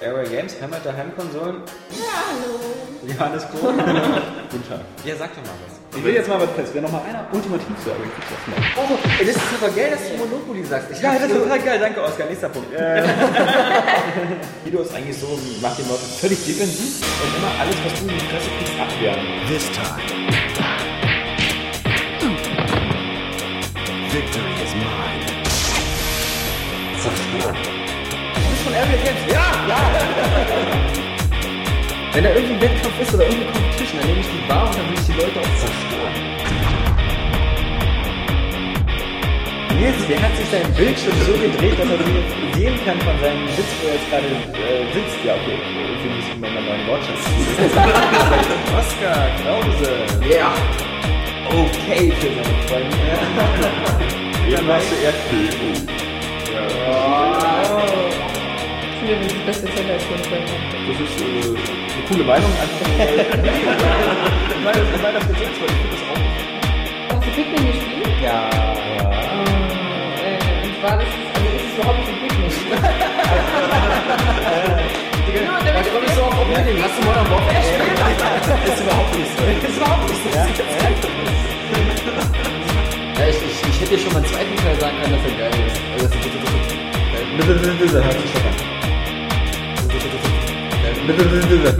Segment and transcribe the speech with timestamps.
[0.00, 1.62] Airway Games, Heimat der Heimkonsolen.
[1.90, 2.58] Ja, hallo.
[3.06, 3.76] Johannes Kohn.
[4.50, 4.80] Guten Tag.
[5.04, 5.78] Ja, sag doch mal was.
[5.96, 6.74] Ich will jetzt mal was testen.
[6.74, 8.58] Wer noch mal einer ultimativ sagen, kriegt das mal.
[8.76, 10.90] Oh, ey, das ist aber geil, dass du Monopoly sagst.
[10.90, 11.78] Ich Ja, das ist total geil.
[11.78, 12.26] Danke, Oskar.
[12.26, 12.68] Nächster Punkt.
[12.78, 13.02] Äh,
[14.64, 18.18] Guido ist eigentlich so, macht den Leuten völlig defensiv und immer alles, was du in
[18.18, 19.20] die Fresse kriegst, abwehren.
[19.48, 20.02] This time,
[24.10, 25.38] victory is mine.
[27.02, 27.77] Du
[28.78, 28.84] Ja,
[29.68, 29.76] ja.
[32.12, 34.78] Wenn da irgendwie ein Wettkampf ist oder irgendeine Competition, dann nehme ich die wahr und
[34.78, 36.14] dann will ich die Leute auch zerstören.
[39.74, 43.48] Nils, der hat sich seinen Bildschirm so gedreht, dass er jetzt sehen kann von seinem
[43.48, 45.18] Sitz, wo er jetzt gerade äh, sitzt.
[45.26, 45.58] Ja, okay.
[46.02, 47.18] Für mich ist immer mein neuen Wortschatz.
[48.78, 49.90] Oskar Krause.
[50.22, 50.54] Ja.
[51.50, 52.94] Okay für seine Freunde.
[54.54, 56.07] Eben hast du Erdbeben.
[59.08, 60.22] Das die beste Zelda-Stunde.
[60.28, 62.50] Das ist äh, eine coole Meinung.
[62.60, 65.70] Einfach weil, weil, das- weil das gesetzt wird.
[65.70, 66.20] Ich finde das auch.
[67.16, 68.14] Hast du Pikmin gespielt?
[68.22, 68.38] Ja.
[70.20, 70.36] Äh,
[70.66, 72.52] und zwar, das ist, also ist es überhaupt nicht ein Pikmin.
[75.32, 76.76] Genau, damit Da komme ich so auf Opening.
[76.82, 77.96] Hast du Modern Warfare gespielt?
[77.98, 79.40] Das ist überhaupt nicht so.
[79.40, 80.28] Das ist überhaupt nicht so.
[83.18, 85.36] Ja, ich, ich, ich hätte dir schon mal einen zweiten Teil sagen können, dass er
[85.38, 85.80] geil ist.
[85.96, 86.36] Also, das ist.
[87.38, 88.67] Bitte, bitte, bitte, hört sich schon an.
[91.08, 91.76] Bitte, bitte, bitte.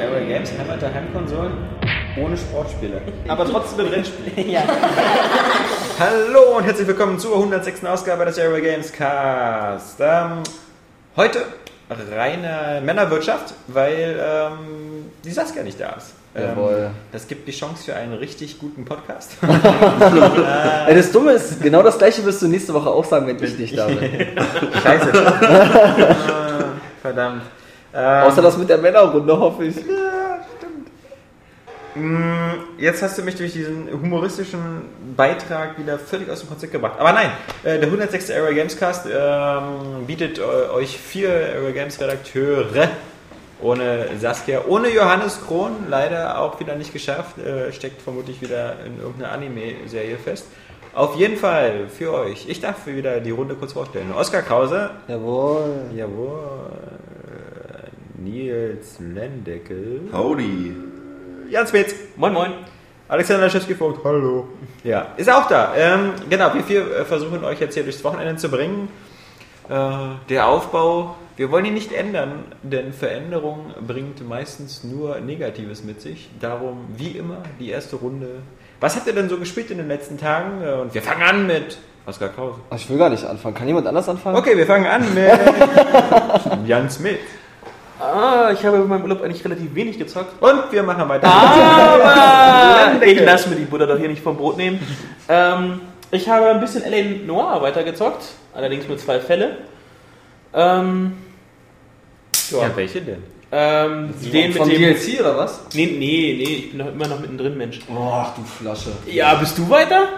[0.00, 1.52] Airway Games, Heimat der Heimkonsolen,
[2.18, 3.02] ohne Sportspiele.
[3.28, 4.50] Aber trotzdem mit Rennspielen.
[4.50, 4.62] ja.
[5.98, 7.84] Hallo und herzlich willkommen zur 106.
[7.84, 10.00] Ausgabe des Airway Games Cast.
[10.00, 10.44] Ähm,
[11.16, 11.44] heute
[11.90, 16.14] reine Männerwirtschaft, weil ähm, die Saskia nicht da ist.
[16.36, 16.90] Ähm, Jawohl.
[17.12, 19.36] Das gibt die Chance für einen richtig guten Podcast.
[20.86, 23.58] Ey, das Dumme ist, genau das gleiche wirst du nächste Woche auch sagen, wenn ich
[23.58, 23.98] nicht da bin.
[24.82, 26.35] Scheiße.
[27.06, 27.42] Verdammt.
[27.94, 29.76] Ähm, Außer das mit der Männerrunde, hoffe ich.
[31.94, 34.82] mh, Jetzt hast du mich durch diesen humoristischen
[35.16, 36.94] Beitrag wieder völlig aus dem Konzept gebracht.
[36.98, 37.30] Aber nein,
[37.62, 38.30] äh, der 106.
[38.30, 42.88] Aero Games Cast ähm, bietet äh, euch vier Aero Games Redakteure
[43.62, 49.00] ohne Saskia, ohne Johannes Krohn, leider auch wieder nicht geschafft, äh, steckt vermutlich wieder in
[49.00, 50.46] irgendeiner Anime-Serie fest.
[50.96, 52.48] Auf jeden Fall für euch.
[52.48, 54.14] Ich darf wieder die Runde kurz vorstellen.
[54.16, 55.90] Oskar Krause, Jawohl.
[55.94, 56.70] Jawohl.
[58.16, 60.08] Nils Lendeckel.
[60.10, 60.74] Howdy.
[61.50, 61.94] Jan Spitz.
[62.16, 62.52] Moin, moin.
[63.08, 64.02] Alexander Schätzky-Vogt.
[64.04, 64.48] Hallo.
[64.84, 65.74] Ja, ist auch da.
[65.76, 68.88] Ähm, genau, wir vier äh, versuchen euch jetzt hier durchs Wochenende zu bringen.
[69.68, 69.98] Äh,
[70.30, 76.30] der Aufbau, wir wollen ihn nicht ändern, denn Veränderung bringt meistens nur Negatives mit sich.
[76.40, 78.40] Darum, wie immer, die erste Runde.
[78.80, 80.62] Was habt ihr denn so gespielt in den letzten Tagen?
[80.62, 82.58] Äh, Und wir fangen an mit Oskar Krause.
[82.70, 83.54] Ach, Ich will gar nicht anfangen.
[83.54, 84.36] Kann jemand anders anfangen?
[84.36, 87.18] Okay, wir fangen an mit Jan Smith.
[87.98, 90.40] Ah, ich habe in meinem Urlaub eigentlich relativ wenig gezockt.
[90.42, 91.26] Und wir machen weiter.
[91.26, 94.78] Aber ich lasse mir die Butter doch hier nicht vom Brot nehmen.
[95.28, 97.24] Ähm, ich habe ein bisschen L.A.
[97.26, 99.56] Noir weitergezockt, allerdings mit zwei Fälle.
[100.54, 101.14] Ähm,
[102.50, 103.22] Ja, welche denn?
[103.52, 104.68] Ähm, den mit dem.
[104.68, 105.60] DLC oder was?
[105.74, 107.80] Nee, nee, nee, ich bin doch immer noch mittendrin, Mensch.
[107.90, 108.90] Ach du Flasche.
[109.06, 110.08] Ja, bist du weiter?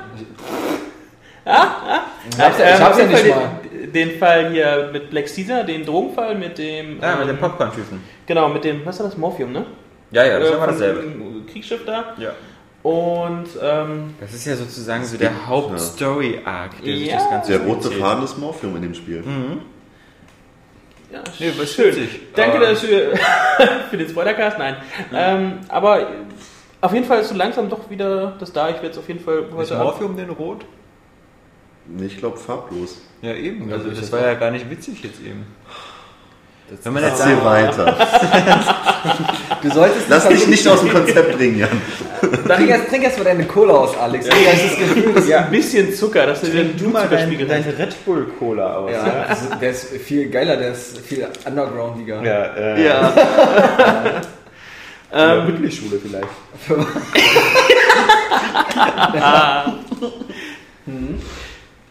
[1.44, 1.53] Ja,
[1.87, 2.05] ja.
[2.31, 5.65] Ich hab's ja- ich Ähm, hab's ja nicht Den, den Fall hier mit Black Caesar,
[5.65, 6.99] den Drogenfall mit dem.
[7.00, 8.00] Ah, mit ähm, den Popcorn-Tüten.
[8.27, 9.65] Genau, mit dem, was war das, Morphium, ne?
[10.11, 11.00] Ja, ja, das Äh, von dasselbe.
[11.03, 12.15] dem Kriegsschiff da.
[12.19, 12.31] Ja.
[12.83, 17.17] Und, ähm, Das ist ja sozusagen so der Haupt-Story-Arc, der sich Ja.
[17.17, 17.91] das Ganze Der rote.
[17.91, 19.22] Faden ist Morphium in dem Spiel.
[21.12, 21.86] Ja, Nee, was schön.
[21.96, 22.20] witzig.
[22.34, 23.12] Danke Aber- dafür,
[23.91, 24.76] für den Spoilercast, nein.
[25.12, 26.06] Ähm, aber
[26.80, 28.69] auf jeden Fall ist so langsam doch wieder das da.
[28.69, 30.64] Ich werde es auf jeden Fall Ist heute Abend- Morphium denn rot?
[31.86, 33.00] Nee, Ich glaube farblos.
[33.22, 33.72] Ja, eben.
[33.72, 35.46] Also ich das war ja gar nicht witzig jetzt eben.
[36.83, 37.97] Wenn man jetzt Erzähl weiter.
[39.62, 41.69] Du solltest Lass dich nicht aus dem Konzept bringen, Jan.
[42.47, 44.27] Trink erst, trink erst mal deine Cola aus, Alex.
[44.27, 47.47] Ja, das ist Gefühl, das ein bisschen Zucker, dass du den du mal dein, Blutzuckerspiegel
[47.47, 47.79] dein hast.
[47.79, 48.91] Red Bull Cola aus.
[48.93, 52.23] ja, das der ist viel geiler, der ist viel undergroundiger.
[52.23, 53.12] Ja, äh, Ja.
[55.12, 56.29] ähm, ähm, Mütlichschule vielleicht.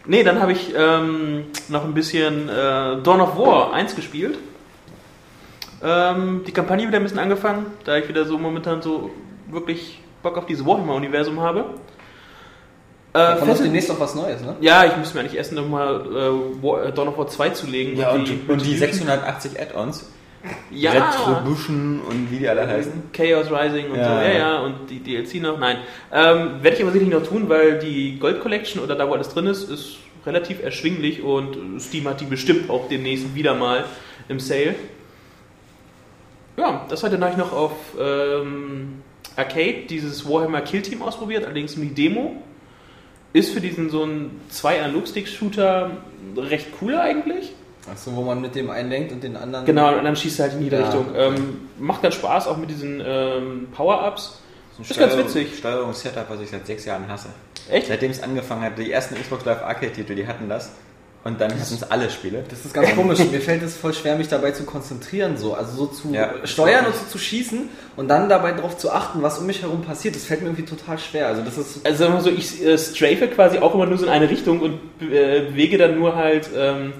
[0.06, 4.38] nee, dann habe ich ähm, noch ein bisschen äh, Dawn of War 1 gespielt.
[5.82, 9.10] Ähm, die Kampagne wieder ein bisschen angefangen, da ich wieder so momentan so
[9.50, 11.60] wirklich Bock auf dieses Warhammer-Universum habe.
[11.60, 11.64] Äh,
[13.12, 14.56] Da kommt demnächst noch was Neues, ne?
[14.60, 17.96] ja, ich müsste mir eigentlich erst nochmal äh, War- äh, Dawn of War 2 zulegen.
[17.96, 20.10] Ja, und, die, und die 680 Add-ons.
[20.70, 22.92] ja, Retribution und wie die alle heißen.
[23.12, 24.38] Chaos Rising und Ja, so, ja, ja.
[24.38, 25.78] ja, und die DLC noch, nein.
[26.12, 29.30] Ähm, Werde ich aber sicherlich noch tun, weil die Gold Collection oder da, wo alles
[29.30, 29.96] drin ist, ist
[30.26, 33.84] relativ erschwinglich und Steam hat die bestimmt auch demnächst wieder mal
[34.28, 34.74] im Sale.
[36.58, 39.02] Ja, das habe ich noch auf ähm,
[39.36, 42.42] Arcade dieses Warhammer Kill Team ausprobiert, allerdings nur die Demo.
[43.32, 45.90] Ist für diesen so einen zwei analog shooter
[46.36, 47.52] recht cooler eigentlich.
[47.90, 49.64] Achso, wo man mit dem einen lenkt und den anderen.
[49.66, 51.06] Genau, und dann schießt er halt in jede Ja, Richtung.
[51.14, 54.40] Ähm, macht ganz Spaß, auch mit diesen ähm, Power-Ups.
[54.80, 55.56] Ist ganz witzig.
[55.58, 57.28] Steuerungssetup, was ich seit sechs Jahren hasse.
[57.70, 57.88] Echt?
[57.88, 60.72] Seitdem es angefangen hat, die ersten Xbox Live Arcade-Titel, die hatten das.
[61.24, 62.44] Und dann hatten es alle Spiele.
[62.48, 63.18] Das ist ganz komisch.
[63.18, 65.52] Mir fällt es voll schwer, mich dabei zu konzentrieren, so.
[65.52, 69.20] Also so zu Ja, steuern und so zu schießen und dann dabei darauf zu achten,
[69.20, 70.14] was um mich herum passiert.
[70.14, 71.26] Das fällt mir irgendwie total schwer.
[71.26, 71.84] Also das ist.
[71.84, 74.30] Also sagen wir mal so, ich äh, strafe quasi auch immer nur so in eine
[74.30, 76.92] Richtung und äh, bewege dann nur halt ähm,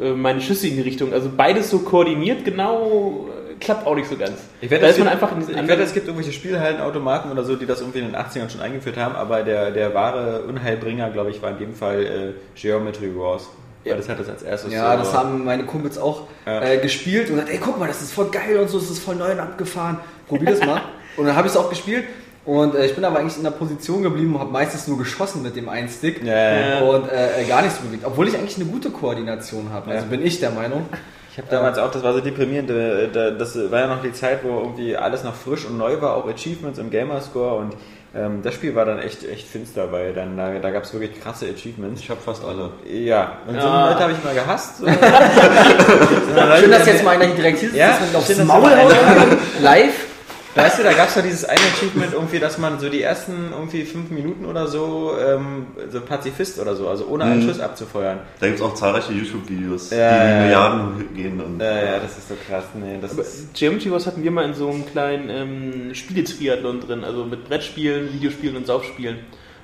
[0.00, 1.12] äh, meine Schüsse in die Richtung.
[1.12, 3.28] Also beides so koordiniert, genau,
[3.64, 4.32] klappt auch nicht so ganz.
[4.60, 7.30] Ich wette, da es ist man gibt- einfach in Ich wette, es gibt irgendwelche Spielhallenautomaten
[7.32, 10.42] oder so, die das irgendwie in den 80ern schon eingeführt haben, aber der, der wahre
[10.42, 13.48] Unheilbringer, glaube ich, war in dem Fall äh, Geometry Wars.
[13.84, 16.62] Weil das hat das als erstes Ja, so- das haben meine Kumpels auch Ja.
[16.62, 19.00] äh, gespielt und gesagt, ey, guck mal, das ist voll geil und so, das ist
[19.00, 19.98] voll neu und abgefahren.
[20.28, 20.80] Probier das mal.
[21.16, 22.04] und dann habe ich es auch gespielt
[22.46, 25.42] und äh, ich bin aber eigentlich in der Position geblieben und habe meistens nur geschossen
[25.42, 26.80] mit dem einen Stick Ja, ja, ja.
[26.80, 28.04] und äh, äh, gar nichts bewegt.
[28.06, 29.90] Obwohl ich eigentlich eine gute Koordination habe.
[29.90, 30.10] Also Ja.
[30.10, 30.86] bin ich der Meinung.
[31.36, 34.12] Ich habe damals auch, das war so deprimierend, äh, da- das war ja noch die
[34.12, 37.74] Zeit, wo irgendwie alles noch frisch und neu war, auch Achievements und Gamerscore und
[38.14, 41.20] ähm, das Spiel war dann echt, echt finster, weil dann da, da gab es wirklich
[41.20, 42.00] krasse Achievements.
[42.00, 42.70] Ich habe fast alle.
[42.88, 43.88] Ja, und so Ja.
[43.90, 44.78] Leute habe ich mal gehasst.
[44.78, 44.86] So.
[46.60, 48.94] Schön, dass jetzt mal einer hier direkt hier sitzt, Ja, man aufs Maul haut.
[49.60, 50.13] Live.
[50.56, 53.50] Weißt du, da gab es ja dieses eine Achievement irgendwie, dass man so die ersten
[53.52, 57.48] irgendwie fünf Minuten oder so ähm, so Pazifist oder so, also ohne einen Mhm.
[57.48, 58.20] Schuss abzufeuern.
[58.38, 60.42] Da gibt es auch zahlreiche YouTube-Videos, Ja, die ja, ja.
[60.42, 61.40] Milliarden gehen.
[61.40, 62.64] Und Ja, ja, das ist so krass.
[62.74, 66.80] Nee, das Aber ist, Geometry Wars hatten wir mal in so einem kleinen ähm, Spieletriathlon
[66.80, 69.18] drin, also mit Brettspielen, Videospielen und Saufspielen.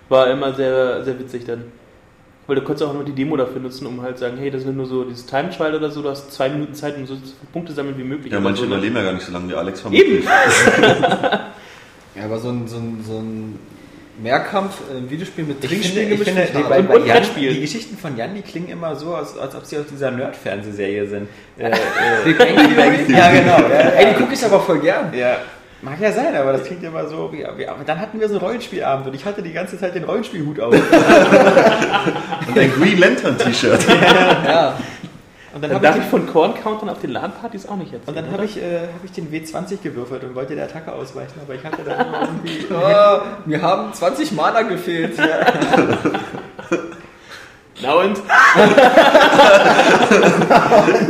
[0.09, 1.65] War immer sehr, sehr witzig dann.
[2.51, 4.75] Weil du konntest auch nur die Demo dafür nutzen, um halt sagen, hey, das ist
[4.75, 7.31] nur so dieses Time Trial oder so, du hast zwei Minuten Zeit, um so viele
[7.53, 8.33] Punkte sammeln wie möglich.
[8.33, 10.25] ja, manche so, überleben ja gar nicht so lange wie Alex Eben!
[12.17, 13.57] Ja, aber so ein, so ein, so ein
[14.21, 17.97] Mehrkampf, äh, Videospiel mit ich Trinkspielen finde, ich finde die, bei, bei Jan, die Geschichten
[17.97, 21.29] von Jan, die klingen immer so, als, als ob sie aus dieser Nerd-Fernsehserie sind.
[21.57, 21.71] Äh,
[22.25, 23.13] Big Bang Theory?
[23.17, 23.61] ja, genau.
[23.61, 25.15] Ja, Ey, die gucke ich aber voll gern.
[25.17, 25.39] Ja,
[25.83, 27.33] mag ja sein, aber das klingt immer so.
[27.33, 29.95] Wie, wie, aber dann hatten wir so einen Rollenspielabend und ich hatte die ganze Zeit
[29.95, 30.75] den Rollenspielhut auf.
[32.49, 33.81] Und ein Green Lantern T-Shirt.
[34.47, 34.75] Ja.
[35.53, 37.91] Und dann Dann habe darf ich, ich von Korn countern auf den LAN-Partys auch nicht
[37.93, 38.07] jetzt.
[38.07, 41.41] und dann habe ich, äh, hab ich den W20 gewürfelt und wollte der Attacke ausweichen,
[41.43, 42.67] aber ich hatte dann immer irgendwie.
[42.73, 45.19] Oh, mir haben 20 Mana gefehlt.
[47.83, 48.19] Na und?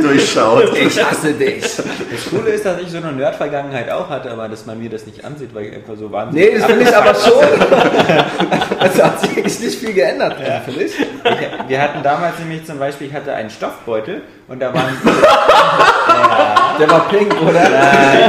[0.01, 0.75] Durchschaut.
[0.77, 1.61] Ich hasse dich.
[1.61, 1.83] Das
[2.29, 5.23] Coole ist, dass ich so eine Nerd-Vergangenheit auch hatte, aber dass man mir das nicht
[5.25, 6.53] ansieht, weil ich einfach so wahnsinnig.
[6.53, 7.33] Nee, das finde ich aber schon.
[8.79, 10.35] Also hat sich eigentlich nicht viel geändert,
[10.65, 10.99] finde ich.
[10.99, 11.05] Ich,
[11.67, 14.97] wir hatten damals nämlich zum Beispiel, ich hatte einen Stoffbeutel und da waren.
[16.79, 17.61] Der war pink, oder?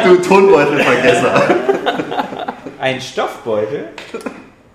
[0.05, 1.43] Du Tonbeutelvergesser.
[2.81, 3.85] einen Stoffbeutel.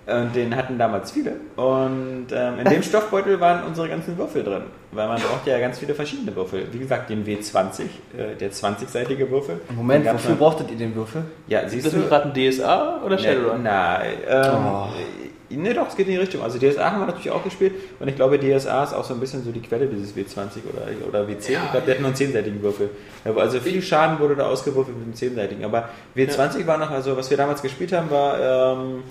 [0.07, 1.33] Und den hatten damals viele.
[1.57, 4.62] Und ähm, in dem Stoffbeutel waren unsere ganzen Würfel drin.
[4.94, 6.65] Weil man braucht ja ganz viele verschiedene Würfel.
[6.71, 7.81] Wie gesagt, den W20,
[8.18, 9.59] äh, der 20-seitige Würfel.
[9.75, 11.24] Moment, wofür noch- brauchtet ihr den Würfel?
[11.48, 12.00] Ja, Ist siehst das du?
[12.00, 13.63] nicht gerade ein DSA oder Shadowrun?
[13.63, 14.88] Nein, ähm, Oh.
[15.50, 16.42] nee, doch, es geht in die Richtung.
[16.42, 19.19] Also DSA haben wir natürlich auch gespielt und ich glaube, DSA ist auch so ein
[19.19, 21.51] bisschen so die Quelle dieses W20 oder, oder W10.
[21.51, 22.89] Ja, ich glaube, der hat nur einen zehnseitigen Würfel.
[23.36, 25.65] Also viel Schaden wurde da ausgewürfelt mit dem zehnseitigen.
[25.65, 28.39] Aber W20 war noch, also was wir damals gespielt haben, war
[28.77, 29.03] ähm,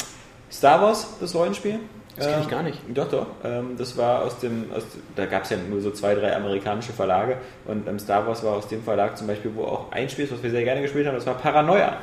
[0.50, 1.80] Star Wars, das Rollenspiel.
[2.16, 2.78] Das kenn ich Ähm, gar nicht.
[2.94, 3.26] Doch, doch.
[3.44, 4.84] Ähm, das war aus dem, aus,
[5.14, 7.36] da gab es ja nur so zwei, drei amerikanische Verlage
[7.66, 10.32] und ähm, Star Wars war aus dem Verlag zum Beispiel, wo auch ein Spiel ist,
[10.32, 11.98] was wir sehr gerne gespielt haben, das war Paranoia.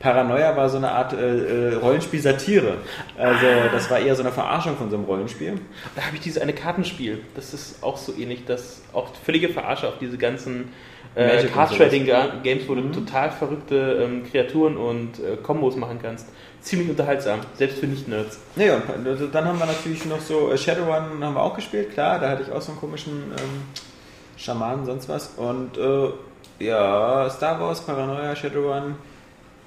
[0.00, 2.74] Paranoia war so eine Art äh, äh, Rollenspiel-Satire.
[3.16, 5.54] Also das war eher so eine Verarschung von so einem Rollenspiel.
[5.96, 7.20] Da habe ich dieses eine Kartenspiel.
[7.34, 10.72] Das ist auch so ähnlich, das auch völlige Verarsche auf diese ganzen
[11.16, 11.88] äh, Magic und Card sowas.
[11.88, 12.10] Trading
[12.42, 16.28] Games, wo du total verrückte ähm, Kreaturen und äh, Kombos machen kannst.
[16.64, 18.38] Ziemlich unterhaltsam, selbst für Nicht-Nerds.
[18.56, 21.92] Nee, und also dann haben wir natürlich noch so äh, Shadowrun haben wir auch gespielt,
[21.92, 23.62] klar, da hatte ich auch so einen komischen ähm,
[24.38, 25.34] Schamanen, sonst was.
[25.36, 28.96] Und äh, ja, Star Wars, Paranoia, Shadowrun.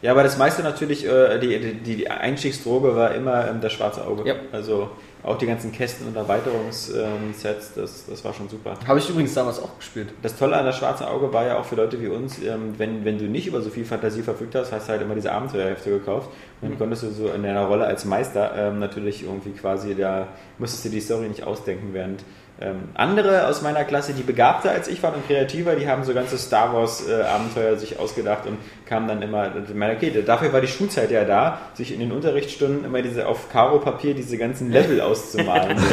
[0.01, 4.03] Ja, aber das meiste natürlich, äh, die, die, die Einstiegsdroge war immer ähm, das schwarze
[4.05, 4.27] Auge.
[4.27, 4.35] Ja.
[4.51, 4.89] Also
[5.27, 8.75] auch die ganzen Kästen und Erweiterungssets, das, das war schon super.
[8.87, 10.09] Habe ich übrigens damals auch gespielt.
[10.21, 13.03] Das Tolle an das schwarze Auge war ja auch für Leute wie uns, ähm, wenn,
[13.03, 15.89] wenn du nicht über so viel Fantasie verfügt hast, hast du halt immer diese Abenteuerhefte
[15.89, 16.29] gekauft
[16.61, 20.27] und dann konntest du so in deiner Rolle als Meister ähm, natürlich irgendwie quasi, da
[20.57, 22.23] musstest du die Story nicht ausdenken, während
[22.59, 26.15] Ähm, andere aus meiner Klasse, die begabter als ich waren und kreativer, die haben so
[26.15, 29.51] ganze Star Wars äh, Abenteuer sich ausgedacht und kamen dann immer,
[29.95, 34.15] okay, dafür war die Schulzeit ja da, sich in den Unterrichtsstunden immer diese auf Karo-Papier
[34.15, 35.77] diese ganzen Level auszumalen.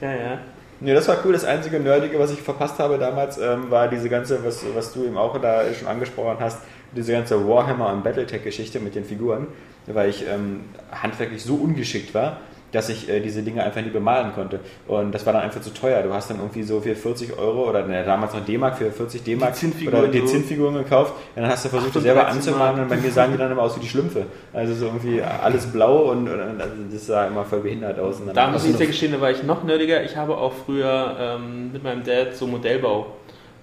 [0.00, 0.38] Ja, ja.
[0.80, 1.32] Nee, das war cool.
[1.32, 5.04] Das einzige Nerdige, was ich verpasst habe damals, ähm, war diese ganze, was, was du
[5.04, 6.60] eben auch da schon angesprochen hast,
[6.92, 9.48] diese ganze Warhammer und Battletech-Geschichte mit den Figuren,
[9.86, 10.60] weil ich ähm,
[10.92, 12.38] handwerklich so ungeschickt war,
[12.72, 14.60] dass ich äh, diese Dinge einfach nie bemalen konnte.
[14.86, 16.02] Und das war dann einfach zu teuer.
[16.02, 19.22] Du hast dann irgendwie so für 40 Euro oder ne, damals noch D-Mark für 40
[19.22, 19.54] D-Mark
[19.86, 20.26] oder die so.
[20.26, 21.14] Zinnfiguren gekauft.
[21.34, 22.90] Und dann hast du versucht, die selber 38 anzumalen Mark.
[22.90, 24.26] und bei mir sahen die dann immer aus wie die Schlümpfe.
[24.52, 28.20] Also so irgendwie alles blau und, und also das sah immer voll behindert aus.
[28.20, 30.02] Und dann Da muss ich dir gestehen, da war ich noch nerdiger.
[30.04, 33.06] Ich habe auch früher ähm, mit meinem Dad so Modellbau,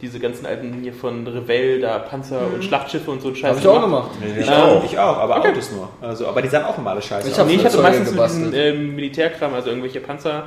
[0.05, 3.49] diese ganzen alten hier von Revell, da Panzer und Schlachtschiffe und so ein Scheiß.
[3.49, 4.09] Habe ich auch gemacht.
[4.39, 5.49] Ich Ähm, auch, ich auch, aber okay.
[5.49, 5.89] Autos nur.
[6.01, 7.39] Also, aber die sahen auch immer alle scheiße Ich aus.
[7.39, 10.43] hab Nee, ich hatte meistens so diesen ähm, Militärkram, also irgendwelche Panzer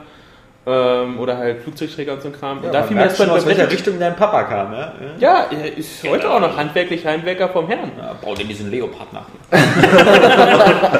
[0.66, 2.58] ähm, oder halt Flugzeugträger und so ein Kram.
[2.60, 4.72] Ja, und da fiel mir das schon, aus welcher Richtung dein Papa kam.
[4.72, 4.92] Ja?
[5.18, 7.90] Ja, er ist heute auch noch handwerklich Heimwerker vom Herrn.
[7.98, 9.26] Ja, bau dir diesen Leopard nach.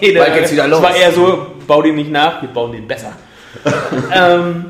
[0.00, 0.82] Nee, Bald geht's wieder es los.
[0.82, 3.12] war eher so, bau den nicht nach, wir bauen den besser.
[4.14, 4.66] ähm,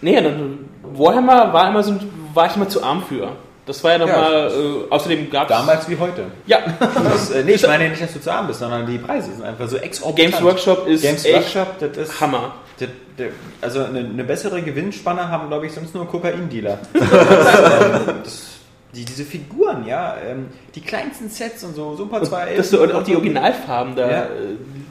[0.00, 0.58] nee, dann
[0.94, 3.32] Warhammer war immer so, ein- war ich immer zu arm für.
[3.66, 5.56] Das war ja nochmal, äh, außerdem gab es...
[5.56, 6.26] Damals wie heute.
[6.46, 9.32] Ja, Das, äh, nee, ich meine nicht, dass du zu arm bist, sondern die Preise
[9.32, 10.32] sind einfach so exorbitant.
[10.32, 12.54] Games Workshop ist Games Workshop, das ist Hammer.
[12.78, 13.28] Das, der,
[13.60, 16.78] also eine, eine bessere Gewinnspanne haben, glaube ich, sonst nur Kokaindealer.
[16.94, 18.54] Ähm, das,
[18.94, 22.92] die, diese Figuren, ja, ähm, die kleinsten Sets und so, Super 2 Das so, und
[22.92, 24.10] auch die Originalfarben da.
[24.10, 24.22] Ja.
[24.24, 24.28] äh,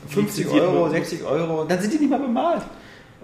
[0.10, 0.92] 50 lizenziert Euro, wurden.
[0.92, 2.64] 60 Euro, dann sind die nicht mal bemalt.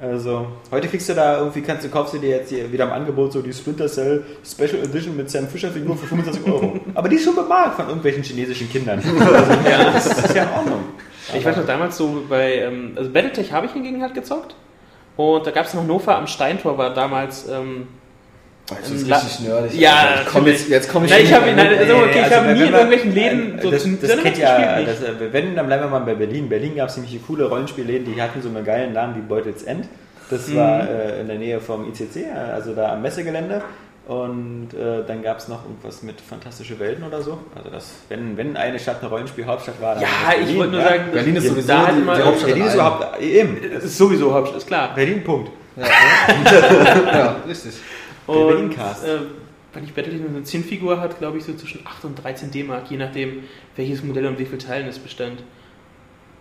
[0.01, 2.91] Also, heute kriegst du da irgendwie, kannst du, kaufst du dir jetzt hier wieder im
[2.91, 6.79] Angebot so die Splinter Cell Special Edition mit Sam Fisher Figur für 25 Euro.
[6.95, 8.99] Aber die ist schon bemalt von irgendwelchen chinesischen Kindern.
[8.99, 10.83] Also, ja, das ist ja in Ordnung.
[11.35, 14.55] Ich weiß noch damals so bei, ähm, also Battletech habe ich hingegen halt gezockt.
[15.17, 17.87] Und da gab es noch Hannover am Steintor, war damals, ähm,
[18.69, 19.73] Das ist La- richtig nerdig.
[19.79, 20.29] Ja, Alter.
[20.31, 22.73] komm jetzt, jetzt komme ich Nein, ich nein, also, okay, ich also habe nie in
[22.73, 25.89] irgendwelchen Läden so das, zu- das Sinne kennt ja, das, äh, wenn, dann bleiben wir
[25.89, 26.49] mal bei Berlin.
[26.49, 29.85] Berlin gab es nämlich coole Rollenspielläden, die hatten so einen geilen Namen wie Beutels End.
[30.29, 30.55] Das Mhm.
[30.57, 33.61] war äh, in der Nähe vom ICC, also da am Messegelände.
[34.07, 37.37] Und äh, dann gab es noch irgendwas mit Fantastische Welten oder so.
[37.55, 40.71] Also das, wenn, wenn eine Stadt eine Rollenspielhauptstadt war, dann Ja, es ich Berlin, wollte
[40.71, 40.87] nur ja.
[40.89, 42.45] sagen, Berlin ist da sowieso halt die- die Hauptstadt.
[42.49, 44.95] Berlin ist in überhaupt, eben, Das ist sowieso Hauptstadt, ist klar.
[44.95, 45.51] Berlin, Punkt.
[45.77, 47.73] Ja, richtig.
[48.33, 49.05] Der Und Berlin-Cast.
[49.05, 49.17] äh,
[49.73, 52.97] wenn ich Battletech eine Zinnfigur hat, glaube ich, so zwischen 8 und 13 D-Mark, je
[52.97, 53.43] nachdem,
[53.75, 55.43] welches Modell und wie viel Teilen es bestand.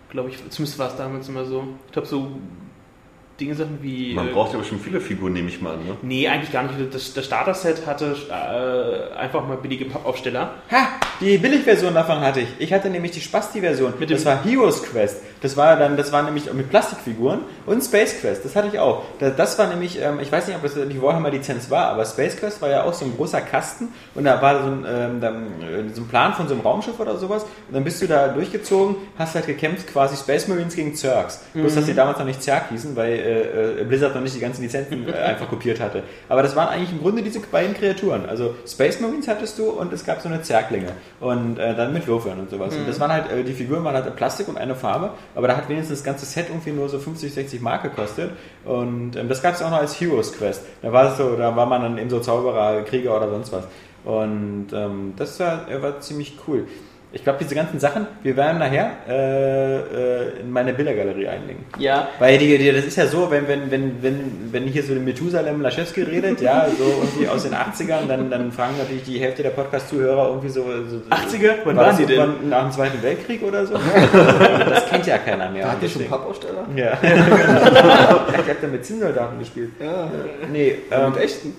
[0.09, 1.63] Glaube ich, zumindest war es damals immer so.
[1.85, 2.31] Ich glaube, so
[3.39, 4.13] Dinge Sachen wie.
[4.15, 5.85] Man äh, braucht ja bestimmt viele Figuren, nehme ich mal an.
[5.85, 5.95] Ne?
[6.01, 6.93] Nee, eigentlich gar nicht.
[6.93, 10.55] Das, das Starter-Set hatte äh, einfach mal billige Pappaufsteller.
[10.71, 10.87] Ha,
[11.21, 12.47] die Billigversion davon hatte ich.
[12.57, 13.93] Ich hatte nämlich die Spasti-Version.
[13.99, 15.21] Mit Das dem- war Heroes Quest.
[15.41, 18.45] Das war dann, das war nämlich mit Plastikfiguren und Space Quest.
[18.45, 19.03] Das hatte ich auch.
[19.19, 22.35] Das, das war nämlich, ähm, ich weiß nicht, ob das die Warhammer-Lizenz war, aber Space
[22.37, 25.45] Quest war ja auch so ein großer Kasten und da war so ein, ähm, dann,
[25.61, 28.27] äh, so ein Plan von so einem Raumschiff oder sowas und dann bist du da
[28.29, 31.41] durchgezogen, hast halt gekämpft, quasi Space Marines gegen Zergs.
[31.53, 34.39] Bloß, dass die damals noch nicht Zerg hießen, weil äh, äh, Blizzard noch nicht die
[34.39, 36.03] ganzen Lizenzen äh, einfach kopiert hatte.
[36.27, 38.27] Aber das waren eigentlich im Grunde diese beiden Kreaturen.
[38.27, 42.07] Also Space Marines hattest du und es gab so eine Zerglinge und äh, dann mit
[42.07, 42.75] Würfeln und sowas.
[42.75, 45.69] Und das waren halt, die Figuren waren halt Plastik und eine Farbe, aber da hat
[45.69, 48.31] wenigstens das ganze Set irgendwie nur so 50, 60 Mark gekostet
[48.65, 50.63] und ähm, das gab es auch noch als Heroes Quest.
[50.81, 53.63] Da war so, da war man dann eben so Zauberer, Krieger oder sonst was.
[54.03, 56.67] Und ähm, das war, war ziemlich cool.
[57.11, 61.65] Ich glaube, diese ganzen Sachen, wir werden nachher äh, äh, in meine Bildergalerie einlegen.
[61.79, 62.09] Ja.
[62.19, 65.05] Weil die, die, das ist ja so, wenn, wenn, wenn, wenn, wenn hier so den
[65.05, 69.41] Methusalem Laschewski redet, ja, so irgendwie aus den 80ern, dann, dann fragen natürlich die Hälfte
[69.41, 70.63] der Podcast-Zuhörer irgendwie so.
[70.87, 71.55] so 80er?
[71.63, 72.47] Wann war waren die denn?
[72.47, 73.73] Nach dem Zweiten Weltkrieg oder so?
[74.69, 75.65] das kennt ja keiner mehr.
[75.65, 76.67] Da hat ihr schon Pappaufsteller?
[76.75, 76.93] Ja.
[77.01, 77.07] ich
[78.37, 79.71] hab da mit Zinnsoldaten gespielt.
[79.79, 80.11] Ja.
[80.51, 81.53] Nee, ähm, Mit echten?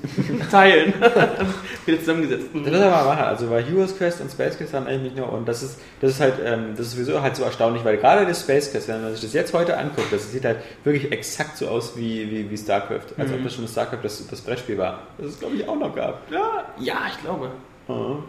[0.49, 0.95] Teilen.
[1.87, 2.47] Wieder zusammengesetzt.
[2.55, 3.25] das ist aber machen.
[3.25, 6.21] Also bei Heroes Quest und Space Quest haben eigentlich nur und das ist das ist
[6.21, 9.13] halt ähm, das ist sowieso halt so erstaunlich, weil gerade das Space Quest, wenn man
[9.13, 12.57] sich das jetzt heute anguckt, das sieht halt wirklich exakt so aus wie, wie, wie
[12.57, 15.03] StarCraft, als ob das schon StarCraft das, das Brettspiel war.
[15.19, 16.31] Das es glaube ich auch noch gab.
[16.31, 17.51] Ja, ja, ich glaube.
[17.89, 18.23] Mhm.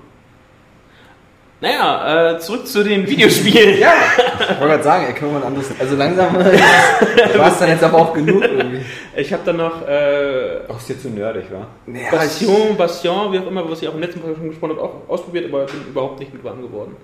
[1.61, 3.79] Naja, äh, zurück zu den Videospielen.
[3.79, 3.93] Ja,
[4.39, 5.67] Ich wollte gerade sagen, ey, können wir mal ein anderes.
[5.79, 8.81] Also langsam war es dann jetzt aber auch genug irgendwie.
[9.15, 11.67] Ich habe dann noch äh, auch ist jetzt so nerdig, wa?
[11.85, 14.81] Naja, Bastion, Bastion, wie auch immer, was ich auch im letzten Podcast schon gesprochen habe,
[14.81, 16.95] auch ausprobiert, aber bin überhaupt nicht mit warm geworden.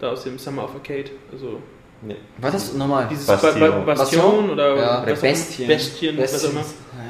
[0.00, 1.10] Da aus dem Summer of Arcade.
[1.32, 1.60] Also
[2.04, 2.16] Nee.
[2.38, 3.06] war das nochmal?
[3.08, 3.60] dieses Bastion.
[3.60, 4.50] Ba- Ba- Bastion, Bastion?
[4.50, 5.02] oder, Ja.
[5.04, 5.68] Oder Bestien.
[5.68, 6.60] Bestien, was auch immer.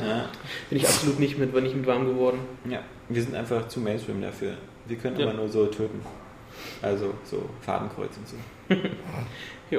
[0.07, 0.25] Ja.
[0.69, 2.41] Bin ich absolut nicht mit, war nicht mit warm geworden.
[2.69, 4.53] ja, wir sind einfach zu Mainstream dafür.
[4.87, 5.25] Wir können Ja.
[5.25, 6.03] immer nur so töten.
[6.83, 8.37] Also so Fadenkreuz und so.
[9.71, 9.79] Ja.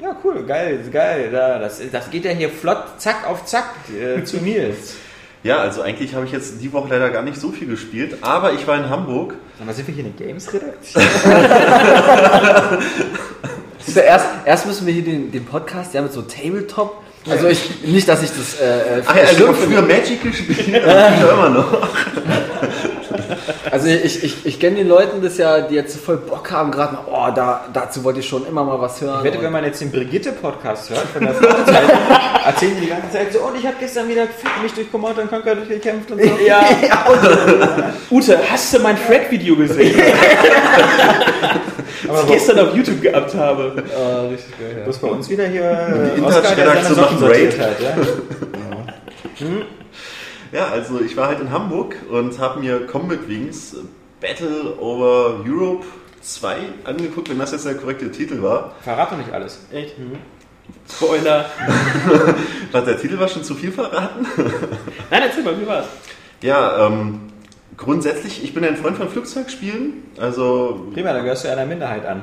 [0.00, 1.28] Ja, cool, geil, geil.
[1.30, 4.96] Da, das, das geht ja hier flott, zack auf zack äh, zu Nils.
[5.44, 8.54] Ja, also eigentlich habe ich jetzt die Woche leider gar nicht so viel gespielt, aber
[8.54, 9.34] ich war in Hamburg.
[9.62, 11.04] Aber sind wir hier eine Games-Redaktion?
[13.94, 17.02] Erst, erst müssen wir hier den, den Podcast, ja, mit so Tabletop.
[17.28, 20.68] Also ich, nicht, dass ich das äh, äh, Ach ja, also früher Magic gespielt, ich
[20.68, 21.88] immer noch.
[23.70, 26.94] Also ich, ich, ich kenne die Leuten das ja, die jetzt voll Bock haben, gerade
[26.94, 29.18] mal, oh, da, dazu wollte ich schon immer mal was hören.
[29.18, 31.90] Ich wette, Und- wenn man jetzt den Brigitte-Podcast hört, von der Fragezeichen,
[32.46, 34.22] erzählen die die ganze Zeit so, und ich habe gestern wieder
[34.62, 36.28] mich durch Command and Conquer durchgekämpft und so.
[36.46, 36.62] Ja.
[38.10, 39.94] Ute, hast du mein Fred-Video gesehen?
[42.06, 43.82] das ich gestern auf YouTube gehabt habe.
[43.96, 44.86] Ah, richtig geil, ja.
[44.86, 47.60] Was bei uns wieder hier äh, Die Internetredaktion Socken macht sortiert Raid.
[47.60, 47.80] hat.
[47.80, 47.88] Ja?
[49.40, 49.46] Ja,
[50.62, 53.76] also ich war halt in Hamburg und habe mir Combat Wings
[54.20, 55.84] Battle over Europe
[56.20, 58.74] 2 angeguckt, wenn das jetzt der korrekte Titel war.
[58.82, 59.66] Verrat doch nicht alles.
[59.72, 59.96] Echt?
[60.88, 61.46] Spoiler.
[62.72, 64.26] Was der Titel war schon zu viel verraten?
[65.10, 65.86] Nein, erzähl mal, wie war's?
[66.40, 67.20] Ja, ähm,
[67.76, 70.04] grundsätzlich, ich bin ein Freund von Flugzeugspielen.
[70.18, 72.22] Also Prima, da gehörst du einer Minderheit an.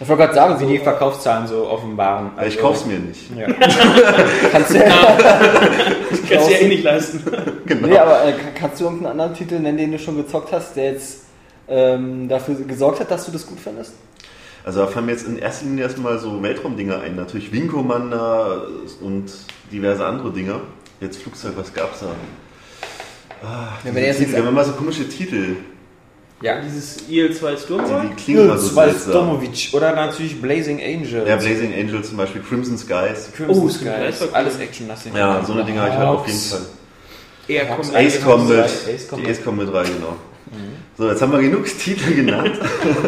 [0.00, 2.30] Ich wollte gerade sagen, Wie die Verkaufszahlen so offenbaren.
[2.36, 3.30] Also, ich kauf's mir nicht.
[3.36, 3.46] Ja.
[4.52, 5.18] kannst du ja,
[6.28, 7.22] Kannst du ja eh nicht leisten.
[7.66, 7.86] Genau.
[7.86, 10.76] nee, aber äh, kann- kannst du irgendeinen anderen Titel nennen, den du schon gezockt hast,
[10.76, 11.24] der jetzt
[11.68, 13.92] ähm, dafür gesorgt hat, dass du das gut findest?
[14.64, 17.16] Also da fallen mir jetzt in erster Linie erstmal so Weltraumdinger ein.
[17.16, 18.66] Natürlich Wing Commander
[19.00, 19.30] und
[19.72, 20.60] diverse andere Dinge.
[21.00, 22.06] Jetzt Flugzeug, was gab's da?
[23.42, 25.56] Ja, wenn er jetzt Titel, wir haben immer so komische Titel.
[26.42, 26.60] ja.
[26.60, 28.02] Dieses IL-2 Sturmroll?
[28.02, 29.12] Die, die klingen immer so seltsam.
[29.12, 31.26] Domovic oder natürlich Blazing Angel.
[31.26, 33.30] Ja, Blazing Angel zum Beispiel, Crimson Skies.
[33.36, 34.28] Crimson Oh, Skies, cool.
[34.32, 35.12] alles Action-lastig.
[35.14, 36.38] Ja, so eine Dinger habe ich halt auf jeden.
[36.38, 36.60] Fall.
[37.48, 37.62] Eher
[37.96, 39.26] Ace Combat, Ace Combat.
[39.26, 40.16] die Ace Combat 3, genau.
[40.96, 42.58] So, jetzt haben wir genug Titel genannt.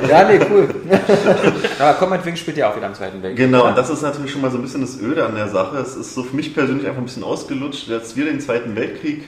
[0.08, 0.68] Ja, nee, cool.
[1.78, 3.46] Aber Combat Wings spielt ja auch wieder am Zweiten Weltkrieg.
[3.46, 5.76] genau, und das ist natürlich schon mal so ein bisschen das Öde an der Sache.
[5.78, 7.88] Es ist so für mich persönlich einfach ein bisschen ausgelutscht.
[7.88, 9.26] Jetzt wieder den Zweiten Weltkrieg.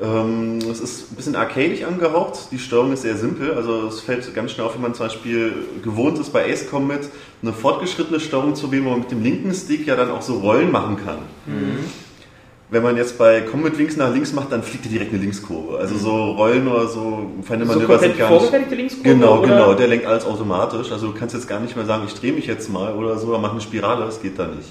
[0.00, 2.52] Ähm, es ist ein bisschen arcadisch angehaucht.
[2.52, 3.54] Die Steuerung ist sehr simpel.
[3.54, 5.52] Also es fällt ganz schnell auf, wenn man zum Beispiel
[5.82, 7.00] gewohnt ist bei Ace Combat
[7.42, 10.38] eine fortgeschrittene Steuerung zu wählen, wo man mit dem linken Stick ja dann auch so
[10.38, 11.18] Rollen machen kann.
[12.70, 15.78] Wenn man jetzt bei Combat Wings nach links macht, dann fliegt dir direkt eine Linkskurve.
[15.78, 18.70] Also so Rollen oder so feine so Manöver sind komplett gar nicht.
[18.70, 19.08] Linkskurve?
[19.08, 19.48] Genau, oder?
[19.48, 20.92] genau, der lenkt alles automatisch.
[20.92, 23.28] Also du kannst jetzt gar nicht mehr sagen, ich drehe mich jetzt mal oder so,
[23.28, 24.68] oder mach eine Spirale, das geht da nicht.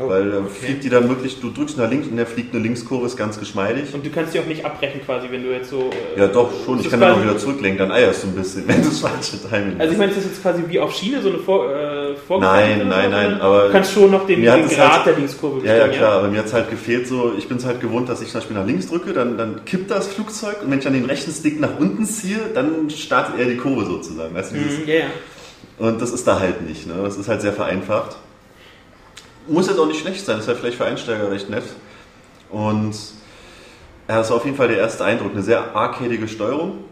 [0.00, 2.62] Oh, Weil äh, fliegt die dann wirklich, du drückst nach links und der fliegt eine
[2.62, 3.92] Linkskurve, ist ganz geschmeidig.
[3.92, 5.90] Und du kannst die auch nicht abbrechen quasi, wenn du jetzt so...
[6.16, 8.34] äh, Ja doch, schon, ist ich kann dann auch wieder zurücklenken, dann eierst du ein
[8.34, 10.92] bisschen, wenn du das falsche Timing Also ich meine, ist das jetzt quasi wie auf
[10.92, 14.40] Schiene, so eine vor, äh, vorgefertigte Nein, nein, nein, aber Du kannst schon noch den,
[14.42, 17.08] den Grad halt- der Linkskurve Ja, ja, bestimmen, klar, aber mir hat es halt gefehlt
[17.08, 19.64] so, ich bin es halt gewohnt, dass ich zum Beispiel nach links drücke, dann, dann
[19.64, 23.40] kippt das Flugzeug und wenn ich dann den rechten Stick nach unten ziehe, dann startet
[23.40, 24.32] er die Kurve sozusagen.
[24.34, 24.56] Weißt du,
[24.90, 25.04] Ja, ja.
[25.78, 26.86] Und das ist da halt nicht.
[26.86, 26.94] Ne?
[27.02, 28.16] Das ist halt sehr vereinfacht.
[29.48, 31.64] Muss jetzt auch nicht schlecht sein, ist halt vielleicht für Einsteiger recht nett.
[32.50, 32.94] Und
[34.08, 35.32] ja, das war auf jeden Fall der erste Eindruck.
[35.32, 36.84] Eine sehr arcadige Steuerung.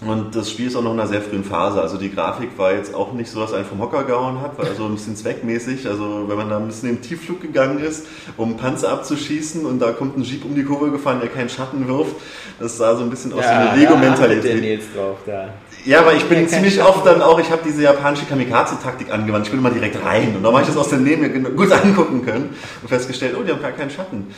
[0.00, 1.80] Und das Spiel ist auch noch in einer sehr frühen Phase.
[1.80, 4.66] Also die Grafik war jetzt auch nicht so, dass einen vom Hocker gehauen hat, war
[4.66, 5.86] also ein bisschen zweckmäßig.
[5.86, 9.92] Also wenn man da ein bisschen im Tiefflug gegangen ist, um Panzer abzuschießen und da
[9.92, 12.16] kommt ein Jeep um die Kurve gefahren, der keinen Schatten wirft,
[12.58, 14.60] das sah so ein bisschen aus wie eine der Lego-Mentalität.
[14.60, 15.54] Nils drauf, da.
[15.84, 19.46] Ja, aber ich bin kein ziemlich oft dann auch, ich habe diese japanische Kamikaze-Taktik angewandt.
[19.46, 20.34] Ich bin immer direkt rein.
[20.36, 23.52] Und dann habe ich das aus der Nähe gut angucken können und festgestellt, oh, die
[23.52, 24.28] haben gar keinen Schatten.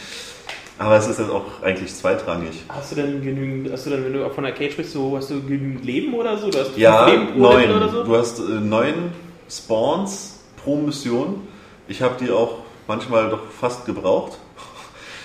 [0.78, 2.64] Aber es ist jetzt auch eigentlich zweitrangig.
[2.68, 5.40] Hast du denn genügend, hast du dann, wenn du von Arcade sprichst, so, hast du
[5.40, 6.50] genügend Leben oder so?
[6.50, 7.70] Du hast Ja, Leben neun.
[7.70, 8.02] oder so?
[8.02, 9.12] Du hast äh, neun
[9.48, 11.46] Spawns pro Mission.
[11.88, 14.38] Ich habe die auch manchmal doch fast gebraucht.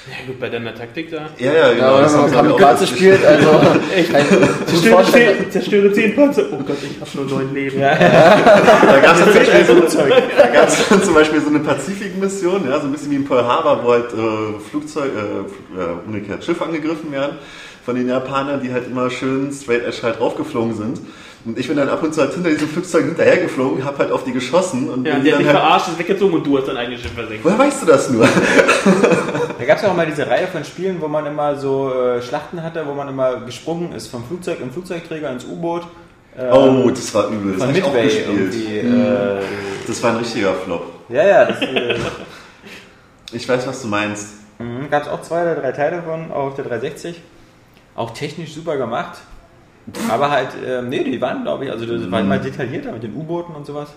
[0.09, 1.29] Ja gut, bei deiner Taktik da.
[1.37, 1.95] Ja, ja, genau.
[1.97, 3.49] Ja, das wenn haben man sie auch Kamikaze wirklich- spielt, also
[4.65, 6.43] Zerstöre, zehn, zerstöre zehn Panzer.
[6.51, 7.79] Oh Gott, ich habe nur neun Leben.
[7.79, 9.97] Da gab es zum, Beispiel so,
[10.37, 13.45] da gab's dann zum Beispiel so eine Pazifik-Mission, ja, so ein bisschen wie in Pearl
[13.45, 17.37] Harbor, wo halt äh, Flugzeug, äh, äh, umgekehrt Schiffe angegriffen werden
[17.85, 20.99] von den Japanern, die halt immer schön straight edge halt draufgeflogen sind.
[21.43, 24.23] Und ich bin dann ab und zu halt hinter diesem Flugzeug hinterhergeflogen, hab halt auf
[24.23, 26.57] die geschossen und Ja, bin der hat dann dich halt, verarscht, ist weggezogen und du
[26.57, 27.43] hast dein eigenes Schiff versenkt.
[27.43, 28.27] Woher weißt du das nur?
[29.57, 32.21] Da gab es ja auch mal diese Reihe von Spielen, wo man immer so äh,
[32.21, 35.83] Schlachten hatte, wo man immer gesprungen ist vom Flugzeug im Flugzeugträger ins U-Boot.
[36.37, 37.53] Ähm, Oh, das war übel.
[37.53, 38.79] Das von hab ich auch Midway.
[38.79, 39.41] Äh,
[39.85, 40.83] Das war ein richtiger Flop.
[41.09, 41.95] ja, ja, das äh,
[43.33, 44.29] Ich weiß, was du meinst.
[44.89, 47.21] gab es auch zwei oder drei Teile von, auch auf der 360.
[47.95, 49.19] Auch technisch super gemacht.
[50.09, 53.15] Aber halt, ähm, nee, die waren, glaube ich, also das war immer detaillierter mit den
[53.15, 53.89] U-Booten und sowas.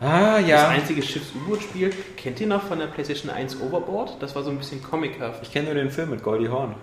[0.00, 0.68] Ah, Das ja.
[0.68, 4.16] einzige Schiffs-U-Boot-Spiel, kennt ihr noch von der PlayStation 1 Overboard?
[4.20, 5.40] Das war so ein bisschen comichaft.
[5.42, 6.74] Ich kenne nur den Film mit Goldie Horn.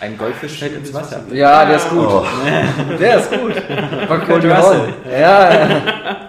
[0.00, 1.22] Ein Goldfisch fällt ins Wasser.
[1.32, 2.06] Ja, der ist gut.
[2.06, 2.24] Oh.
[3.00, 3.54] Der ist gut.
[4.08, 4.50] Kurt Goldie.
[4.52, 4.92] Hawn.
[5.10, 6.28] Ja,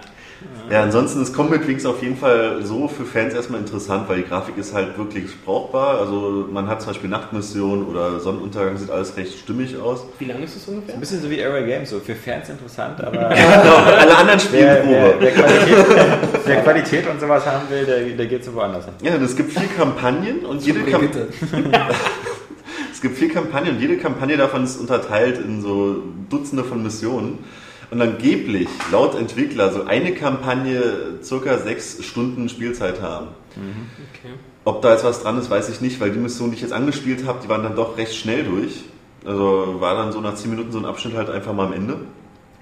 [0.70, 0.82] ja.
[0.82, 4.56] Ansonsten ist Combat Wings auf jeden Fall so für Fans erstmal interessant, weil die Grafik
[4.58, 5.98] ist halt wirklich brauchbar.
[6.00, 10.06] Also man hat zum Beispiel Nachtmissionen oder Sonnenuntergang, sieht alles recht stimmig aus.
[10.18, 10.94] Wie lange ist das ungefähr?
[10.94, 14.82] Ein bisschen so wie Area Games, so für Fans interessant, aber Genau, alle anderen spielen
[14.82, 15.14] Probe.
[15.20, 15.86] wer, Qualität,
[16.44, 18.94] wer Qualität und sowas haben will, der, der geht so woanders hin.
[19.02, 21.28] Ja, und es gibt vier Kampagnen und jede Kampagne.
[22.92, 27.40] Es gibt vier Kampagnen und jede Kampagne davon ist unterteilt in so Dutzende von Missionen.
[27.90, 33.28] Und angeblich, laut Entwickler, so eine Kampagne circa sechs Stunden Spielzeit haben.
[33.54, 34.34] Okay.
[34.64, 36.72] Ob da jetzt was dran ist, weiß ich nicht, weil die Missionen, die ich jetzt
[36.72, 38.84] angespielt habe, die waren dann doch recht schnell durch.
[39.24, 41.98] Also war dann so nach 10 Minuten so ein Abschnitt halt einfach mal am Ende.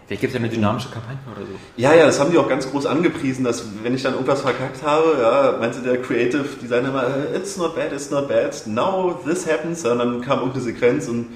[0.07, 1.53] Vielleicht gibt es ja eine dynamische Kampagne oder so.
[1.79, 4.83] Ja, ja, das haben die auch ganz groß angepriesen, dass wenn ich dann irgendwas verkackt
[4.83, 9.51] habe, ja, meinte der Creative Designer immer, it's not bad, it's not bad, now this
[9.51, 11.29] happens, und dann kam irgendeine Sequenz und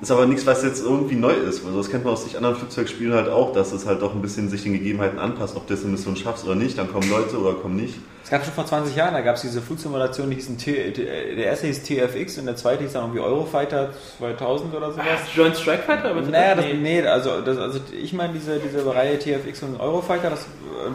[0.00, 1.64] ist aber nichts, was jetzt irgendwie neu ist.
[1.64, 4.22] Also das kennt man aus sich anderen Flugzeugspielen halt auch, dass es halt doch ein
[4.22, 7.08] bisschen sich den Gegebenheiten anpasst, ob du das eine Mission schaffst oder nicht, dann kommen
[7.08, 7.94] Leute oder kommen nicht.
[8.26, 11.04] Es gab schon vor 20 Jahren, da gab es diese Flugsimulation, die hießen T, T-
[11.36, 15.04] der erste hieß TFX und der zweite hieß dann irgendwie Eurofighter 2000 oder sowas.
[15.32, 16.10] Joint Strike Fighter?
[16.10, 17.06] Aber Naja, das, nee.
[17.06, 20.44] also, das, also ich meine diese, diese Reihe TFX und Eurofighter, das,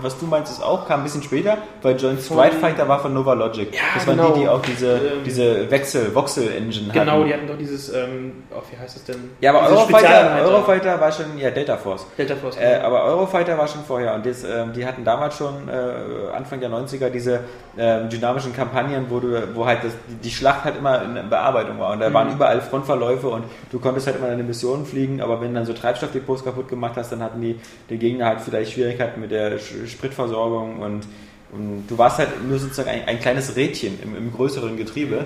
[0.01, 3.13] was du meinst, ist auch, kam ein bisschen später, weil Joint Strike Fighter war von
[3.13, 3.73] Nova Logic.
[3.73, 4.33] Ja, das waren genau.
[4.33, 6.99] die, die auch diese, Ähm, diese Wechsel, Voxel-Engine hatten.
[6.99, 9.31] Genau, die hatten doch dieses, ähm, oh, wie heißt das denn?
[9.39, 10.43] Ja, aber Eurofighter.
[10.43, 12.05] Eurofighter war schon, ja, Delta Force.
[12.17, 12.57] Delta Force.
[12.57, 16.59] Äh, aber Eurofighter war schon vorher und das, ähm, die hatten damals schon äh, Anfang
[16.59, 21.03] der 90er diese ähm, dynamischen Kampagnen, wo du, wo halt das, die, Schlacht halt immer
[21.03, 24.85] in Bearbeitung war und da waren überall Frontverläufe und du konntest halt immer deine Missionen
[24.85, 28.25] fliegen, aber wenn du dann so Treibstoffdepots kaputt gemacht hast, dann hatten die, die Gegner
[28.25, 31.07] halt vielleicht Schwierigkeiten mit der Spritversorgung und,
[31.51, 35.25] und du warst halt nur sozusagen ein, ein kleines Rädchen im, im größeren Getriebe.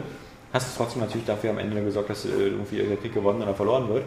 [0.53, 3.89] Hast trotzdem natürlich dafür am Ende gesorgt, dass äh, irgendwie der Krieg gewonnen oder verloren
[3.89, 4.03] wird.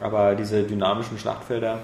[0.00, 1.78] Aber diese dynamischen Schlachtfelder,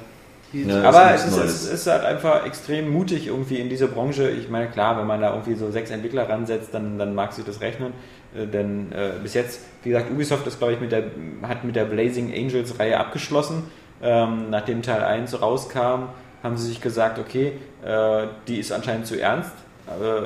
[0.52, 4.30] Ja, aber ist es ist, es ist halt einfach extrem mutig irgendwie in diese Branche.
[4.30, 7.44] Ich meine, klar, wenn man da irgendwie so sechs Entwickler ransetzt, dann, dann mag sich
[7.44, 7.92] das rechnen.
[8.34, 11.04] Äh, denn äh, bis jetzt, wie gesagt, Ubisoft ist, glaube ich, mit der,
[11.42, 13.64] hat mit der Blazing Angels Reihe abgeschlossen.
[14.02, 16.08] Ähm, nachdem Teil 1 rauskam,
[16.42, 17.52] haben sie sich gesagt, okay,
[17.84, 19.52] äh, die ist anscheinend zu ernst.
[19.86, 20.22] Äh,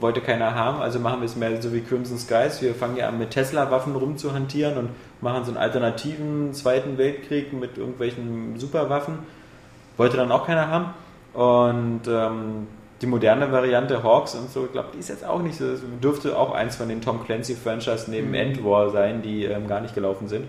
[0.00, 2.60] wollte keiner haben, also machen wir es mehr so wie Crimson Skies.
[2.60, 7.76] Wir fangen ja an mit Tesla-Waffen rumzuhantieren und machen so einen alternativen Zweiten Weltkrieg mit
[7.78, 9.18] irgendwelchen Superwaffen
[9.96, 10.94] wollte dann auch keiner haben.
[11.32, 12.66] Und ähm,
[13.00, 16.38] die moderne Variante Hawks und so, ich glaube, die ist jetzt auch nicht so, dürfte
[16.38, 18.34] auch eins von den Tom Clancy-Franchise neben Mhm.
[18.34, 20.46] End War sein, die ähm, gar nicht gelaufen sind.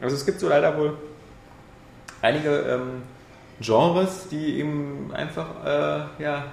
[0.00, 0.94] Also es gibt so leider wohl
[2.22, 3.02] einige ähm,
[3.60, 6.44] Genres, die eben einfach äh, ja,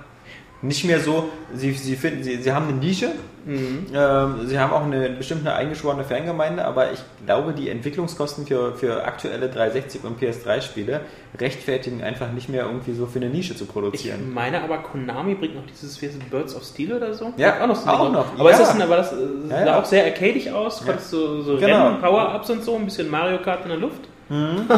[0.62, 3.12] nicht mehr so, sie, sie finden, sie, sie haben eine Nische,
[3.46, 3.88] Mhm.
[3.94, 9.04] ähm, sie haben auch eine bestimmte eingeschworene Fangemeinde, aber ich glaube, die Entwicklungskosten für, für
[9.06, 11.02] aktuelle 360 und PS3-Spiele
[11.40, 14.34] rechtfertigen einfach nicht mehr irgendwie so für eine Nische zu Ich produzieren.
[14.34, 15.98] meine aber, Konami bringt noch dieses
[16.30, 17.34] Birds of Steel oder so.
[17.38, 17.76] Ja, auch noch.
[17.76, 18.58] So auch noch, Aber ja.
[18.58, 19.16] ist das, aber das äh,
[19.50, 19.80] Ja, sah ja.
[19.80, 20.80] auch sehr arcadig aus.
[20.80, 21.88] Du konntest so, so Genau.
[21.88, 24.02] Rennen, Power-Ups und so, ein bisschen Mario Kart in der Luft.
[24.34, 24.66] Mhm.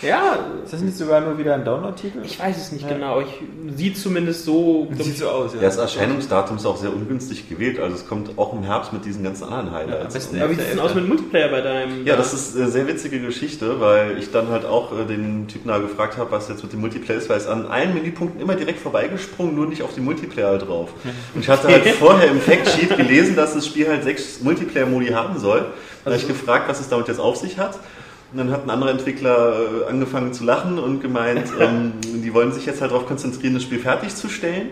[0.00, 2.20] Ja, Ist das nicht sogar nur wieder ein Download-Titel?
[2.22, 2.94] ich weiß es nicht Ja.
[2.94, 3.20] genau.
[3.20, 3.26] Ich,
[3.76, 4.86] sieht zumindest so.
[4.96, 5.60] Sieht so aus, ja.
[5.60, 7.80] Ja, das Erscheinungsdatum ist auch sehr ungünstig gewählt.
[7.80, 10.14] Also es kommt auch im Herbst mit diesen ganzen anderen Ja, Highlights.
[10.14, 12.06] besten aber wie sieht es denn aus mit Multiplayer bei deinem?
[12.06, 15.66] Ja, das ist eine sehr witzige Geschichte, weil ich dann halt auch äh, den Typen
[15.66, 18.54] da gefragt habe, was jetzt mit dem Multiplayer ist, weil es an allen Menüpunkten immer
[18.54, 20.90] direkt vorbeigesprungen, nur nicht auf die Multiplayer halt drauf.
[21.34, 25.40] Und ich hatte halt vorher im Factsheet gelesen, dass das Spiel halt sechs Multiplayer-Modi haben
[25.40, 25.66] soll.
[26.04, 27.76] Da habe ich gefragt, was es damit jetzt auf sich hat.
[28.30, 29.52] Und dann hat ein anderer Entwickler
[29.86, 33.62] äh, angefangen zu lachen und gemeint, ähm, die wollen sich jetzt halt darauf konzentrieren, das
[33.62, 34.70] Spiel fertigzustellen.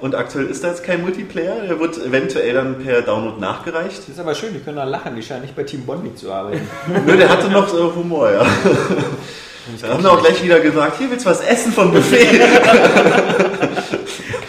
[0.00, 3.98] Und aktuell ist da jetzt kein Multiplayer, der wird eventuell dann per Download nachgereicht.
[3.98, 6.32] Das ist aber schön, die können da lachen, die scheinen nicht bei Team Bondi zu
[6.32, 6.66] arbeiten.
[7.06, 8.46] Nö, der hatte noch äh, Humor, ja.
[9.82, 12.26] Dann haben wir auch gleich wieder gesagt, hier willst du was essen von Buffet?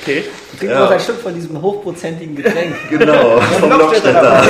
[0.02, 0.24] okay.
[0.58, 0.80] Trink Ja.
[0.80, 2.74] noch ein Stück von diesem hochprozentigen Getränk.
[2.90, 4.44] genau, vom Lokstädter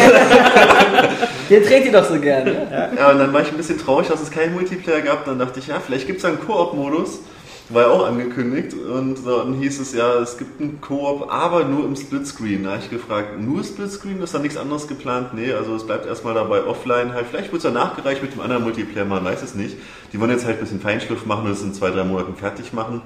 [1.51, 2.45] Den trinkt ihr doch so gern.
[2.45, 2.91] Ne?
[2.95, 5.25] Ja, und dann war ich ein bisschen traurig, dass es keinen Multiplayer gab.
[5.25, 7.19] Dann dachte ich, ja, vielleicht gibt es einen Koop-Modus.
[7.67, 8.73] War ja auch angekündigt.
[8.73, 12.63] Und dann hieß es ja, es gibt einen Koop, aber nur im Splitscreen.
[12.63, 14.21] Da habe ich gefragt, nur Splitscreen?
[14.21, 15.33] Ist da nichts anderes geplant?
[15.33, 17.13] Nee, also es bleibt erstmal dabei offline.
[17.13, 19.75] Halt, vielleicht wird es ja nachgereicht mit dem anderen Multiplayer, man weiß es nicht.
[20.13, 22.71] Die wollen jetzt halt ein bisschen Feinschliff machen und es in zwei, drei Monaten fertig
[22.71, 23.01] machen.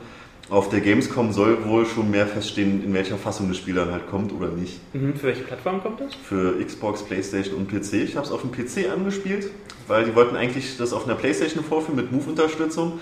[0.48, 4.08] Auf der Gamescom soll wohl schon mehr feststehen, in welcher Fassung das Spiel dann halt
[4.08, 4.80] kommt oder nicht.
[4.94, 6.14] Mhm, für welche Plattform kommt das?
[6.14, 7.94] für Xbox, Playstation und PC.
[7.94, 9.50] Ich habe es auf dem PC angespielt,
[9.88, 13.00] weil die wollten eigentlich das auf einer Playstation vorführen mit Move-Unterstützung.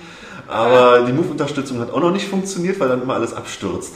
[0.48, 3.96] Aber die Move-Unterstützung hat auch noch nicht funktioniert, weil dann immer alles abstürzt.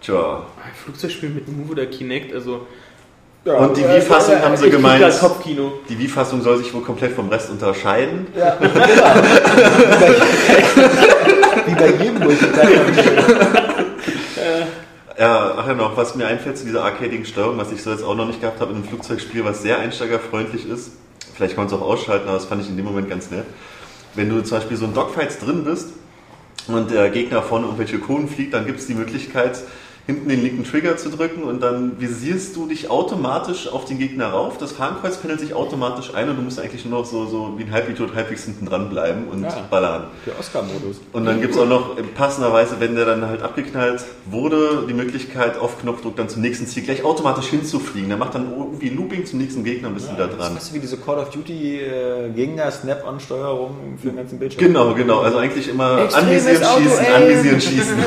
[0.00, 0.42] Tja.
[0.64, 2.66] Ein Flugzeugspiel mit Move oder Kinect, also.
[3.44, 5.04] Und die Wii-Fassung haben sie gemeint,
[5.88, 8.26] die Wii-Fassung soll sich wohl komplett vom Rest unterscheiden.
[8.34, 8.40] Wie
[11.78, 12.84] bei jedem Multiplayer.
[15.18, 18.04] Ja, ach ja noch, was mir einfällt zu dieser arcadigen Steuerung, was ich so jetzt
[18.04, 20.92] auch noch nicht gehabt habe in einem Flugzeugspiel, was sehr einsteigerfreundlich ist.
[21.34, 23.44] Vielleicht kann man es auch ausschalten, aber das fand ich in dem Moment ganz nett.
[24.14, 25.88] Wenn du zum Beispiel so in Dogfights drin bist
[26.68, 29.58] und der Gegner vorne irgendwelche Kohlen fliegt, dann gibt es die Möglichkeit,
[30.08, 34.28] hinten den linken Trigger zu drücken und dann visierst du dich automatisch auf den Gegner
[34.28, 34.56] rauf.
[34.56, 37.64] Das Fahnenkreuz pendelt sich automatisch ein und du musst eigentlich nur noch so, so wie
[37.64, 39.54] ein Halbidot halbwegs hinten dran bleiben und Ja.
[39.70, 40.04] ballern.
[40.24, 41.02] Der Oscar-Modus.
[41.12, 44.94] Und dann gibt es auch noch äh, passenderweise, wenn der dann halt abgeknallt wurde, die
[44.94, 48.08] Möglichkeit auf Knopfdruck dann zum nächsten Ziel gleich automatisch hinzufliegen.
[48.08, 50.52] Der macht dann irgendwie Looping zum nächsten Gegner und bist wieder Das dran.
[50.52, 54.64] ist fast wie diese Call of Duty äh, Gegner-Snap-on-Steuerung für den ganzen Bildschirm.
[54.64, 55.20] Genau, genau.
[55.20, 57.96] Also eigentlich immer Extremes anvisieren, schießen, anvisieren, schießen.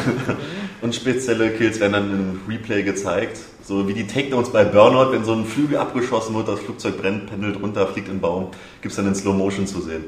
[0.82, 3.38] Und spezielle Kills werden dann im Replay gezeigt.
[3.64, 7.28] So wie die Takedowns bei Burnout, wenn so ein Flügel abgeschossen wird, das Flugzeug brennt,
[7.28, 8.50] pendelt runter, fliegt in den Baum,
[8.82, 10.06] gibt es dann in Slow Motion zu sehen.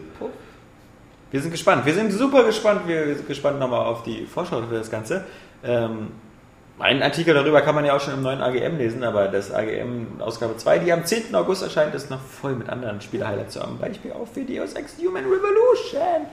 [1.30, 1.86] Wir sind gespannt.
[1.86, 2.88] Wir sind super gespannt.
[2.88, 5.26] Wir sind gespannt nochmal auf die Vorschau für das Ganze.
[5.64, 6.10] Ähm,
[6.80, 10.20] einen Artikel darüber kann man ja auch schon im neuen AGM lesen, aber das AGM
[10.20, 11.34] Ausgabe 2, die am 10.
[11.36, 13.54] August erscheint, ist noch voll mit anderen Spiele-Highlights.
[13.54, 16.28] Zum Beispiel auch für Deus Ex Human Revolution.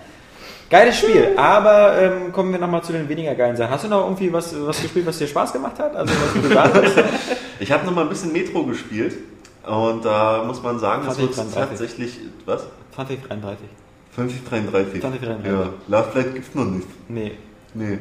[0.71, 3.73] Geiles Spiel, aber ähm, kommen wir nochmal zu den weniger geilen Sachen.
[3.73, 5.97] Hast du noch irgendwie was, was gespielt, was dir Spaß gemacht hat?
[5.97, 6.97] Also was du privat hast?
[7.59, 9.17] Ich habe noch mal ein bisschen Metro gespielt
[9.67, 11.79] und da muss man sagen, das wird 2033.
[11.79, 12.63] tatsächlich, was?
[12.95, 13.69] 2033.
[14.15, 15.01] 2033.
[15.03, 15.53] 2033.
[15.53, 16.87] Ja, Love Flight gibt's noch nicht.
[17.09, 17.33] Nee.
[17.73, 17.99] Nee.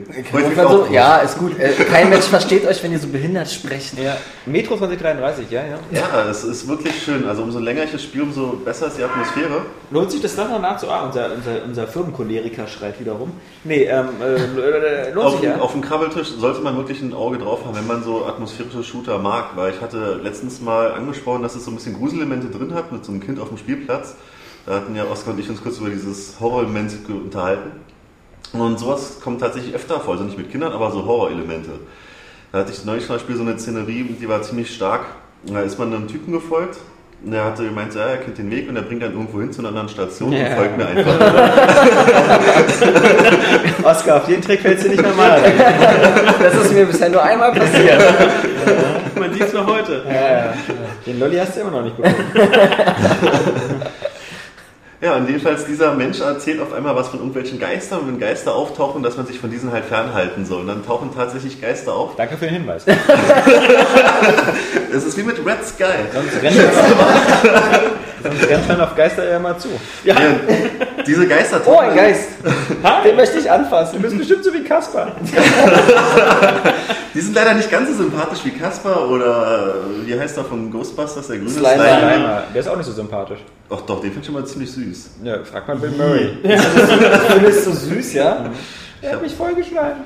[0.55, 1.59] So, ja, ist gut.
[1.59, 3.99] Äh, kein Mensch versteht euch, wenn ihr so behindert sprecht.
[3.99, 5.77] Ja, Metro 2033, ja, ja.
[5.91, 7.27] Ja, es ist wirklich schön.
[7.27, 9.61] Also umso länger ich das spiele, umso besser ist die Atmosphäre.
[9.91, 10.87] Lohnt sich das doch noch nachzu...
[10.89, 13.31] Ah, unser, unser, unser Firmenkoleriker schreit wieder rum.
[13.63, 15.57] Nee, ähm, äh, lohnt Auf, sich ja.
[15.59, 19.19] auf dem Krabbeltisch sollte man wirklich ein Auge drauf haben, wenn man so atmosphärische Shooter
[19.19, 19.51] mag.
[19.55, 23.05] Weil ich hatte letztens mal angesprochen, dass es so ein bisschen Gruselelemente drin hat mit
[23.05, 24.15] so einem Kind auf dem Spielplatz.
[24.65, 27.71] Da hatten ja Oskar und ich uns kurz über dieses Horrorelement ge- unterhalten.
[28.53, 31.71] Und sowas kommt tatsächlich öfter vor, also nicht mit Kindern, aber so Horrorelemente.
[32.51, 35.01] Da hatte ich neulich zum Beispiel so eine Szenerie, die war ziemlich stark.
[35.45, 36.77] Da ist man einem Typen gefolgt.
[37.23, 39.51] Und der hatte gemeint, ja, er kennt den Weg und er bringt dann irgendwo hin
[39.51, 40.47] zu einer anderen Station Ja.
[40.47, 41.19] und folgt mir einfach.
[43.83, 45.41] Oscar, auf den Trick fällst du nicht normal.
[46.41, 48.01] Das ist mir bisher nur einmal passiert.
[49.19, 50.01] Man sieht es noch heute.
[51.05, 52.15] Den Lolli hast du immer noch nicht bekommen.
[55.01, 58.53] Ja, und jedenfalls dieser Mensch erzählt auf einmal was von irgendwelchen Geistern und wenn Geister
[58.53, 60.59] auftauchen, dass man sich von diesen halt fernhalten soll.
[60.61, 62.17] Und dann tauchen tatsächlich Geister auf.
[62.17, 62.85] Danke für den Hinweis.
[64.91, 65.85] Es ist wie mit Red Sky.
[66.11, 66.57] Sonst rennt
[68.23, 69.69] sonst rennt man auf Geister ja mal zu.
[70.03, 70.15] Ja.
[71.05, 72.29] Diese Geister Oh, ein Geist.
[73.05, 73.97] Den möchte ich anfassen.
[73.97, 75.11] Du bist bestimmt so wie Kasper.
[77.13, 80.71] Die sind leider nicht ganz so sympathisch wie Kasper oder äh, wie heißt er von
[80.71, 81.71] Ghostbusters, der grüne Slimer.
[81.75, 83.39] Slimer, der ist auch nicht so sympathisch.
[83.69, 85.09] Ach doch, den finde ich schon mal ziemlich süß.
[85.23, 86.37] Ja, frag mal Bill Murray.
[86.43, 88.45] Du bist so süß, ja?
[89.01, 90.01] Der hat mich vollgeschlagen.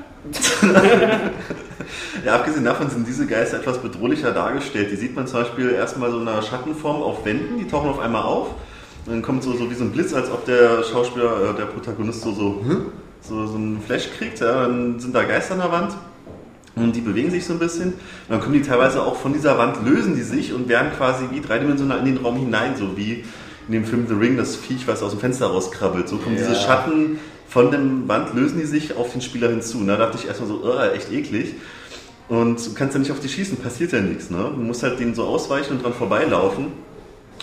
[2.24, 4.90] Ja, abgesehen davon sind diese Geister etwas bedrohlicher dargestellt.
[4.90, 7.98] Die sieht man zum Beispiel erstmal so in einer Schattenform auf Wänden, die tauchen auf
[7.98, 8.48] einmal auf.
[9.06, 11.66] Und dann kommt so, so wie so ein Blitz, als ob der Schauspieler, äh, der
[11.66, 12.86] Protagonist so, so, hm?
[13.20, 14.40] so, so einen Flash kriegt.
[14.40, 15.94] Ja, dann sind da Geister an der Wand.
[16.76, 17.92] Und die bewegen sich so ein bisschen.
[17.92, 17.96] Und
[18.30, 21.40] dann kommen die teilweise auch von dieser Wand, lösen die sich und werden quasi wie
[21.40, 23.24] dreidimensional in den Raum hinein, so wie
[23.68, 26.08] in dem Film The Ring, das Viech, was aus dem Fenster rauskrabbelt.
[26.08, 27.18] So kommen diese Schatten
[27.54, 29.78] von der Wand, lösen die sich auf den Spieler hinzu.
[29.78, 31.54] Und da dachte ich erstmal so, oh, echt eklig.
[32.28, 34.28] Und du kannst ja nicht auf die schießen, passiert ja nichts.
[34.28, 34.50] Ne?
[34.52, 36.64] Du musst halt denen so ausweichen und dran vorbeilaufen.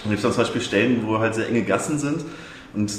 [0.04, 2.26] Und gibt dann zum Beispiel Stellen, wo halt sehr enge Gassen sind.
[2.74, 2.92] Und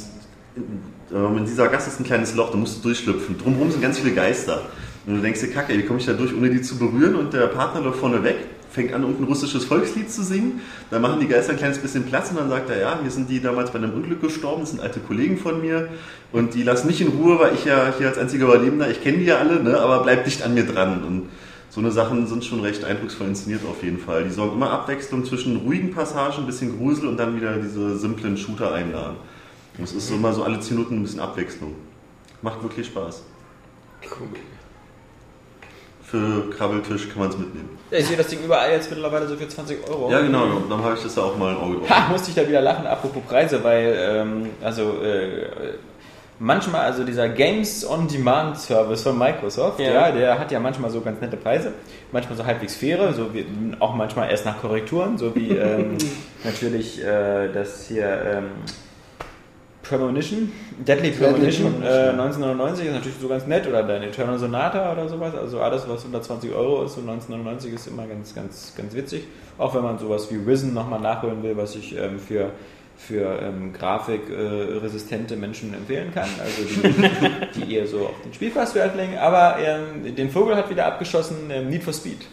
[1.14, 3.36] ähm, in dieser Gasse ist ein kleines Loch, da musst du durchschlüpfen.
[3.36, 4.62] Drumherum sind ganz viele Geister.
[5.06, 7.14] Und du denkst dir, kacke, wie komme ich da durch, ohne die zu berühren?
[7.14, 8.38] Und der Partner läuft vorne weg,
[8.72, 10.60] fängt an, irgendein russisches Volkslied zu singen.
[10.90, 13.28] Dann machen die Geister ein kleines bisschen Platz und dann sagt er, ja, hier sind
[13.28, 15.88] die damals bei einem Unglück gestorben, das sind alte Kollegen von mir.
[16.32, 19.18] Und die lassen mich in Ruhe, weil ich ja hier als einziger Überlebender, ich kenne
[19.18, 21.04] die ja alle, ne, aber bleib dicht an mir dran.
[21.04, 21.28] Und
[21.70, 24.24] so eine Sachen sind schon recht eindrucksvoll inszeniert auf jeden Fall.
[24.24, 28.36] Die sorgen immer Abwechslung zwischen ruhigen Passagen, ein bisschen Grusel und dann wieder diese simplen
[28.36, 29.16] Shooter einladen.
[29.78, 31.74] Und es ist so immer so alle 10 Minuten ein bisschen Abwechslung.
[32.42, 33.22] Macht wirklich Spaß.
[36.12, 37.78] Für Krabbeltisch kann man es mitnehmen.
[37.90, 40.10] Ja, ich sehe das Ding überall jetzt mittlerweile so für 20 Euro.
[40.10, 41.88] Ja, genau, dann habe ich das da auch mal ein Auge drauf.
[41.88, 45.46] Ha, musste ich da wieder lachen, apropos Preise, weil, ähm, also, äh,
[46.38, 49.90] manchmal, also dieser Games on Demand Service von Microsoft, ja.
[49.90, 50.10] Ja.
[50.12, 51.72] der hat ja manchmal so ganz nette Preise,
[52.12, 53.46] manchmal so halbwegs faire, so wie,
[53.78, 55.96] auch manchmal erst nach Korrekturen, so wie ähm,
[56.44, 58.50] natürlich äh, das hier ähm,
[59.82, 61.82] Premonition, Deadly Premonition, Premonition.
[61.82, 65.88] äh, 1999 ist natürlich so ganz nett oder dein Eternal Sonata oder sowas, also alles
[65.88, 69.24] was unter 20 Euro ist, so 1999 ist immer ganz, ganz, ganz witzig,
[69.58, 72.50] auch wenn man sowas wie Risen nochmal nachholen will, was ich ähm, für
[72.96, 78.96] für ähm, grafikresistente Menschen empfehlen kann, also die, die eher so auf den Spielspaß Wert
[78.96, 79.18] legen.
[79.18, 82.26] Aber ähm, den Vogel hat wieder abgeschossen ähm, Need for Speed,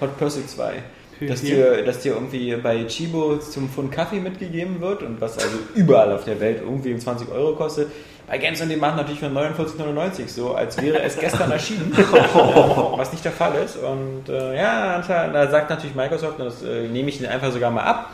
[0.00, 0.82] Hot Pursuit 2.
[1.20, 5.56] Dass dir, dass dir irgendwie bei Chibo zum Pfund Kaffee mitgegeben wird und was also
[5.74, 7.88] überall auf der Welt irgendwie um 20 Euro kostet.
[8.26, 11.92] Bei Games on Demand natürlich für 49,99, so als wäre es gestern erschienen,
[12.96, 13.76] was nicht der Fall ist.
[13.76, 17.70] Und äh, ja, da sagt natürlich Microsoft, und das äh, nehme ich ihnen einfach sogar
[17.70, 18.10] mal ab,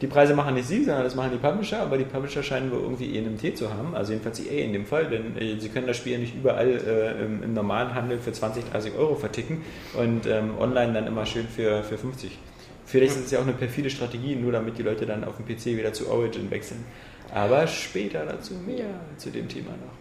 [0.00, 2.80] die Preise machen nicht sie, sondern das machen die Publisher, aber die Publisher scheinen wohl
[2.80, 5.96] irgendwie ENMT zu haben, also jedenfalls EA in dem Fall, denn äh, sie können das
[5.96, 9.62] Spiel ja nicht überall äh, im, im normalen Handel für 20, 30 Euro verticken
[9.94, 12.38] und ähm, online dann immer schön für, für 50.
[12.86, 15.44] Vielleicht ist es ja auch eine perfide Strategie, nur damit die Leute dann auf dem
[15.44, 16.84] PC wieder zu Origin wechseln.
[17.34, 18.86] Aber später dazu mehr
[19.18, 19.92] zu dem Thema noch.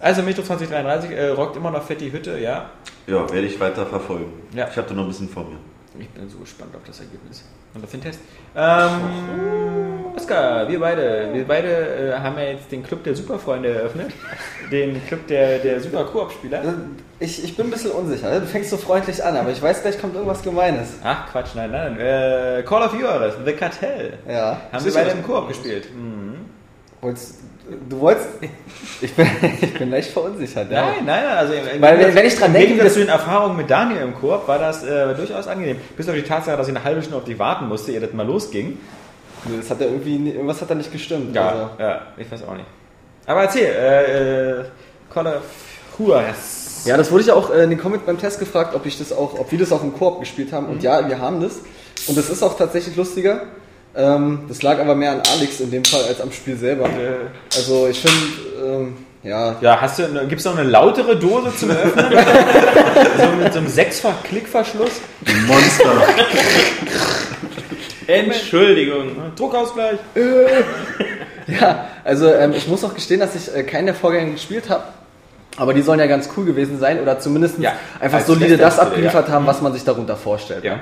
[0.00, 2.70] Also Metro 2033 äh, rockt immer noch fett die Hütte, ja.
[3.06, 4.32] Ja, werde ich weiter verfolgen.
[4.54, 4.68] Ja.
[4.68, 5.58] Ich habe da noch ein bisschen vor mir.
[5.98, 8.18] Ich bin so gespannt auf das Ergebnis und auf den Test.
[8.56, 14.12] Ähm, Oskar, wir beide, wir beide äh, haben ja jetzt den Club der Superfreunde eröffnet.
[14.72, 16.62] Den Club der, der Super Koop-Spieler.
[17.20, 18.40] Ich, ich bin ein bisschen unsicher.
[18.40, 20.94] Du fängst so freundlich an, aber ich weiß gleich kommt irgendwas Gemeines.
[21.04, 21.98] Ach Quatsch, nein, nein.
[21.98, 24.14] Äh, Call of Juarez, The Cartel.
[24.28, 24.60] Ja.
[24.72, 25.88] Haben wir beide im Koop gespielt.
[25.94, 26.46] Mhm.
[27.00, 27.40] Wolltest,
[27.88, 28.28] du wolltest.
[29.00, 29.26] Ich bin,
[29.60, 30.82] ich bin leicht verunsichert, ja.
[30.82, 31.36] Nein, nein, nein.
[31.36, 34.46] Also Weil, wenn- wenn ich dran denke, wie zu den Erfahrungen mit Daniel im Koop
[34.48, 35.76] war das äh, durchaus angenehm.
[35.96, 38.12] Bis auf die Tatsache, dass ich eine halbe Stunde auf dich warten musste, ehe das
[38.12, 38.78] mal losging.
[39.58, 41.34] Das hat ja irgendwie, irgendwas hat da nicht gestimmt.
[41.34, 41.68] Ja, Also.
[41.78, 42.66] ja, ich weiß auch nicht.
[43.26, 44.64] Aber erzähl, äh, äh,
[45.12, 45.40] Call.
[46.86, 49.12] Ja, das wurde ich auch äh, in den Comments beim Test gefragt, ob ich das
[49.12, 50.66] auch, ob wir das auch im Koop gespielt haben.
[50.66, 50.72] Mhm.
[50.72, 51.60] Und ja, wir haben das.
[52.08, 53.42] Und das ist auch tatsächlich lustiger.
[53.96, 56.88] Ähm, das lag aber mehr an Alex in dem Fall als am Spiel selber.
[57.54, 61.70] Also ich finde, ähm, ja, Ja, hast du, gibt es noch eine lautere Dose zum
[61.70, 62.06] Öffnen?
[63.18, 65.00] so mit so einem sechsfach Klickverschluss?
[65.46, 65.92] Monster.
[68.06, 69.16] Entschuldigung.
[69.36, 69.98] Druckausgleich.
[71.46, 74.84] Ja, also ähm, ich muss auch gestehen, dass ich äh, keinen der Vorgänge gespielt habe.
[75.58, 79.28] Aber die sollen ja ganz cool gewesen sein oder zumindest Ja, einfach solide das abgeliefert
[79.28, 79.34] ja.
[79.34, 80.64] haben, was man sich darunter vorstellt.
[80.64, 80.80] Ja.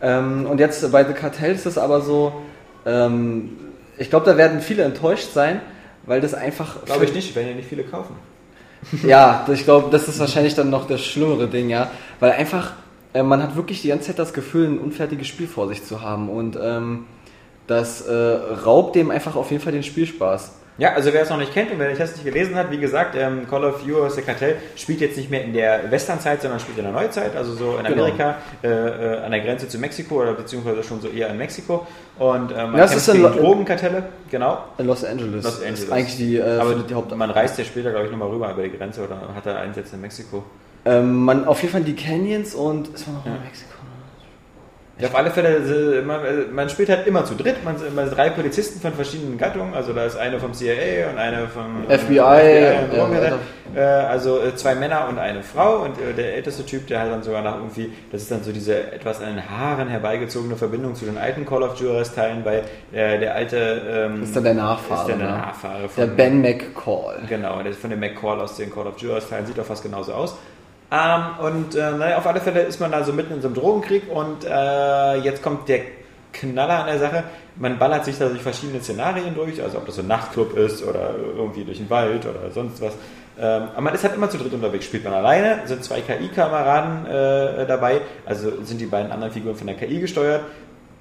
[0.00, 2.32] Ähm, und jetzt bei The Cartel ist es aber so,
[2.86, 3.56] ähm,
[3.96, 5.60] ich glaube, da werden viele enttäuscht sein,
[6.06, 6.84] weil das einfach.
[6.84, 8.14] Glaube ich nicht, werden ja nicht viele kaufen.
[9.02, 11.90] Ja, ich glaube, das ist wahrscheinlich dann noch das schlimmere Ding, ja.
[12.20, 12.74] Weil einfach,
[13.12, 16.00] äh, man hat wirklich die ganze Zeit das Gefühl, ein unfertiges Spiel vor sich zu
[16.00, 16.28] haben.
[16.28, 17.06] Und ähm,
[17.66, 20.52] das äh, raubt dem einfach auf jeden Fall den Spielspaß.
[20.78, 22.78] Ja, also wer es noch nicht kennt und wer den Test nicht gelesen hat, wie
[22.78, 26.60] gesagt, ähm, Call of Duty The Cartel spielt jetzt nicht mehr in der Westernzeit, sondern
[26.60, 28.04] spielt in der Neuzeit, also so in Genau.
[28.04, 31.84] Amerika, äh, äh, an der Grenze zu Mexiko oder beziehungsweise schon so eher in Mexiko.
[32.20, 34.58] Und äh, man kämpft ist in gegen Lo- Drogenkartelle, genau.
[34.78, 35.44] In Los Angeles.
[35.44, 35.80] Los Angeles.
[35.82, 38.52] ist eigentlich die, äh, Aber die Haupt man reist ja später, glaube ich, nochmal rüber
[38.52, 40.44] über die Grenze oder hat er Einsätze in Mexiko.
[40.84, 43.32] ähm, man, auf jeden Fall die Canyons und ist man noch Ja.
[43.34, 43.67] in Mexiko.
[45.00, 45.58] Ja, auf alle Fälle,
[45.98, 48.92] äh, man, äh, man spielt halt immer zu dritt, man sind immer drei Polizisten von
[48.94, 53.34] verschiedenen Gattungen, also da ist eine vom CIA und eine vom FBI, und ja, Drogengesetz.
[53.76, 57.12] äh, also äh, zwei Männer und eine Frau und äh, der älteste Typ, der hat
[57.12, 60.96] dann sogar nach irgendwie, das ist dann so diese etwas an den Haaren herbeigezogene Verbindung
[60.96, 64.54] zu den alten Call of Juarez Teilen, weil äh, der alte ähm, Ist dann der
[64.54, 65.36] Nachfahre, ist dann der ne?
[65.38, 67.22] Nachfahre Der von Ben McCall.
[67.28, 69.84] Genau, der ist von dem McCall aus den Call of Juarez Teilen, sieht doch fast
[69.84, 70.36] genauso aus.
[70.90, 73.54] Ähm, und äh, naja, auf alle Fälle ist man da so mitten in so einem
[73.54, 75.80] Drogenkrieg und äh, jetzt kommt der
[76.32, 77.24] Knaller an der Sache.
[77.56, 80.82] Man ballert sich da durch verschiedene Szenarien durch, also ob das so ein Nachtclub ist
[80.82, 82.94] oder irgendwie durch den Wald oder sonst was.
[83.40, 84.86] Ähm, aber man ist halt immer zu dritt unterwegs.
[84.86, 89.66] Spielt man alleine, sind zwei KI-Kameraden äh, dabei, also sind die beiden anderen Figuren von
[89.66, 90.42] der KI gesteuert.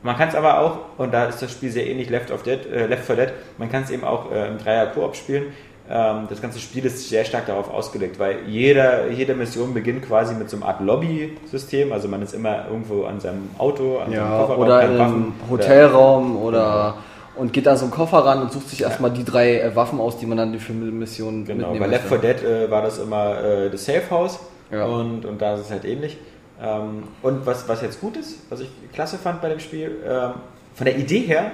[0.04, 2.64] Man kann es aber auch, und da ist das Spiel sehr ähnlich Left, of Dead,
[2.68, 5.54] äh, Left 4 Dead, man kann es eben auch äh, im Dreier-Koop spielen.
[5.90, 10.36] Ähm, das ganze Spiel ist sehr stark darauf ausgelegt, weil jeder, jede Mission beginnt quasi
[10.36, 11.92] mit so einer Art Lobby-System.
[11.94, 15.34] Also man ist immer irgendwo an seinem Auto, an seinem Ja, Kofferraum, oder Waffen- einem
[15.50, 16.96] Hotelraum oder
[17.36, 20.00] und geht an so einen Koffer ran und sucht sich erstmal die drei äh, Waffen
[20.00, 22.28] aus, die man dann für Missionen Genau, mitnehmen bei Left möchte.
[22.28, 24.40] 4 Dead äh, war das immer äh, das Safe House
[24.72, 24.86] Ja.
[24.86, 26.18] und, und da ist es halt ähnlich.
[26.62, 30.32] Ähm, und was, was jetzt gut ist, was ich klasse fand bei dem Spiel, ähm,
[30.74, 31.52] von der Idee her,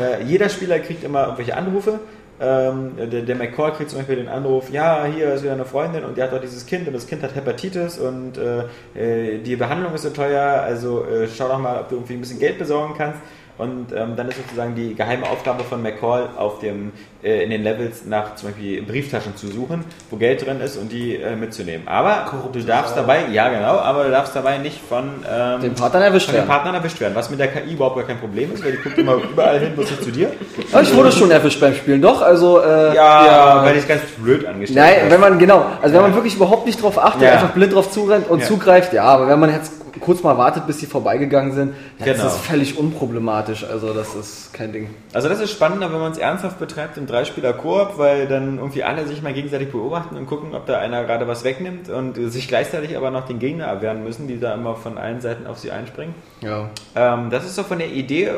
[0.00, 1.98] äh, jeder Spieler kriegt immer irgendwelche Anrufe.
[2.38, 6.04] Ähm, der, der McCall kriegt zum Beispiel den Anruf, ja, hier ist wieder eine Freundin
[6.04, 9.56] und die hat doch dieses Kind und das Kind hat Hepatitis und äh, äh, die
[9.56, 12.58] Behandlung ist so teuer, also äh, schau doch mal, ob du irgendwie ein bisschen Geld
[12.58, 13.20] besorgen kannst.
[13.58, 16.92] Und ähm, dann ist sozusagen die geheime Aufgabe von McCall auf dem,
[17.22, 20.92] äh, in den Levels nach zum Beispiel Brieftaschen zu suchen, wo Geld drin ist und
[20.92, 21.88] die äh, mitzunehmen.
[21.88, 26.02] Aber du darfst dabei, ja genau, aber du darfst dabei nicht von, ähm, Den Partnern
[26.02, 26.48] erwischt von den werden.
[26.48, 28.98] Partnern erwischt werden, was mit der KI überhaupt gar kein Problem ist, weil die guckt
[28.98, 30.30] immer überall hin, bloß nicht zu dir.
[30.72, 32.20] Aber ich wurde schon erwischt beim Spielen, doch.
[32.20, 35.10] Also, äh, Ja, weil die es ganz blöd angestellt Nein, hast.
[35.12, 37.32] wenn man, genau, also wenn man wirklich überhaupt nicht drauf achtet, Ja.
[37.32, 38.46] einfach blind drauf zurennt und Ja.
[38.46, 42.24] zugreift, ja, aber wenn man jetzt kurz mal wartet, bis sie vorbeigegangen sind, ja, Genau.
[42.24, 43.64] das ist völlig unproblematisch.
[43.64, 44.90] Also das ist kein Ding.
[45.12, 49.06] Also das ist spannender, wenn man es ernsthaft betreibt im Dreispieler-Koop, weil dann irgendwie alle
[49.06, 52.96] sich mal gegenseitig beobachten und gucken, ob da einer gerade was wegnimmt und sich gleichzeitig
[52.96, 56.14] aber noch den Gegner erwehren müssen, die da immer von allen Seiten auf sie einspringen.
[56.40, 56.70] Ja.
[56.94, 58.30] Ähm, das ist so von der Idee äh,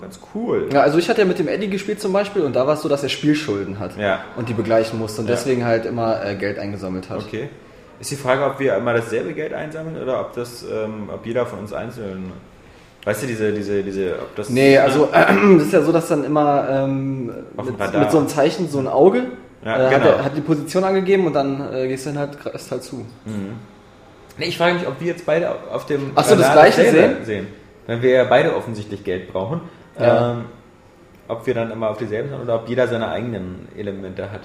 [0.00, 0.68] ganz cool.
[0.72, 2.82] Ja, also ich hatte ja mit dem Eddie gespielt zum Beispiel und da war es
[2.82, 4.20] so, dass er Spielschulden hat Ja.
[4.36, 5.34] und die begleichen musste und Ja.
[5.34, 7.18] deswegen halt immer äh, Geld eingesammelt hat.
[7.20, 7.48] Okay.
[7.98, 11.46] Ist die Frage, ob wir immer dasselbe Geld einsammeln oder ob das, ähm, ob jeder
[11.46, 12.32] von uns einzeln.
[13.04, 14.50] Weißt du, diese, diese, diese, ob das.
[14.50, 17.26] Nee, also das ist ja so, dass dann immer ähm,
[17.56, 19.24] mit, mit so einem Zeichen so ein Auge
[19.64, 20.16] Ja, äh, hat, genau.
[20.16, 23.06] er, hat die Position angegeben und dann äh, gehst du dann halt, greifst halt zu.
[24.38, 26.10] Nee, ich frage mich, ob wir jetzt beide auf dem.
[26.14, 27.46] Ach so, das Gleiche dasselbe sehen.
[27.86, 29.60] Wenn wir ja beide offensichtlich Geld brauchen.
[29.98, 30.32] Ja.
[30.32, 30.44] Ähm,
[31.28, 34.42] ob wir dann immer auf dieselben sind oder ob jeder seine eigenen Elemente hat.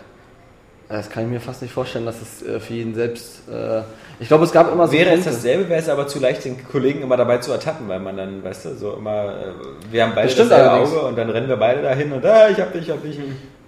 [0.91, 3.47] Das kann ich mir fast nicht vorstellen, dass es äh, für jeden selbst.
[3.49, 3.81] Äh,
[4.19, 4.93] ich glaube, es gab immer so.
[4.93, 7.99] Wäre es dasselbe, wäre es aber zu leicht, den Kollegen immer dabei zu ertappen, weil
[7.99, 10.51] man dann, weißt du, so immer, äh, wir haben beide Das.
[10.51, 13.17] Auge und dann rennen wir beide dahin und ah, ich hab dich, ich hab dich.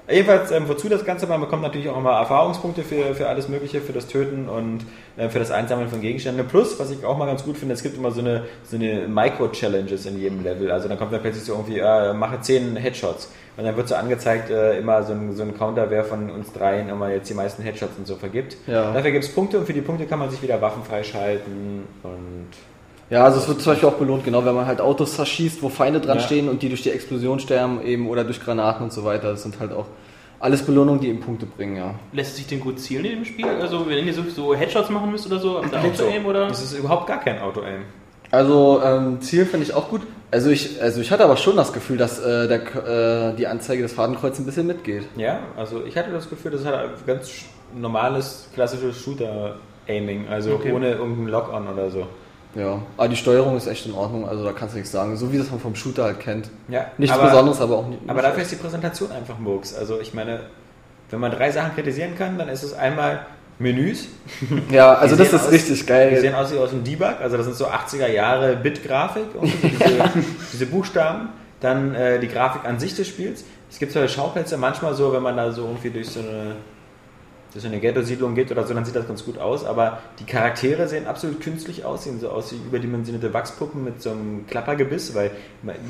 [0.10, 1.28] Jedenfalls, ähm, wozu das Ganze?
[1.28, 4.86] Man bekommt natürlich auch immer Erfahrungspunkte für, für alles Mögliche, für das Töten und
[5.16, 6.46] äh, für das Einsammeln von Gegenständen.
[6.46, 9.08] Plus, was ich auch mal ganz gut finde, es gibt immer so eine, so eine
[9.08, 10.72] Micro-Challenges in jedem Level.
[10.72, 13.32] Also dann kommt dann plötzlich so irgendwie, äh, mache 10 Headshots.
[13.56, 16.52] Und dann wird so angezeigt, äh, immer so ein, so ein Counter, wer von uns
[16.52, 18.58] dreien immer jetzt die meisten Headshots und so vergibt.
[18.68, 18.92] Ja.
[18.92, 22.50] Dafür gibt es Punkte und für die Punkte kann man sich wieder Waffen freischalten und
[23.10, 25.70] Ja, also es wird zum Beispiel auch belohnt, genau, wenn man halt Autos zerschießt, wo
[25.70, 26.24] Feinde dran Ja.
[26.24, 29.32] stehen und die durch die Explosion sterben eben oder durch Granaten und so weiter.
[29.32, 29.86] Das sind halt auch
[30.40, 31.96] alles Belohnungen, die eben Punkte bringen, ja.
[32.12, 33.48] Lässt sich denn gut zielen in dem Spiel?
[33.48, 36.48] Also, wenn ihr so, Headshots machen müsst oder so, habt ihr auch so aim oder?
[36.48, 37.82] Es ist überhaupt gar kein Auto-Aim.
[38.32, 40.02] Also ähm, Ziel finde ich auch gut.
[40.32, 43.84] Also ich, also ich hatte aber schon das Gefühl, dass äh, der, äh, die Anzeige
[43.84, 45.04] des Fadenkreuzes ein bisschen mitgeht.
[45.16, 47.30] Ja, also ich hatte das Gefühl, das hat ein ganz
[47.76, 50.72] normales, klassisches Shooter-Aiming, also Okay.
[50.72, 52.08] ohne irgendeinen Lock-on oder so.
[52.56, 55.16] Ja, aber die Steuerung ist echt in Ordnung, also da kannst du nichts sagen.
[55.18, 56.50] So wie das man vom Shooter halt kennt.
[56.68, 58.02] Ja, Nichts aber, Besonderes, aber auch nicht.
[58.08, 59.74] Aber dafür ist die Präsentation einfach Murks.
[59.74, 60.42] Also ich meine,
[61.10, 63.26] wenn man drei Sachen kritisieren kann, dann ist es einmal
[63.60, 64.08] Menüs.
[64.72, 66.20] Ja, also Die das ist aus- richtig Die geil.
[66.22, 69.84] sehen aus wie aus dem Debug, also das sind so 80er Jahre Bit-Grafik, irgendwie so
[69.86, 71.30] diese, diese Buchstaben.
[71.60, 73.46] Dann äh, die Grafik an sich des Spiels.
[73.72, 76.56] Es gibt solche Schauplätze manchmal so, wenn man da so irgendwie durch so eine,
[77.54, 79.64] durch eine Ghetto-Siedlung geht oder so, dann sieht das ganz gut aus.
[79.64, 84.10] Aber die Charaktere sehen absolut künstlich aus, sehen so aus wie überdimensionierte Wachspuppen mit so
[84.10, 85.32] einem Klappergebiss, weil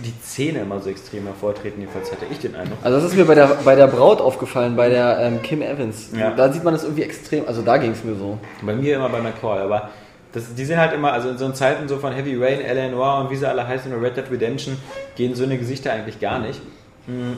[0.04, 1.80] die Zähne immer so extrem hervortreten.
[1.80, 2.80] Jedenfalls hatte ich den Eindruck.
[2.84, 6.10] Also das ist mir bei der, bei der Braut aufgefallen, bei der ähm, Kim Evans.
[6.18, 6.32] Ja.
[6.32, 8.38] Da sieht man das irgendwie extrem, also da ging es mir so.
[8.62, 9.90] Bei mir immer bei McCall, aber
[10.34, 12.90] das, die sind halt immer, also in so Zeiten so von Heavy Rain, L.A.
[12.90, 14.78] Noir und wie sie alle heißen, Red Dead Redemption,
[15.16, 16.60] gehen so eine Gesichter eigentlich gar nicht.
[17.08, 17.34] Mm.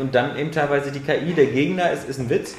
[0.00, 2.54] Und dann eben teilweise die KI der Gegner ist, ist ein Witz.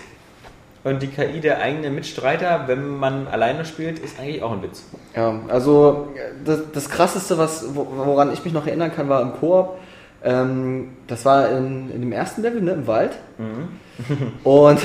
[0.85, 4.83] Und die KI der eigenen Mitstreiter, wenn man alleine spielt, ist eigentlich auch ein Witz.
[5.15, 6.07] Ja, also
[6.45, 9.77] das, das krasseste, was, wo- woran ich mich noch erinnern kann, war im Koop.
[10.23, 13.11] Ähm, das war in, in dem ersten Level, ne, im Wald.
[14.43, 14.79] Und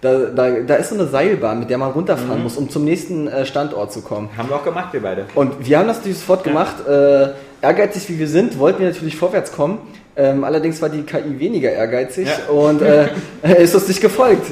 [0.00, 3.28] da, da, da ist so eine Seilbahn, mit der man runterfahren muss, um zum nächsten
[3.28, 4.28] äh, Standort zu kommen.
[4.36, 5.26] Haben wir auch gemacht, wir beide.
[5.34, 6.86] Und wir haben das natürlich sofort gemacht.
[6.88, 7.28] Äh,
[7.62, 9.78] ehrgeizig wie wir sind, wollten wir natürlich vorwärts kommen.
[10.18, 12.50] Ähm, allerdings war die KI weniger ehrgeizig Ja.
[12.50, 13.08] und äh,
[13.58, 14.46] ist uns nicht gefolgt.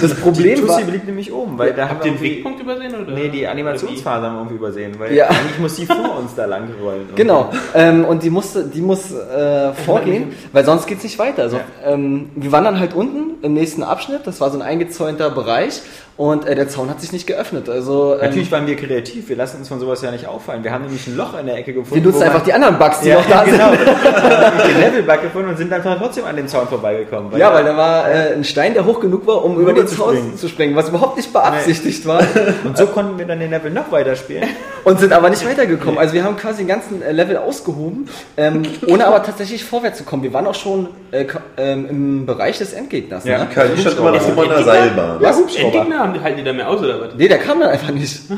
[0.00, 0.78] Das Problem die war.
[0.78, 2.94] Tussi blieb nämlich oben, weil da haben Habt wir ihr den Wegpunkt übersehen?
[2.94, 3.12] Oder?
[3.12, 5.26] Nee, die Animationsphase haben wir irgendwie übersehen, weil Ja.
[5.28, 7.06] eigentlich muss die vor uns da lang rollen.
[7.16, 11.42] Genau, ähm, und die musste, die muss äh, vorgehen, weil sonst geht's nicht weiter.
[11.42, 11.92] Also, Ja.
[11.92, 15.82] ähm, wir waren dann halt unten im nächsten Abschnitt, das war so ein eingezäunter Bereich
[16.16, 17.68] und äh, der Zaun hat sich nicht geöffnet.
[17.68, 20.62] Also ähm, Natürlich waren wir kreativ, wir lassen uns von sowas ja nicht auffallen.
[20.62, 22.04] Wir haben nämlich ein Loch in der Ecke gefunden.
[22.04, 23.70] wir nutzen einfach die anderen Bugs, die ja, noch da genau.
[23.70, 23.86] sind.
[23.86, 27.36] Wir haben den Levelbug gefunden und sind dann trotzdem an dem Zaun vorbeigekommen.
[27.38, 30.16] Ja, weil da war äh, ein Stein, der hoch genug war, um über den Zaun
[30.16, 30.36] springen.
[30.36, 32.20] zu springen, was überhaupt nicht beabsichtigt war.
[32.64, 34.44] Und so konnten wir dann den Level noch weiter spielen.
[34.84, 35.98] Und sind aber nicht weitergekommen.
[35.98, 40.04] Also wir haben quasi den ganzen äh, Level ausgehoben, ähm, ohne aber tatsächlich vorwärts zu
[40.04, 40.22] kommen.
[40.22, 41.26] Wir waren auch schon äh,
[41.58, 43.24] ähm, im Bereich des Endgegners.
[43.24, 43.38] Ja.
[43.38, 43.48] Ne?
[43.52, 45.20] KI stand immer noch immer in der Seilbahn.
[45.20, 47.14] Ja, Endgegner haben, halten die da mehr aus oder was?
[47.14, 48.20] Nee, der kam dann einfach nicht.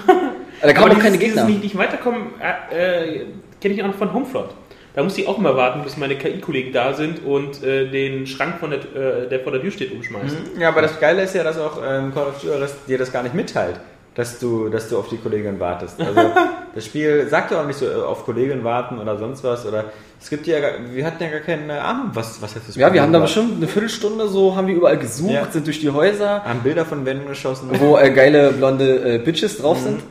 [0.63, 1.47] Da kamen auch keine dieses, Gegner.
[1.47, 3.27] Dieses nicht, nicht weiterkommen, äh, äh,
[3.61, 4.51] kenne ich auch noch von Homefront.
[4.95, 8.61] Da musste ich auch immer warten, bis meine KI-Kollegen da sind und äh, den Schrank,
[8.61, 10.61] von der, äh, der vor der Tür steht, umschmeißen.
[10.61, 12.57] Ja, aber das Geile ist ja, dass auch ähm, Call of Duty
[12.87, 13.81] dir das gar nicht mitteilt,
[14.15, 16.01] dass du, dass du auf die Kollegin wartest.
[16.01, 16.21] Also
[16.75, 19.65] das Spiel sagt ja auch nicht so äh, auf Kollegin warten oder sonst was.
[19.67, 19.85] Oder
[20.21, 20.59] es gibt ja,
[20.93, 23.57] wir hatten ja gar keine Ahnung, was, was jetzt das Ja, wir haben da bestimmt
[23.57, 25.47] eine Viertelstunde so, haben wir überall gesucht, Ja.
[25.51, 27.71] sind durch die Häuser, haben Bilder von Wänden geschossen.
[27.81, 30.03] wo äh, geile blonde äh, Bitches drauf sind.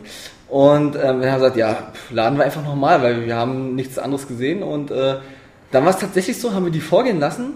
[0.50, 3.98] Und ähm, wir haben gesagt, ja, pff, laden wir einfach nochmal, weil wir haben nichts
[3.98, 4.64] anderes gesehen.
[4.64, 5.16] Und äh,
[5.72, 7.54] dann war es tatsächlich so, haben wir die vorgehen lassen.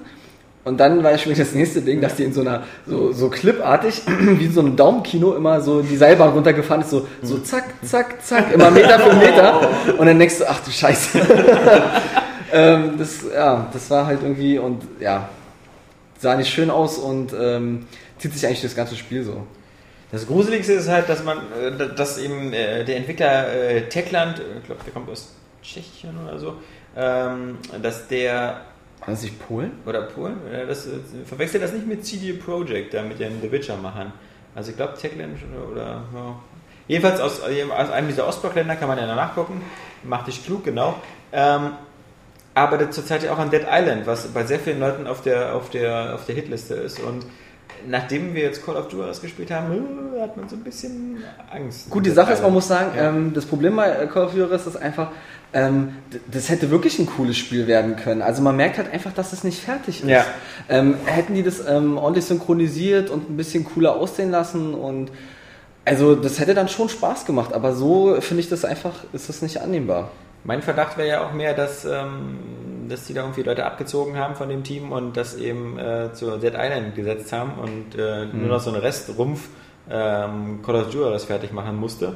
[0.65, 4.01] Und dann war schon das nächste Ding, dass die in so einer, so, so clipartig,
[4.19, 8.25] wie in so einem Daumenkino immer so die Seilbahn runtergefahren ist, so, so zack, zack,
[8.25, 9.69] zack, immer Meter für Meter.
[9.95, 11.19] Und dann denkst du, ach du Scheiße.
[12.51, 15.29] ähm, das, ja, das war halt irgendwie, und ja,
[16.17, 17.85] sah nicht schön aus und ähm,
[18.17, 19.45] zieht sich eigentlich das ganze Spiel so.
[20.11, 24.57] Das Gruseligste ist halt, dass man, äh, dass eben äh, der Entwickler äh, Techland, äh,
[24.59, 26.55] ich glaube, der kommt aus Tschechien oder so,
[26.97, 28.61] ähm, dass der
[29.05, 29.71] War das nicht Polen?
[29.85, 30.37] oder Polen,
[30.67, 30.91] das, äh,
[31.25, 34.11] verwechselt das nicht mit CD Projekt, da mit den The Witcher machen.
[34.55, 36.35] Also ich glaube Techland oder, oder ja.
[36.87, 39.61] jedenfalls aus, aus einem dieser Ostblockländer kann man ja nachgucken,
[40.03, 40.95] macht dich klug, genau.
[41.31, 41.71] Ähm,
[42.53, 45.55] aber das zurzeit ja auch an Dead Island, was bei sehr vielen Leuten auf der,
[45.55, 47.25] auf der, auf der Hitliste ist und
[47.87, 51.89] nachdem wir jetzt Call of Duty gespielt haben, äh, hat man so ein bisschen Angst.
[51.89, 54.77] Gut, die Sache ist, man muss sagen, ähm, das Problem bei Call of Duty ist
[54.77, 55.11] einfach,
[55.55, 55.95] ähm,
[56.29, 58.21] das hätte wirklich ein cooles Spiel werden können.
[58.21, 60.09] Also man merkt halt einfach, dass es nicht fertig ist.
[60.09, 60.25] Ja.
[60.67, 65.11] Ähm, hätten die das ähm, ordentlich synchronisiert und ein bisschen cooler aussehen lassen und
[65.85, 69.41] also das hätte dann schon Spaß gemacht, aber so finde ich das einfach, ist das
[69.41, 70.11] nicht annehmbar.
[70.43, 74.35] Mein Verdacht wäre ja auch mehr, dass, ähm, dass die da irgendwie Leute abgezogen haben
[74.35, 78.49] von dem Team und das eben äh, zu Dead Island gesetzt haben und äh, nur
[78.49, 79.47] noch so einen Restrumpf
[79.89, 82.15] ähm, Call of Duty fertig machen musste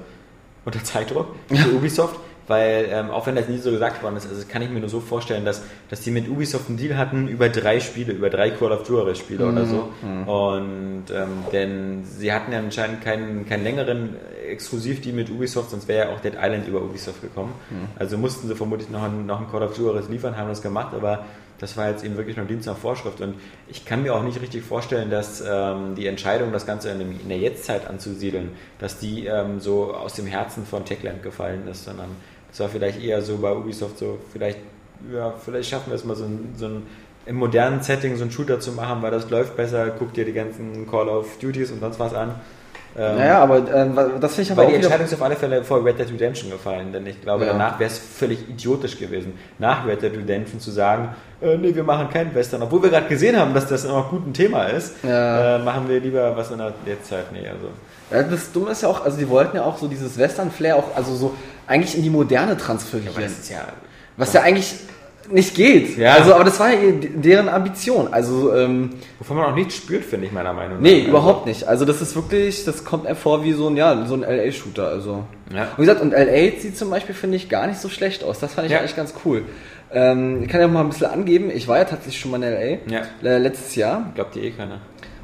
[0.65, 2.19] unter Zeitdruck für Ubisoft.
[2.49, 4.89] Weil, ähm, auch wenn das nie so gesagt worden ist, also kann ich mir nur
[4.89, 8.49] so vorstellen, dass, dass die mit Ubisoft einen Deal hatten über drei Spiele, über drei
[8.49, 9.89] Call of Duty Spiele oder so.
[10.25, 14.15] Und ähm, denn sie hatten ja anscheinend keinen, keinen längeren
[14.49, 17.53] Exklusivdeal mit Ubisoft, sonst wäre ja auch Dead Island über Ubisoft gekommen.
[17.99, 20.95] Also mussten sie vermutlich noch ein, noch ein Call of Duty liefern, haben das gemacht,
[20.95, 21.25] aber
[21.59, 23.21] das war jetzt eben wirklich nur Dienst nach Vorschrift.
[23.21, 23.35] Und
[23.67, 27.11] ich kann mir auch nicht richtig vorstellen, dass ähm, die Entscheidung, das Ganze in, dem,
[27.11, 31.83] in der Jetztzeit anzusiedeln, dass die ähm, so aus dem Herzen von Techland gefallen ist,
[31.85, 32.09] sondern
[32.49, 34.57] das war vielleicht eher so bei Ubisoft so, vielleicht,
[35.13, 36.83] ja, vielleicht schaffen wir es mal so ein, so ein
[37.25, 40.33] im modernen Setting so einen Shooter zu machen, weil das läuft besser, guck dir die
[40.33, 42.33] ganzen Call of Duties und sonst was an.
[42.97, 45.63] Ähm, Naja, aber ähm, das finde ich aber weil die Entscheidung ist auf alle Fälle
[45.63, 47.51] vor Red Dead Redemption gefallen, denn ich glaube, Ja.
[47.51, 51.83] danach wäre es völlig idiotisch gewesen, nach Red Dead Redemption zu sagen, äh, nee, wir
[51.83, 54.95] machen keinen Western, obwohl wir gerade gesehen haben, dass das noch gut ein Thema ist,
[55.03, 55.57] Ja.
[55.57, 57.31] äh, machen wir lieber was in der Jetztzeit.
[57.31, 57.67] Nee, also.
[58.11, 60.95] Ja, das Dumme ist ja auch, also die wollten ja auch so dieses Western-Flair auch,
[60.95, 61.33] also so
[61.67, 63.13] eigentlich in die Moderne transferieren.
[63.13, 63.59] Aber das ist ja
[64.17, 64.73] was ja eigentlich
[65.31, 65.95] nicht geht.
[65.97, 66.13] Ja.
[66.15, 68.11] Also, aber das war ja deren Ambition.
[68.11, 68.89] Also, ähm,
[69.19, 70.81] Wovon man auch nichts spürt, finde ich, meiner Meinung nach.
[70.81, 71.67] nee, Also, überhaupt nicht.
[71.67, 74.87] Also, das ist wirklich, das kommt einem vor wie so ein, ja, so ein LA-Shooter.
[74.87, 75.23] Also.
[75.53, 75.63] Ja.
[75.63, 78.39] Und wie gesagt, und LA sieht zum Beispiel, finde ich, gar nicht so schlecht aus.
[78.39, 78.79] Das fand ich Ja.
[78.79, 79.43] eigentlich ganz cool.
[79.91, 81.49] Ähm, ich kann ja mal ein bisschen angeben.
[81.51, 82.91] Ich war ja tatsächlich schon mal in LA.
[82.91, 83.01] Ja.
[83.23, 84.11] Äh, letztes Jahr.
[84.15, 84.79] Glaubt ihr eh keiner.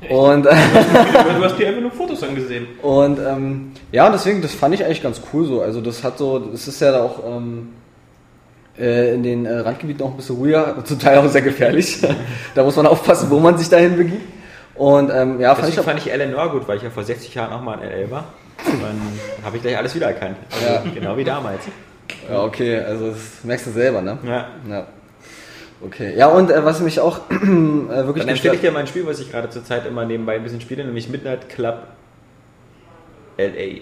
[0.09, 0.51] Und, Du
[1.43, 2.67] hast dir einfach nur Fotos angesehen.
[2.81, 5.61] Und ähm, ja, deswegen, das fand ich eigentlich ganz cool so.
[5.61, 7.69] Also das hat so, das ist ja auch ähm,
[8.77, 12.01] äh, in den äh, Randgebieten auch ein bisschen ruhiger, zum Teil auch sehr gefährlich.
[12.55, 14.21] da muss man aufpassen, wo man sich dahin begibt.
[14.75, 17.03] Und ähm, ja, fand ich Deswegen auch, fand ich Eleanor gut, weil ich ja vor
[17.03, 18.11] 60 Jahren auch mal in L.A.
[18.11, 18.25] war.
[18.65, 19.01] Dann
[19.43, 20.37] habe ich gleich alles wiedererkannt.
[20.51, 20.83] Also, Ja.
[20.93, 21.61] Genau wie damals.
[22.29, 24.17] ja, okay, also das merkst du selber, ne?
[24.25, 24.47] Ja.
[24.69, 24.85] Ja.
[25.85, 26.13] Okay.
[26.17, 29.19] Ja, und äh, was mich auch äh, wirklich Dann empfehle ich dir mein Spiel, was
[29.19, 31.79] ich gerade zur Zeit immer nebenbei ein bisschen spiele, nämlich Midnight Club
[33.37, 33.81] L.A.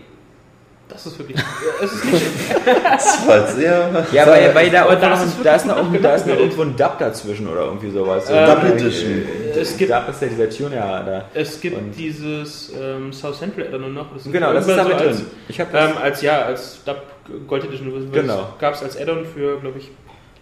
[0.89, 1.37] Das ist wirklich.
[1.81, 2.25] Es ist nicht.
[2.83, 4.05] Das war sehr.
[4.11, 6.99] Ja, weil, weil da, da ist da ist noch, da ist noch irgendwo ein Dub
[6.99, 8.27] dazwischen oder irgendwie sowas.
[8.27, 9.23] So, Ähm, Double Edition.
[9.59, 11.25] Es gibt, Dub ist ja dieser Tune ja da.
[11.33, 14.13] es gibt Und- dieses ähm, South Central Addon noch.
[14.13, 15.25] Das Genau, das ist damit so als, drin.
[15.47, 15.89] Ich habe das.
[15.91, 17.01] Ähm, als ja, als Dub
[17.47, 18.49] Gold Edition Genau.
[18.59, 19.89] gab es als Addon für, glaube ich,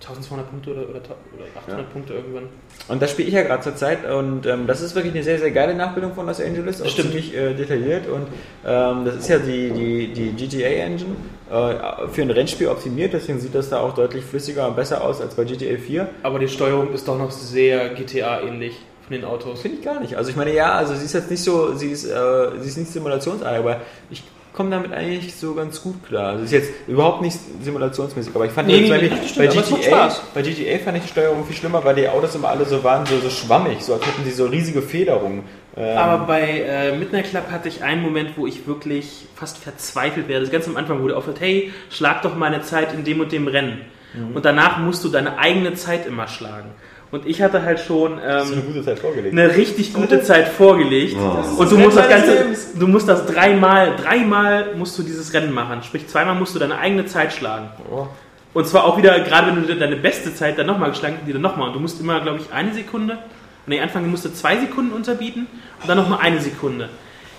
[0.01, 1.85] 1200 Punkte oder, oder, oder 800 Ja.
[1.93, 2.43] Punkte irgendwann.
[2.87, 5.37] Und das spiele ich ja gerade zur Zeit und ähm, das ist wirklich eine sehr,
[5.39, 7.09] sehr geile Nachbildung von Los Angeles, auch Stimmt.
[7.09, 8.27] ziemlich äh, detailliert und
[8.65, 11.15] ähm, das ist ja die, die, die GTA-Engine
[11.51, 15.21] äh, für ein Rennspiel optimiert, deswegen sieht das da auch deutlich flüssiger und besser aus
[15.21, 16.09] als bei GTA 4.
[16.23, 18.73] Aber die Steuerung ist doch noch sehr GTA-ähnlich
[19.07, 19.61] von den Autos.
[19.61, 20.15] Finde ich gar nicht.
[20.15, 22.77] Also ich meine, ja, also sie ist jetzt nicht so, sie ist, äh, sie ist
[22.77, 24.23] nicht simulationsartig, aber ich
[24.53, 26.31] komme damit eigentlich so ganz gut klar.
[26.31, 29.47] Also ist jetzt überhaupt nicht simulationsmäßig, aber ich fand Nee, nee, bei, nee, das bei,
[29.47, 32.83] GTA, bei GTA fand ich die Steuerung viel schlimmer, weil die Autos immer alle so
[32.83, 35.43] waren, so, so schwammig, so als hätten sie so riesige Federungen.
[35.75, 40.27] Ähm, Aber bei äh, Midnight Club hatte ich einen Moment, wo ich wirklich fast verzweifelt
[40.27, 40.41] werde.
[40.41, 43.21] Das ganz am Anfang, wo der aufhört, hey, schlag doch mal eine Zeit in dem
[43.21, 43.81] und dem Rennen.
[44.13, 44.35] Mhm.
[44.35, 46.71] Und danach musst du deine eigene Zeit immer schlagen.
[47.11, 49.37] Und ich hatte halt schon du eine ähm, gute Zeit vorgelegt.
[49.37, 51.17] eine richtig gute Zeit vorgelegt.
[51.19, 51.61] Oh.
[51.61, 55.83] Und du musst das Ganze, du musst das dreimal, dreimal musst du dieses Rennen machen.
[55.83, 57.69] Sprich, zweimal musst du deine eigene Zeit schlagen.
[57.91, 58.07] Oh.
[58.53, 61.33] Und zwar auch wieder, gerade wenn du deine beste Zeit dann nochmal geschlagen hast, die
[61.33, 61.67] dann nochmal.
[61.67, 63.17] Und du musst immer, glaube ich, eine Sekunde.
[63.65, 65.47] Und am Anfang musst du zwei Sekunden unterbieten
[65.81, 66.89] und dann nochmal eine Sekunde.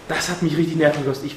[0.09, 1.33] Das hat mich richtig nerven gekostet.
[1.33, 1.37] Ich,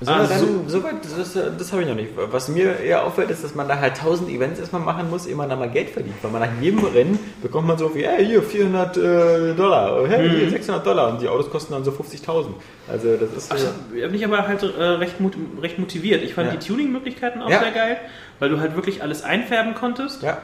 [0.00, 0.46] So, Ah, dann, so.
[0.66, 2.10] so weit, das, das habe ich noch nicht.
[2.16, 5.36] Was mir eher auffällt, ist, dass man da halt 1000 Events erstmal machen muss, ehe
[5.36, 6.16] man da mal Geld verdient.
[6.20, 10.28] Weil man nach jedem Rennen bekommt man so wie, hey, hier 400 äh, Dollar, hey,
[10.28, 12.46] hier 600 Dollar und die Autos kosten dann so 50.000.
[12.90, 15.14] Also das ist Ach, so, ich habe mich aber halt äh, recht,
[15.62, 16.22] recht motiviert.
[16.22, 16.56] Ich fand Ja.
[16.58, 17.60] die Tuning-Möglichkeiten auch Ja.
[17.60, 17.96] sehr geil,
[18.40, 20.22] weil du halt wirklich alles einfärben konntest.
[20.22, 20.38] ja.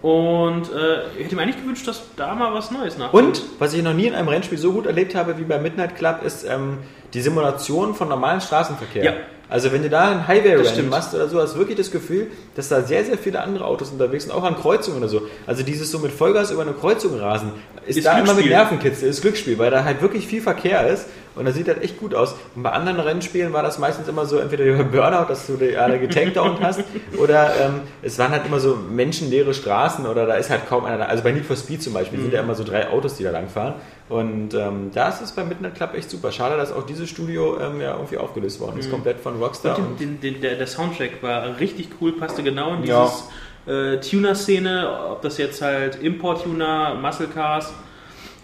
[0.00, 3.24] Und äh, ich hätte mir eigentlich gewünscht, dass da mal was Neues nachkommt.
[3.26, 5.96] Und was ich noch nie in einem Rennspiel so gut erlebt habe wie bei Midnight
[5.96, 6.78] Club, ist ähm,
[7.14, 9.04] die Simulation von normalen Straßenverkehr.
[9.04, 9.12] Ja.
[9.50, 12.68] Also wenn du da ein Highway-Rennen machst oder so, hast du wirklich das Gefühl, dass
[12.68, 15.22] da sehr, sehr viele andere Autos unterwegs sind, auch an Kreuzungen oder so.
[15.46, 17.52] Also dieses so mit Vollgas über eine Kreuzung rasen,
[17.86, 18.44] ist, Ist da immer mit.
[18.44, 21.98] Nervenkitzel, ist Glücksspiel, weil da halt wirklich viel Verkehr ist und das sieht halt echt
[21.98, 22.34] gut aus.
[22.54, 25.76] Und bei anderen Rennspielen war das meistens immer so, entweder über Burnout, dass du die
[25.76, 26.80] alle getakedownt hast,
[27.18, 30.98] oder ähm, es waren halt immer so menschenleere Straßen oder da ist halt kaum einer
[30.98, 31.04] da.
[31.06, 33.30] Also bei Need for Speed zum Beispiel sind ja immer so drei Autos, die da
[33.30, 33.74] langfahren.
[34.08, 36.32] Und ähm, da ist es bei Midnight Club echt super.
[36.32, 39.78] Schade, dass auch dieses Studio ähm, ja irgendwie aufgelöst worden ist, komplett von Rockstar.
[39.78, 43.04] Und den, den, der, der Soundtrack war richtig cool, passte genau in Ja.
[43.04, 43.28] dieses
[43.66, 47.72] äh, Tuner-Szene, ob das jetzt halt Import-Tuner, Muscle Cars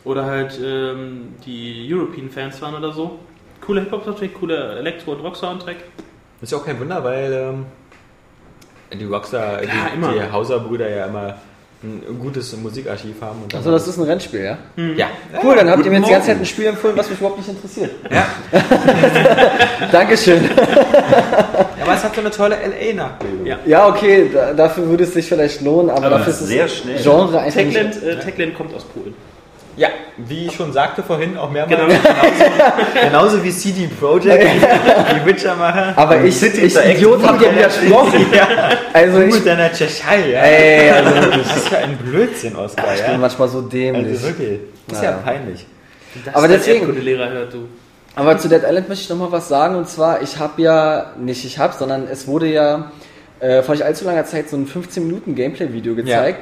[0.05, 3.19] oder halt ähm, die European-Fans waren oder so.
[3.62, 5.77] Cooler Hip-Hop-Soundtrack, cooler Elektro- und Rock-Soundtrack.
[6.43, 7.67] ist ja auch kein Wunder, weil ähm,
[8.99, 11.37] die Rockstar, Klar, die, die Hauser-Brüder ja immer
[11.85, 13.43] ein gutes Musikarchiv haben.
[13.43, 14.59] Und Also das ist ein Rennspiel, ja?
[14.97, 15.09] ja.
[15.43, 16.28] Cool, dann habt ihr mir jetzt die ganze.
[16.28, 17.91] Zeit ein Spiel empfohlen, was mich überhaupt nicht interessiert.
[18.11, 18.26] Ja.
[19.93, 20.49] Dankeschön.
[21.82, 23.47] Aber es hat so eine tolle LA-Nachbildung.
[23.47, 23.59] Ja.
[23.66, 26.76] Ja, okay, da, dafür würde es sich vielleicht lohnen, aber, Aber dafür ist sehr das
[26.76, 27.03] schnell.
[27.03, 27.55] Genre nicht...
[27.55, 29.14] Techland, äh, Techland kommt aus Polen.
[29.77, 31.77] Ja, wie ich schon sagte vorhin, auch mehrmals.
[31.81, 31.93] Genau.
[31.93, 35.95] Genauso, genauso wie CD Projekt, die Witcher-Macher.
[35.97, 38.27] Aber ich, City ich Idiot, hab dir widersprochen.
[38.93, 40.41] Also Du ich, mit deiner Tschechei, ja.
[40.41, 41.11] ey, also
[41.41, 43.18] Was für ein Blödsinn, Oskar, ich bin ja.
[43.18, 44.07] manchmal so dämlich.
[44.12, 45.16] Also wirklich, das ist ja Ja.
[45.16, 45.66] peinlich.
[46.25, 47.68] Das Aber deswegen- Erdkundelehrer hört du.
[48.14, 51.07] Aber zu Dead Island möchte ich noch mal was sagen und zwar, ich habe ja,
[51.18, 52.93] nicht ich habe, sondern es wurde ja
[53.41, 56.39] äh, vor nicht allzu langer Zeit so ein 15 Minuten Gameplay-Video gezeigt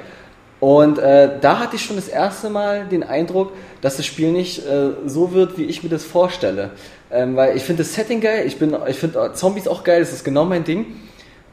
[0.63, 3.51] und äh, da hatte ich schon das erste Mal den Eindruck,
[3.81, 6.71] dass das Spiel nicht äh, so wird, wie ich mir das vorstelle.
[7.11, 10.13] Ähm, weil ich finde das Setting geil, ich, bin- ich finde Zombies auch geil, das
[10.13, 10.87] ist genau mein Ding.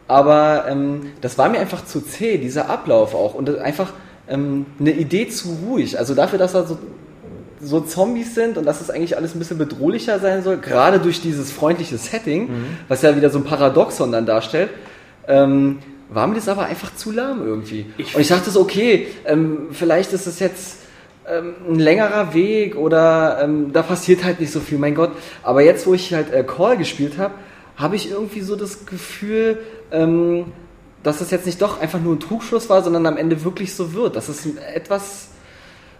[0.08, 3.34] Aber ähm, das war mir einfach zu zäh, dieser Ablauf auch.
[3.34, 3.94] Und das einfach
[4.30, 5.98] ähm, eine Idee zu ruhig.
[5.98, 6.78] Also dafür, dass da so,
[7.60, 11.20] so Zombies sind und dass es eigentlich alles ein bisschen bedrohlicher sein soll, gerade durch
[11.20, 12.48] dieses freundliche Setting,
[12.88, 14.70] was ja wieder so ein Paradoxon dann darstellt,
[15.28, 15.80] ähm,
[16.10, 17.86] war mir das aber einfach zu lahm irgendwie.
[17.98, 20.80] Ich- und ich dachte so, okay, ähm, vielleicht ist es jetzt
[21.28, 25.12] ähm, ein längerer Weg oder ähm, da passiert halt nicht so viel, mein Gott.
[25.44, 27.36] Aber jetzt, wo ich halt äh, Call gespielt habe,
[27.78, 29.60] habe ich irgendwie so das Gefühl,
[29.92, 30.46] ähm,
[31.04, 33.94] dass es jetzt nicht doch einfach nur ein Trugschluss war, sondern am Ende wirklich so
[33.94, 35.30] wird, dass es etwas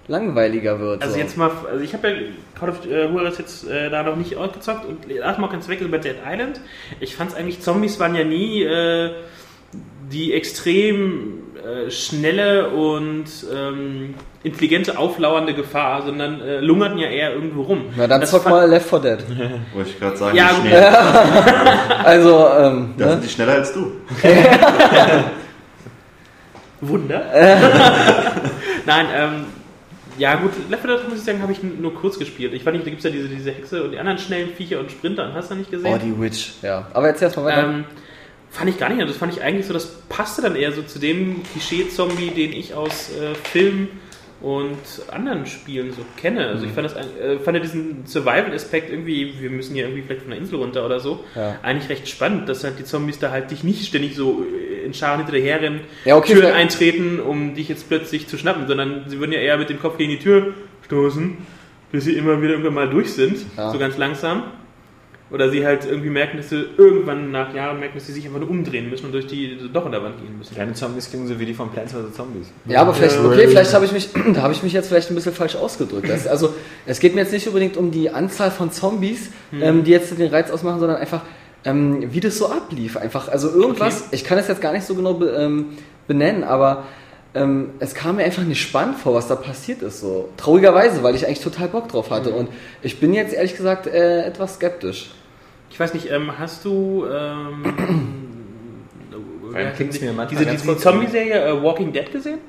[0.08, 1.04] langweiliger wird.
[1.04, 1.20] Also so.
[1.20, 2.16] jetzt mal, also ich habe ja
[2.60, 6.00] Call of äh, Juarez jetzt äh, da noch nicht ausgezockt und erstmal kein Zweck über
[6.00, 6.60] Dead Island.
[7.00, 9.12] Ich fand es eigentlich, Zombies waren ja nie äh,
[10.12, 17.64] die extrem äh, schnelle und ähm, intelligente, auflauernde Gefahr, sondern äh, lungerten ja eher irgendwo
[17.64, 17.86] rum.
[17.96, 19.20] Na dann Das zock mal Left 4 Dead.
[19.74, 20.84] Wollte ich gerade sagen, Ja, schnell.
[22.04, 23.12] Also, ähm, Da ne?
[23.14, 23.92] sind die schneller als du.
[26.82, 27.26] Wunder.
[28.86, 29.46] Nein, ähm,
[30.18, 32.54] ja gut, Left 4 Dead muss ich sagen, habe ich nur kurz gespielt.
[32.54, 34.80] Ich fand nicht, da gibt es ja diese, diese Hexe und die anderen schnellen Viecher
[34.80, 35.94] und Sprinter hast du nicht gesehen?
[35.94, 36.54] oh, die Witch.
[36.62, 36.88] Ja.
[36.94, 37.68] Aber jetzt erstmal weiter.
[37.68, 37.86] Ähm,
[38.52, 39.08] fand ich gar nicht.
[39.08, 42.74] Das fand ich eigentlich so, das passte dann eher so zu dem Klischee-Zombie, den ich
[42.74, 43.88] aus äh, Filmen
[44.42, 44.78] und
[45.12, 46.48] anderen Spielen so kenne.
[46.48, 50.22] Also ich fand, das, äh, fand ja diesen Survival-Aspekt irgendwie, wir müssen hier irgendwie vielleicht
[50.22, 51.60] von der Insel runter oder so, Ja.
[51.62, 54.94] eigentlich recht spannend, dass halt die Zombies da halt dich nicht ständig so äh, in
[54.94, 59.04] Scharen hinter dir herrennen, Ja, okay, Türen eintreten, um dich jetzt plötzlich zu schnappen, sondern
[59.08, 60.54] sie würden ja eher mit dem Kopf gegen die Tür
[60.86, 61.38] stoßen,
[61.92, 63.72] bis sie immer wieder irgendwann mal durch sind, Ja.
[63.74, 64.44] so ganz langsam.
[65.32, 68.40] Oder sie halt irgendwie merken, dass sie irgendwann nach Jahren merken, dass sie sich einfach
[68.40, 70.56] nur umdrehen müssen und durch die doch in der Wand gehen müssen.
[70.56, 72.16] Kleine Zombies klingen so wie die von Plants vs.
[72.16, 72.48] Zombies.
[72.66, 75.16] Ja, aber vielleicht, okay, vielleicht habe ich mich, da habe ich mich jetzt vielleicht ein
[75.16, 76.10] bisschen falsch ausgedrückt.
[76.10, 76.54] Das, also,
[76.88, 80.32] es geht mir jetzt nicht unbedingt um die Anzahl von Zombies, ähm, die jetzt den
[80.32, 81.22] Reiz ausmachen, sondern einfach,
[81.64, 82.98] ähm, wie das so ablief.
[82.98, 85.78] Einfach, also irgendwas, ich kann es jetzt gar nicht so genau be, ähm,
[86.08, 86.86] benennen, aber
[87.36, 90.02] ähm, es kam mir einfach nicht spannend vor, was da passiert ist.
[90.02, 92.32] So traurigerweise, weil ich eigentlich total Bock drauf hatte.
[92.32, 92.50] Und
[92.82, 95.12] ich bin jetzt ehrlich gesagt äh, etwas skeptisch.
[95.80, 97.64] Ich weiß nicht, ähm, hast du ähm,
[99.56, 102.40] äh, klingt's mir manchmal diese, diese Zombie-Serie äh, Walking Dead gesehen?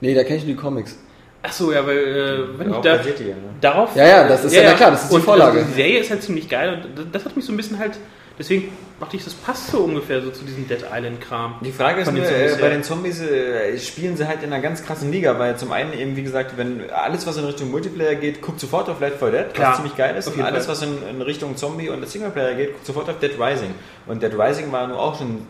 [0.00, 0.98] Nee, da kenne ich nur die Comics.
[1.42, 3.36] Ach so, ja, weil äh, wenn ich Auch da, die ja, ne?
[3.60, 3.94] darauf.
[3.94, 5.58] Ja, ja, das ist ja- na klar, das ist die und, Vorlage.
[5.58, 7.98] Also, die Serie ist halt ziemlich geil und das hat mich so ein bisschen halt.
[8.42, 11.60] Deswegen dachte ich, das passt so ungefähr so zu diesem Dead Island-Kram.
[11.60, 14.82] Die Frage ist nur, äh, bei den Zombies äh, spielen sie halt in einer ganz
[14.84, 18.42] krassen Liga, weil zum einen eben, wie gesagt, wenn alles, was in Richtung Multiplayer geht,
[18.42, 19.70] guckt sofort auf Left 4 Dead, Klar.
[19.70, 20.26] was ziemlich geil ist.
[20.26, 23.70] Und alles, was in, in Richtung Zombie und Singleplayer geht, guckt sofort auf Dead Rising.
[24.06, 25.46] Und Dead Rising war nur auch schon,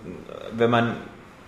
[0.55, 0.99] wenn man,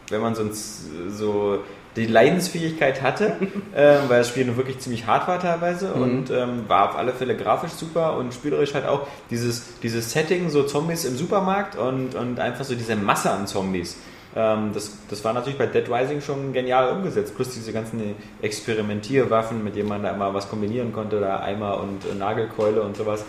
[0.08, 1.58] wenn man sonst so
[1.96, 3.36] die Leidensfähigkeit hatte,
[3.74, 7.12] ähm, weil das Spiel nur wirklich ziemlich hart war teilweise und ähm, war auf alle
[7.12, 12.14] Fälle grafisch super und spielerisch halt auch dieses, dieses Setting, so Zombies im Supermarkt und,
[12.14, 13.96] und einfach so diese Masse an Zombies.
[14.36, 19.62] Ähm, das, das war natürlich bei Dead Rising schon genial umgesetzt, plus diese ganzen Experimentierwaffen,
[19.62, 23.24] mit denen man da immer was kombinieren konnte, da Eimer und äh, Nagelkeule und sowas.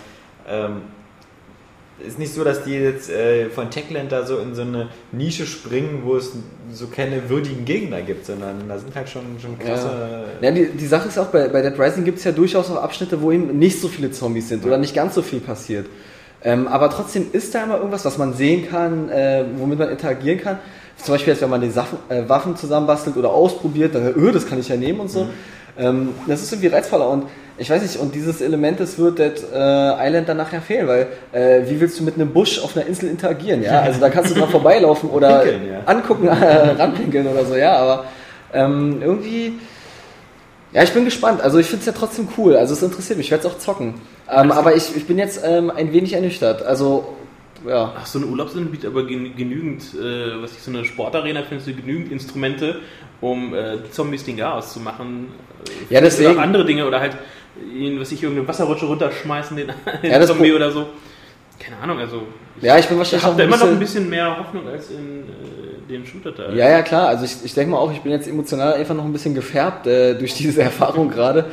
[0.47, 0.81] Ähm,
[2.05, 5.45] ist nicht so, dass die jetzt äh, von Techland da so in so eine Nische
[5.45, 6.33] springen, wo es
[6.71, 10.25] so keine würdigen Gegner gibt, sondern da sind halt schon, schon krasse.
[10.41, 12.81] Ja, die, die Sache ist auch, bei, bei Dead Rising gibt es ja durchaus auch
[12.81, 15.85] Abschnitte, wo eben nicht so viele Zombies sind oder nicht ganz so viel passiert.
[16.43, 20.39] Ähm, aber trotzdem ist da immer irgendwas, was man sehen kann, äh, womit man interagieren
[20.39, 20.59] kann.
[21.01, 24.47] Zum Beispiel, jetzt, wenn man die Saffen, äh, Waffen zusammenbastelt oder ausprobiert, dann, öh, das
[24.47, 25.27] kann ich ja nehmen und so.
[25.77, 27.25] Ähm, das ist irgendwie reizvoller und
[27.57, 31.07] ich weiß nicht, und dieses Element, das wird Dead äh, Island dann nachher fehlen, weil
[31.31, 33.79] äh, wie willst du mit einem Busch auf einer Insel interagieren, ja?
[33.81, 35.79] Also da kannst du dran vorbeilaufen oder Pinkeln, ja.
[35.85, 38.05] angucken, äh, ranpinkeln oder so, ja, aber
[38.53, 39.53] ähm, irgendwie,
[40.73, 41.41] ja, ich bin gespannt.
[41.41, 42.55] Also ich finde es ja trotzdem cool.
[42.57, 43.27] Also es interessiert mich.
[43.27, 43.95] Ich werde es auch zocken.
[44.29, 46.63] Ähm, aber ich, ich bin jetzt ähm, ein wenig ernüchtert.
[46.63, 47.15] Also,
[47.67, 47.93] ja.
[47.97, 51.69] Ach, so eine Urlaubsinsel bietet aber gen- genügend, äh, was ich so eine Sportarena findest
[51.69, 52.79] du genügend Instrumente,
[53.21, 55.27] um äh, Zombies den Chaos zu machen.
[55.89, 57.15] Äh, Ja, deswegen- Oder andere Dinge oder halt,
[57.73, 59.67] ihn, was ich irgendeine Wasserrutsche runterschmeißen, den,
[60.03, 60.87] den Ja, Zombie oder so.
[61.59, 62.23] Keine Ahnung, also
[62.61, 64.09] Ja, ich bin ich wahrscheinlich habe noch da immer noch ein bisschen...
[64.09, 66.55] mehr Hoffnung als in äh, den Shooter-Teil.
[66.55, 67.07] Ja, ja, klar.
[67.07, 69.87] Also ich, ich denke mal auch, ich bin jetzt emotional einfach noch ein bisschen gefärbt
[69.87, 71.45] äh, durch diese Erfahrung gerade.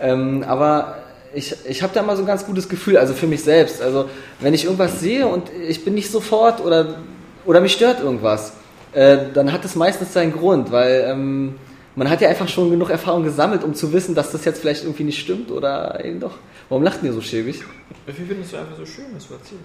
[0.00, 0.98] Ähm, aber
[1.34, 3.82] ich, ich habe da mal so ein ganz gutes Gefühl, also für mich selbst.
[3.82, 4.08] Also
[4.40, 6.96] wenn ich irgendwas sehe und ich bin nicht sofort oder,
[7.44, 8.52] oder mich stört irgendwas,
[8.92, 11.56] äh, dann hat es meistens seinen Grund, weil ähm,
[11.98, 14.84] man hat ja einfach schon genug Erfahrung gesammelt, um zu wissen, dass das jetzt vielleicht
[14.84, 16.34] irgendwie nicht stimmt oder eben doch.
[16.68, 17.64] Warum lacht ihr so schäbig?
[18.06, 19.64] Wie findest du einfach so schön, was du erzählst?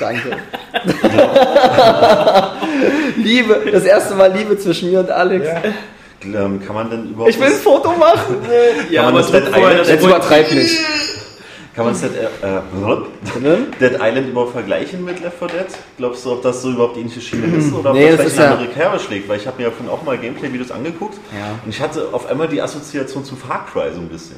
[0.00, 0.38] Danke.
[3.16, 5.46] Liebe, das erste Mal Liebe zwischen mir und Alex.
[6.24, 8.36] Ähm, kann man denn überhaupt Ich will ein das, Foto machen.
[8.90, 10.12] ja Kann man aber das das Jetzt Pult.
[10.14, 10.78] übertreib nicht.
[11.74, 12.12] Kann man das Dead?
[13.80, 15.66] Dead Island überhaupt vergleichen mit Left 4 Dead?
[15.96, 18.32] Glaubst du, ob das so überhaupt die ähnliche Schiene ist oder ob Nee, das das
[18.32, 19.28] vielleicht eine ja- andere Kerbe schlägt?
[19.28, 21.52] Weil ich habe mir ja von auch mal Gameplay-Videos angeguckt Ja.
[21.64, 24.36] und ich hatte auf einmal die Assoziation zu Far Cry so ein bisschen.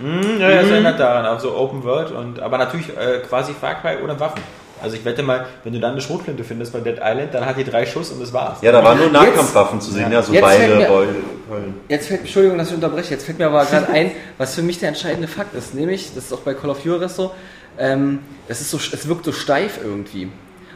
[0.00, 3.74] Hm, ja, das erinnert daran, auch so Open World und aber natürlich äh, quasi Far
[3.80, 4.40] Cry ohne Waffen.
[4.82, 7.56] Also ich wette mal, wenn du dann eine Schrotflinte findest bei Dead Island, dann hat
[7.56, 8.58] die drei Schuss und das war's.
[8.62, 11.14] Ja, da waren nur Nahkampfwaffen zu sehen, ja, so Jetzt fällt Beile, mir- Beul-
[11.48, 11.74] Keulen.
[11.88, 14.78] Jetzt fällt, Entschuldigung, dass ich unterbreche, jetzt fällt mir aber gerade ein, was für mich
[14.78, 17.32] der entscheidende Fakt ist, nämlich, das ist auch bei Call of Duty so,
[17.78, 20.28] ähm, es, ist so, es wirkt so steif irgendwie.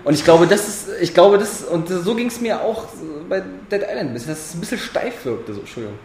[0.04, 2.86] Und ich glaube, das ist, ich glaube, das, und so ging es mir auch
[3.28, 3.40] bei
[3.70, 5.98] Dead Island ein bisschen, dass es ein bisschen steif wirkte, so, Entschuldigung.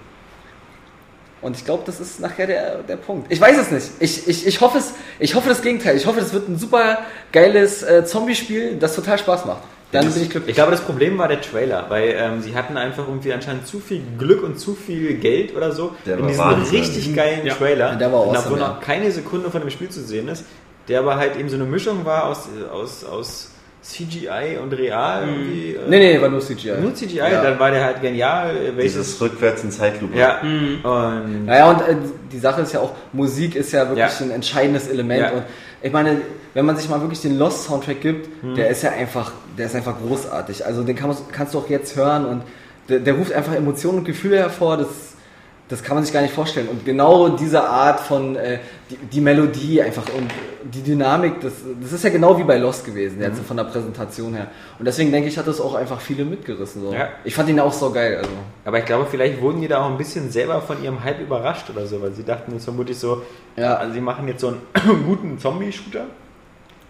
[1.42, 3.32] Und ich glaube, das ist nachher der, der Punkt.
[3.32, 3.88] Ich weiß es nicht.
[4.00, 5.96] Ich, ich, ich, hoffe es, ich hoffe das Gegenteil.
[5.96, 7.00] Ich hoffe, das wird ein super
[7.32, 9.62] geiles äh, Zombie-Spiel, das total Spaß macht.
[9.92, 10.50] Dann bin ich glücklich.
[10.50, 13.80] Ich glaube, das Problem war der Trailer, weil ähm, sie hatten einfach irgendwie anscheinend zu
[13.80, 16.80] viel Glück und zu viel Geld oder so Der in diesem Wahnsinn.
[16.80, 17.54] richtig geilen Ja.
[17.54, 17.96] Trailer.
[17.96, 18.68] Der war und awesome, obwohl ja.
[18.68, 20.44] noch keine Sekunde von dem Spiel zu sehen ist,
[20.90, 25.28] der aber halt eben so eine Mischung war aus, aus, aus CGI und real.
[25.28, 26.74] Irgendwie, äh, Nee, nee, war nur CGI.
[26.82, 27.42] Nur CGI, Ja.
[27.42, 28.54] dann war der halt genial.
[28.82, 30.18] Dieses rückwärts in Zeitlupe.
[30.18, 31.96] ja, und Naja, und äh,
[32.32, 34.26] die Sache ist ja auch, Musik ist ja wirklich Ja.
[34.26, 35.22] ein entscheidendes Element.
[35.22, 35.32] Ja.
[35.32, 35.44] Und
[35.82, 36.22] ich meine,
[36.54, 38.56] wenn man sich mal wirklich den Lost-Soundtrack gibt, Hm.
[38.56, 40.66] der ist ja einfach, der ist einfach großartig.
[40.66, 42.42] Also den kann man, kannst du auch jetzt hören und
[42.90, 44.78] der, der ruft einfach Emotionen und Gefühle hervor.
[44.78, 44.88] Das,
[45.70, 46.68] das kann man sich gar nicht vorstellen.
[46.70, 48.60] Und genau diese Art von, äh,
[48.90, 50.32] die, die Melodie einfach und
[50.74, 53.24] die Dynamik, das, das ist ja genau wie bei Lost gewesen, Mhm.
[53.24, 54.48] jetzt von der Präsentation her.
[54.80, 56.82] Und deswegen denke ich, hat das auch einfach viele mitgerissen.
[56.82, 56.94] So.
[56.94, 57.10] Ja.
[57.26, 58.18] Ich fand ihn auch so geil.
[58.18, 58.30] Also.
[58.66, 61.70] Aber ich glaube, vielleicht wurden die da auch ein bisschen selber von ihrem Hype überrascht
[61.70, 63.22] oder so, weil sie dachten jetzt vermutlich so,
[63.58, 63.76] Ja.
[63.76, 66.06] also sie machen jetzt so einen guten Zombie-Shooter.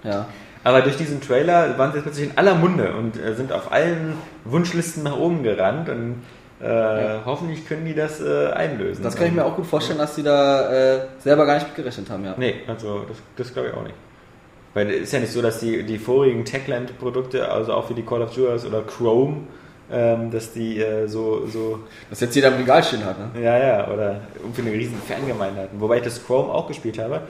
[0.04, 0.28] Ja.
[0.64, 3.72] Aber durch diesen Trailer waren sie jetzt plötzlich in aller Munde und äh, sind auf
[3.72, 4.14] allen
[4.44, 6.22] Wunschlisten nach oben gerannt und
[6.62, 9.04] äh, hoffentlich können die das äh, einlösen.
[9.04, 12.10] Das kann ich mir auch gut vorstellen, dass die da äh, selber gar nicht mitgerechnet
[12.10, 12.34] haben, ja.
[12.38, 13.96] Nee, also das, das glaube ich auch nicht.
[14.74, 18.04] Weil es ist ja nicht so, dass die, die vorigen Techland-Produkte, also auch wie die
[18.04, 19.38] Call of Duty oder Chrome,
[19.92, 21.80] ähm, dass die äh, so, so
[22.10, 23.42] Was jetzt jeder im Regal stehen hat, ne?
[23.42, 25.80] Ja, ja, oder irgendwie eine riesen Fangemeinde hatten.
[25.80, 27.22] Wobei ich das Chrome auch gespielt habe.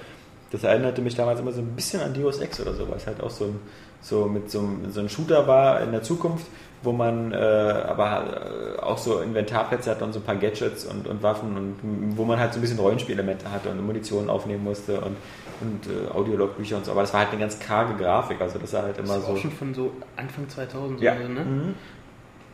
[0.51, 3.05] Das erinnerte mich damals immer so ein bisschen an Deus Ex oder so, weil es
[3.05, 3.59] halt auch so, ein,
[4.01, 6.47] so mit so, einem- so ein Shooter war in der Zukunft,
[6.83, 11.07] wo man äh, aber äh, auch so Inventarplätze hatte und so ein paar Gadgets und,
[11.07, 15.01] und Waffen und wo man halt so ein bisschen Rollenspielelemente hatte und Munition aufnehmen musste
[15.01, 15.15] und,
[15.61, 16.91] und äh, Audiologbücher und so.
[16.91, 19.21] Aber das war halt eine ganz karge Grafik, also das war halt immer Das war
[19.21, 19.33] so.
[19.33, 21.13] auch schon von so Anfang 2000 Ja.
[21.15, 21.41] oder so, ne?
[21.43, 21.75] Mhm.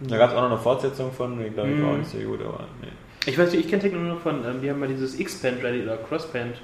[0.09, 1.99] Da gab es auch noch eine Fortsetzung von, die glaube ich war auch Mhm.
[1.99, 2.88] nicht so gut, aber nee.
[3.26, 5.84] Ich weiß nicht, ich kenne Techno nur von, ähm, wir haben mal dieses X-Band Rally
[5.84, 6.55] oder Crossband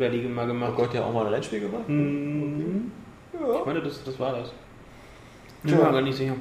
[0.00, 0.72] Rally mal Oh gemacht.
[0.76, 1.88] Gott, ja auch mal ein Rennspiel gemacht?
[1.88, 2.90] Mhm.
[3.34, 3.60] Ja.
[3.60, 4.52] Ich meine, das, das war das.
[5.64, 6.34] Ich bin mir gar nicht sicher.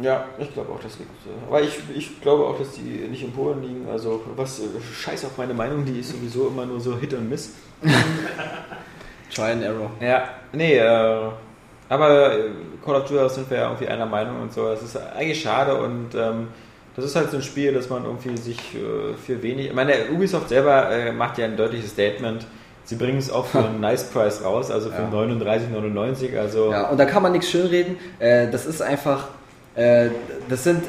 [0.00, 1.10] Ja, ich glaube auch, das liegt.
[1.26, 2.80] äh, Aber ich, ich glaube auch, dass die
[3.10, 3.88] nicht in Polen liegen.
[3.90, 4.64] Also, was, äh,
[5.02, 7.54] scheiß auf meine Meinung, die ist sowieso immer nur so Hit und Miss.
[9.34, 9.90] Try and Error.
[10.00, 11.28] Ja, nee, äh,
[11.88, 12.50] aber äh,
[12.84, 14.66] Call of Duty sind wir ja irgendwie einer Meinung und so.
[14.68, 16.48] Das ist eigentlich schade und ähm,
[16.96, 19.66] das ist halt so ein Spiel, dass man irgendwie sich äh, für wenig.
[19.68, 22.46] Ich meine, Ubisoft selber äh, macht ja ein deutliches Statement.
[22.84, 25.10] Sie bringen es auch für einen Nice Price raus, also für Ja.
[25.10, 26.38] 39,99.
[26.38, 27.96] Also Ja, und da kann man nichts schönreden.
[28.18, 29.28] Äh, das ist einfach,
[29.78, 30.10] äh,
[30.48, 30.82] das sind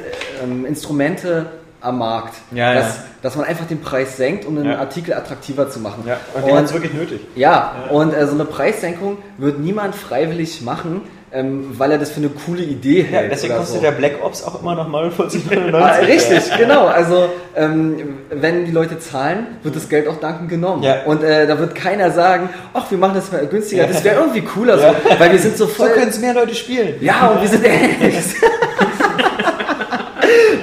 [0.43, 1.45] ähm, Instrumente
[1.81, 2.35] am Markt.
[2.51, 3.03] Ja, dass, ja.
[3.21, 4.79] dass man einfach den Preis senkt, um den Ja.
[4.79, 6.03] Artikel attraktiver zu machen.
[6.05, 7.21] ja, und Und- hat es wirklich nötig.
[7.35, 12.17] Ja, und äh, so eine Preissenkung wird niemand freiwillig machen, ähm, weil er das für
[12.17, 13.31] eine coole Idee Ja, hält.
[13.31, 13.81] deswegen oder kostet so.
[13.83, 15.73] der Black Ops auch immer noch 49,99.
[15.73, 16.87] Ah, richtig, genau.
[16.87, 20.83] Also ähm, wenn die Leute zahlen, wird das Geld auch dankend genommen.
[20.83, 21.03] Ja.
[21.05, 23.85] Und äh, da wird keiner sagen, ach, wir machen das mal günstiger.
[23.87, 24.87] Das wäre irgendwie cooler, so,
[25.19, 25.89] weil wir sind so So voll.
[25.91, 26.95] können es mehr Leute spielen.
[26.99, 27.63] ja, und wir sind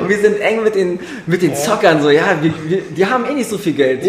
[0.06, 3.24] Und wir sind eng mit den, mit den Zockern, so, ja, wir, wir, die haben
[3.26, 4.02] eh nicht so viel Geld.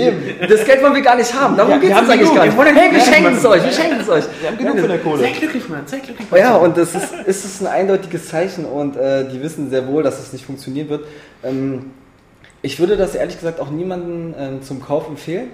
[0.50, 1.58] Das Geld wollen wir gar nicht haben.
[1.58, 2.36] Darum Ja, geht es eigentlich genug.
[2.36, 2.54] gar nicht.
[2.54, 4.24] Wir wollen Hey, wir schenken es euch, wir schenken es euch.
[4.42, 5.22] Wir haben genug von der Kohle.
[5.24, 6.40] Sei glücklich, Mann, sei glücklich, Mann.
[6.40, 10.04] Ja, und das ist, ist es ein eindeutiges Zeichen und äh, die wissen sehr wohl,
[10.04, 11.06] dass es nicht funktionieren wird.
[11.44, 11.92] Ähm,
[12.62, 15.48] ich würde das ehrlich gesagt auch niemandem ähm, zum Kauf empfehlen.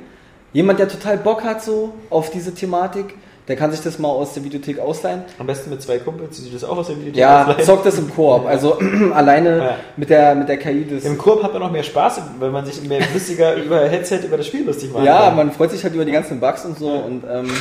[0.54, 3.16] Jemand, der total Bock hat so auf diese Thematik,
[3.48, 5.24] der kann sich das mal aus der Videothek ausleihen.
[5.38, 7.64] Am besten mit zwei Kumpels, die sich das auch aus dem Video Ja, ausleihen.
[7.66, 8.46] zockt das im Koop.
[8.46, 8.78] Also
[9.14, 9.76] alleine Ja.
[9.98, 11.04] mit, der, mit der KI des.
[11.06, 14.38] Im Koop hat man noch mehr Spaß, weil man sich mehr lustiger über Headset über
[14.38, 15.06] das Spiel lustig macht.
[15.06, 17.52] Ja, man freut sich halt über die ganzen Bugs und so und ähm,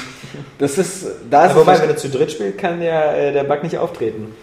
[0.59, 3.45] das ist, da ist Aber wobei, wenn du zu dritt spielst, kann der, äh, der
[3.45, 4.35] Bug nicht auftreten.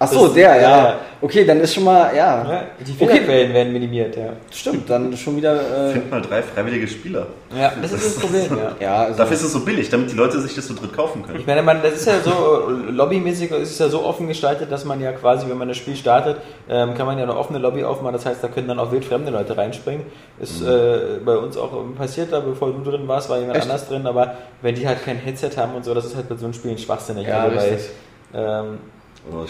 [0.00, 0.60] Ach so, das- der, ja.
[0.60, 0.96] ja.
[1.20, 3.06] Okay, dann ist schon mal, ja, Ja, die Okay.
[3.06, 4.28] Fehlerquellen werden minimiert, ja.
[4.52, 7.26] stimmt, dann schon wieder, äh, Find mal drei freiwillige Spieler.
[7.58, 8.76] Ja, das ist das Problem, ja.
[8.78, 11.24] ja, also, Dafür ist es so billig, damit die Leute sich das zu dritt kaufen
[11.26, 11.40] können.
[11.40, 14.70] Ich meine, man, das ist ja so, äh, lobbymäßig ist es ja so offen gestaltet,
[14.70, 16.36] dass man ja quasi, wenn man das Spiel startet,
[16.68, 18.12] ähm, kann man ja eine offene Lobby aufmachen.
[18.12, 20.06] Das heißt, da können dann auch wildfremde Leute reinspringen.
[20.38, 23.66] Ist äh, bei uns auch passiert, da bevor du drin warst, war jemand Echt?
[23.66, 26.36] anders drin, aber wenn die halt kein Headset haben und so, das ist halt bei
[26.36, 27.26] so einem Spiel schwachsinnig.
[27.26, 27.88] Ja, also richtig.
[28.34, 28.78] ähm,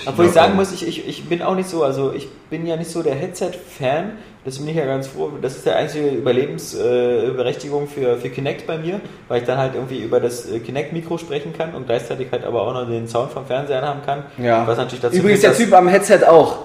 [0.07, 2.77] obwohl ich sagen muss, ich, ich, ich bin auch nicht so, also ich bin ja
[2.77, 4.13] nicht so der Headset-Fan,
[4.45, 5.31] das bin ich ja ganz froh.
[5.41, 9.75] Das ist der einzige Überlebensberechtigung äh, für, für Kinect bei mir, weil ich dann halt
[9.75, 13.31] irgendwie über das äh, Kinect-Mikro sprechen kann und gleichzeitig halt aber auch noch den Sound
[13.31, 14.25] vom Fernseher haben kann.
[14.39, 14.67] ja.
[14.67, 16.59] Was natürlich dazu Übrigens führt, der Typ am Headset auch,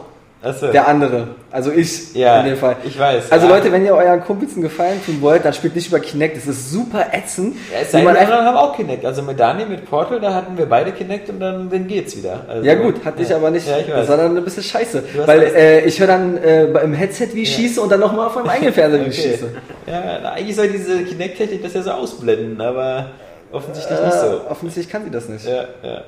[0.44, 2.76] Achso, der andere, also ich ja, in dem Fall.
[2.84, 3.32] ich weiß.
[3.32, 3.56] Also ja.
[3.56, 6.48] Leute, wenn ihr euren Kumpels einen Gefallen tun wollt, dann spielt nicht über Kinect, das
[6.48, 7.56] ist super ätzend.
[7.72, 9.06] ja, es sei denn, haben auch Kinect.
[9.06, 12.41] Also mit Dani, mit Portal, da hatten wir beide Kinect und dann, dann geht's wieder.
[12.48, 13.68] Also, Ja gut, hatte ich aber nicht.
[13.68, 15.04] Ja, ich das war dann ein bisschen scheiße.
[15.26, 18.36] Weil äh, ich höre dann äh, im Headset, wie ich schieße und dann nochmal auf
[18.36, 19.32] meinem eigenen Fernseher, wie ich Okay.
[19.32, 19.50] schieße.
[19.88, 23.06] Ja, na, eigentlich soll diese Kinect-Technik das ja so ausblenden, aber
[23.54, 24.26] offensichtlich nicht so.
[24.26, 25.48] Äh, offensichtlich kann sie das nicht.
[25.48, 26.02] Ja, ja.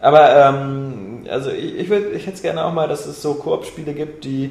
[0.00, 3.94] Aber ähm, also ich, ich, ich hätte es gerne auch mal, dass es so Koop-Spiele
[3.94, 4.50] gibt, die,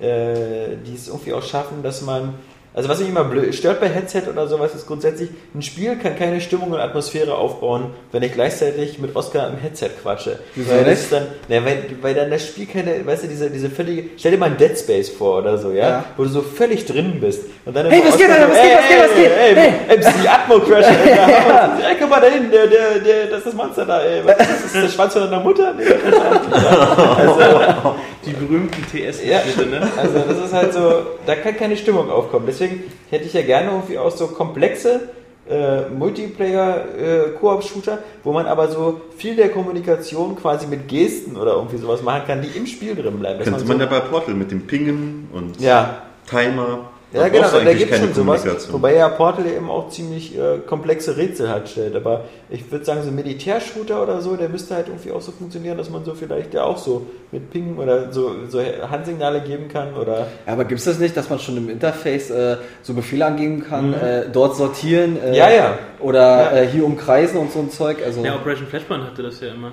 [0.00, 2.34] äh, die es irgendwie auch schaffen, dass man.
[2.74, 6.16] Also was mich immer blöd, stört bei Headset oder sowas ist grundsätzlich, ein Spiel kann
[6.18, 10.38] keine Stimmung und Atmosphäre aufbauen, wenn ich gleichzeitig mit Oscar im Headset quatsche.
[10.54, 13.68] Wieso weil das dann, na, weil, weil dann das Spiel keine, weißt du, diese, diese
[13.68, 16.04] völlige, stell dir mal ein Dead Space vor oder so, ja, Ja.
[16.16, 17.42] wo du so völlig drin bist.
[17.66, 19.30] Und dann Hey, was geht, Oscar Alter, so, was geht, ey, was geht, was geht?
[19.36, 19.72] Ey, Hey.
[19.88, 21.88] ey, MC Atmo Crash, Alter.
[21.90, 24.22] Ey, komm mal da hin, der, der, der, das ist das Monster da, ey.
[24.24, 24.64] Was das?
[24.64, 25.74] Ist der Schwanz von deiner Mutter?
[25.74, 25.84] Nee,
[28.24, 29.40] Die berühmten ts Ja.
[29.64, 29.88] ne?
[29.96, 32.46] also das ist halt so, da kann keine Stimmung aufkommen.
[32.46, 35.08] Deswegen hätte ich ja gerne irgendwie auch so komplexe
[35.48, 42.02] äh, Multiplayer-Koop-Shooter, wo man aber so viel der Kommunikation quasi mit Gesten oder irgendwie sowas
[42.02, 43.38] machen kann, die im Spiel drin bleiben.
[43.38, 46.90] Könnte man man so, ja bei Portal mit dem Pingen und ja, Timer.
[47.12, 48.72] Ja, Da genau, da gibt es schon sowas.
[48.72, 51.94] Wobei ja Portal eben auch ziemlich äh, komplexe Rätsel halt stellt.
[51.94, 55.30] Aber ich würde sagen, so ein Militärshooter oder so, der müsste halt irgendwie auch so
[55.32, 58.60] funktionieren, dass man so vielleicht ja auch so mit Ping oder so, so
[58.90, 60.26] Handsignale geben kann oder.
[60.46, 63.62] Ja, aber gibt es das nicht, dass man schon im Interface äh, so Befehle angeben
[63.68, 65.34] kann, äh, dort sortieren äh, Mhm.
[65.34, 65.78] Ja, ja.
[66.00, 66.52] oder Ja.
[66.62, 67.98] Äh, hier umkreisen und so ein Zeug?
[68.04, 69.72] Also, Ja, Operation Flashpoint hatte das ja immer.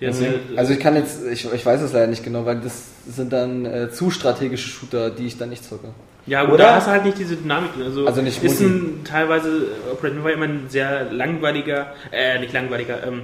[0.00, 2.86] Deswegen- eine- Also ich kann jetzt, ich, ich weiß es leider nicht genau, weil das
[3.06, 5.88] sind dann äh, zu strategische Shooter, die ich dann nicht zocke.
[6.26, 6.64] Ja, gut, Oder?
[6.64, 7.84] da hast du halt nicht diese Dynamik drin.
[7.84, 12.52] Also, Also nicht ist ein teilweise, äh, Operation war immer ein sehr langweiliger, äh, nicht
[12.52, 13.22] langweiliger, ähm,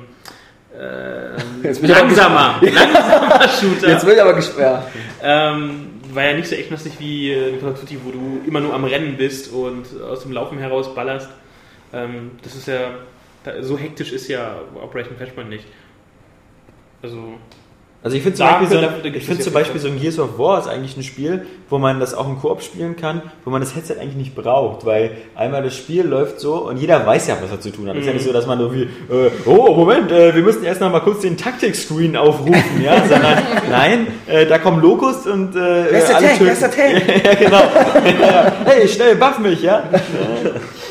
[0.78, 3.88] äh, langsamer, langsamer Shooter.
[3.88, 4.84] Jetzt will ich aber gesperrt.
[5.22, 8.74] Ähm, war ja nicht so echtlastig wie äh, Call of Duty, wo du immer nur
[8.74, 11.30] am Rennen bist und aus dem Laufen heraus ballerst.
[11.92, 12.90] Ähm, das ist ja,
[13.60, 15.64] so hektisch ist ja Operation Flashpoint nicht.
[17.02, 17.34] Also,
[18.00, 20.38] Also ich finde zum, Beispiel, so ein, ich find zum Beispiel so ein Gears of
[20.38, 23.60] War ist eigentlich ein Spiel, wo man das auch im Koop spielen kann, wo man
[23.60, 27.36] das Headset eigentlich nicht braucht, weil einmal das Spiel läuft so und jeder weiß ja,
[27.42, 27.96] was er zu tun hat.
[27.96, 30.80] Es ist ja nicht so, dass man irgendwie, äh, oh Moment, äh, wir müssen erst
[30.80, 35.58] noch mal kurz den Taktik-Screen aufrufen, ja, sondern nein, äh, da kommen Locust und äh,
[35.58, 36.38] alle Tank?
[36.76, 37.02] Tank?
[37.24, 37.62] ja, genau.
[38.64, 39.82] Hey, schnell, buff mich, ja.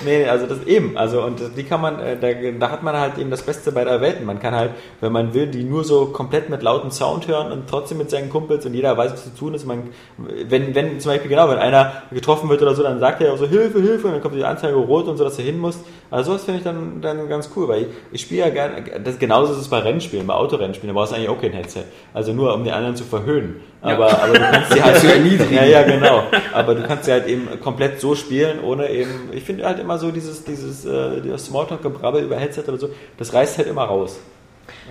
[0.08, 3.18] Nee, also das eben, also und die kann man, äh, da, da hat man halt
[3.18, 4.26] eben das Beste bei der Welten.
[4.26, 7.70] Man kann halt, wenn man will, die nur so komplett mit lautem Sound hören und
[7.70, 9.66] trotzdem mit seinen Kumpels und jeder weiß, was zu tun ist.
[9.66, 13.34] Man, wenn, wenn zum Beispiel genau, wenn einer getroffen wird oder so, dann sagt er
[13.34, 15.60] auch so Hilfe, Hilfe und dann kommt die Anzeige rot und so, dass er hin
[15.60, 15.78] muss.
[16.10, 19.20] Also sowas finde ich dann, dann ganz cool, weil ich, ich spiele ja gerne, das,
[19.20, 21.84] genauso ist es bei Rennspielen, bei Autorennspielen, da brauchst du eigentlich auch kein Headset.
[22.14, 23.60] Also nur, um die anderen zu verhöhnen.
[23.82, 25.54] Aber, aber du kannst sie halt Zu erniedrigen.
[25.58, 26.24] Ja, ja, genau.
[26.54, 29.97] Aber du kannst sie halt eben komplett so spielen, ohne eben, ich finde halt immer
[29.98, 34.20] so dieses, dieses, äh, Smalltalk-Gebrabbel über Headset oder so, das reißt halt immer raus.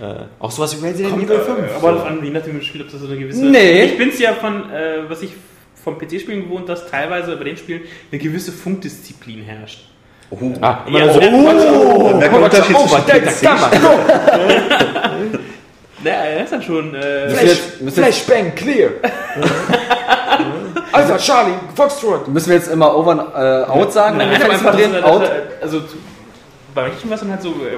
[0.01, 1.75] Äh, auch sowas wie Resident kommt, Evil äh, 5.
[1.77, 3.45] aber darauf an, wie nach dem Spiel, ob das so eine gewisse.
[3.45, 3.83] Nee.
[3.83, 5.31] Ich bin es ja von, äh, was ich
[5.83, 7.81] vom PC-Spielen gewohnt, dass teilweise bei den Spielen
[8.11, 9.85] eine gewisse Funkdisziplin herrscht.
[10.61, 13.05] Ah, immer Ja, so, der- oh, Da merkt man den Unterschied zwischen
[16.03, 16.93] Naja, er ist dann schon.
[16.93, 17.61] Äh, wir jetzt,
[17.93, 18.89] Flashbang, clear.
[20.91, 22.27] Alpha, Charlie, Foxtrot.
[22.27, 24.17] müssen wir jetzt immer over and äh, out sagen?
[24.17, 25.31] Nein, kannst einfach, dass, out.
[25.61, 25.81] also
[26.73, 27.77] bei manchen war es dann halt so, äh,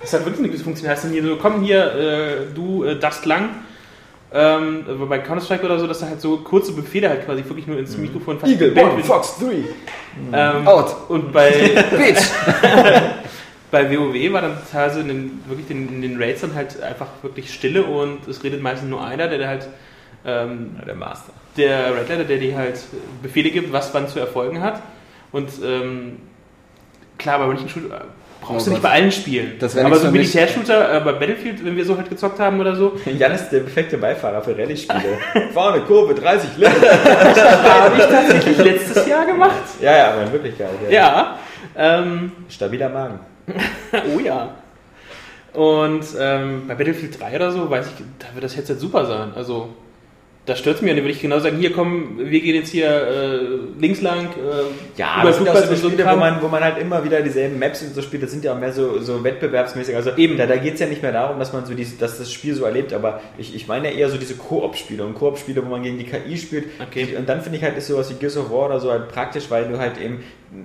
[0.00, 0.90] das hat wirklich eine gewisse Funktion.
[0.90, 3.50] Heißt dann hier so, komm hier, äh, du äh, darfst lang.
[4.32, 7.68] Ähm, aber bei Counter-Strike oder so, dass da halt so kurze Befehle halt quasi wirklich
[7.68, 9.06] nur ins Mikrofon fast Eagle, One, wird.
[9.06, 9.64] Fox 3.
[10.32, 10.96] ähm, Out.
[11.08, 11.50] Und bei,
[11.96, 12.20] Bitch.
[13.70, 17.06] bei WoW war dann teilweise in den, wirklich in, in den Raids dann halt einfach
[17.22, 19.68] wirklich Stille und es redet meistens nur einer, der halt
[20.26, 21.32] ähm, Der Master.
[21.56, 22.78] Der Red Letter, der dir halt
[23.22, 24.82] Befehle gibt, was wann zu erfolgen hat.
[25.32, 26.18] Und ähm,
[27.18, 28.04] klar, bei manchen Shooter
[28.40, 28.90] brauchst Oh du nicht Gott.
[28.90, 29.52] bei allen Spielen.
[29.58, 30.10] Das Aber so.
[30.10, 33.60] Militärshooter, äh, bei Battlefield, wenn wir so halt gezockt haben oder so, Jan ist der
[33.60, 35.18] perfekte Beifahrer für Rallye-Spiele.
[35.54, 36.70] Vorne Kurve, 30 Liter.
[36.72, 39.52] habe ich tatsächlich letztes Jahr gemacht.
[39.80, 40.68] Ja, ja, aber in Wirklichkeit.
[40.88, 40.90] Ja.
[40.90, 41.38] Ja.
[41.76, 43.18] Ähm, Stabiler Magen.
[44.14, 44.54] oh ja.
[45.52, 49.32] Und ähm, bei Battlefield 3 oder so, weiß ich, da wird das Headset super sein.
[49.36, 49.68] Also,
[50.46, 50.94] da stört mir.
[50.94, 53.38] Dann würde ich genau sagen, hier komm, wir gehen jetzt hier äh,
[53.80, 54.26] links lang.
[54.26, 54.64] Äh,
[54.96, 57.22] Ja, über es sind auch so so Spiele, wo man, wo man halt immer wieder
[57.22, 58.22] dieselben Maps und so spielt.
[58.22, 59.96] Das sind ja auch mehr so, so wettbewerbsmäßig.
[59.96, 60.36] Also Eben.
[60.36, 62.54] da, da geht es ja nicht mehr darum, dass man so diese, dass das Spiel
[62.54, 65.98] so erlebt, aber ich, ich meine eher so diese Koop-Spiele und Koop-Spiele, wo man gegen
[65.98, 66.66] die KI spielt.
[66.80, 67.16] Okay.
[67.16, 69.44] Und dann finde ich halt, ist sowas wie Gears of War oder so halt praktisch,
[69.48, 70.22] weil du halt eben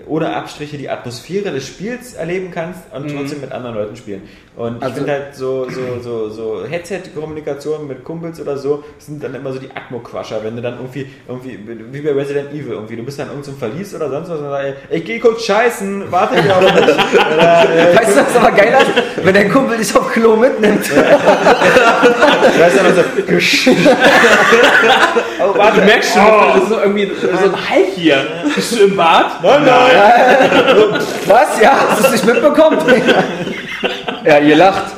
[0.08, 3.18] ohne Abstriche die Atmosphäre des Spiels erleben kannst und Mhm.
[3.18, 4.22] trotzdem mit anderen Leuten spielen.
[4.56, 9.24] Und ich Also- finde halt so, so, so, so Headset-Kommunikation mit Kumpels oder so sind
[9.24, 11.60] dann immer so die Atmo-Quascher, wenn du dann irgendwie, irgendwie,
[11.92, 14.38] wie bei Resident Evil irgendwie, du bist dann irgend so ein Verlies oder sonst was
[14.40, 16.74] und dann sagst, ich geh kurz scheißen, warte hier auf mich.
[16.74, 19.26] Oder, äh, Weißt du, was aber geil ist?
[19.26, 20.90] Wenn dein Kumpel dich auf Klo mitnimmt.
[20.90, 23.02] weißt du, dann so,
[25.42, 26.24] oh, warte, Du merkst schon,
[26.54, 28.26] das ist so irgendwie so ein Halt hier.
[28.56, 29.42] Bist du im Bad?
[29.44, 29.79] Nein, nein.
[31.26, 31.62] Was?
[31.62, 32.80] Ja, hast du es nicht mitbekommen?
[34.26, 34.94] ja, ihr lacht.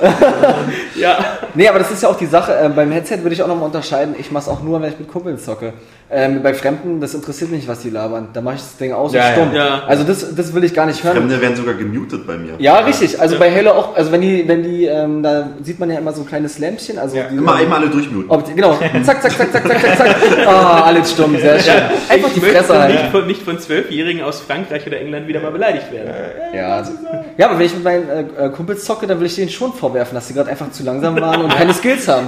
[0.96, 1.18] Ja.
[1.54, 2.56] Nee, aber das ist ja auch die Sache.
[2.56, 4.16] Äh, beim Headset würde ich auch nochmal unterscheiden.
[4.18, 5.74] Ich mache es auch nur, wenn ich mit Kumpeln zocke.
[6.14, 8.28] Ähm, bei Fremden, das interessiert mich nicht, was die labern.
[8.34, 9.56] Da mache ich das Ding aus Ja, und stumm.
[9.56, 9.66] ja.
[9.66, 9.84] Ja.
[9.88, 11.16] Also das, das will ich gar nicht hören.
[11.16, 12.54] Fremde werden sogar gemutet bei mir.
[12.58, 13.20] Ja, richtig.
[13.22, 16.12] Also bei Halo auch, also wenn die, wenn die, ähm, da sieht man ja immer
[16.12, 17.00] so ein kleines Lämpchen.
[17.00, 18.30] Also Ja, die, Immer, immer alle durchmuten.
[18.30, 18.74] Ob genau.
[19.04, 20.16] Zack, zack, zack, zack, zack, zack, zack.
[20.48, 21.74] Ah, alles stumm, sehr schön.
[22.10, 23.12] Einfach die Ich möchte Fresse nicht halten.
[23.12, 26.12] von, nicht von Zwölfjährigen aus Frankreich oder England wieder mal beleidigt werden.
[26.54, 26.92] Ja, also,
[27.38, 29.72] ja, aber wenn ich mit meinen äh, äh, Kumpels zocke, dann will ich denen schon
[29.72, 32.28] vorwerfen, dass sie gerade einfach zu langsam waren und keine Skills haben.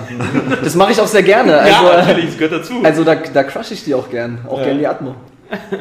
[0.63, 1.57] Das mache ich auch sehr gerne.
[1.57, 2.73] Also, ja, äh, natürlich, das gehört dazu.
[2.83, 4.39] Also da, da crush ich die auch gern.
[4.47, 5.15] Auch gern die Atmo.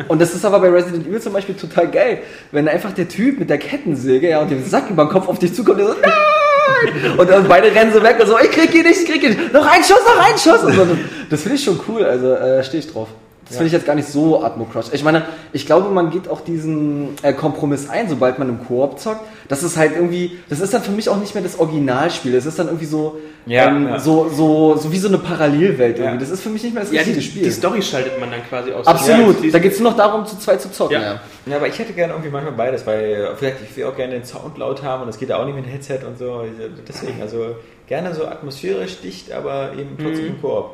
[0.09, 2.23] Und das ist aber bei Resident Evil zum Beispiel total geil.
[2.51, 5.39] Wenn einfach der Typ mit der Kettensäge ja, und dem Sack über den Kopf auf
[5.39, 7.19] dich zukommt, der so, nein!
[7.19, 9.31] Und dann beide rennen so weg und so, ich krieg ihn nicht, ich krieg ihn
[9.31, 9.53] nicht.
[9.53, 10.65] Noch ein Schuss, noch ein Schuss!
[10.65, 10.99] Und so, das
[11.31, 13.09] das finde ich schon cool, also äh, stehe ich drauf.
[13.49, 14.87] Das finde ich jetzt gar nicht so Atmo-Crush.
[14.93, 18.99] Ich meine, ich glaube, man geht auch diesen äh, Kompromiss ein, sobald man im Koop
[18.99, 19.21] zockt.
[19.49, 22.33] Das ist halt irgendwie, das ist dann für mich auch nicht mehr das Originalspiel.
[22.33, 23.99] Das ist dann irgendwie so, Ja, ähm, ja.
[23.99, 26.05] so, so, so wie so eine Parallelwelt Ja.
[26.05, 26.21] irgendwie.
[26.21, 27.43] Das ist für mich nicht mehr das Ja, richtige die, Spiel.
[27.43, 28.87] die Story schaltet man dann quasi aus.
[28.87, 29.45] Absolut.
[29.45, 30.95] Ja, da geht es nur noch darum, zu zweit zu zocken.
[30.95, 31.03] Ja.
[31.03, 31.21] Ja.
[31.47, 34.15] Ja, aber ich hätte gerne irgendwie manchmal beides, weil äh, vielleicht ich will auch gerne
[34.15, 36.43] den Sound laut haben und das geht ja auch nicht mit Headset und so.
[36.89, 37.57] Deswegen, also
[37.89, 40.71] gerne so atmosphärisch dicht, aber eben trotzdem im Koop.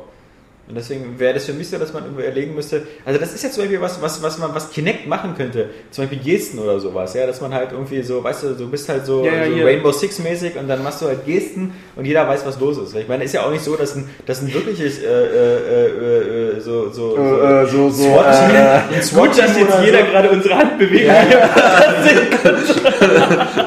[0.69, 2.83] Und deswegen wäre das für mich so, dass man irgendwo erlegen müsste.
[3.03, 5.71] Also das ist jetzt zum Beispiel was, was, was man, was Kinect machen könnte.
[5.89, 8.87] Zum Beispiel Gesten oder sowas, ja, dass man halt irgendwie so, weißt du, du bist
[8.87, 9.63] halt so, Ja, ja, so.
[9.65, 12.95] Rainbow Six mäßig und dann machst du halt Gesten und jeder weiß, was los ist.
[12.95, 16.57] Ich meine, ist ja auch nicht so, dass ein, dass ein wirkliches äh, äh, äh,
[16.57, 20.05] äh, so, so, Äh, äh, so, so, SWAT-Team, äh, Gut, dass jetzt jeder so.
[20.11, 21.23] gerade unsere Handbewegung Ja,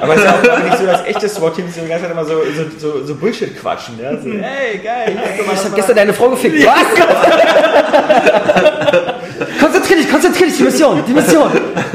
[0.01, 2.35] Aber es ist ja auch nicht so, dass echte SWAT-Teams die ganze Zeit immer so,
[2.79, 3.99] so, so, so Bullshit quatschen.
[4.01, 4.13] Ja?
[4.21, 5.25] So, hey, geil, mal,
[5.55, 6.65] Ich mal- gestern deine Frau gefickt.
[6.65, 6.92] Was?
[9.61, 11.51] konzentrier dich, konzentrier dich, die Mission, die Mission.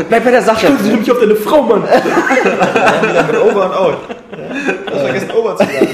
[0.10, 0.68] Bleib bei der Sache.
[0.68, 1.84] Konzentriere mich auf deine Frau, Mann.
[3.32, 3.98] Mit Over und Out.
[4.86, 5.88] Du hast vergessen, Over zu sagen.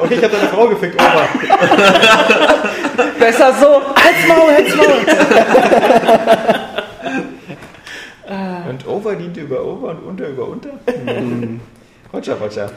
[0.00, 1.28] Okay, ich habe deine Frau gefickt, Over.
[3.18, 3.82] Besser so.
[3.94, 4.86] Halt's Maul, halt's Maul.
[8.68, 10.70] Und Over diente über Over und Unter über Unter?
[12.12, 12.70] Roger, Roger.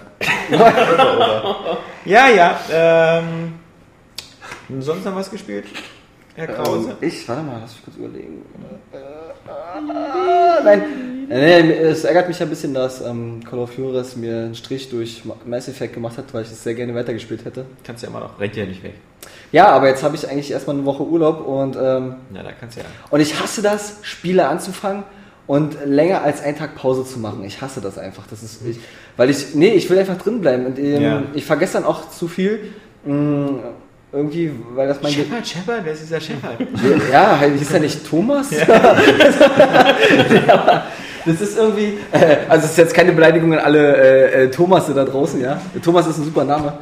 [0.51, 1.77] over, over.
[2.05, 2.59] Ja, ja.
[2.71, 3.53] Ähm,
[4.79, 5.65] sonst noch was gespielt?
[6.35, 6.89] Herr Krause?
[7.01, 8.43] Ähm, ich, warte mal, lass mich kurz überlegen.
[8.93, 10.81] Äh, äh, nein.
[10.81, 14.89] Äh, Nee, es ärgert mich ein bisschen, dass ähm, Call of Juarez mir einen Strich
[14.89, 17.65] durch Mass Effect gemacht hat, weil ich es sehr gerne weitergespielt hätte.
[17.83, 18.39] Kannst ja immer noch.
[18.39, 18.93] Rennt ja nicht weg.
[19.51, 22.77] Ja, aber jetzt habe ich eigentlich erstmal eine Woche Urlaub und, ähm, Ja, da kannst
[22.77, 22.85] du ja.
[23.09, 25.03] und ich hasse das, Spiele anzufangen
[25.47, 27.43] und länger als einen Tag Pause zu machen.
[27.43, 28.23] Ich hasse das einfach.
[28.29, 28.79] Das ist ich,
[29.17, 31.23] weil ich, nee, ich will einfach drin bleiben und ähm, Ja.
[31.33, 32.71] ich vergesse dann auch zu viel.
[33.03, 33.49] Mh,
[34.11, 36.55] irgendwie, weil das mein Ge Shepard, Shepard, wer ist dieser Shepard?
[37.11, 38.49] Ja, halt, hieß er nicht Thomas?
[40.47, 40.85] Ja.
[41.25, 44.93] das ist irgendwie, äh, also es ist jetzt keine Beleidigung an alle äh, äh, Thomasse
[44.93, 45.59] da draußen, ja.
[45.83, 46.77] Thomas ist ein super Name.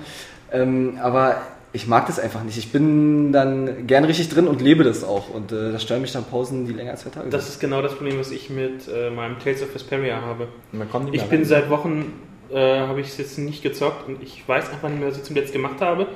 [0.51, 1.37] Ähm, aber
[1.73, 2.57] ich mag das einfach nicht.
[2.57, 5.29] Ich bin dann gern richtig drin und lebe das auch.
[5.29, 7.81] Und äh, da stören mich dann Pausen, die länger als zwei Tage Das ist genau
[7.81, 10.47] das Problem, was ich mit äh, meinem Tales of Vesperia habe.
[10.71, 11.45] Man kommt nicht Ich bin rein.
[11.45, 12.13] seit Wochen,
[12.53, 15.23] äh, habe ich es jetzt nicht gezockt und ich weiß einfach nicht mehr, was ich
[15.23, 16.07] zum letzten gemacht habe,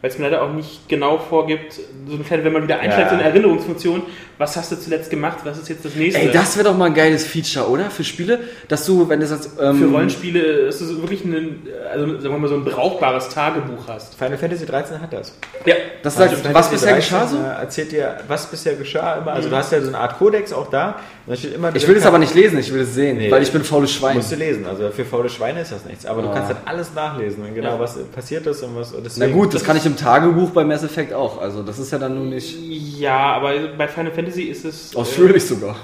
[0.00, 1.74] weil es mir leider auch nicht genau vorgibt,
[2.06, 3.10] so eine kleine, wenn man wieder einsteigt, Ja.
[3.10, 4.02] so eine Erinnerungsfunktion,
[4.38, 6.20] was hast du zuletzt gemacht, was ist jetzt das nächste?
[6.20, 7.90] Ey, das wäre doch mal ein geiles Feature, oder?
[7.90, 8.38] Für Spiele,
[8.68, 9.50] dass du, wenn das jetzt.
[9.60, 13.88] Ähm, Für Rollenspiele ist es wirklich ein, also sagen wir mal, so ein brauchbares Tagebuch
[13.88, 14.14] hast.
[14.14, 15.34] Final Fantasy 13 hat das.
[15.66, 15.74] Ja,
[16.04, 17.36] Das Also sagt, Final was Fantasy bisher 13, geschah so?
[17.38, 19.32] äh, Erzählt dir, was bisher geschah immer.
[19.32, 20.96] Also du hast ja so eine Art Kodex auch da.
[21.26, 23.30] Und da steht immer Ich will es aber nicht lesen, ich will es sehen, Nee.
[23.32, 24.16] weil ich bin faules Schwein.
[24.16, 24.64] Musst du lesen.
[24.66, 26.06] Also für faule Schweine ist das nichts.
[26.06, 26.34] Aber du Ah.
[26.34, 27.42] kannst dann alles nachlesen.
[27.54, 27.80] Genau, Ja.
[27.80, 28.94] was passiert ist und was.
[29.16, 31.40] Na gut, das kann ich im Tagebuch bei Mass Effect auch.
[31.40, 32.56] Also das ist ja dann nun nicht
[32.98, 34.94] ja, aber bei Final Fantasy ist es.
[34.94, 35.76] ausführlich sogar.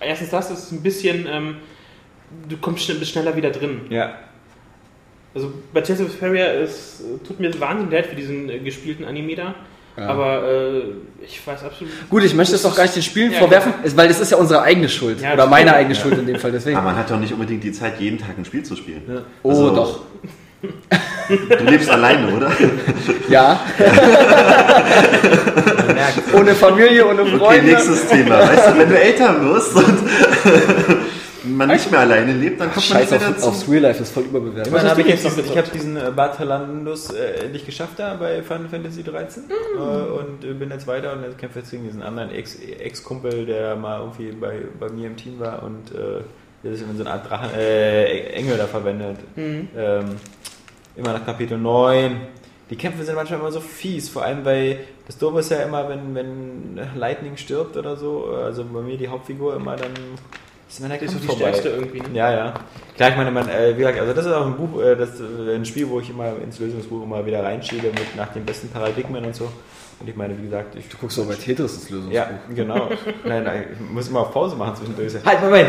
[0.00, 1.56] Äh, erstens das ist ein bisschen, ähm,
[2.48, 3.82] du kommst schnell, bist schneller wieder drin.
[3.90, 4.14] Ja.
[5.34, 9.34] Also bei Tales of Vesperia, es tut mir wahnsinnig leid für diesen äh, gespielten Anime
[9.34, 9.54] da.
[9.96, 10.06] Ja.
[10.08, 10.82] Aber äh,
[11.22, 11.92] ich weiß absolut.
[12.08, 14.20] Gut, ich möchte es Das doch gar nicht den Spielen Ja, vorwerfen, ist- weil das
[14.20, 15.20] ist ja unsere eigene Schuld.
[15.20, 16.50] Ja, oder meine eigene Schuld in dem Fall.
[16.52, 16.76] Deswegen.
[16.78, 19.02] Aber man hat doch nicht unbedingt die Zeit, jeden Tag ein Spiel zu spielen.
[19.42, 20.00] oh, Also- doch.
[20.62, 22.50] Du lebst alleine, oder?
[23.28, 23.60] Ja.
[25.86, 25.96] Man
[26.40, 27.66] ohne Familie, ohne Okay, Freunde.
[27.66, 28.38] nächstes Thema.
[28.40, 29.98] Weißt du, wenn du älter wirst und
[31.56, 33.48] man nicht mehr alleine lebt, dann kommt man Scheiß nicht mehr auf, dazu.
[33.48, 34.66] aufs Real Life, das ist voll überbewertet.
[34.68, 37.94] Immerhin hast habe du ich jetzt diesen, ich habe diesen äh, Bartalandus äh, endlich geschafft
[37.98, 41.70] da bei Final Fantasy 13 äh, und äh, bin jetzt weiter und jetzt kämpfe jetzt
[41.70, 45.90] gegen diesen anderen Ex- Ex-Kumpel, der mal irgendwie bei, bei mir im Team war und
[45.92, 46.22] äh,
[46.64, 49.16] der sich in so eine Art Drachen, äh, Engel da verwendet.
[49.34, 49.68] Mhm.
[49.76, 50.04] Ähm,
[50.96, 52.20] immer nach Kapitel 9.
[52.70, 55.88] Die Kämpfe sind manchmal immer so fies, vor allem weil das Doofe ist ja immer,
[55.88, 59.90] wenn, wenn Lightning stirbt oder so, also bei mir die Hauptfigur immer, dann
[60.68, 61.40] ist immer der Das ist die vorbei.
[61.40, 62.00] stärkste irgendwie.
[62.00, 62.06] Ne?
[62.14, 62.54] Ja, ja.
[62.96, 65.20] Klar, ich meine, man, äh, wie gesagt, also das ist auch ein Buch, äh, das,
[65.20, 68.68] äh, ein Spiel, wo ich immer ins Lösungsbuch immer wieder reinschiebe mit nach den besten
[68.70, 69.52] Paradigmen und so.
[70.00, 72.14] Und ich meine, wie gesagt, ich Du guckst doch bei Tetris das Lösungsbuch.
[72.14, 72.88] ja, genau.
[73.24, 75.12] nein, nein, ich muss immer auf Pause machen zwischendurch.
[75.26, 75.68] Halt, Moment!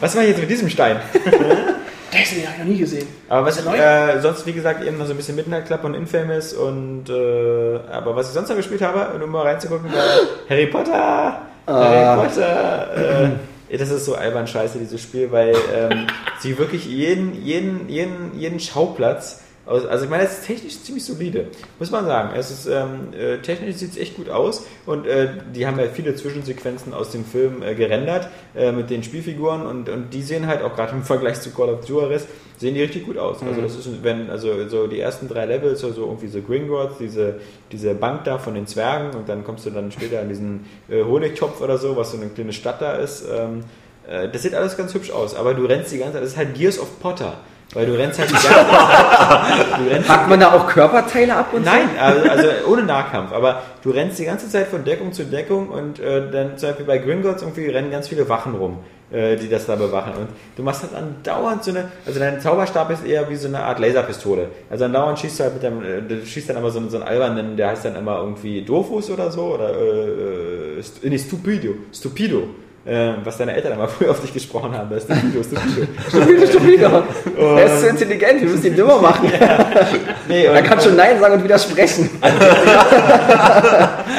[0.00, 1.00] Was mache ich jetzt mit diesem Stein?
[2.10, 3.06] Das habe ich noch nie gesehen.
[3.28, 5.84] Aber was Ist ich, äh, sonst, wie gesagt, eben noch so ein bisschen Midnight Club
[5.84, 10.02] und Infamous und, äh, aber was ich sonst noch gespielt habe, um mal reinzugucken, war
[10.48, 11.42] Harry Potter!
[11.66, 13.30] Harry Potter!
[13.70, 16.06] Äh, das ist so albern scheiße, dieses Spiel, weil ähm,
[16.40, 19.42] sie wirklich jeden, jeden, jeden, jeden Schauplatz.
[19.68, 21.48] Also ich meine, es ist technisch ziemlich solide,
[21.78, 22.30] muss man sagen.
[22.34, 25.86] Es ist ähm, äh, technisch sieht es echt gut aus und äh, die haben ja
[25.92, 30.46] viele Zwischensequenzen aus dem Film äh, gerendert äh, mit den Spielfiguren und, und die sehen
[30.46, 33.42] halt auch gerade im Vergleich zu Call of Juarez sehen die richtig gut aus.
[33.42, 37.36] Also das ist, wenn also so die ersten drei Levels, also irgendwie so Gringotts, diese
[37.70, 41.04] diese Bank da von den Zwergen und dann kommst du dann später an diesen äh,
[41.04, 43.24] Honigtopf oder so, was so eine kleine Stadt da ist.
[43.30, 43.64] Ähm,
[44.08, 46.36] äh, das sieht alles ganz hübsch aus, aber du rennst die ganze Zeit, das ist
[46.36, 47.40] halt Gears of Potter.
[47.74, 50.06] Weil du rennst halt die ganze Zeit.
[50.06, 53.32] Packt man da auch Körperteile ab und Nein, also, also ohne Nahkampf.
[53.32, 56.86] Aber du rennst die ganze Zeit von Deckung zu Deckung und äh, dann zum Beispiel
[56.86, 58.78] bei Gringotts irgendwie rennen ganz viele Wachen rum,
[59.12, 60.14] äh, die das da bewachen.
[60.18, 63.60] Und du machst halt andauernd so eine, also dein Zauberstab ist eher wie so eine
[63.62, 64.48] Art Laserpistole.
[64.70, 66.96] Also andauernd schießt du halt mit deinem, äh, du schießt dann immer so, einen- so
[66.96, 71.74] einen albernen, der heißt dann immer irgendwie Dofus oder so oder äh, äh, nee, Stupido,
[71.92, 72.44] Stupido.
[72.88, 75.86] Äh, was deine Eltern immer früher auf dich gesprochen haben, das ist Stupido, Stupido.
[76.08, 77.02] Stupide, stupide.
[77.36, 79.30] Er ist zu intelligent, wir müssen ihn dümmer machen.
[80.28, 82.08] Nee, Er kann schon Nein sagen und widersprechen.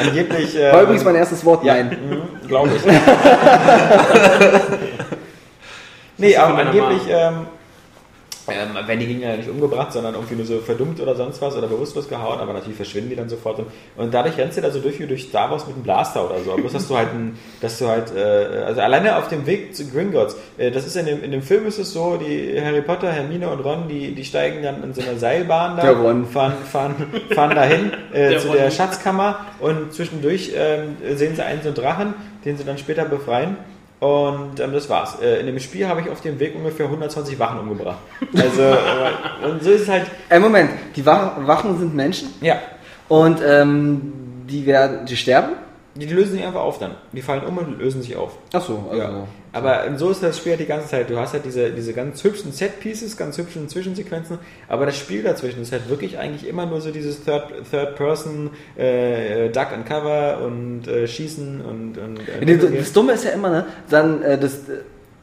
[0.04, 0.56] angeblich.
[0.56, 1.96] Äh, War übrigens mein erstes Wort, Ja, Nein.
[2.48, 2.82] glaube ich.
[6.18, 7.46] nee, aber angeblich ähm,
[8.48, 11.56] ähm, werden die Gegner ja nicht umgebracht, sondern irgendwie nur so verdummt oder sonst was
[11.56, 13.58] oder bewusstlos gehauen, aber natürlich verschwinden die dann sofort.
[13.58, 16.24] Und, und dadurch rennst du da so durch wie durch Star Wars mit einem Blaster
[16.24, 16.54] oder so.
[16.54, 19.88] Bloß, dass du halt, ein, dass du halt äh, also alleine auf dem Weg zu
[19.90, 23.12] Gringotts, äh, das ist in dem, in dem Film ist es so, die Harry Potter,
[23.12, 26.26] Hermine und Ron, die, die steigen dann in so einer Seilbahn da, Der Ron.
[26.26, 26.94] fahren, fahren,
[27.34, 28.56] fahren dahin äh, Der zu Ron.
[28.56, 32.14] der Schatzkammer und zwischendurch ähm, sehen sie einen so einen Drachen,
[32.44, 33.56] den sie dann später befreien.
[34.00, 35.20] Und ähm, das war's.
[35.20, 37.98] Äh, in dem Spiel habe ich auf dem Weg ungefähr 120 Wachen umgebracht.
[38.34, 42.58] Also, äh, und so ist es halt, Ey, Moment, die Wach Wachen sind Menschen ja,
[43.08, 44.12] und ähm,
[44.48, 45.52] die werden, die sterben?
[45.94, 46.94] die, die lösen sich einfach auf dann.
[47.12, 48.32] Die fallen um und lösen sich auf.
[48.52, 49.02] Ach so, also.
[49.02, 49.26] Ja.
[49.52, 51.10] Aber so ist das Spiel halt die ganze Zeit.
[51.10, 55.62] Du hast halt diese, diese ganz hübschen Set-Pieces, ganz hübschen Zwischensequenzen, aber das Spiel dazwischen
[55.62, 59.86] ist halt wirklich eigentlich immer nur so dieses Third, Third Person, äh, äh, Duck and
[59.86, 61.98] Cover und äh, Schießen und.
[61.98, 64.60] und äh, Nee, Das, das Dumme ist ja immer, ne, dann äh, das,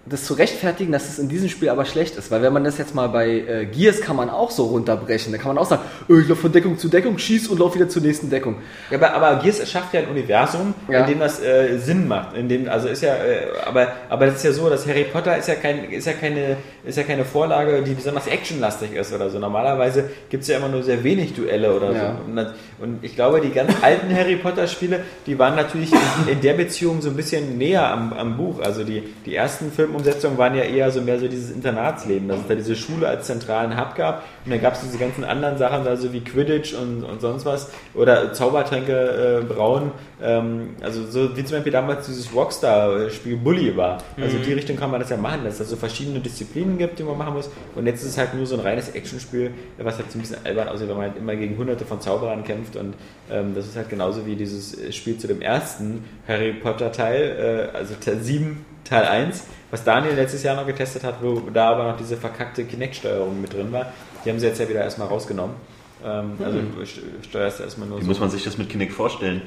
[0.09, 2.31] das zu rechtfertigen, dass es in diesem Spiel aber schlecht ist.
[2.31, 5.31] Weil wenn man das jetzt mal bei äh, Gears kann man auch so runterbrechen.
[5.31, 7.75] Da kann man auch sagen, äh, ich laufe von Deckung zu Deckung, schieß und lauf
[7.75, 8.55] wieder zur nächsten Deckung.
[8.89, 11.01] Ja, aber, aber Gears schafft ja ein Universum, Ja.
[11.01, 12.35] in dem das äh, Sinn macht.
[12.37, 15.37] In dem, also ist ja, äh, aber, aber das ist ja so, dass Harry Potter
[15.37, 19.29] ist ja, kein, ist, ja keine, ist ja keine Vorlage, die besonders actionlastig ist oder
[19.29, 19.39] so.
[19.39, 21.99] Normalerweise gibt es ja immer nur sehr wenig Duelle oder Ja.
[22.23, 22.29] so.
[22.29, 26.33] Und, das- und ich glaube, die ganz alten Harry Potter Spiele, die waren natürlich in,
[26.33, 28.59] in der Beziehung so ein bisschen näher am, am Buch.
[28.61, 32.47] Also die, die ersten Filmumsetzungen waren ja eher so mehr so dieses Internatsleben, dass es
[32.47, 35.87] da diese Schule als zentralen Hub gab und dann gab es diese ganzen anderen Sachen,
[35.87, 39.91] also wie Quidditch und, und sonst was oder Zaubertränke äh, brauen.
[40.21, 43.99] Ähm, also so wie zum Beispiel damals dieses Rockstar-Spiel Bully war.
[44.19, 46.77] Also in die Richtung kann man das ja machen, dass es da so verschiedene Disziplinen
[46.77, 47.49] gibt, die man machen muss.
[47.75, 50.37] Und jetzt ist es halt nur so ein reines Actionspiel, was halt so ein bisschen
[50.43, 52.75] albern aussieht, weil man halt immer gegen hunderte von Zauberern kämpft.
[52.75, 52.95] Und
[53.31, 57.69] ähm, das ist halt genauso wie dieses äh, Spiel zu dem ersten Harry Potter Teil,
[57.73, 61.71] äh, also Teil 7, Teil 1, was Daniel letztes Jahr noch getestet hat, wo da
[61.71, 63.87] aber noch diese verkackte Kinect-Steuerung mit drin war.
[64.23, 65.55] Die haben sie jetzt ja wieder erstmal rausgenommen.
[66.05, 68.07] Ähm, also du st- steuerst erstmal nur Wie so.
[68.09, 69.41] muss man sich das mit Kinect vorstellen?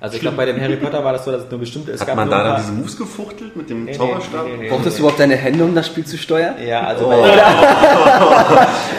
[0.00, 1.92] Also ich glaube, bei dem Harry Potter war das so, dass es nur bestimmte...
[1.92, 4.44] Es Hat gab man da dann diese Moves gefuchtelt mit dem Nee, Zauberstab?
[4.44, 4.68] nee, nee, nee.
[4.68, 6.56] Brauchtest du überhaupt deine Hände, um das Spiel zu steuern?
[6.62, 7.10] Ja, also Oh.
[7.22, 7.28] bei,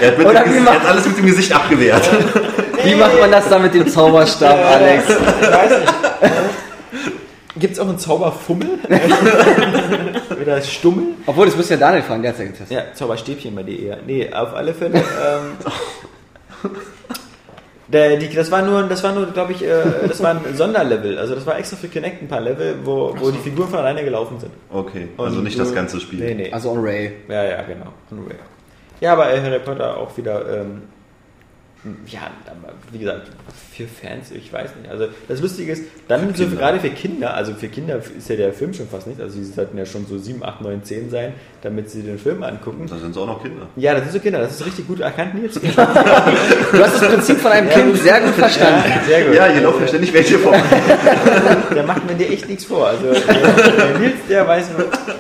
[0.02, 2.10] Er hat, mit Oder dem, wie Gesicht- macht- er hat alles mit dem Gesicht abgewehrt.
[2.84, 5.04] Wie macht man das dann mit dem Zauberstab, Alex?
[5.10, 5.16] Ich
[5.52, 5.94] weiß nicht.
[7.58, 8.68] Gibt es auch einen Zauberfummel?
[10.42, 11.14] Oder Stummel?
[11.26, 12.72] Obwohl, das müsste ja Daniel fragen, der hat ja getestet.
[12.72, 13.98] Ja, Zauberstäbchen bei dir eher.
[14.06, 14.98] Nee, auf alle Fälle.
[14.98, 16.72] Ähm,
[17.88, 21.18] der, die, das war nur, das war nur, glaube ich, äh, das war ein Sonderlevel.
[21.20, 24.04] Also das war extra für Kinect ein paar Level, wo, wo die Figuren von alleine
[24.04, 24.52] gelaufen sind.
[24.72, 26.20] Okay, also Und nicht du- das ganze Spiel.
[26.20, 26.52] Nee, nee.
[26.52, 27.12] Also on Ray.
[27.30, 27.94] Ja, ja, genau.
[28.10, 28.40] Unreal.
[29.02, 30.82] Ja, aber Harry Potter auch wieder, ähm,
[32.08, 33.28] ja, aber wie gesagt,
[33.76, 34.90] für Fans, ich weiß nicht.
[34.90, 36.58] Also das Lustige ist, dann so Kinder.
[36.60, 39.44] gerade für Kinder, also für Kinder ist ja der Film schon fast nicht, also sie
[39.46, 42.88] sollten ja schon so 7, 8, 9, 10 sein, damit sie den Film angucken.
[42.90, 43.68] Da sind es auch noch Kinder.
[43.76, 45.60] Ja, das sind so Kinder, das ist richtig gut erkannt, Nils.
[46.72, 48.84] Du hast das Prinzip von einem Kind sehr gut verstanden.
[49.08, 49.36] Sehr gut.
[49.36, 50.62] Ja, hier laufen ständig welche vorbei.
[51.76, 52.88] Der macht mir dir echt nichts vor.
[52.88, 54.70] Also der, der Nils, der weiß,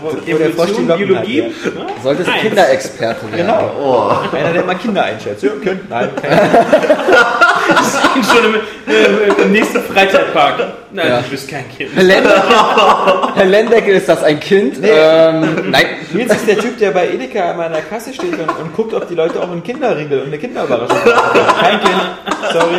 [0.01, 1.43] wo, wo der Locken Biologie.
[1.43, 1.75] hat.
[1.75, 1.85] ne?
[2.03, 2.29] Solltest.
[2.41, 3.37] Kinderexperte werden.
[3.37, 3.71] Genau.
[3.79, 5.43] Oh, Einer, der immer Kinder einschätzt.
[5.43, 8.55] Ja, könnt, nein, kein Schon im,
[8.91, 10.59] äh, im nächsten Freizeitpark.
[10.91, 11.21] Nein, Ja.
[11.21, 11.89] du bist kein Kind.
[11.95, 12.41] Herr Lendeckel,
[13.35, 14.77] Herr Lendeckel, ist das ein Kind?
[14.83, 15.85] Ähm, nein.
[16.13, 19.07] Nils ist der Typ, der bei Edeka an meiner Kasse steht und, und guckt, ob
[19.07, 21.59] die Leute auch einen Kinderriegel und eine Kinderüberraschung haben.
[21.59, 22.01] Kein Kind,
[22.53, 22.75] sorry.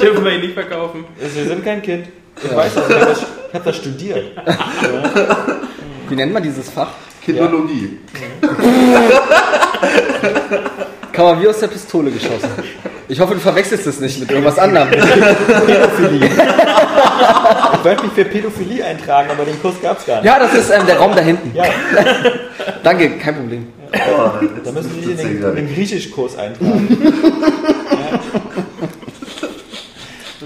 [0.00, 1.04] Dürfen wir ihn nicht verkaufen.
[1.34, 2.08] Sie sind kein Kind.
[2.42, 4.24] Ich weiß das, ich habe das, ich hab das studiert.
[6.08, 6.88] Wie nennt man dieses Fach?
[7.24, 7.98] Kindologie.
[11.18, 12.48] Kann man wie aus der Pistole geschossen.
[13.08, 14.88] Ich hoffe, du verwechselst es nicht mit irgendwas anderem.
[14.88, 16.26] Pädophilie.
[17.72, 20.26] ich wollte mich für Pädophilie eintragen, aber den Kurs gab es gar nicht.
[20.26, 21.50] Ja, das ist ähm, der Raum da hinten.
[21.56, 21.64] Ja,
[22.84, 23.66] Danke, kein Problem.
[23.92, 24.30] Oh,
[24.62, 25.74] da müssen Sie sich in den, den.
[25.74, 26.86] Griechischkurs eintragen.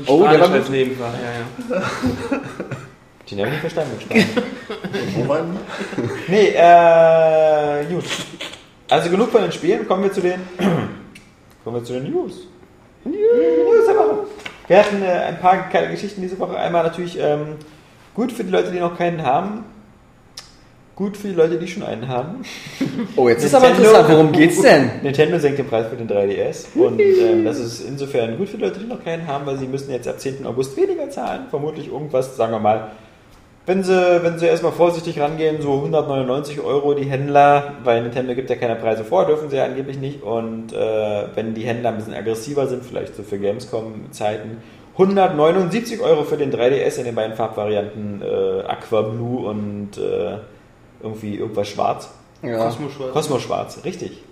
[0.06, 0.68] Oh, der war als.
[0.68, 1.82] Nebenfach, ja, ja.
[3.30, 3.92] Den habe ich nicht verstanden.
[3.92, 4.26] mit Spanisch.
[5.16, 5.56] Wo waren
[6.28, 8.04] Nee, äh, gut.
[8.92, 10.38] Also genug von den Spielen, kommen wir zu den,
[11.64, 12.46] kommen wir zu den News.
[13.04, 14.26] News der Woche.
[14.68, 16.58] Wir hatten äh, ein paar kleine Geschichten diese Woche.
[16.58, 17.56] Einmal natürlich ähm,
[18.14, 19.64] gut für die Leute, die noch keinen haben.
[20.94, 22.42] Gut für die Leute, die schon einen haben.
[23.16, 24.90] Oh, jetzt ist aber Nintendo- interessant, worum geht's denn?
[25.02, 28.64] Nintendo senkt den Preis für den 3DS und ähm, das ist insofern gut für die
[28.64, 30.44] Leute, die noch keinen haben, weil sie müssen jetzt ab 10.
[30.44, 31.46] August weniger zahlen.
[31.48, 32.90] Vermutlich irgendwas, sagen wir mal,
[33.64, 38.50] wenn sie, wenn sie erstmal vorsichtig rangehen, so 199 Euro die Händler, weil Nintendo gibt
[38.50, 40.22] ja keine Preise vor, dürfen sie ja angeblich nicht.
[40.22, 44.58] Und äh, wenn die Händler ein bisschen aggressiver sind, vielleicht so für Gamescom-Zeiten,
[44.94, 50.38] 179 Euro für den 3DS in den beiden Farbvarianten äh, Aqua Blue und äh,
[51.02, 52.10] irgendwie irgendwas schwarz.
[52.42, 52.64] Ja.
[52.64, 53.12] Kosmoschwarz.
[53.12, 54.22] Cosmo Schwarz, richtig.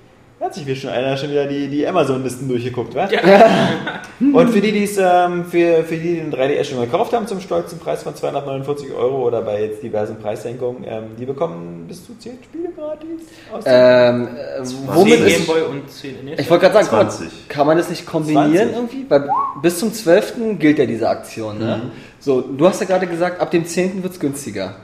[0.41, 3.07] Da hat sich wie schon einer schon wieder die, die Amazon-Listen durchgeguckt, wa?
[4.33, 7.27] Und für die, die es, ähm, für, für die, die den 3DS schon gekauft haben
[7.27, 12.07] zum stolzen Preis von 249 Euro oder bei jetzt diversen Preissenkungen, ähm, die bekommen bis
[12.07, 13.21] zu 10 Spiele gratis.
[13.53, 16.41] Aus dem- Ähm, äh, 10 womit ist, Gameboy und 10 NES.
[16.41, 17.49] ich wollte gerade sagen, guck mal, 20.
[17.49, 18.77] kann man das nicht kombinieren 20.
[18.77, 19.07] irgendwie?
[19.11, 19.29] Weil
[19.61, 20.59] bis zum 12.
[20.59, 21.83] gilt ja diese Aktion, ne?
[22.19, 24.03] So, du hast ja gerade gesagt, ab dem 10.
[24.03, 24.77] wird's günstiger.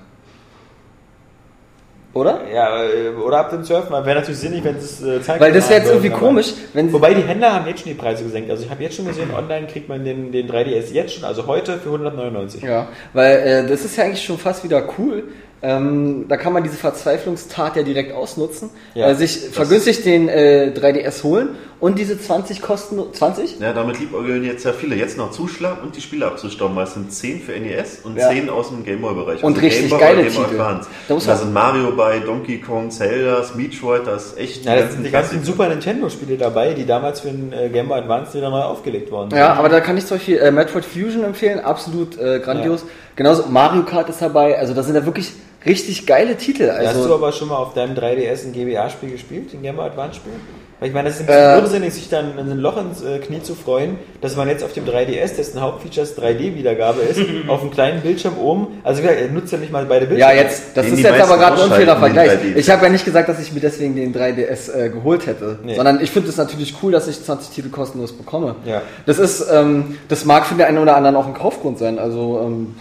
[2.17, 2.41] Oder?
[2.51, 3.91] ja, äh, oder ab dem 12.
[3.91, 6.91] Mal wäre natürlich sinnig, wenn es äh, Zeit Weil das wäre jetzt irgendwie komisch, wenn.
[6.91, 8.51] Wobei die Händler haben jetzt schon die Preise gesenkt.
[8.51, 11.47] Also ich habe jetzt schon gesehen, online kriegt man den, den 3DS jetzt schon, also
[11.47, 12.63] heute für 199.
[12.63, 15.25] Ja, weil äh, das ist ja eigentlich schon fast wieder cool.
[15.69, 20.71] Ähm, da kann man diese Verzweiflungstat ja direkt ausnutzen, Ja, äh, sich vergünstigt den äh,
[20.73, 21.49] 3DS holen
[21.81, 23.59] und diese 20 kosten 20?
[23.59, 24.95] Ja, damit liebäugeln jetzt ja viele.
[24.95, 26.77] Jetzt noch zuschlagen und die Spiele abzustauben.
[26.77, 28.29] weil Es sind 10 für NES und Ja.
[28.31, 29.43] 10 aus dem Gameboy-Bereich.
[29.43, 30.61] Und richtig Game Boy geile Game Boy Titel.
[30.61, 30.89] Advance.
[31.09, 34.93] Da muss Da, sind Mario bei, Donkey Kong, Zelda, Metroid, das ist echt Ja, das
[34.93, 35.45] sind die ganzen Klassiker.
[35.53, 39.31] Super Nintendo-Spiele dabei, die damals für den äh, Game Boy Advance wieder neu aufgelegt worden
[39.31, 39.39] sind.
[39.41, 42.85] Ja, aber da kann ich zum Beispiel äh, Metroid Fusion empfehlen, absolut äh, grandios.
[43.17, 45.33] Genauso Mario Kart ist dabei, also da sind da wirklich
[45.67, 46.71] richtig geile Titel.
[46.71, 49.87] Hast du Also, aber schon mal auf deinem 3DS ein GBA-Spiel gespielt, ein Game Boy
[49.87, 50.33] Advance-Spiel?
[50.79, 51.59] Weil ich meine, das ist ein bisschen Äh.
[51.59, 54.75] irrsinnig, sich dann in ein Loch ins äh, Knie zu freuen, dass man jetzt auf
[54.75, 57.19] dem 3DS, dessen Hauptfeatures 3D-Wiedergabe ist,
[57.49, 60.35] auf einem kleinen Bildschirm oben, also wie gesagt, nutzt ja nicht mal beide ja, Bildschirme.
[60.43, 62.31] jetzt, das Den ist jetzt aber gerade ein unfairer Vergleich.
[62.33, 62.57] 3D.
[62.57, 65.77] Ich habe ja nicht gesagt, dass ich mir deswegen den 3DS äh, geholt hätte, Nee.
[65.77, 68.57] sondern ich finde es natürlich cool, dass ich 20 Titel kostenlos bekomme.
[68.67, 68.83] Ja.
[69.07, 71.99] Das ist, ähm, das mag für den einen oder anderen auch ein Kaufgrund sein.
[71.99, 72.75] Also ähm,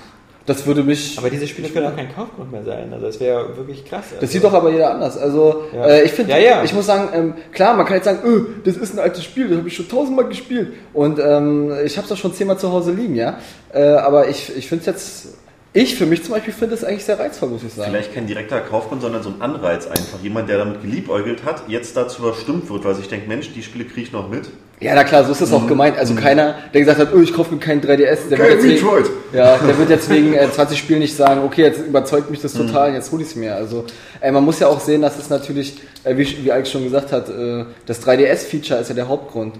[0.45, 1.17] das würde mich.
[1.17, 4.05] Aber diese Spiele können auch kein Kaufgrund mehr sein, also das wäre wirklich krass.
[4.11, 4.31] Das also.
[4.31, 5.17] sieht doch aber jeder anders.
[5.17, 5.85] Also Ja.
[5.87, 6.63] äh, ich finde, Ja, ja.
[6.63, 9.47] ich muss sagen, ähm, klar, man kann jetzt sagen, öh, das ist ein altes Spiel,
[9.49, 12.71] das habe ich schon tausendmal gespielt und ähm, ich habe es auch schon zehnmal zu
[12.71, 13.39] Hause liegen, ja.
[13.73, 15.27] Äh, aber ich, ich finde es jetzt,
[15.73, 17.89] ich für mich zum Beispiel finde es eigentlich sehr reizvoll, muss ich sagen.
[17.91, 20.21] Vielleicht kein direkter Kaufgrund, sondern so ein Anreiz einfach.
[20.23, 23.83] Jemand, der damit geliebäugelt hat, jetzt dazu überstimmt wird, weil sich denkt, Mensch, die Spiele
[23.85, 24.49] kriege ich noch mit.
[24.81, 25.97] Ja, na klar, so ist es auch gemeint.
[25.97, 28.63] Also keiner, der gesagt hat, oh, ich kaufe mir keinen 3DS, der Kein wird, jetzt
[28.63, 29.05] wegen, Metroid.
[29.31, 32.53] ja, der wird jetzt wegen äh, 20 Spielen nicht sagen, okay, jetzt überzeugt mich das
[32.53, 33.55] total, jetzt hole ich es mir.
[33.55, 33.85] Also
[34.19, 37.13] äh, man muss ja auch sehen, dass es natürlich, äh, wie, wie Alex schon gesagt
[37.13, 39.55] hat, äh, das 3DS-Feature ist ja der Hauptgrund.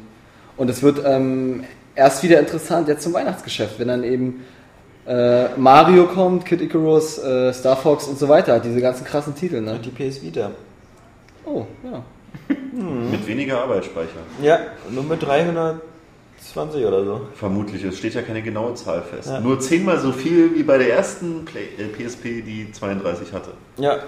[0.57, 1.63] Und es wird ähm,
[1.95, 4.43] erst wieder interessant jetzt zum Weihnachtsgeschäft, wenn dann eben
[5.07, 9.61] äh, Mario kommt, Kid Icarus, äh, Star Fox und so weiter, diese ganzen krassen Titel.
[9.61, 9.73] Ne?
[9.73, 10.51] Und die PS Vita.
[11.45, 12.03] Oh, ja.
[13.11, 14.19] Mit weniger Arbeitsspeicher.
[14.41, 14.59] Ja,
[14.89, 17.21] nur mit 320 oder so.
[17.35, 19.29] Vermutlich, es steht ja keine genaue Zahl fest.
[19.29, 19.39] Ja.
[19.39, 23.51] Nur zehnmal so viel wie bei der ersten Play äh, PSP, die 32 hatte.
[23.77, 23.99] Ja.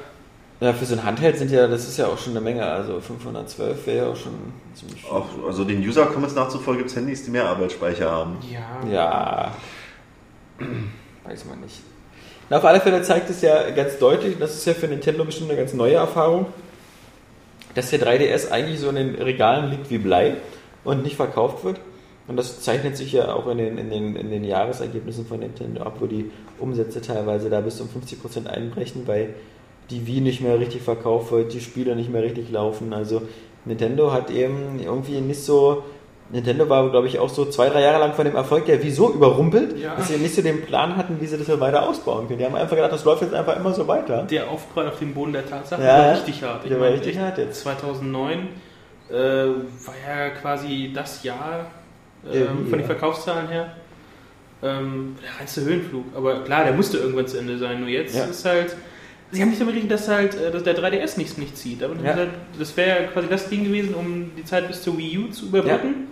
[0.60, 3.00] Ja, für so ein Handheld sind ja, das ist ja auch schon eine Menge, also
[3.00, 4.34] 512 wäre ja auch schon
[4.74, 5.12] ziemlich viel.
[5.12, 8.38] Auch, also den User-Comments nachzufolge gibt es Handys, die mehr Arbeitsspeicher haben.
[8.52, 8.90] Ja.
[8.92, 9.52] Ja.
[11.26, 11.80] Weiß man nicht.
[12.50, 15.52] Na, auf alle Fälle zeigt es ja ganz deutlich, das ist ja für Nintendo bestimmt
[15.52, 16.48] eine ganz neue Erfahrung,
[17.78, 20.38] dass der 3DS eigentlich so in den Regalen liegt wie Blei
[20.84, 21.80] und nicht verkauft wird.
[22.28, 25.84] Und das zeichnet sich ja auch in den, in den, in den Jahresergebnissen von Nintendo
[25.84, 29.36] ab, wo die Umsätze teilweise da bis um 50% einbrechen, weil
[29.92, 32.94] die Wii nicht mehr richtig verkauft wird, die Spiele nicht mehr richtig laufen.
[32.94, 33.22] Also
[33.64, 35.84] Nintendo hat eben irgendwie nicht so.
[36.30, 38.92] Nintendo war, glaube ich, auch so zwei, drei Jahre lang von dem Erfolg der Wii
[38.92, 39.96] so überrumpelt, Ja.
[39.96, 42.40] dass sie nicht so den Plan hatten, wie sie das weiter ausbauen können.
[42.40, 44.24] Die haben einfach gedacht, das läuft jetzt einfach immer so weiter.
[44.30, 46.66] Der Aufprall auf dem Boden der Tatsachen Ja, war richtig hart.
[46.66, 47.62] der war meine, richtig hart jetzt.
[47.62, 48.48] 2009
[49.10, 49.54] äh, war
[50.06, 51.68] ja quasi das Jahr
[52.30, 52.86] Wii, von den ja.
[52.88, 53.72] Verkaufszahlen her.
[54.64, 56.04] Ähm, der reinste Höhenflug.
[56.16, 57.80] Aber klar, der musste irgendwann zu Ende sein.
[57.80, 58.26] Nur jetzt Ja.
[58.26, 58.76] ist halt
[59.30, 61.84] Sie haben nicht damit gerechnet, dass halt äh, dass der 3DS nicht, nicht zieht.
[61.84, 62.16] Aber Ja.
[62.58, 66.08] das wäre quasi das Ding gewesen, um die Zeit bis zur Wii U zu überbrücken.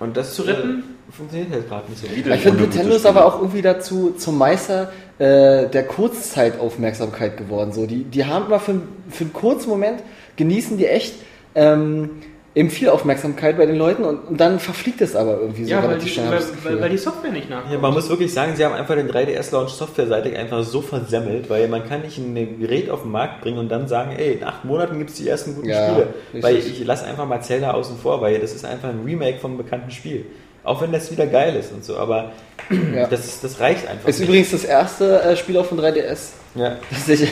[0.00, 0.82] Und das Zu retten?
[1.08, 2.08] äh, funktioniert halt gerade nicht so.
[2.14, 7.36] Wie denn Ich finde, Nintendo ist aber auch irgendwie dazu zum Meister äh, der Kurzzeitaufmerksamkeit
[7.36, 7.72] geworden.
[7.72, 10.02] So, die, die haben immer für, für einen kurzen Moment
[10.36, 11.14] genießen die echt
[11.54, 12.22] ähm,
[12.60, 15.82] eben viel Aufmerksamkeit bei den Leuten und, und dann verfliegt es aber irgendwie so Ja,
[15.82, 16.30] weil die, schnell.
[16.30, 17.72] weil, weil, weil die Software nicht nachkommt.
[17.72, 21.68] Ja, man muss wirklich sagen, sie haben einfach den 3DS-Launch softwareseitig einfach so versemmelt, weil
[21.68, 24.64] man kann nicht ein Gerät auf den Markt bringen und dann sagen, ey, in acht
[24.64, 26.06] Monaten gibt es die ersten guten Ja, Spiele.
[26.34, 26.42] richtig.
[26.42, 29.56] Weil ich lasse einfach mal Zelda außen vor, weil das ist einfach ein Remake vom
[29.56, 30.26] bekannten Spiel.
[30.62, 32.32] Auch wenn das wieder geil ist und so, aber
[32.94, 33.06] Ja.
[33.06, 34.28] das, das reicht einfach ist nicht.
[34.28, 36.30] übrigens das erste äh, Spiel auf dem 3DS.
[36.54, 36.76] Ja.
[36.90, 37.28] Das ich,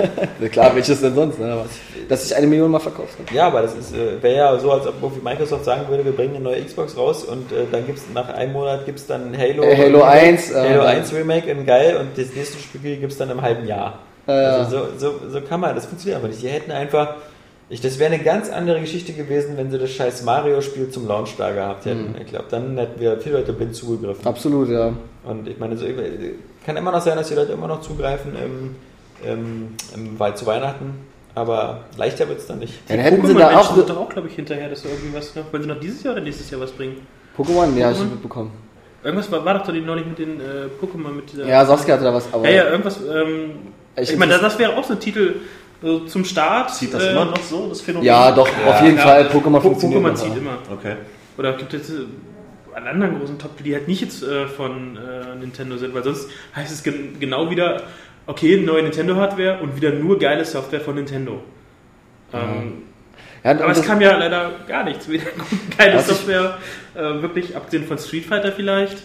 [0.50, 1.52] klar, welches denn sonst, ne?
[1.52, 1.66] aber
[2.08, 3.34] dass ich eine Million Mal verkauft habe.
[3.34, 6.36] Ja, aber das ist, äh, wäre ja so, als ob Microsoft sagen würde, wir bringen
[6.36, 9.62] eine neue Xbox raus und äh, dann gibt es nach einem Monat gibt's dann Halo.
[9.62, 13.18] Äh, Halo 1, äh, Halo 1 Remake in geil und das nächste Spiel gibt es
[13.18, 13.98] dann im halben Jahr.
[14.26, 14.48] Äh, ja.
[14.58, 16.42] Also so, so, so kann man, das funktioniert aber nicht.
[16.42, 17.16] Die hätten einfach,
[17.72, 21.36] ich, das wäre eine ganz andere Geschichte gewesen, wenn sie das scheiß Mario-Spiel zum Launch
[21.38, 22.10] da gehabt hätten.
[22.10, 22.16] Mhm.
[22.20, 24.26] Ich glaube, dann hätten wir viele Leute blind zugegriffen.
[24.26, 24.92] Absolut, ja.
[25.24, 25.86] Und ich meine, so,
[26.66, 28.76] kann immer noch sein, dass die Leute immer noch zugreifen im,
[29.26, 30.92] im, im, Wald zu Weihnachten,
[31.34, 32.74] aber leichter wird es dann nicht.
[32.88, 33.74] dann hätten sie da auch.
[33.74, 36.02] sind doch auch, glaube ich, hinterher, dass sie irgendwie was noch, weil sie noch dieses
[36.02, 36.96] Jahr oder nächstes Jahr was bringen.
[37.38, 38.10] Pokémon, ja, hab ich Pokémon?
[38.10, 38.50] mitbekommen.
[39.02, 41.46] Irgendwas war, war doch doch die neulich mit den äh, Pokémon, mit dieser.
[41.46, 42.44] Ja, Saskia hatte da was, aber.
[42.50, 43.00] ja, ja, irgendwas.
[43.00, 43.50] Ähm,
[43.96, 45.36] Ich- ich, meine, das, das wäre auch so ein Titel
[45.82, 46.74] äh, zum Start.
[46.74, 48.06] Zieht das äh, immer noch so, das Phänomen?
[48.06, 49.26] Ja, doch, Ja, auf jeden ja, Fall.
[49.28, 50.14] Pokémon Po- funktioniert Pokémon immer.
[50.14, 50.58] zieht immer.
[50.72, 50.96] Okay.
[51.38, 51.94] Oder gibt es äh,
[52.74, 56.28] einen anderen großen Top, die halt nicht jetzt äh, von äh, Nintendo sind, weil sonst
[56.56, 57.82] heißt es gen genau wieder,
[58.26, 61.42] okay, neue Nintendo-Hardware und wieder nur geile Software von Nintendo.
[62.32, 62.82] Ähm,
[63.44, 65.08] Ja, aber es kam ja leider gar nichts.
[65.08, 65.24] Weder
[65.96, 66.58] ich- Software,
[66.94, 68.98] äh, wirklich abgesehen von Street Fighter vielleicht.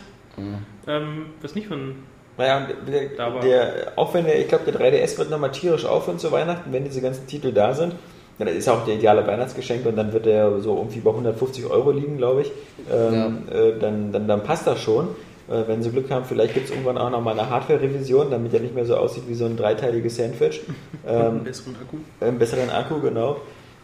[0.88, 1.96] Ähm, was nicht von.
[2.38, 5.52] Naja, und der, Da war- der, auch wenn der, ich glaube, der 3DS wird nochmal
[5.52, 7.94] tierisch aufhören zu Weihnachten, wenn diese ganzen Titel da sind.
[8.40, 11.10] Ja, das ist ja auch der ideale Weihnachtsgeschenk und dann wird der so irgendwie bei
[11.10, 12.52] 150 Euro liegen, glaube ich.
[12.94, 15.08] Ähm, äh, dann, dann, dann passt das schon.
[15.50, 18.60] Äh, wenn sie Glück haben, vielleicht gibt es irgendwann auch nochmal eine Hardware-Revision, damit er
[18.60, 20.62] nicht mehr so aussieht wie so ein dreiteiliges Sandwich.
[21.08, 21.98] einen Ähm, besseren Akku.
[22.24, 23.38] einen besseren Akku, genau.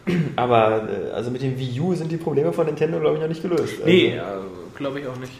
[0.36, 3.28] Aber äh, also mit dem Wii U sind die Probleme von Nintendo, glaube ich, noch
[3.28, 3.74] nicht gelöst.
[3.78, 4.20] Also, Nee, äh,
[4.76, 5.32] glaube ich auch nicht.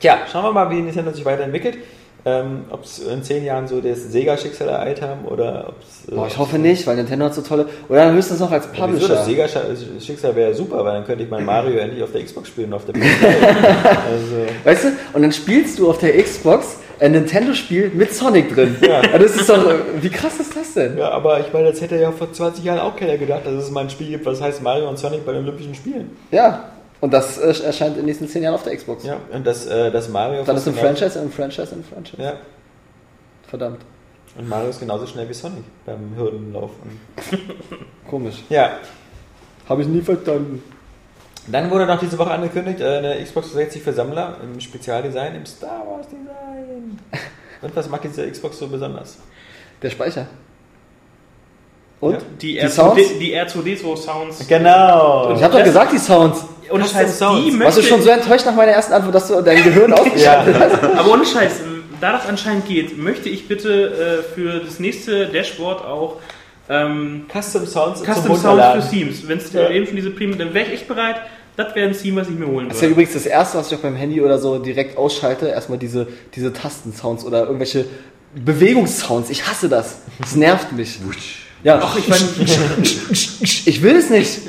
[0.00, 1.76] Tja, schauen wir mal, wie Nintendo sich weiterentwickelt.
[2.26, 6.10] Ähm, ob es in zehn Jahren so das Sega-Schicksal ereilt haben oder ob es.
[6.14, 7.66] boah, ich hoffe nicht, weil Nintendo hat so tolle.
[7.90, 9.06] Oder höchstens noch als Ja, wieso?
[9.08, 9.74] Das Publisher.
[9.74, 12.86] Sega-Schicksal wäre super, weil dann könnte ich mein Mario endlich auf der Xbox spielen, auf
[12.86, 13.02] der PS3.
[14.10, 14.88] also, Weißt du?
[15.12, 18.76] Und dann spielst du auf der Xbox ein Nintendo-Spiel mit Sonic drin.
[18.80, 19.02] Ja.
[19.02, 19.18] Ja.
[19.18, 19.68] Das ist doch.
[19.68, 20.96] äh, Wie krass ist das denn?
[20.96, 23.70] ja, aber ich meine, das hätte ja vor 20 Jahren auch keiner gedacht, dass es
[23.70, 26.16] mal ein Spiel gibt, was heißt Mario und Sonic bei den Olympischen Spielen.
[26.30, 26.70] Ja.
[27.04, 29.04] Und das äh, erscheint in den nächsten zehn Jahren auf der Xbox.
[29.04, 30.42] Ja, und das, äh, das Mario.
[30.42, 32.22] Dann ist ein Franchise, ein Franchise, ein Franchise.
[32.22, 32.32] Ja,
[33.46, 33.82] Verdammt.
[34.38, 36.70] und Mario ist genauso schnell wie Sonic beim Hürdenlauf.
[38.08, 38.42] Komisch.
[38.48, 38.78] ja,
[39.68, 40.62] Habe ich nie verstanden.
[41.46, 45.44] Dann wurde noch diese Woche angekündigt, äh, eine Xbox 360 für Sammler im Spezialdesign, im
[45.44, 46.98] Star Wars Design.
[47.60, 49.18] Und was macht diese Xbox so besonders?
[49.82, 50.26] Der Speicher.
[52.04, 52.18] Und?
[52.42, 53.00] Die, Die Sounds?
[53.00, 54.46] R2D, die R2D2 Sounds.
[54.48, 55.34] Genau.
[55.36, 56.44] Ich habe doch gesagt, die Sounds.
[56.70, 57.40] Ohne Custom Scheiß, Sounds.
[57.44, 59.92] die Warst möchte du schon so enttäuscht nach meiner ersten Antwort, dass du dein Gehirn
[59.92, 60.82] ausgeschaltet hast?
[60.98, 61.60] Aber ohne Scheiß,
[62.00, 66.16] da das anscheinend geht, möchte ich bitte äh, für das nächste Dashboard auch
[66.68, 68.90] ähm, Custom Sounds zum Custom Sounds für.
[68.90, 69.28] Themes.
[69.28, 69.68] Wenn es Ja.
[69.68, 71.16] eben schon diese Premium, dann wäre ich echt bereit.
[71.56, 72.92] Das wäre ein Theme, was ich mir holen Das ist ja würde.
[72.94, 75.46] übrigens das erste, was ich auch beim Handy oder so direkt ausschalte.
[75.46, 77.84] Erstmal diese, diese Tastensounds oder irgendwelche
[78.34, 79.30] Bewegungssounds.
[79.30, 79.98] Ich hasse das.
[80.20, 80.98] Das nervt mich.
[81.64, 82.06] Ja, Ach, ich
[83.66, 84.40] ich will es nicht.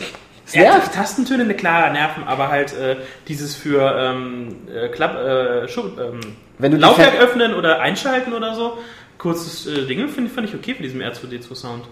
[0.45, 0.93] Es ja, nervt.
[0.93, 2.97] Tastentöne, ne, klar, nerven, aber halt äh,
[3.27, 6.19] dieses für ähm, äh, Klapp, äh, Schub, ähm,
[6.59, 8.77] Wenn du Laufwerk öffnen oder einschalten oder so,
[9.17, 11.85] kurzes äh, Ding, finde fand ich okay für diesen R2D2 Sound.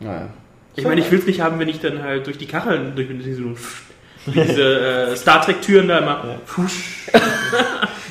[0.00, 0.28] Naja.
[0.76, 3.08] Ich meine, ich will es nicht haben, wenn ich dann halt durch die Kacheln, durch
[3.08, 3.42] diese,
[4.26, 6.38] wie diese äh, Star Trek Türen da immer.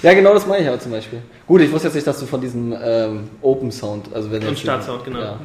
[0.04, 1.22] Ja, genau das meine ich aber zum Beispiel.
[1.48, 4.50] Gut, ich wusste jetzt nicht, dass du von diesem ähm, Open Sound, also wenn Und
[4.50, 5.20] jetzt- Startsound, genau.
[5.20, 5.40] Ja.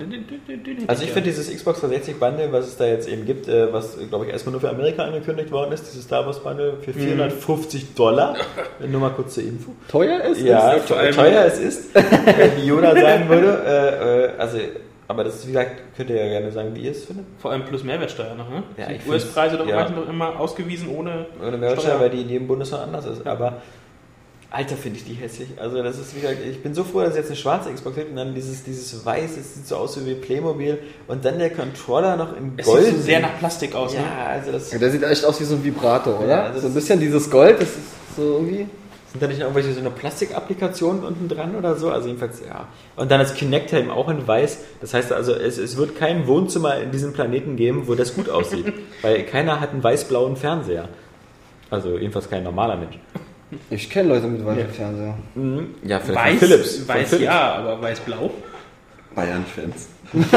[0.89, 1.15] Also ich ja.
[1.15, 4.33] finde dieses Xbox 360 Bundle, was es da jetzt eben gibt, äh, was glaube ich
[4.33, 8.35] erstmal nur für Amerika angekündigt worden ist, dieses Star Wars Bundle für 450 Dollar.
[8.89, 9.73] Nur mal kurz zur Info.
[9.89, 10.41] Teuer ist?
[10.41, 11.95] Ja, ist teuer es ist,
[12.57, 13.63] wie Yoda sagen würde.
[13.65, 14.59] Äh, äh, also,
[15.09, 17.25] aber das ist, wie gesagt, könnt ihr ja gerne sagen, wie ihr es findet.
[17.41, 18.63] Vor allem plus Mehrwertsteuer noch, ne?
[18.77, 19.89] Ja, ich find's- US-Preise doch ja.
[19.89, 21.27] doch immer ausgewiesen ohne.
[21.41, 22.01] Ohne Mehrwertsteuer, Steuer.
[22.01, 23.27] weil die in jedem Bundesland anders ist.
[23.27, 23.61] Aber
[24.51, 25.49] Alter, finde ich die hässlich.
[25.61, 27.97] Also das ist wie gesagt, ich bin so froh, dass es jetzt eine schwarze Xbox
[27.97, 31.51] gibt und dann dieses, dieses Weiß, es sieht so aus wie Playmobil und dann der
[31.51, 32.85] Controller noch in Es Gold.
[32.85, 34.01] sieht so sehr nach Plastik aus, ne?
[34.01, 34.73] Ja, also das.
[34.73, 36.29] Ja, der sieht echt aus wie so ein Vibrator, oder?
[36.29, 37.79] Ja, das so ein bisschen dieses Gold, das ist
[38.17, 38.67] so irgendwie.
[39.11, 41.91] Sind da nicht irgendwelche so eine Plastikapplikationen unten dran oder so?
[41.91, 42.67] Also jedenfalls, ja.
[42.97, 44.59] Und dann ist Kinect-Helm auch in weiß.
[44.83, 48.29] Das heißt also, es, es wird kein Wohnzimmer in diesem Planeten geben, wo das gut
[48.29, 48.73] aussieht.
[49.03, 50.89] weil keiner hat einen weiß-blauen Fernseher.
[51.71, 52.99] Also jedenfalls kein normaler Mensch.
[53.71, 54.69] Ich kenne Leute mit weißem Ja.
[54.69, 55.15] Fernseher.
[55.35, 55.75] Mhm.
[55.85, 56.89] Ja, vielleicht Weiß, Philips.
[56.89, 57.25] Weiß Philips.
[57.25, 58.31] ja, aber weiß-blau.
[59.15, 59.89] Bayern-Fans.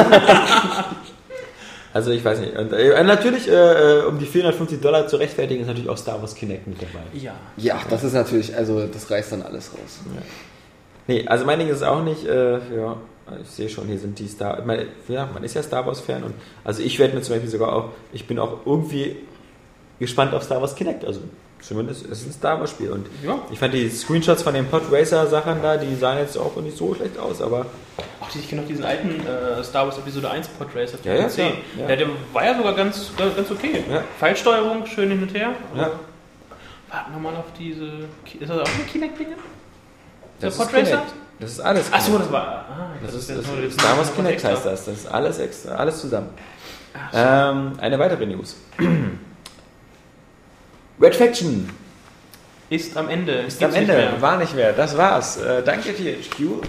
[1.93, 2.55] Also ich weiß nicht.
[2.55, 6.21] Und, äh, natürlich, äh, äh, um die 450 Dollar zu rechtfertigen, ist natürlich auch Star
[6.21, 7.03] Wars Kinect mit dabei.
[7.13, 7.33] Ja.
[7.57, 9.99] Ja, das ist natürlich, also das reißt dann alles raus.
[11.07, 12.95] Nee, also mein Ding ist auch nicht, äh, ja,
[13.41, 16.23] ich sehe schon, hier sind die Star, meine, ja, man ist ja Star Wars Fan
[16.23, 19.17] und also ich werde mir zum Beispiel sogar auch, ich bin auch irgendwie
[19.99, 21.21] gespannt auf Star Wars Kinect, also
[21.61, 23.39] zumindest ist es ein Star Wars Spiel und Ja.
[23.51, 26.75] ich fand die Screenshots von den Pod Racer Sachen da, die sahen jetzt auch nicht
[26.77, 27.65] so schlecht aus, aber
[28.19, 31.27] Ach, ich kenne noch diesen alten äh, Star Wars Episode 1 Podracer auf Ja, ja,
[31.27, 31.89] ja.
[31.89, 33.83] Ja, der war ja sogar ganz, ganz okay.
[33.89, 34.03] Ja.
[34.19, 35.51] Fallsteuerung, schön hin und her.
[35.75, 35.91] Ja.
[36.89, 37.85] Warten wir mal auf diese.
[38.39, 39.35] Ist das auch ein Kinect-Dinge?
[40.41, 41.03] Der das ist Podracer?
[41.39, 42.65] Das ist alles Achso, das war.
[42.69, 44.85] Ah, ich Das ist, das ist Star Wars Kinect heißt das.
[44.85, 46.29] Das ist alles extra, alles zusammen.
[46.93, 47.11] Ach.
[47.51, 48.55] Ähm, eine weitere News.
[51.01, 51.67] Red Faction
[52.69, 53.31] Ist am Ende.
[53.33, 53.93] ist am nicht Ende.
[53.93, 54.21] mehr.
[54.21, 54.73] War nicht mehr.
[54.73, 55.37] Das war's.
[55.37, 56.61] Äh, danke THQ.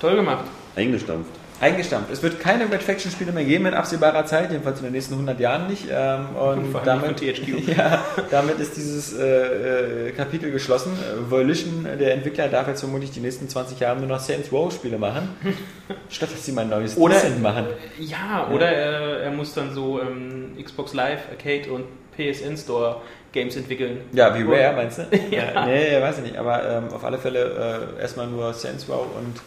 [0.00, 0.44] Toll gemacht.
[0.76, 1.30] Eingestampft.
[1.60, 2.10] Eingestampft.
[2.10, 5.14] Es wird keine Red Faction Spiele mehr geben in absehbarer Zeit, jedenfalls in den nächsten
[5.14, 5.86] 100 Jahren nicht.
[5.90, 10.92] Ähm, und damit, nicht ja, damit ist dieses äh, äh, Kapitel geschlossen.
[10.98, 14.74] Äh, Volition, der Entwickler, darf jetzt vermutlich die nächsten 20 Jahre nur noch Saints Row
[14.74, 15.28] Spiele machen,
[16.10, 17.66] statt dass sie mal ein neues Oder- Decent machen.
[18.00, 21.84] Ja, oder er, er muss dann so ähm, Xbox Live, Arcade und
[22.16, 22.96] PSN Store
[23.32, 24.00] Games entwickeln.
[24.12, 25.02] Ja, wie Rare, meinst du?
[25.30, 25.66] Ja.
[25.66, 26.36] Nee, weiß ich nicht.
[26.36, 29.40] Aber ähm, auf alle Fälle äh, erstmal nur Saints Row und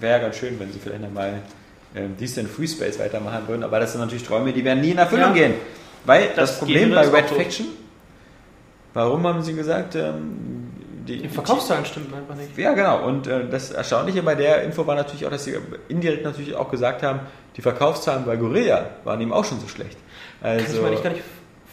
[0.00, 1.34] wäre ganz schön, wenn sie vielleicht nochmal
[1.94, 3.62] ähm, Decent Free Space weitermachen würden.
[3.62, 5.46] Aber das sind natürlich Träume, die werden nie in Erfüllung Ja.
[5.46, 5.54] gehen.
[6.04, 7.26] Weil das, Das Problem bei Red.
[7.30, 7.66] Faction,
[8.94, 10.70] warum haben sie gesagt, ähm,
[11.06, 12.56] die, Die Verkaufszahlen stimmen einfach nicht.
[12.56, 13.04] ja, genau.
[13.06, 15.56] Und äh, das Erstaunliche bei der Info war natürlich auch, dass sie
[15.88, 17.20] indirekt natürlich auch gesagt haben,
[17.56, 19.96] die Verkaufszahlen bei Gorilla waren eben auch schon so schlecht.
[20.40, 21.22] Also, Kann ich mir nicht gar nicht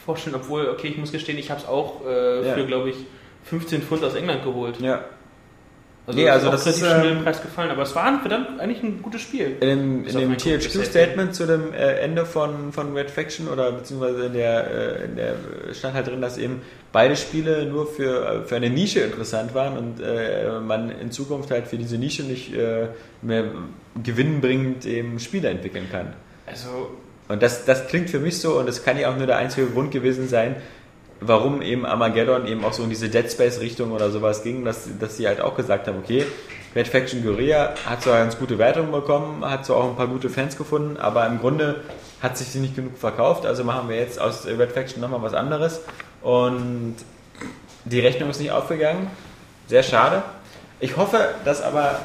[0.06, 2.54] vorstellen, obwohl, okay, ich muss gestehen, ich habe es auch äh, Ja.
[2.54, 2.96] für, glaube ich,
[3.46, 4.80] 15 Pfund aus England geholt.
[4.80, 5.04] ja.
[6.08, 8.06] Also, Nee, ist also das relativ ist, schnell ähm, im Preis gefallen, aber es war
[8.06, 9.58] ein verdammt eigentlich ein gutes Spiel.
[9.60, 14.34] In dem, dem THQ-Statement zu dem äh, Ende von, von Red Faction oder beziehungsweise in
[14.34, 14.72] der,
[15.02, 15.36] äh, in der
[15.72, 19.78] stand halt drin, dass eben beide Spiele nur für, äh, für eine Nische interessant waren
[19.78, 22.88] und äh, man in Zukunft halt für diese Nische nicht äh,
[23.22, 23.44] mehr
[24.02, 26.14] gewinnbringend eben Spiele entwickeln kann.
[26.48, 26.90] Also,
[27.30, 29.68] Und das, das klingt für mich so und das kann ja auch nur der einzige
[29.68, 30.56] Grund gewesen sein,
[31.22, 34.90] warum eben Armageddon eben auch so in diese Dead Space Richtung oder sowas ging, dass,
[35.00, 36.26] dass sie halt auch gesagt haben, okay,
[36.76, 40.30] Red Faction Guerilla hat zwar ganz gute Wertungen bekommen, hat zwar auch ein paar gute
[40.30, 41.82] Fans gefunden, aber im Grunde
[42.20, 45.36] hat sich sie nicht genug verkauft, also machen wir jetzt aus Red Faction nochmal was
[45.36, 45.82] anderes
[46.24, 46.96] und
[47.86, 49.08] die Rechnung ist nicht aufgegangen,
[49.68, 50.24] sehr schade.
[50.80, 52.00] Ich hoffe, dass aber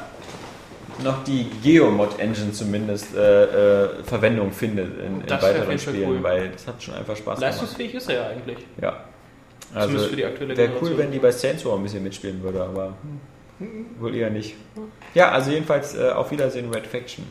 [1.03, 6.23] noch die Geomod-Engine zumindest äh, äh, Verwendung findet in, in weiteren Spielen, cool.
[6.23, 7.41] weil das hat schon einfach Spaß gemacht.
[7.41, 8.57] leistungsfähig ist er ja eigentlich.
[8.81, 9.03] Ja.
[9.73, 12.41] Also, Zumindest für die aktuelle Wäre cool, wenn die bei Saints Row ein bisschen mitspielen
[12.41, 12.93] würde, aber
[13.99, 14.55] wohl eher nicht.
[15.13, 17.25] Ja, also jedenfalls äh, auf Wiedersehen Red Faction.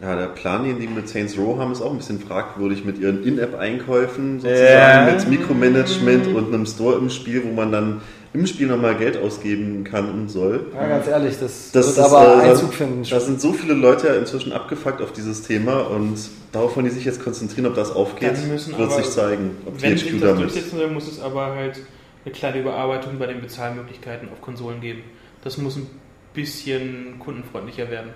[0.00, 2.98] Ja, der Plan, den die mit Saints Row haben, ist auch ein bisschen fragwürdig mit
[2.98, 8.00] ihren In-App-Einkäufen sozusagen, mit Mikromanagement und einem Store im Spiel, wo man dann
[8.32, 10.66] im Spiel nochmal Geld ausgeben kann und soll.
[10.72, 13.02] Ja, ganz ehrlich, das, Das wird ist, aber äh, Einzug finden.
[13.10, 16.16] Da sind so viele Leute ja inzwischen abgefuckt auf dieses Thema und
[16.52, 19.96] darauf wollen die sich jetzt konzentrieren, ob das aufgeht, wird aber- sich zeigen, ob Wenn
[19.96, 20.42] THQ sich das damit.
[20.44, 21.80] durchsetzen soll, muss es aber halt
[22.24, 25.02] eine kleine Überarbeitung bei den Bezahlmöglichkeiten auf Konsolen geben.
[25.42, 25.88] Das muss ein
[26.34, 28.10] bisschen kundenfreundlicher werden.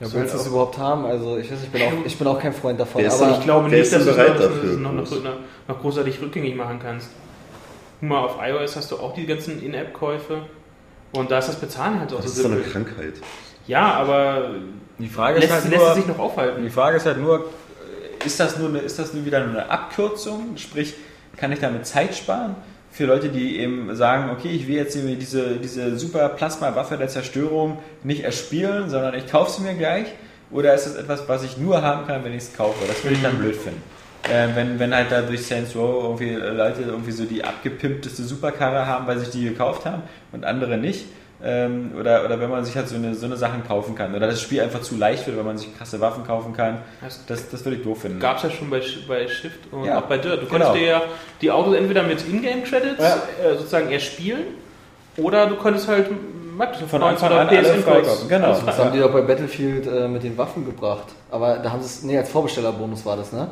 [0.00, 1.04] Ja, So willst du es überhaupt haben?
[1.04, 3.04] Also ich weiß, ich bin auch, ich bin auch kein Freund davon.
[3.04, 5.04] Aber ich glaube nicht, dass du es noch, noch,
[5.66, 7.08] noch großartig rückgängig machen kannst.
[8.00, 10.42] Guck mal, auf iOS hast du auch die ganzen In-App-Käufe
[11.12, 12.60] und da ist das Bezahlen halt auch Das so ist so eine.
[12.62, 13.14] Krankheit.
[13.66, 14.50] Ja, aber
[14.98, 16.62] Die Frage lässt, ist halt lässt nur, es sich noch aufhalten.
[16.62, 17.46] die Frage ist halt nur,
[18.24, 20.56] ist das nur, eine, ist das nur wieder nur eine Abkürzung?
[20.56, 20.94] Sprich,
[21.36, 22.56] kann ich damit Zeit sparen?
[22.90, 27.78] Für Leute, die eben sagen, okay, ich will jetzt diese, diese super Plasma-Waffe der Zerstörung
[28.02, 30.06] nicht erspielen, sondern ich kaufe sie mir gleich?
[30.50, 32.86] Oder ist das etwas, was ich nur haben kann, wenn ich es kaufe?
[32.88, 33.82] Das würde ich dann blöd finden.
[34.24, 38.22] Äh, wenn, wenn halt da durch Saints Row irgendwie äh, Leute irgendwie so die abgepimpteste
[38.24, 41.06] Superkarre haben, weil sich die gekauft haben und andere nicht.
[41.42, 44.12] Ähm, oder, oder wenn man sich halt so eine, so eine Sachen kaufen kann.
[44.14, 46.78] Oder das Spiel einfach zu leicht wird, weil man sich krasse Waffen kaufen kann.
[47.00, 48.18] Das Das, würde ich doof finden.
[48.18, 50.42] gab es ja schon bei, bei Shift und Ja, auch bei Dirt.
[50.42, 50.50] Du genau.
[50.66, 51.02] konntest dir ja
[51.40, 53.22] die Autos entweder mit Ingame-Credits Ja.
[53.48, 54.40] äh, sozusagen erspielen
[55.16, 56.08] oder du konntest halt
[56.56, 58.28] Microsoft Von Anfang an alle freikaufen.
[58.28, 58.60] Genau.
[58.66, 61.06] Das haben die doch bei Battlefield äh, mit den Waffen gebracht.
[61.30, 63.46] Aber da haben sie es, nee, als Vorbestellerbonus war das, ne?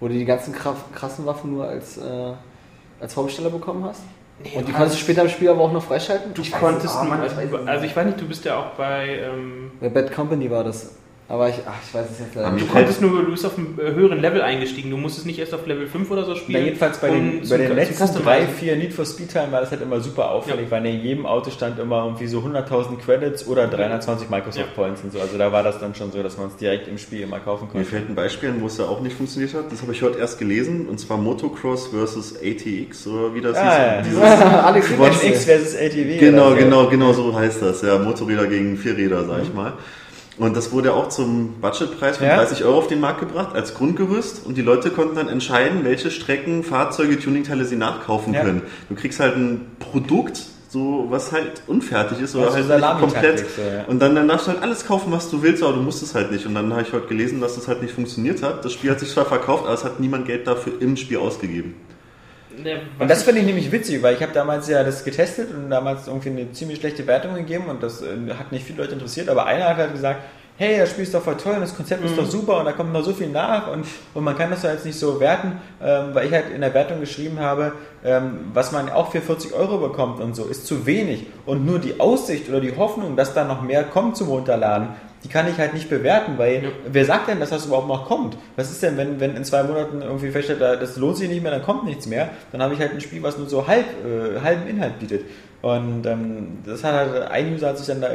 [0.00, 2.32] Wo du die ganzen krassen Waffen nur als, äh,
[3.00, 4.02] als Vorbesteller bekommen hast.
[4.54, 6.34] Und die konntest du später im Spiel aber auch noch freischalten?
[6.34, 7.08] Du Ich weiß konntest, nicht.
[7.08, 7.90] Mann, ich weiß also, es also nicht.
[7.90, 10.94] ich weiß nicht, du bist ja auch bei, ähm, Bei Bad Company war das.
[11.28, 12.68] Aber ich, ach, ich weiß es jetzt leider nicht.
[12.68, 15.52] du konntest nur, du bist auf einem äh, höheren Level eingestiegen, du musstest nicht erst
[15.54, 16.64] auf Level 5 oder so Na, spielen.
[16.66, 19.82] jedenfalls bei den, bei den letzten drei, vier Need for Speed Teilen war das halt
[19.82, 20.70] immer super auffällig, Ja.
[20.70, 24.72] weil in jedem Auto stand immer irgendwie so 100.000 Credits oder 320 Microsoft Ja.
[24.84, 25.18] Points und so.
[25.20, 27.64] Also da war das dann schon so, dass man es direkt im Spiel immer kaufen
[27.66, 27.88] Mir konnte.
[27.88, 29.72] fällt ein Beispiel, wo es ja auch nicht funktioniert hat.
[29.72, 30.86] Das habe ich heute erst gelesen.
[30.88, 33.96] Und zwar Motocross versus ATX oder wie das Ah, ja.
[34.04, 34.06] hieß.
[34.10, 36.20] Dieses, Alex MX versus LTV.
[36.20, 36.56] genau, so.
[36.56, 37.82] genau, genau so heißt das.
[37.82, 39.72] Ja, Motorräder gegen Vierräder, sag ich mal.
[40.38, 42.36] Und das wurde auch zum Budgetpreis von Ja.
[42.36, 46.10] 30 Euro auf den Markt gebracht als Grundgerüst und die Leute konnten dann entscheiden, welche
[46.10, 48.42] Strecken, Fahrzeuge, Tuningteile sie nachkaufen Ja.
[48.42, 48.62] können.
[48.90, 53.38] Du kriegst halt ein Produkt, so was halt unfertig ist oder Also halt komplett.
[53.38, 53.84] so, ja.
[53.86, 56.14] Und dann, dann darfst du halt alles kaufen, was du willst, aber du musst es
[56.14, 56.44] halt nicht.
[56.44, 58.62] Und dann habe ich heute gelesen, dass das halt nicht funktioniert hat.
[58.62, 61.74] Das Spiel hat sich zwar verkauft, aber es hat niemand Geld dafür im Spiel ausgegeben.
[62.62, 65.68] Ne, Und das finde ich nämlich witzig, weil ich habe damals ja das getestet und
[65.70, 68.06] damals irgendwie eine ziemlich schlechte Wertung gegeben und das äh,
[68.38, 70.20] hat nicht viele Leute interessiert, aber einer hat halt gesagt,
[70.58, 72.72] hey, das Spiel ist doch voll toll und das Konzept ist doch super und da
[72.72, 73.84] kommt noch so viel nach und,
[74.14, 76.72] und man kann das doch jetzt nicht so werten, ähm, weil ich halt in der
[76.72, 77.72] Wertung geschrieben habe,
[78.02, 81.26] ähm, was man auch für 40 Euro bekommt und so, ist zu wenig.
[81.44, 84.88] Und nur die Aussicht oder die Hoffnung, dass da noch mehr kommt zum Runterladen,
[85.24, 86.68] die kann ich halt nicht bewerten, weil Ja.
[86.86, 88.36] wer sagt denn, dass das überhaupt noch kommt?
[88.56, 91.42] Was ist denn, wenn, wenn in zwei Monaten irgendwie feststellt, da- das lohnt sich nicht
[91.42, 93.86] mehr, dann kommt nichts mehr, dann habe ich halt ein Spiel, was nur so halb,
[94.04, 95.22] äh, halben Inhalt bietet.
[95.62, 98.08] Und ähm, das hat halt, ein User hat sich dann da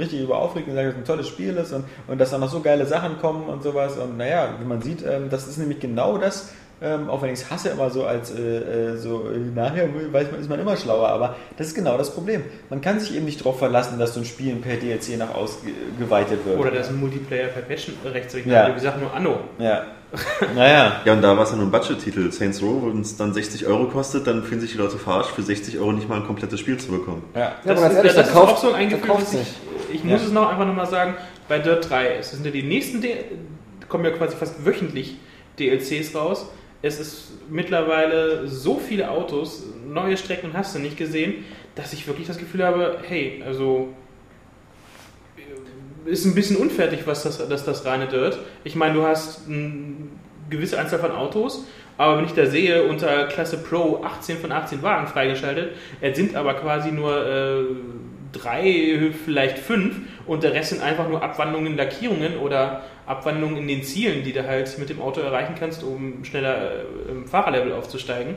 [0.00, 2.38] richtig über aufgeregt und gesagt, dass es ein tolles Spiel ist und, und dass da
[2.38, 3.96] noch so geile Sachen kommen und sowas.
[3.98, 6.50] Und naja, wie man sieht, ähm, das ist nämlich genau das,
[6.82, 9.24] ähm, auch wenn ich es hasse immer so als äh, äh, so
[9.54, 12.42] nachher weiß man, ist man immer schlauer, aber das ist genau das Problem.
[12.68, 16.44] Man kann sich eben nicht darauf verlassen, dass so ein Spiel per DLC nach ausgeweitet
[16.44, 16.58] wird.
[16.58, 18.68] Oder dass ein Multiplayer per Patch rechtssicher Ja.
[18.68, 19.40] Wie gesagt, nur Anno.
[19.58, 19.84] Ja.
[20.54, 21.00] Naja.
[21.04, 22.30] Ja, und da war es ja nur ein Budget-Titel.
[22.30, 25.42] Saints Row, wenn es dann 60 Euro kostet, dann fühlen sich die Leute verarscht, für
[25.42, 27.24] 60 Euro nicht mal ein komplettes Spiel zu bekommen.
[27.34, 27.40] Ja.
[27.40, 29.14] Ja, Das, aber ganz ist, ehrlich, das da ist kauft- auch so ein Gefühl,
[29.90, 30.26] ich, ich muss Ja.
[30.28, 31.14] es noch einfach nochmal sagen,
[31.48, 33.14] bei Dirt 3, es sind ja die nächsten, D
[33.88, 35.16] kommen ja quasi fast wöchentlich
[35.58, 36.46] DLCs raus.
[36.86, 41.44] Es ist mittlerweile so viele Autos, neue Strecken hast du nicht gesehen,
[41.74, 43.88] dass ich wirklich das Gefühl habe, hey, also
[45.36, 48.38] äh, ist ein bisschen unfertig, was das, das, das reine Dirt.
[48.62, 49.96] Ich meine, du hast eine
[50.48, 51.66] gewisse Anzahl von Autos,
[51.98, 56.36] aber wenn ich da sehe, unter Klasse Pro 18 von 18 Wagen freigeschaltet, es sind
[56.36, 57.64] aber quasi nur äh,
[58.32, 59.96] drei, vielleicht fünf
[60.26, 64.46] und der Rest sind einfach nur Abwandlungen, Lackierungen oder Abwandlungen in den Zielen, die du
[64.46, 68.36] halt mit dem Auto erreichen kannst, um schneller äh, im Fahrerlevel aufzusteigen.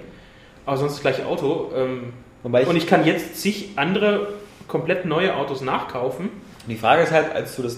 [0.66, 1.72] Aber sonst das gleiche Auto.
[1.76, 2.14] Ähm,
[2.60, 4.28] ich- und ich kann jetzt zig andere
[4.68, 6.30] komplett neue Autos nachkaufen.
[6.68, 7.78] Die Frage ist halt, als du das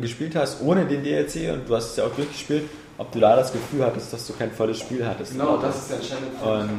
[0.00, 2.64] gespielt hast ohne den DLC und du hast es ja auch durchgespielt,
[2.96, 5.32] ob du da das Gefühl hattest, dass du kein volles Spiel hattest.
[5.32, 6.70] Genau, das ist der entscheidende Punkt.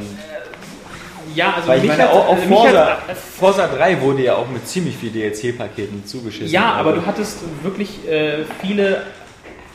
[1.35, 4.35] Ja, also weil ich meine, auch, auch also mich Forza, hat- Forza 3 wurde ja
[4.35, 6.51] auch mit ziemlich viel DLC-Paketen zugeschissen.
[6.51, 9.03] Ja, aber du hattest wirklich äh, viele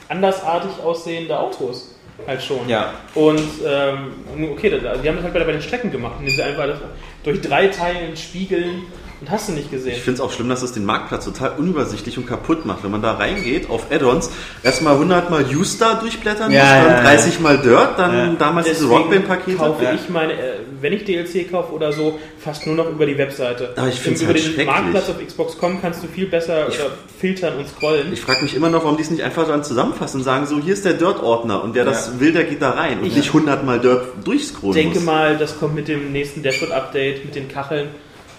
[0.08, 1.94] andersartig aussehende Autos
[2.26, 2.68] halt schon.
[2.68, 2.92] Ja.
[3.14, 6.66] Und ähm, okay, die haben das halt bei, bei den Strecken gemacht, indem sie einfach
[6.66, 6.78] das
[7.24, 8.82] durch drei Teilen spiegeln
[9.20, 9.92] und hast du nicht gesehen.
[9.92, 12.84] Ich finde es auch schlimm, dass es den Marktplatz total unübersichtlich und kaputt macht.
[12.84, 14.30] Wenn man da reingeht auf Add-ons,
[14.62, 17.02] erstmal 100 mal Ustar durchblättern Ja, muss, dann ja.
[17.02, 18.32] 30 mal Dirt, dann Ja.
[18.38, 19.56] damals diese Deswegen Rockband-Pakete.
[19.56, 19.92] kaufe Ja.
[19.94, 20.36] ich meine, äh,
[20.80, 23.72] wenn ich DLC kaufe oder so, fast nur noch über die Webseite.
[23.76, 24.66] Aber ich find's Über halt den.
[24.66, 26.78] Marktplatz auf Xbox.com kannst du viel besser Ich-
[27.20, 28.12] filtern und scrollen.
[28.12, 30.58] Ich frage mich immer noch, warum die es nicht einfach dann zusammenfassen und sagen, so,
[30.60, 32.20] hier ist der Dirt-Ordner und wer das Ja.
[32.20, 35.06] will, der geht da rein und Ich- nicht 100 mal Dirt durchscrollen Ich denke muss.
[35.06, 37.88] mal, das kommt mit dem nächsten Dashboard-Update, mit den Kacheln.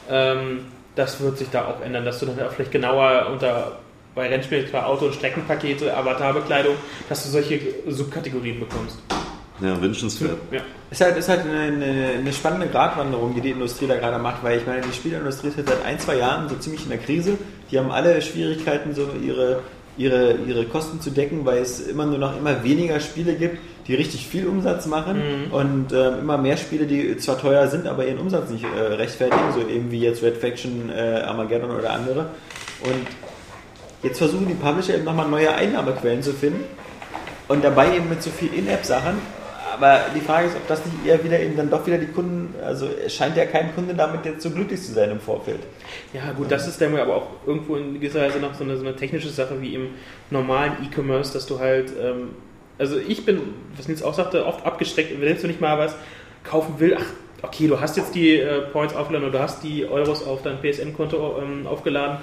[0.09, 0.65] Ähm,
[0.95, 3.79] das wird sich da auch ändern, dass du dann vielleicht genauer unter
[4.15, 6.75] bei Rennspielen zwar Auto- und Streckenpakete, Avatarbekleidung,
[7.09, 8.97] dass du solche Subkategorien bekommst.
[9.61, 10.37] Ja, wünschenswert.
[10.51, 10.61] Ja.
[10.89, 14.43] Ist halt, ist halt eine, eine, eine spannende Gratwanderung, die die Industrie da gerade macht,
[14.43, 16.97] weil ich meine, die Spielindustrie ist jetzt seit ein, zwei Jahren so ziemlich in der
[16.97, 17.37] Krise.
[17.71, 19.61] Die haben alle Schwierigkeiten, so ihre,
[19.97, 23.95] ihre, ihre Kosten zu decken, weil es immer nur noch immer weniger Spiele gibt, die
[23.95, 25.17] richtig viel Umsatz machen
[25.47, 25.53] Mhm.
[25.53, 29.51] und ähm, immer mehr Spiele, die zwar teuer sind, aber ihren Umsatz nicht äh, rechtfertigen,
[29.53, 32.21] so eben wie jetzt Red Faction, äh, Armageddon oder andere.
[32.83, 33.05] Und
[34.03, 36.63] jetzt versuchen die Publisher eben nochmal neue Einnahmequellen zu finden
[37.47, 39.15] und dabei eben mit so viel In-App-Sachen.
[39.77, 42.55] Aber die Frage ist, ob das nicht eher wieder eben dann doch wieder die Kunden,
[42.63, 45.59] also es scheint ja kein Kunde damit jetzt so glücklich zu sein im Vorfeld.
[46.13, 48.85] Ja, gut, das ist dann aber auch irgendwo in gewisser Weise noch so eine, so
[48.85, 49.87] eine technische Sache wie im
[50.29, 52.29] normalen E-Commerce, dass du halt, ähm,
[52.77, 53.41] also ich bin,
[53.75, 55.95] was Nils auch sagte, oft abgestreckt, wenn du nicht mal was
[56.43, 57.05] kaufen will, ach,
[57.41, 60.59] okay, du hast jetzt die äh, Points aufgeladen oder du hast die Euros auf dein
[60.59, 62.17] PSN-Konto ähm, aufgeladen,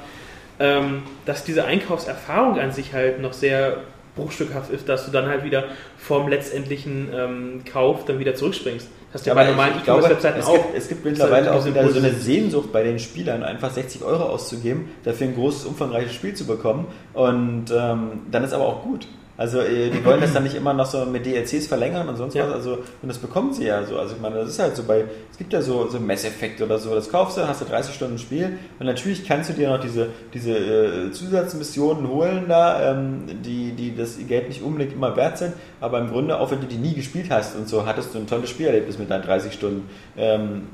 [0.58, 3.78] ähm, dass diese Einkaufserfahrung an sich halt noch sehr
[4.14, 5.64] bruchstückhaft ist, dass du dann halt wieder
[5.96, 8.86] vom letztendlichen ähm, Kauf dann wieder zurückspringst.
[8.86, 10.54] Das hast du ja bei normalen E-Commerce-Webseiten es auch.
[10.54, 14.24] gibt, es gibt mittlerweile auch wieder so eine Sehnsucht bei den Spielern, einfach 60 Euro
[14.24, 16.86] auszugeben, dafür ein großes, umfangreiches Spiel zu bekommen.
[17.14, 19.06] Und ähm, dann ist aber auch gut.
[19.36, 22.34] Also äh, die wollen das dann nicht immer noch so mit DLCs verlängern und sonst
[22.34, 22.46] Ja.
[22.46, 22.54] was.
[22.54, 22.72] Also
[23.02, 23.98] und das bekommen sie ja so.
[23.98, 26.60] Also ich meine, das ist halt so bei, es gibt ja so, so Mass Effect
[26.60, 29.70] oder so, das kaufst du, hast du 30 Stunden Spiel und natürlich kannst du dir
[29.70, 35.16] noch diese, diese äh, Zusatzmissionen holen da, ähm, die, die das Geld nicht unbedingt immer
[35.16, 38.14] wert sind, aber im Grunde, auch wenn du die nie gespielt hast und so, hattest
[38.14, 39.88] du ein tolles Spielerlebnis mit deinen 30 Stunden.
[40.16, 40.66] Ähm,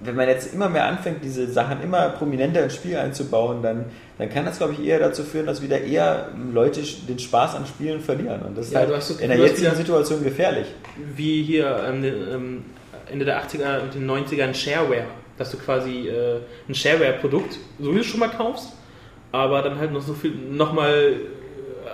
[0.00, 4.28] wenn man jetzt immer mehr anfängt, diese Sachen immer prominenter ins Spiel einzubauen, dann, dann
[4.30, 8.00] kann das, glaube ich, eher dazu führen, dass wieder eher Leute den Spaß an Spielen
[8.00, 8.42] verlieren.
[8.42, 10.66] Und das ist Ja, halt in der jetzigen Situation gefährlich.
[11.16, 12.64] wie hier ähm, ähm,
[13.10, 15.06] Ende der 80er und den 90ern Shareware,
[15.36, 16.38] dass du quasi äh,
[16.68, 18.72] ein Shareware-Produkt sowieso schon mal kaufst,
[19.32, 21.14] aber dann halt noch so viel nochmal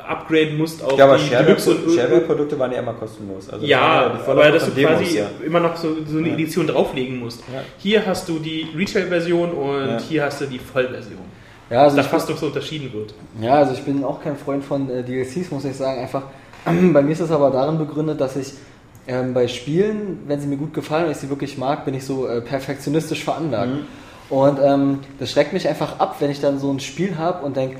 [0.06, 3.48] upgraden musst auf Ja, aber die Deluxe und Shareware-Produkte waren ja immer kostenlos.
[3.48, 5.26] Also das ja, die aber dass du Demos, quasi ja.
[5.44, 6.34] immer noch so, so eine Ja.
[6.34, 7.40] Edition drauflegen musst.
[7.52, 7.60] Ja.
[7.78, 9.98] Hier hast du die Retail-Version und Ja.
[10.00, 11.18] hier hast du die Vollversion.
[11.70, 13.14] Ja, also da ich, fast noch so unterschieden wird.
[13.40, 16.00] ja, also ich bin auch kein Freund von äh, DLCs, muss ich sagen.
[16.00, 16.24] Einfach,
[16.64, 18.52] bei mir ist es aber darin begründet, dass ich
[19.06, 22.04] ähm, bei Spielen, wenn sie mir gut gefallen und ich sie wirklich mag, bin ich
[22.04, 23.72] so äh, perfektionistisch veranlagt.
[23.72, 23.80] Mhm.
[24.30, 27.56] Und ähm, das schreckt mich einfach ab, wenn ich dann so ein Spiel habe und
[27.56, 27.76] denke,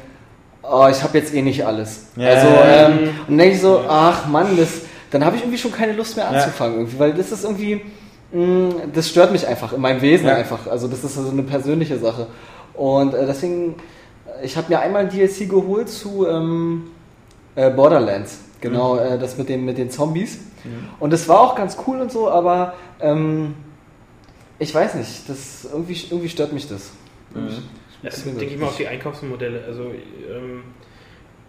[0.70, 2.06] oh, ich habe jetzt eh nicht alles.
[2.16, 2.30] Ja.
[2.30, 5.72] Also, ähm, und dann denke ich so, ach Mann, das, dann habe ich irgendwie schon
[5.72, 7.82] keine Lust mehr anzufangen, irgendwie, weil das ist irgendwie,
[8.32, 10.66] mh, das stört mich einfach in meinem Wesen einfach.
[10.66, 12.26] Also das ist so eine persönliche Sache.
[12.74, 13.76] Und äh, deswegen,
[14.26, 16.90] äh, ich habe mir einmal ein DLC geholt zu ähm,
[17.54, 18.38] äh, Borderlands.
[18.60, 20.38] Genau, äh, das mit, dem, mit den Zombies.
[20.98, 23.54] Und das war auch ganz cool und so, aber ähm,
[24.58, 26.90] ich weiß nicht, das irgendwie, irgendwie stört mich das.
[27.34, 27.54] Das
[28.10, 28.40] Zwingend.
[28.40, 29.64] denke ich mal auf die Einkaufsmodelle.
[29.66, 29.92] Also
[30.30, 30.62] ähm,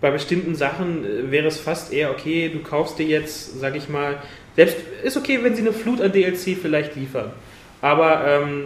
[0.02, 3.90] bei bestimmten Sachen äh, wäre es fast eher okay, du kaufst dir jetzt, sag ich
[3.90, 4.18] mal,
[4.56, 7.32] selbst ist okay, wenn sie eine Flut an DLC vielleicht liefern.
[7.82, 8.66] Aber ähm,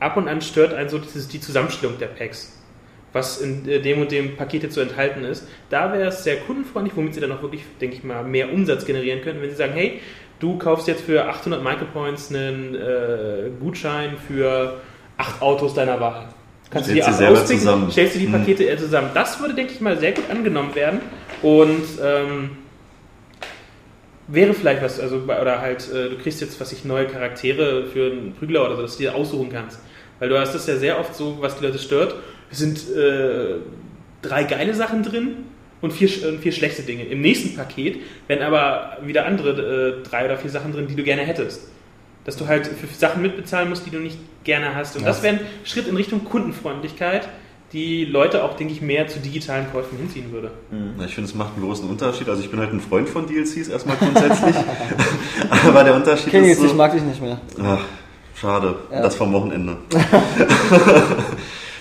[0.00, 2.52] ab und an stört einen so dieses, die Zusammenstellung der Packs.
[3.12, 5.48] Was in äh, dem und dem Pakete zu enthalten ist.
[5.70, 8.84] Da wäre es sehr kundenfreundlich, womit sie dann auch wirklich, denke ich mal, mehr Umsatz
[8.84, 10.00] generieren können, wenn sie sagen, hey,
[10.38, 14.80] du kaufst jetzt für 800 Micropoints einen äh, Gutschein für
[15.16, 16.28] acht Autos deiner Wahl.
[16.70, 17.90] Kannst du Stellst die selber auspicken, zusammen.
[17.90, 18.32] stellst du die Mhm.
[18.32, 19.10] Pakete eher zusammen.
[19.14, 21.00] Das würde, denke ich mal, sehr gut angenommen werden
[21.42, 22.50] und ähm,
[24.28, 28.10] wäre vielleicht was, also oder halt, äh, du kriegst jetzt, was ich, neue Charaktere für
[28.10, 29.78] einen Prügler oder so, dass du dir aussuchen kannst.
[30.18, 32.14] Weil du hast das ja sehr oft so, was die Leute stört,
[32.50, 33.56] es sind äh,
[34.22, 35.36] drei geile Sachen drin
[35.82, 37.04] und vier, und vier schlechte Dinge.
[37.04, 41.02] Im nächsten Paket werden aber wieder andere äh, drei oder vier Sachen drin, die du
[41.02, 41.68] gerne hättest.
[42.24, 44.96] Dass du halt für Sachen mitbezahlen musst, die du nicht gerne hast.
[44.96, 45.08] Und Ja.
[45.08, 47.28] das wäre ein Schritt in Richtung Kundenfreundlichkeit,
[47.74, 50.52] die Leute auch, denke ich, mehr zu digitalen Käufen hinziehen würde.
[50.70, 52.28] Na, ich finde, es macht einen großen Unterschied.
[52.28, 54.54] Also ich bin halt ein Freund von DLCs erstmal grundsätzlich.
[55.66, 57.38] Aber der Unterschied Kenny, ist jetzt ich so, mag dich nicht mehr.
[57.62, 57.80] ach,
[58.40, 58.76] schade.
[58.90, 59.02] Ja.
[59.02, 59.76] Das vom Wochenende.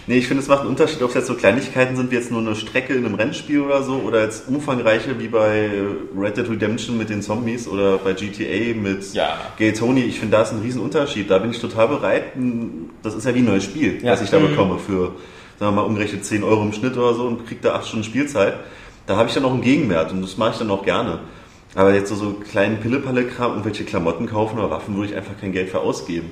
[0.07, 2.31] nee, ich finde, es macht einen Unterschied, ob es jetzt so Kleinigkeiten sind, wie jetzt
[2.31, 5.69] nur eine Strecke in einem Rennspiel oder so, oder jetzt umfangreiche wie bei
[6.17, 9.37] Red Dead Redemption mit den Zombies oder bei GTA mit Ja.
[9.57, 10.01] Gay Tony.
[10.01, 11.29] Ich finde, da ist ein riesen Unterschied.
[11.29, 12.23] Da bin ich total bereit.
[13.03, 14.11] Das ist ja wie ein neues Spiel, Ja.
[14.13, 14.49] was ich da Mhm.
[14.49, 15.11] bekomme für,
[15.59, 18.05] sagen wir mal, umgerechnet 10 Euro im Schnitt oder so und kriege da 8 Stunden
[18.05, 18.55] Spielzeit.
[19.07, 21.19] Da habe ich dann auch einen Gegenwert und das mache ich dann auch gerne.
[21.75, 25.51] Aber jetzt so, so kleinen Pille-Palle-Kram, irgendwelche Klamotten kaufen oder Waffen, würde ich einfach kein
[25.51, 26.31] Geld für ausgeben.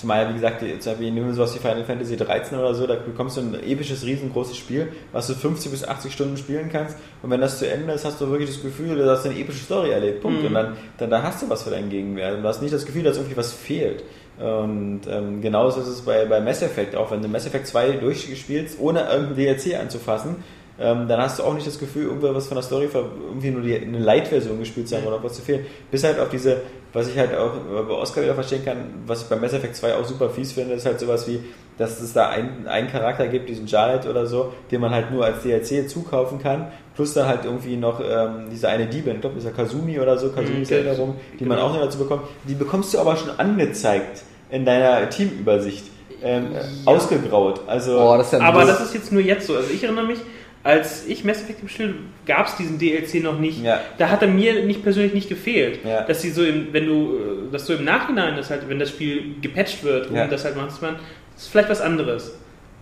[0.00, 2.94] Zumal, wie gesagt, jetzt habe ich nur sowas wie Final Fantasy 13 oder so, da
[2.94, 6.96] bekommst du ein episches, riesengroßes Spiel, was du 50 bis 80 Stunden spielen kannst.
[7.22, 9.62] Und wenn das zu Ende ist, hast du wirklich das Gefühl, du hast eine epische
[9.62, 10.22] Story erlebt.
[10.22, 10.40] Punkt.
[10.40, 10.46] Mhm.
[10.46, 12.34] Und dann, dann da hast du was für deinen Gegenwert.
[12.34, 14.02] Und du hast nicht das Gefühl, dass irgendwie was fehlt.
[14.38, 17.10] Und ähm, genauso ist es bei, bei Mass Effect auch.
[17.10, 20.36] Wenn du Mass Effect 2 durchgespielst, ohne irgendein DLC anzufassen,
[20.80, 23.76] ähm, dann hast du auch nicht das Gefühl, irgendwas von der Story, irgendwie nur die,
[23.76, 25.66] eine Light-Version gespielt zu haben oder was zu fehlen.
[25.90, 26.56] Bis halt auf diese,
[26.94, 27.52] was ich halt auch
[27.86, 30.74] bei Oscar wieder verstehen kann, was ich bei Mass Effect 2 auch super fies finde,
[30.74, 31.40] ist halt sowas wie,
[31.76, 35.24] dass es da einen, einen Charakter gibt, diesen Jared oder so, den man halt nur
[35.24, 39.36] als DLC zukaufen kann, plus dann halt irgendwie noch ähm, diese eine Diebin, ich glaube,
[39.36, 41.68] dieser Kazumi oder so, Kazumis Mhm, Erinnerung, die man genau.
[41.68, 45.84] auch noch dazu bekommt, die bekommst du aber schon angezeigt in deiner Teamübersicht.
[46.22, 46.48] Ähm,
[46.84, 47.60] Ausgegraut.
[47.66, 49.56] Also, Oh, das ist ja Aber das ist jetzt nur jetzt so.
[49.56, 50.18] Also ich erinnere mich,
[50.62, 51.94] als ich Mass Effect habe,
[52.26, 53.62] gab es diesen DLC noch nicht.
[53.62, 53.80] Ja.
[53.96, 55.80] Da hat er mir nicht persönlich nicht gefehlt.
[55.84, 56.02] Ja.
[56.02, 57.16] Dass sie so im, wenn du,
[57.48, 60.26] äh, dass so im Nachhinein, das halt, wenn das Spiel gepatcht wird, Ja.
[60.26, 60.96] das halt zu können,
[61.36, 62.34] ist vielleicht was anderes.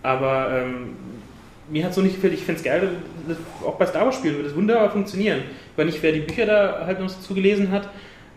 [0.03, 0.89] Aber ähm,
[1.69, 2.33] mir hat so nicht gefällt.
[2.33, 2.89] Ich finde es geil,
[3.27, 5.39] dass auch bei Star Wars Spielen würde es wunderbar funktionieren.
[5.71, 7.89] Ich weiß nicht, wer die Bücher da halt noch dazu gelesen hat.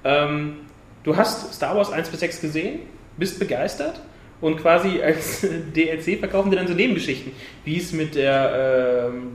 [0.05, 0.59] Ähm,
[1.03, 2.81] du hast Star Wars 1 bis 6 gesehen,
[3.17, 4.01] bist begeistert
[4.43, 5.41] und quasi als
[5.75, 7.33] DLC verkaufen dir dann so Nebengeschichten,
[7.65, 9.29] wie es mit der ähm,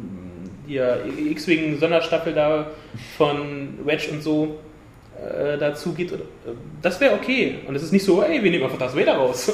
[0.68, 2.70] hier X-Wing-Sonderstaffel da
[3.18, 4.60] von Wedge und so
[5.16, 6.12] äh, dazu gibt.
[6.12, 6.18] Äh,
[6.82, 7.60] Das wäre okay.
[7.68, 9.52] Und es ist nicht so, ey, wir nehmen einfach das Vader raus.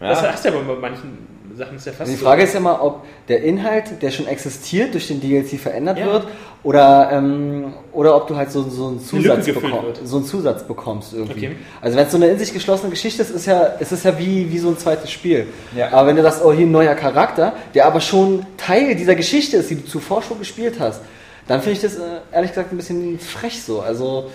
[0.00, 1.16] Das hast du ja bei manchen
[1.64, 2.24] Sachen ist ja fast Die so.
[2.24, 6.06] Frage ist ja mal, ob der Inhalt, der schon existiert, durch den DLC verändert Ja.
[6.06, 6.26] wird
[6.62, 11.12] oder, ähm, oder ob du halt so, so einen Zusatz, bekommst, so einen Zusatz bekommst
[11.12, 11.46] irgendwie.
[11.48, 11.56] Okay.
[11.80, 14.18] Also wenn es so eine in sich geschlossene Geschichte ist, ist ja, ist es ja
[14.18, 15.46] wie, wie so ein zweites Spiel.
[15.76, 15.92] Ja.
[15.92, 19.56] Aber wenn du sagst, oh hier ein neuer Charakter, der aber schon Teil dieser Geschichte
[19.58, 21.00] ist, die du zuvor schon gespielt hast,
[21.48, 22.00] dann finde ich das äh,
[22.32, 23.80] ehrlich gesagt ein bisschen frech so.
[23.80, 24.30] Also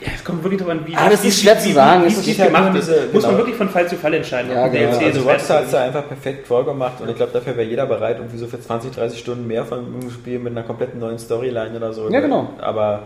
[0.00, 2.02] Ja, es kommt wirklich darauf an, wie Ah, das wie- ist schwer wie- zu sagen.
[2.02, 2.88] Wie, wie, ist wie es halt gemacht ist.
[2.88, 3.36] diese- Muss man genau.
[3.38, 4.50] wirklich von Fall zu Fall entscheiden.
[4.50, 4.90] Ja, genau.
[4.90, 7.56] DLC Also so Rockstar hat ist es da einfach perfekt vorgemacht und ich glaube, dafür
[7.56, 10.64] wäre jeder bereit, irgendwie so für 20, 30 Stunden mehr von einem Spiel mit einer
[10.66, 12.10] kompletten neuen Storyline oder so.
[12.10, 12.50] Ja, genau.
[12.60, 13.04] Aber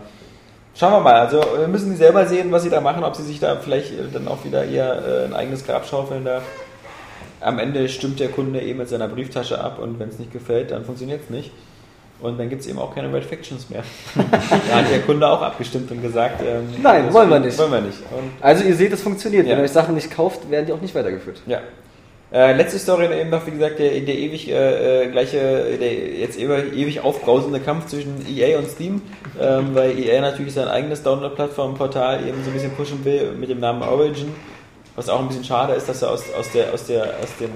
[0.74, 1.14] schauen wir mal.
[1.14, 3.92] Also wir müssen die selber sehen, was sie da machen, ob sie sich da vielleicht
[3.92, 6.42] äh, dann auch wieder eher äh, ein eigenes Grab schaufeln da.
[7.40, 10.72] Am Ende stimmt der Kunde eben mit seiner Brieftasche ab und wenn es nicht gefällt,
[10.72, 11.52] dann funktioniert es nicht.
[12.22, 13.82] Und dann gibt es eben auch keine Red Factions mehr.
[14.14, 17.58] da hat der Kunde auch abgestimmt und gesagt, ähm, Nein, wollen wir nicht.
[17.58, 17.98] Wollen wir nicht.
[18.10, 19.46] Und Also ihr seht, es funktioniert.
[19.46, 19.52] Ja.
[19.52, 21.40] Wenn ihr euch Sachen nicht kauft, werden die auch nicht weitergeführt.
[21.46, 21.60] Ja.
[22.32, 26.38] Äh, letzte Story eben noch, wie gesagt, der, der ewig äh, äh, gleiche, der jetzt
[26.38, 29.02] ewig, ewig aufbrausende Kampf zwischen EA und Steam,
[29.40, 33.58] ähm, weil EA natürlich sein eigenes Download-Plattform-Portal eben so ein bisschen pushen will mit dem
[33.58, 34.28] Namen Origin.
[35.00, 37.48] Was auch ein bisschen schade ist, dass sie aus, aus, der, aus, der, aus dem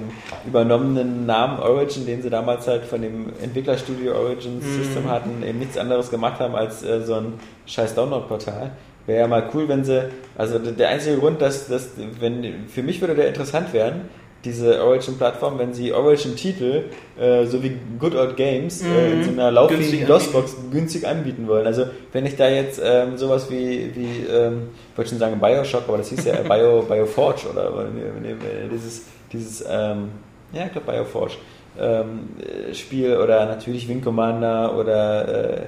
[0.47, 5.77] übernommenen Namen Origin, den sie damals halt von dem Entwicklerstudio Origin System hatten, eben nichts
[5.77, 7.35] anderes gemacht haben als äh, so ein
[7.67, 8.71] scheiß Download-Portal.
[9.05, 10.09] Wäre ja mal cool, wenn sie,
[10.39, 14.09] also der- der einzige Grund, dass, dass wenn, für mich würde der interessant werden,
[14.45, 16.85] diese Origin-Plattform, wenn sie Origin-Titel,
[17.19, 21.67] äh, so wie Good Old Games, äh, in so einer lauffähigen DOS-Box günstig anbieten wollen.
[21.67, 25.85] Also wenn ich da jetzt ähm, sowas wie, wie ähm, ich wollte schon sagen Bioshock,
[25.89, 28.35] aber das hieß ja Bio, Bioforge oder nee,
[28.73, 29.03] dieses,
[29.33, 30.11] dieses ähm,
[30.53, 31.35] ja, ich glaube Bioforge
[31.79, 35.63] ähm, äh, Spiel oder natürlich Wing Commander oder äh,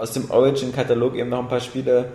[0.00, 2.06] aus dem Origin-Katalog eben noch ein paar Spiele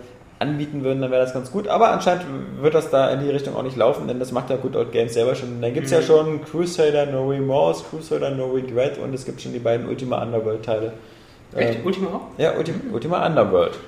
[0.48, 1.68] anbieten würden, dann wäre das ganz gut.
[1.68, 2.24] Aber anscheinend
[2.60, 4.92] wird das da in die Richtung auch nicht laufen, denn das macht ja Good Old
[4.92, 5.60] Games selber schon.
[5.60, 9.52] Dann gibt es ja schon Crusader No Remorse, Crusader No Regret und es gibt schon
[9.52, 10.92] die beiden Ultima Underworld-Teile.
[11.54, 11.78] Echt?
[11.78, 12.38] Ähm, Ultima auch?
[12.38, 13.78] ja, Ultima, Ultima Underworld.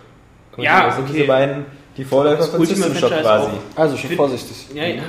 [0.57, 1.13] Ja, das sind okay.
[1.15, 1.67] diese beiden,
[1.97, 3.47] die Vorläufer von Ultima System Shock quasi.
[3.47, 3.79] auch.
[3.79, 4.67] Also schon vorsichtig.
[4.75, 5.03] Ja, ja.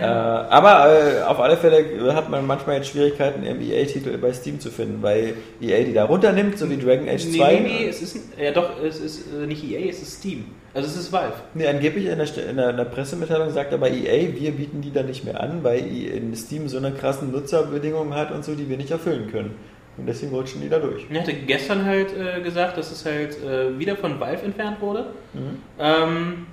[0.00, 4.70] Äh, aber äh, auf alle Fälle hat man manchmal jetzt Schwierigkeiten, EA-Titel bei Steam zu
[4.70, 7.52] finden, weil EA die da runternimmt, so wie Dragon Age Nee, 2.
[7.54, 10.46] nee, nee, es ist, ja doch, es ist äh, nicht EA, es ist Steam.
[10.74, 11.34] Also es ist Valve.
[11.54, 14.92] Nee, angeblich in der, in der, in der Pressemitteilung sagt aber EA, wir bieten die
[14.92, 18.68] dann nicht mehr an, weil in Steam so eine krassen Nutzerbedingungen hat und so, die
[18.68, 19.54] wir nicht erfüllen können.
[19.96, 21.06] Und deswegen rutschen die da durch.
[21.08, 25.06] Er hatte gestern halt äh, gesagt, dass es halt äh, wieder von Valve entfernt wurde,
[25.32, 25.58] Mhm.
[25.78, 26.46] ähm,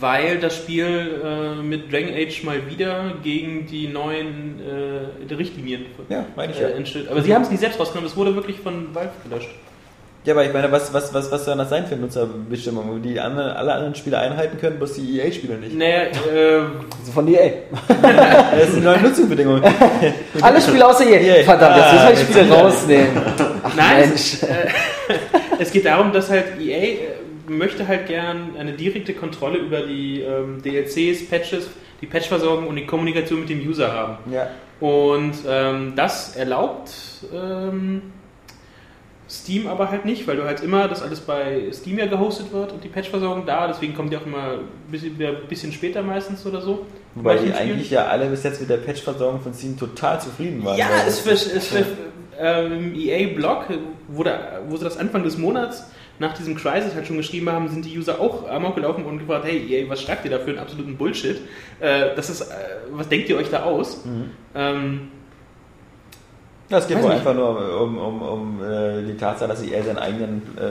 [0.00, 6.26] weil das Spiel äh, mit Dragon Age mal wieder gegen die neuen äh, Richtlinien Ja,
[6.34, 6.68] meine ich ja.
[6.68, 7.08] äh, entsteht.
[7.08, 9.50] Aber sie haben es nicht selbst rausgenommen, es wurde wirklich von Valve gelöscht.
[10.24, 13.00] Ja, aber ich meine, was, was, was, was soll das sein für Nutzerbestimmungen?
[13.00, 15.78] Die anderen, alle anderen Spiele einhalten können, bloß die EA-Spiele nicht.
[15.78, 16.58] Naja, äh,
[16.98, 17.48] Also von EA.
[18.58, 19.62] Das sind neue Nutzungsbedingungen.
[20.42, 21.20] Alle Spiele außer EA.
[21.20, 21.44] EA.
[21.44, 23.22] Verdammt, jetzt Ah, müssen wir die Spiele rausnehmen.
[23.62, 24.14] Ach Nein, Mensch.
[24.14, 24.66] es, äh,
[25.60, 26.96] es geht darum, dass halt EA äh,
[27.48, 31.70] möchte halt gern eine direkte Kontrolle über die ähm, DLCs, Patches,
[32.00, 34.16] die Patchversorgung und die Kommunikation mit dem User haben.
[34.32, 34.48] Ja.
[34.80, 36.90] Und ähm, das erlaubt
[37.34, 38.02] ähm,
[39.28, 42.72] Steam aber halt nicht, weil du halt immer, das alles bei Steam ja gehostet wird
[42.72, 46.46] und die Patchversorgung da, deswegen kommen die auch immer ein bisschen, ein bisschen später meistens
[46.46, 46.86] oder so.
[47.16, 50.78] Wobei die eigentlich ja alle bis jetzt mit der Patch-Versorgung von Steam total zufrieden waren.
[50.78, 51.84] Ja, Weil es das- für, es für
[52.38, 53.64] ähm, EA-Blog,
[54.08, 57.68] wo, da- wo sie das Anfang des Monats nach diesem Crisis halt schon geschrieben haben,
[57.68, 60.50] sind die User auch amok gelaufen und gefragt, hey EA, was schreibt ihr da für
[60.50, 61.40] einen absoluten Bullshit?
[61.80, 62.54] Äh, das ist, äh,
[62.90, 64.04] was denkt ihr euch da aus?
[64.04, 64.30] Mhm.
[64.54, 65.08] Ähm,
[66.68, 69.98] Das geht Weiß wohl einfach nur um, um, um äh, die Tatsache, dass EA seinen
[69.98, 70.70] eigenen äh,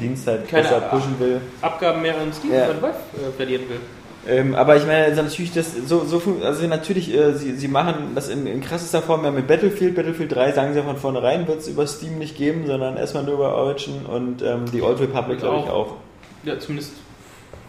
[0.00, 1.40] Dienst halt Keine besser pushen will.
[1.60, 2.68] Abgaben mehr an Steam Ja.
[2.70, 3.80] und Valve äh, verlieren will.
[4.28, 8.12] Ähm, aber ich meine, also natürlich, das, so, so, also natürlich, äh, sie, sie machen
[8.14, 9.96] das in, in krassester Form ja mit Battlefield.
[9.96, 13.24] Battlefield 3 sagen sie ja von vornherein, wird es über Steam nicht geben, sondern erstmal
[13.24, 15.96] nur über Origin und ähm, die Old Republic, glaube ich, auch.
[16.44, 16.92] Ja, zumindest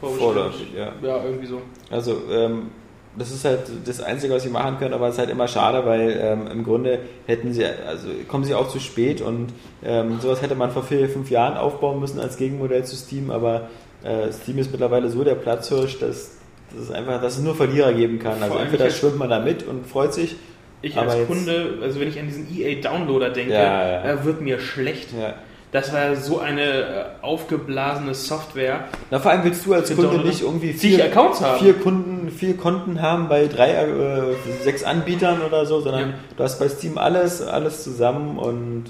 [0.02, 0.92] Vorläufig, ja.
[1.02, 1.62] Ja, irgendwie so.
[1.90, 2.72] Also, ähm,
[3.18, 5.86] das ist halt das Einzige, was sie machen können, aber es ist halt immer schade,
[5.86, 9.54] weil ähm, im Grunde hätten sie, also kommen sie auch zu spät und
[9.84, 13.70] ähm, sowas hätte man vor vier, fünf Jahren aufbauen müssen als Gegenmodell zu Steam, aber
[14.04, 16.38] äh, Steam ist mittlerweile so der Platzhirsch, dass,
[16.74, 18.42] dass es einfach, dass es nur Verlierer geben kann.
[18.42, 20.36] Also entweder schwimmt man da mit und freut sich.
[20.82, 24.26] Ich als Kunde, also wenn ich an diesen EA-Downloader denke, Ja, ja.
[24.26, 25.10] Wird mir schlecht.
[25.18, 25.36] Ja.
[25.72, 28.84] Das war so eine äh, aufgeblasene Software.
[29.10, 31.60] Na, vor allem willst du als Kunde nicht irgendwie vier, Accounts haben.
[31.60, 36.60] vier Kunden, vier Konten haben bei drei, äh, sechs Anbietern oder so, sondern du hast
[36.60, 38.84] bei Steam alles, alles zusammen und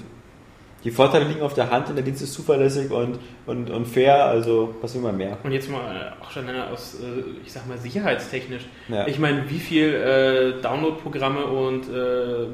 [0.84, 4.26] die Vorteile liegen auf der Hand und der Dienst ist zuverlässig und, und, und fair,
[4.26, 5.38] also was will man mehr?
[5.42, 8.66] Und jetzt mal äh, auch schon aus, äh, ich sag mal, sicherheitstechnisch.
[8.88, 9.06] Ja.
[9.06, 12.48] Ich meine, wie viel äh, Download-Programme und äh,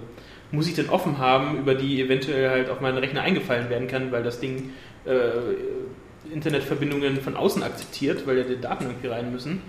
[0.52, 4.12] muss ich denn offen haben, über die eventuell halt auf meinen Rechner eingefallen werden kann,
[4.12, 4.70] weil das Ding
[5.05, 9.62] äh, Internetverbindungen von außen akzeptiert, weil ja die Daten irgendwie rein müssen.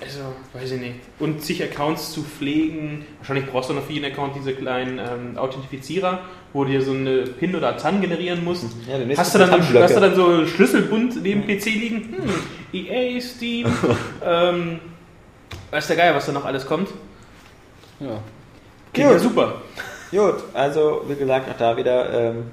[0.00, 0.20] Also,
[0.52, 0.94] weiß ich nicht.
[1.18, 3.06] Und zig Accounts zu pflegen.
[3.18, 6.20] Wahrscheinlich brauchst du noch für jeden Account diese kleinen ähm, Authentifizierer,
[6.52, 8.64] wo du dir so eine PIN oder TAN generieren musst.
[8.88, 12.14] Ja, der nächste Hast du, dann, hast du dann so Schlüsselbund neben PC liegen?
[12.16, 12.30] Hm,
[12.72, 13.66] EA, Steam,
[14.24, 14.80] ähm,
[15.70, 16.88] weiß der Geier, was da noch alles kommt.
[18.00, 18.20] Ja.
[18.92, 19.22] Klingt ja Gut.
[19.22, 19.62] super.
[20.10, 22.50] Gut, also wie gesagt, auch da wieder ähm,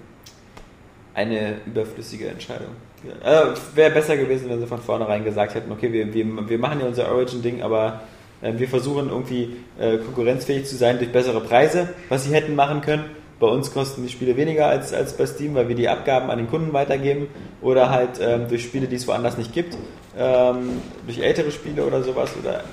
[1.14, 2.76] eine überflüssige Entscheidung.
[3.24, 6.80] Also, Wäre besser gewesen, wenn sie von vornherein gesagt hätten, okay, wir, wir, wir machen
[6.82, 8.02] ja unser Origin-Ding, aber
[8.42, 12.82] äh, wir versuchen irgendwie äh, konkurrenzfähig zu sein durch bessere Preise, was sie hätten machen
[12.82, 13.06] können.
[13.40, 16.40] Bei uns kosten die Spiele weniger als, als bei Steam, weil wir die Abgaben an
[16.40, 17.28] den Kunden weitergeben
[17.62, 19.78] oder halt ähm, durch Spiele, die es woanders nicht gibt,
[20.18, 22.32] ähm, durch ältere Spiele oder sowas.
[22.38, 22.66] Oder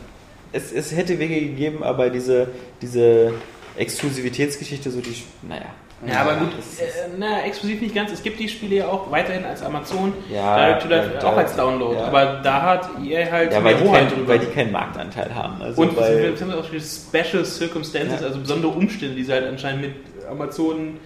[0.52, 2.48] es, es hätte Wege gegeben, aber diese,
[2.82, 3.32] diese
[3.76, 5.66] Exklusivitätsgeschichte, so die, naja.
[6.06, 8.12] Ja, aber gut, äh, na, exklusiv nicht ganz.
[8.12, 11.56] Es gibt die Spiele ja auch weiterhin als Amazon, Ja, Direct to ja, auch als
[11.56, 11.96] Download.
[11.98, 12.04] ja.
[12.08, 14.28] Aber da hat EA halt Ja, weil die, kein, drüber.
[14.28, 15.62] weil die keinen Marktanteil haben.
[15.62, 18.26] Also Und sie haben auch Special Circumstances, Ja.
[18.26, 19.94] also besondere Umstände, die sie halt anscheinend mit
[20.30, 20.98] Amazon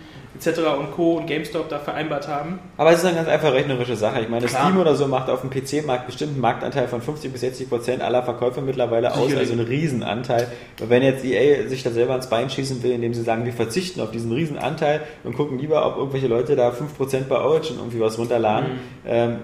[0.46, 0.60] etc.
[0.78, 1.18] und Co.
[1.18, 2.58] und GameStop da vereinbart haben.
[2.76, 4.20] aber es ist eine ganz einfach rechnerische Sache.
[4.20, 4.64] Ich meine, Klar.
[4.66, 8.02] Steam oder so macht auf dem PC-Markt bestimmt einen Marktanteil von 50 bis 60 Prozent
[8.02, 10.48] aller Verkäufer mittlerweile aus, also einen Riesenanteil.
[10.80, 13.52] Und wenn jetzt EA sich da selber ins Bein schießen will, indem sie sagen, wir
[13.52, 18.00] verzichten auf diesen Riesenanteil und gucken lieber, ob irgendwelche Leute da 5% bei Origin irgendwie
[18.00, 18.78] was runterladen, Mhm.
[19.06, 19.36] ähm,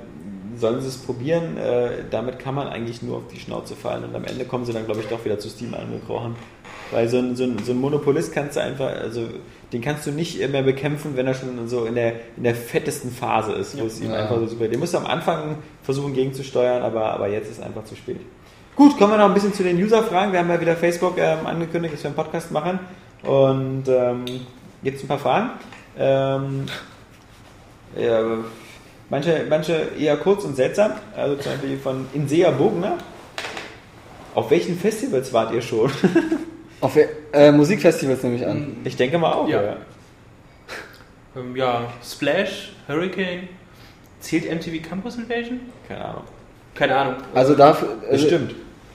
[0.59, 1.59] sollen sie es probieren.
[1.59, 4.73] Äh, damit kann man eigentlich nur auf die Schnauze fallen und am Ende kommen sie
[4.73, 6.35] dann, glaube ich, doch wieder zu Steam angekrochen.
[6.92, 9.22] Weil so ein, so, ein, so ein Monopolist kannst du einfach, also
[9.72, 13.10] den kannst du nicht mehr bekämpfen, wenn er schon so in der, in der fettesten
[13.10, 14.18] Phase ist, wo es ihm Ja.
[14.22, 17.84] einfach so super Den musst du am Anfang versuchen gegenzusteuern, aber, aber jetzt ist einfach
[17.84, 18.20] zu spät.
[18.76, 20.32] Gut, kommen wir noch ein bisschen zu den User-Fragen.
[20.32, 22.78] Wir haben ja wieder Facebook ähm, angekündigt, dass wir einen Podcast machen.
[23.22, 24.24] Und ähm,
[24.84, 25.50] gibt es ein paar Fragen.
[25.98, 26.66] Ähm,
[27.98, 28.22] ja,
[29.08, 30.92] manche, manche eher kurz und seltsam.
[31.16, 32.98] Also zum Beispiel von Insea Bogner.
[34.34, 35.90] Auf welchen Festivals wart ihr schon?
[36.80, 36.96] Auf
[37.32, 38.76] äh, Musikfestivals nehme ich an.
[38.84, 39.48] Ich denke mal auch.
[39.48, 39.62] Ja.
[39.62, 39.76] Ja.
[41.36, 43.48] Ähm, ja, Splash, Hurricane.
[44.20, 45.60] Zählt MTV Campus Invasion?
[45.86, 46.22] Keine Ahnung.
[46.74, 47.14] Keine Ahnung.
[47.34, 47.88] Also dafür.
[48.10, 48.54] Also, Bestimmt.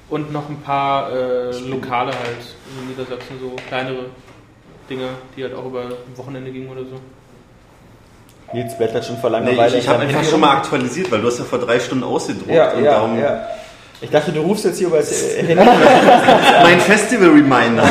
[0.10, 4.08] Und noch ein paar äh, Lokale halt in Niedersachsen, so kleinere
[4.90, 7.00] Dinger, die halt auch über ein Wochenende gingen oder so.
[8.54, 9.78] Nils blättert schon vor Nee, Langeweile.
[9.78, 12.50] ich ich habe einfach schon mal aktualisiert, weil du hast ja vor drei Stunden ausgedruckt.
[12.50, 13.48] Ja, und ja, darum ja.
[14.04, 15.56] Ich dachte, du rufst jetzt hier über das äh, Handy.
[16.64, 17.84] mein Festival-Reminder.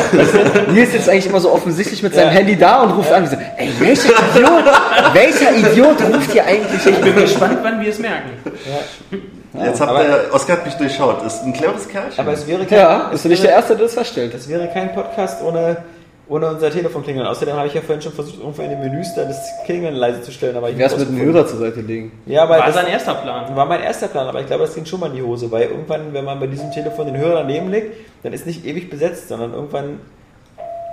[0.73, 2.33] Nils sitzt eigentlich immer so offensichtlich mit seinem Ja.
[2.33, 3.23] Handy da und ruft an.
[3.23, 4.65] und so, Ey, welcher Idiot,
[5.13, 6.85] welcher Idiot ruft hier eigentlich?
[6.85, 8.31] Ich bin gespannt, wann wir es merken.
[9.63, 11.25] Jetzt habt aber- ihr, Oskar hat mich durchschaut.
[11.25, 12.19] Ist ein cleveres Kerlchen.
[12.19, 14.35] Aber es wäre kein, Ja, es bist du nicht der Erste, der das feststellt.
[14.35, 15.77] es wäre kein Podcast ohne,
[16.31, 17.27] ohne unser Telefon klingeln.
[17.27, 20.23] Außerdem habe ich ja vorhin schon versucht, irgendwo in den Menüs da das Klingeln leise
[20.23, 20.57] zu stellen.
[20.57, 21.21] Aber ich wär's mit dem.
[21.21, 22.13] Hörer zur Seite legen?
[22.27, 23.55] Ja, aber War das sein erster Plan.
[23.55, 25.65] war mein erster Plan, aber ich glaube, das ging schon mal in die Hose, weil
[25.69, 29.29] irgendwann, wenn man bei diesem Telefon den Hörer daneben legt, dann ist nicht ewig besetzt,
[29.29, 30.01] sondern irgendwann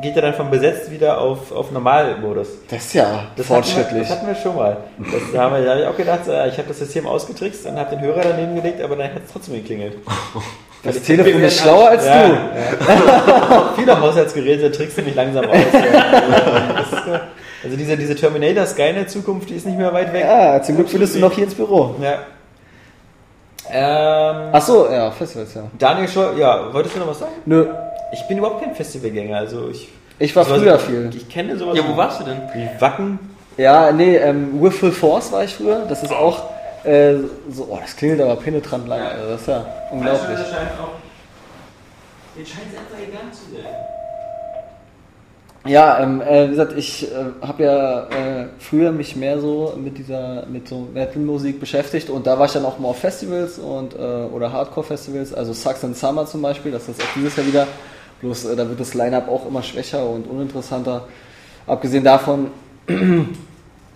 [0.01, 2.49] geht er dann von besetzt wieder auf, auf Normalmodus.
[2.69, 3.85] Das ist ja Das fortschrittlich.
[3.85, 4.77] Hatten wir, das hatten wir schon mal.
[4.99, 7.65] Das, da, haben wir, da habe ich auch gedacht, äh, ich habe das System ausgetrickst
[7.65, 9.97] und habe den Hörer daneben gelegt, aber dann hat es trotzdem geklingelt.
[10.87, 12.33] Das Telefon ist schlauer als Ja, du.
[12.33, 13.73] ja.
[13.75, 15.55] Viele Haushaltsgeräte trickst du mich langsam aus.
[15.73, 17.21] Ja.
[17.63, 20.23] Also diese, diese Terminator Skynet Zukunft, die ist nicht mehr weit weg.
[20.25, 21.95] Ja, zum Glück findest du noch hier ins Büro.
[22.01, 22.19] Ja.
[23.69, 25.63] Ähm, Ach so, ja, Festivals, ja.
[25.77, 27.33] Daniel Scholl, ja, wolltest du noch was sagen?
[27.45, 27.65] Nö,
[28.13, 29.89] Ich bin überhaupt kein Festivalgänger, also ich.
[30.19, 31.09] ich war sowas- früher viel.
[31.13, 31.77] Ich kenne sowas.
[31.77, 32.37] Ja, wo warst du denn?
[32.53, 33.19] Wie Wacken.
[33.57, 35.81] Ja, nee, ähm, With Full Force war ich früher.
[35.89, 36.43] Das ist auch
[36.83, 37.15] äh,
[37.49, 39.01] so, oh, das klingelt aber penetrant lang.
[39.01, 40.37] Also das ist ja unglaublich.
[42.37, 43.73] Den scheint es einfach egal zu sein.
[45.65, 49.97] Ja, ähm, äh, wie gesagt, ich äh, habe ja äh, früher mich mehr so mit
[49.97, 53.93] dieser mit so Metal-Musik beschäftigt und da war ich dann auch mal auf Festivals und
[53.93, 57.67] äh, oder Hardcore-Festivals, also Sucks and Summer zum Beispiel, das ist auch dieses Jahr wieder.
[58.21, 61.07] Bloß äh, da wird das Line-up auch immer schwächer und uninteressanter.
[61.65, 62.51] Abgesehen davon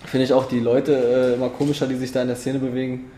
[0.05, 3.11] finde ich auch die Leute äh, immer komischer, die sich da in der Szene bewegen.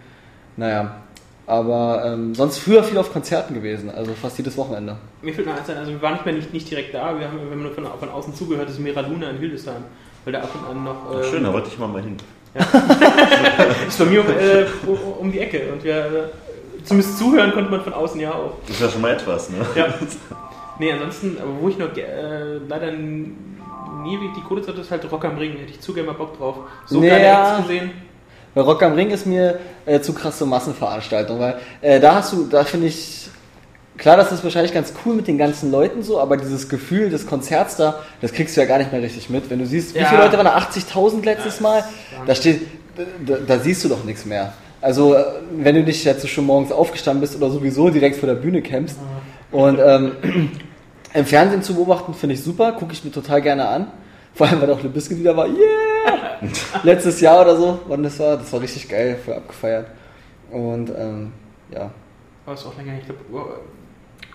[0.57, 0.97] Naja,
[1.45, 4.97] aber ähm, sonst früher viel auf Konzerten gewesen, also fast jedes Wochenende.
[5.21, 7.27] Mir fällt noch eins ein, also wir waren nicht mehr nicht, nicht direkt da, wir
[7.27, 9.83] haben, wir haben nur von, von außen zugehört, das ist Mera Luna in Hildesheim.
[10.23, 10.95] Weil da ab und an noch.
[11.09, 12.15] Ach, ähm, schön, da wollte ich mal mal hin.
[13.87, 14.65] ist bei mir um, äh,
[15.19, 18.53] um, die Ecke und wir, äh, zumindest zuhören konnte man von außen ja auch.
[18.67, 19.57] Das ist ja schon mal etwas, ne?
[19.75, 19.93] Ja.
[20.79, 22.91] Nee, ansonsten, aber wo ich noch äh, leider
[24.03, 25.51] nie die Kohle hatte, ist halt Rock am Ring.
[25.57, 26.55] Hätte ich zu gerne mal Bock drauf.
[26.85, 27.57] So Nee, geile ja.
[27.57, 27.91] Acts gesehen.
[28.55, 32.33] Bei Rock am Ring ist mir äh, zu krass so Massenveranstaltung, weil äh, da hast
[32.33, 33.27] du, da finde ich,
[33.97, 37.25] klar, das ist wahrscheinlich ganz cool mit den ganzen Leuten so, aber dieses Gefühl des
[37.25, 39.49] Konzerts da, das kriegst du ja gar nicht mehr richtig mit.
[39.49, 40.05] Wenn du siehst, wie Ja.
[40.05, 40.55] viele Leute waren da?
[40.57, 41.83] 80.000 letztes Mal?
[42.27, 42.61] Da steht,
[43.25, 44.53] da, da siehst du doch nichts mehr.
[44.81, 45.23] Also, äh,
[45.57, 48.97] wenn du nicht jetzt schon morgens aufgestanden bist oder sowieso direkt vor der Bühne campst
[49.51, 50.51] und ähm,
[51.13, 53.87] im Fernsehen zu beobachten, finde ich super, gucke ich mir total gerne an.
[54.33, 56.41] Vor allem, weil auch Lebisket wieder war, yeah!
[56.83, 59.87] Letztes Jahr oder so, wann das war, das war richtig geil, voll abgefeiert.
[60.51, 61.31] Und ähm,
[61.71, 61.91] ja.
[62.45, 62.93] Aber ist auch länger.
[62.99, 63.19] Ich glaube,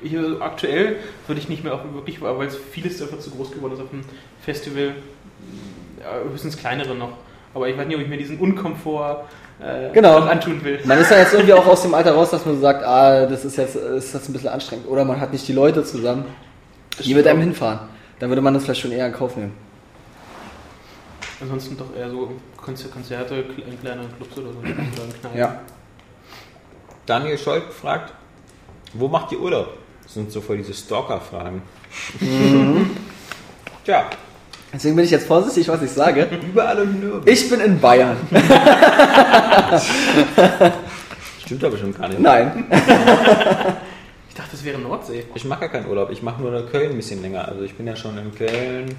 [0.02, 0.96] also aktuell
[1.26, 3.90] würde ich nicht mehr auch wirklich, weil es vieles einfach zu groß geworden ist auf
[3.90, 4.02] dem
[4.40, 4.94] Festival.
[6.00, 7.12] Ja, höchstens kleinere noch.
[7.54, 9.24] Aber ich weiß nicht, ob ich mir diesen Unkomfort
[9.60, 10.18] äh, Genau.
[10.18, 10.78] antun will.
[10.84, 13.26] Man ist ja jetzt irgendwie auch aus dem Alter raus, dass man so sagt, ah,
[13.26, 14.86] das ist jetzt, ist jetzt ein bisschen anstrengend.
[14.88, 16.24] Oder man hat nicht die Leute zusammen,
[17.04, 17.80] die mit einem hinfahren.
[18.18, 19.52] Dann würde man das vielleicht schon eher in Kauf nehmen.
[21.40, 24.58] Ansonsten doch eher so Konzer- Konzerte in kleineren Clubs oder so.
[25.32, 25.38] Oder.
[25.38, 25.60] Ja.
[27.06, 28.12] Daniel Scholk fragt,
[28.92, 29.68] wo macht ihr Urlaub?
[30.02, 31.62] Das sind so voll diese Stalker-Fragen.
[33.84, 34.10] Tja,
[34.72, 36.28] Deswegen bin ich jetzt vorsichtig, was ich sage.
[36.46, 37.26] überall und nirgends.
[37.30, 38.16] Ich bin in Bayern.
[41.40, 42.20] Stimmt aber schon gar nicht.
[42.20, 42.66] Nein.
[44.38, 45.24] Ich dachte, das wäre Nordsee.
[45.34, 46.10] Ich mache gar keinen Urlaub.
[46.12, 47.48] Ich mache nur in Köln ein bisschen länger.
[47.48, 48.94] Also ich bin ja schon in Köln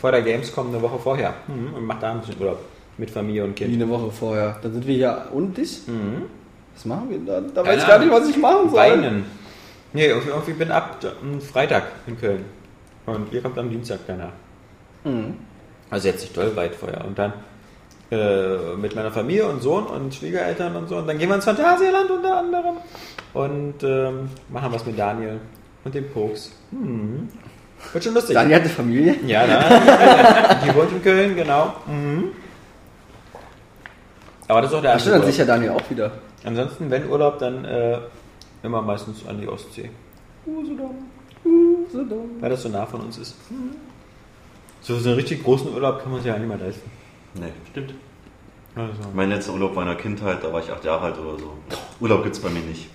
[0.00, 1.34] vor der Gamescom eine Woche vorher.
[1.48, 1.74] Mhm.
[1.74, 2.60] Und mache da ein bisschen Urlaub.
[2.96, 3.74] Mit Familie und Wie Kind.
[3.74, 4.58] eine Woche vorher.
[4.62, 5.86] Dann sind wir hier und dich?
[5.86, 6.22] Mhm.
[6.74, 7.42] Was machen wir da?
[7.42, 8.78] Da weiß ich gar nicht, was ich machen soll.
[8.78, 9.26] Weinen.
[9.92, 10.96] Nee, irgendwie, bin ab
[11.52, 12.46] Freitag in Köln.
[13.04, 14.32] Und ihr kommt am Dienstag danach.
[15.04, 15.34] Mhm.
[15.90, 17.04] Also jetzt nicht doll weit vorher.
[17.04, 17.34] Und dann
[18.10, 20.96] äh, mit meiner Familie und Sohn und Schwiegereltern und so.
[20.96, 22.76] Und dann gehen wir ins Phantasialand unter anderem.
[23.32, 25.40] Und ähm, machen was mit Daniel
[25.84, 26.52] und dem Pokes.
[26.70, 27.28] Hm.
[27.92, 28.34] Wird schon lustig.
[28.34, 29.16] Daniel hat eine Familie.
[29.26, 30.54] Ja, da.
[30.64, 31.74] Die wohnt in Köln, genau.
[31.86, 32.30] Mhm.
[34.48, 36.12] Aber das ist auch der stimmt, dann sicher Daniel auch wieder.
[36.44, 37.98] Ansonsten, wenn Urlaub, dann äh,
[38.62, 39.90] immer meistens an die Ostsee.
[42.40, 43.34] Weil das so nah von uns ist.
[44.80, 46.90] So, so einen richtig großen Urlaub kann man sich ja nicht mehr leisten.
[47.34, 47.52] Nee.
[47.70, 47.94] Stimmt.
[48.76, 48.92] Also.
[49.14, 51.52] Mein letzter Urlaub war in der Kindheit, da war ich acht Jahre alt oder so.
[52.00, 52.88] Urlaub gibt's bei mir nicht.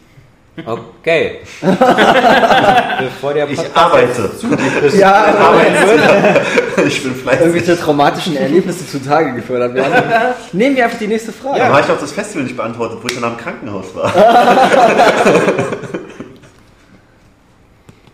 [0.65, 1.39] Okay.
[1.61, 4.37] Bevor der Ich Podcast arbeite.
[4.37, 6.41] zu depressiv Ja, arbeiten würde.
[6.87, 7.41] Ich bin fleißig.
[7.41, 9.93] Irgendwelche traumatischen Erlebnisse zutage gefördert werden.
[10.53, 11.59] Nehmen wir einfach die nächste Frage.
[11.59, 14.11] Da war ich auf das Festival nicht beantwortet, wo ich dann am Krankenhaus war.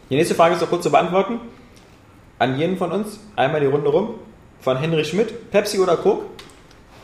[0.10, 1.40] Die nächste Frage ist noch kurz zu beantworten.
[2.40, 4.16] An jeden von uns einmal die Runde rum.
[4.62, 5.52] Von Henry Schmidt.
[5.52, 6.26] Pepsi oder Coke?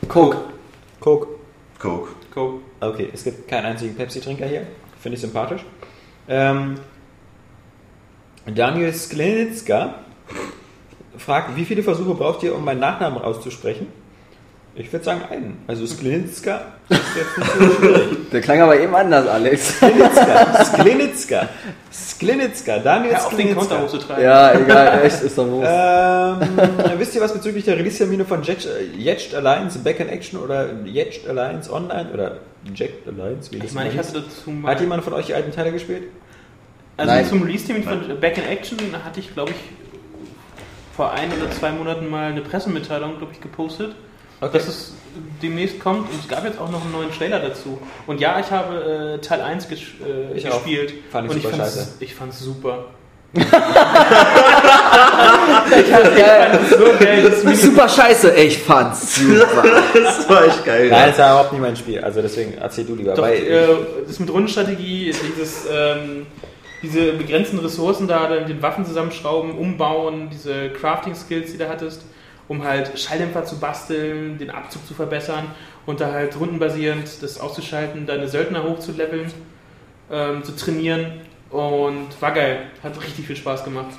[0.07, 0.38] Coke.
[0.99, 1.28] Coke.
[1.80, 2.10] Coke.
[2.34, 2.61] Go.
[2.80, 4.65] Okay, es gibt keinen einzigen Pepsi-Trinker hier.
[4.99, 5.64] Finde ich sympathisch.
[6.28, 6.80] Ähm,
[8.45, 9.95] Daniel Sklenitzka
[11.18, 13.88] fragt, wie viele Versuche braucht ihr, um meinen Nachnamen auszusprechen?
[14.73, 15.57] Ich würde sagen einen.
[15.68, 18.30] Also Sklenitzka ist jetzt nicht so schwierig.
[18.31, 19.76] Der klang aber eben anders, Alex.
[19.77, 20.64] Sklenitzka.
[20.64, 21.49] Sklenitzka.
[21.91, 22.80] Sklenitzka.
[22.80, 23.81] Daniel Hör auf den Sklenitzka.
[23.81, 24.23] hochzutreiben.
[24.23, 25.65] Ja, egal, echt, ist doch los.
[25.68, 26.39] Ähm,
[26.98, 28.65] wisst ihr was bezüglich der Release-Termine von Jet,
[28.98, 32.38] Jetcht Alliance Back in Action oder Jetcht Alliance Online oder
[32.73, 33.52] Jet Alliance?
[33.52, 34.72] Wie das Ich meine, ich hatte dazu mal.
[34.72, 36.03] Hat jemand von euch die alten Teile gespielt?
[36.95, 37.26] Also Nein.
[37.26, 39.57] zum Release-Termin von Back in Action hatte ich, glaube ich,
[40.95, 43.95] vor ein oder zwei Monaten mal eine Pressemitteilung, glaube ich, gepostet,
[44.41, 44.57] Okay.
[44.57, 44.93] dass es
[45.41, 46.09] demnächst kommt.
[46.11, 47.80] Und es gab jetzt auch noch einen neuen Trailer dazu.
[48.07, 50.55] Und ja, ich habe äh, Teil 1 ges äh, Ich auch.
[50.63, 50.93] gespielt.
[51.11, 51.95] Fand ich und super ich fand's, scheiße.
[51.99, 52.85] ich fand's super.
[56.18, 59.63] Ja, So geil, das ist super scheiße, ich fand's super.
[59.93, 60.89] Das war echt geil.
[60.89, 61.99] Nein, das war überhaupt nicht mein Spiel.
[62.01, 63.13] Also deswegen erzähl du lieber.
[63.13, 63.68] Doch, Weil, äh,
[64.07, 66.26] das mit Rundenstrategie, dieses, ähm,
[66.81, 72.01] diese begrenzten Ressourcen da, dann den Waffen zusammenschrauben, umbauen, diese Crafting-Skills, die du hattest,
[72.52, 75.45] um halt Schalldämpfer zu basteln, den Abzug zu verbessern
[75.86, 79.32] und da halt rundenbasierend das auszuschalten, deine Söldner hochzuleveln,
[80.11, 82.64] ähm, zu trainieren und war geil.
[82.84, 83.91] Hat richtig viel Spaß gemacht.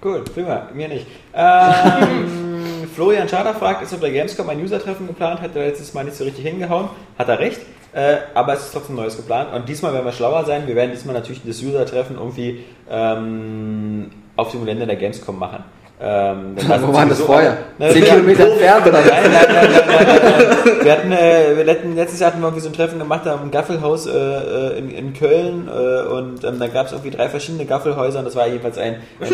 [0.00, 1.06] Gut, prima, mir nicht.
[1.34, 5.40] Ähm, Florian Schader fragt, ist auf der Gamescom ein User-Treffen geplant?
[5.40, 6.88] Hat er letztes Mal nicht so richtig hingehauen?
[7.16, 7.60] Hat er recht.
[7.92, 9.54] Äh, aber es ist trotzdem Neues geplant.
[9.54, 10.66] Und diesmal werden wir schlauer sein.
[10.66, 15.62] Wir werden diesmal natürlich das User-Treffen irgendwie ähm, auf dem Gelände der Gamescom machen.
[15.98, 17.56] Ähm, Wo sind war das vorher?
[17.78, 19.00] Zehn wir- Kilometer entfernt oder?
[19.00, 20.20] Nein, nein, nein, nein, nein, nein,
[20.64, 20.84] nein.
[20.84, 23.38] Wir hatten, äh, wir letzten, letztes Jahr hatten wir irgendwie so ein Treffen gemacht da
[23.42, 27.28] im Gaffelhaus äh, äh, in, in Köln äh, und ähm, da gab es irgendwie drei
[27.30, 29.28] verschiedene Gaffelhäuser und das war jedenfalls ein, ein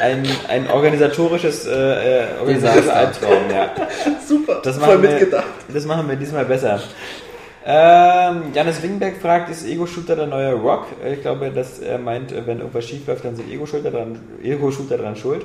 [0.00, 2.96] ein, ein organisatorisches, äh, organisatorischer.
[2.96, 3.70] Albtraum, ja.
[4.26, 5.44] Super, Das voll machen, wir, mitgedacht.
[5.72, 6.80] das machen wir diesmal besser.
[7.68, 10.86] Ähm, Janis Wingberg fragt, ist Ego-Shooter der neue Rock?
[11.04, 14.20] Äh, Ich glaube, dass er meint, äh, wenn irgendwas schief läuft, dann sind Ego-Shooter dran,
[14.42, 15.44] Ego-Shooter dran schuld.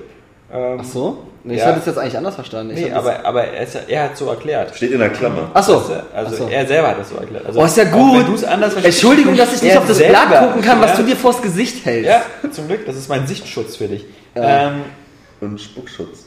[0.53, 1.17] Ähm, Ach so?
[1.43, 1.67] Nee, ich Ja.
[1.67, 2.73] hatte es jetzt eigentlich anders verstanden.
[2.75, 4.75] Ich Nee, das- aber, aber er, ist, ja- er hat so erklärt.
[4.75, 5.49] Steht in der Klammer.
[5.53, 5.79] Ach so.
[5.79, 5.93] Du?
[6.15, 6.47] Also Ach so.
[6.47, 7.45] er selber hat das so erklärt.
[7.47, 8.19] Also Oh, ist ja gut.
[8.19, 8.97] Wenn du es anders verstehst.
[9.01, 10.97] Entschuldigung, dass ich nicht auf das Blatt gucken kann, was ja.
[10.97, 12.07] du dir vors Gesicht hältst.
[12.09, 12.21] Ja,
[12.51, 14.05] zum Glück, das ist mein Sichtschutz für dich.
[14.35, 14.67] Ja.
[14.67, 14.81] Ähm,
[15.39, 16.25] Und Spuckschutz.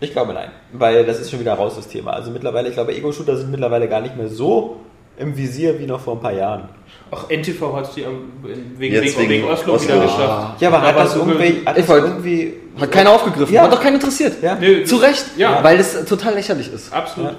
[0.00, 2.12] Ich glaube nein, weil das ist schon wieder raus, das Thema.
[2.12, 4.76] Also mittlerweile, ich glaube, Ego-Shooter sind mittlerweile gar nicht mehr so
[5.18, 6.68] im Visier wie noch vor ein paar Jahren.
[7.10, 9.94] Auch NTV hat sie am- wegen, wegen, wegen wegen Oslo, Oslo.
[9.94, 10.60] wieder geschafft.
[10.62, 13.52] Ja, aber hat das so irgendwie, hat Ich das wollte- irgendwie Hat keiner aufgegriffen.
[13.54, 13.62] Ja.
[13.64, 14.42] Hat doch keinen interessiert.
[14.42, 14.54] Ja.
[14.54, 15.26] Nö, Zu Recht.
[15.36, 15.62] Ja.
[15.62, 16.92] Weil es total lächerlich ist.
[16.92, 17.32] Absolut.
[17.32, 17.36] Ja.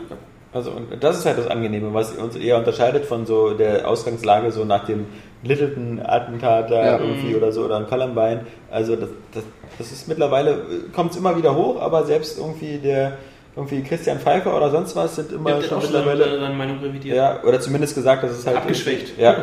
[0.54, 4.52] Also und das ist halt das Angenehme, was uns eher unterscheidet von so der Ausgangslage
[4.52, 5.06] so nach dem
[5.44, 6.98] Littleton-Attentat da Ja.
[7.00, 8.42] irgendwie oder so oder ein Columbine.
[8.70, 9.44] Also das, das,
[9.78, 10.62] das ist mittlerweile,
[10.96, 13.14] kommt es immer wieder hoch, aber selbst irgendwie der
[13.56, 17.18] irgendwie Christian Pfeiffer oder sonst was sind immer Ja, schon mittlerweile seine, Meinung revidiert.
[17.18, 19.18] ja, oder zumindest gesagt, dass es halt Abgeschwächt.
[19.18, 19.36] Ja.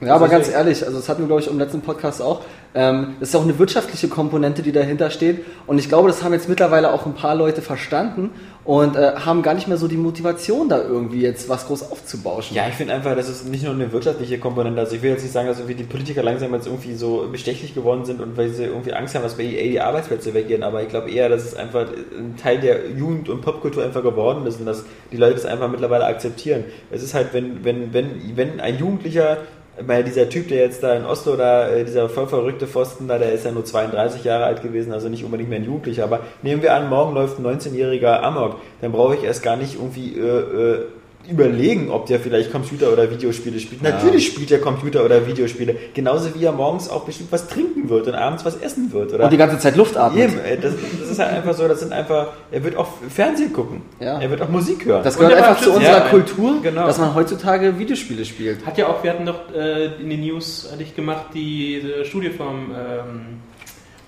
[0.00, 2.40] Ja, aber ganz ehrlich, also das hatten wir, glaube ich, im letzten Podcast auch.
[2.72, 5.44] Ähm, das ist auch eine wirtschaftliche Komponente, die dahinter steht.
[5.66, 8.30] Und ich glaube, das haben jetzt mittlerweile auch ein paar Leute verstanden
[8.64, 12.56] und äh, haben gar nicht mehr so die Motivation, da irgendwie jetzt was groß aufzubauschen.
[12.56, 14.78] Ja, ich finde einfach, das ist nicht nur eine wirtschaftliche Komponente.
[14.78, 17.74] Also ich will jetzt nicht sagen, dass irgendwie die Politiker langsam jetzt irgendwie so bestechlich
[17.74, 20.62] geworden sind und weil sie irgendwie Angst haben, dass bei EA die Arbeitsplätze weggehen.
[20.62, 24.46] Aber ich glaube eher, dass es einfach ein Teil der Jugend- und Popkultur einfach geworden
[24.46, 26.64] ist und dass die Leute das einfach mittlerweile akzeptieren.
[26.92, 29.38] Es ist halt, wenn, wenn, wenn, wenn ein Jugendlicher
[29.86, 33.18] weil dieser Typ, der jetzt da in Oslo da, äh, dieser voll verrückte Pfosten da,
[33.18, 36.20] der ist ja nur 32 Jahre alt gewesen, also nicht unbedingt mehr ein Jugendlicher, aber
[36.42, 40.18] nehmen wir an, morgen läuft ein 19-jähriger Amok, dann brauche ich erst gar nicht irgendwie
[40.18, 40.86] äh, äh,
[41.28, 43.82] überlegen, ob der vielleicht Computer oder Videospiele spielt.
[43.82, 48.08] Natürlich spielt er Computer oder Videospiele, genauso wie er morgens auch bestimmt was trinken wird
[48.08, 49.12] und abends was essen wird.
[49.12, 50.30] Oder Und die ganze Zeit Luft atmet.
[50.30, 53.52] Eben, äh, das, das ist halt einfach so, das sind einfach, er wird auch Fernsehen
[53.52, 54.18] gucken, Ja.
[54.20, 55.04] er wird auch Musik hören.
[55.04, 56.86] Das gehört der einfach zu unserer ja, Kultur, genau.
[56.86, 58.64] dass man heutzutage Videospiele spielt.
[58.66, 62.04] Hat ja auch, wir hatten doch äh, in den News hatte ich gemacht, die, diese
[62.06, 63.20] Studie vom ähm,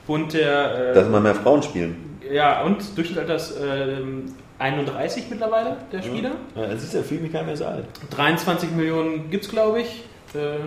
[0.06, 0.90] Bund der.
[0.90, 2.18] Äh, Dass immer mehr Frauen spielen.
[2.32, 4.24] ja, und Durchschnittsalter ist ähm,
[4.62, 6.32] 31 mittlerweile, der Spieler.
[6.54, 7.84] Ja, das ist ja viel nicht mehr so alt.
[8.10, 10.04] 23 Millionen gibt es, glaube ich.
[10.34, 10.58] Äh,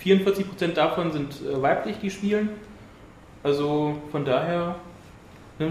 [0.00, 2.50] 44 Prozent davon sind äh, weiblich, die spielen.
[3.42, 4.76] Also von daher.
[5.58, 5.64] äh,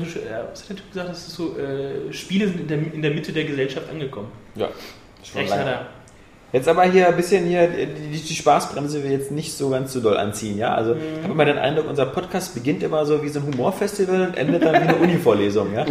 [0.51, 1.09] Was hat der Typ gesagt?
[1.09, 4.31] Das ist so, äh, Spiele sind in der, in der Mitte der Gesellschaft angekommen.
[4.55, 4.67] Ja,
[5.23, 5.61] schon Recht lange.
[5.65, 5.85] hat er.
[6.53, 10.01] Jetzt aber hier ein bisschen hier, die, die Spaßbremse will jetzt nicht so ganz so
[10.01, 10.73] doll anziehen, ja?
[10.73, 14.27] Also ich habe immer den Eindruck, unser Podcast beginnt immer so wie so ein Humorfestival
[14.27, 15.85] und endet dann wie eine Uni-Vorlesung, ja?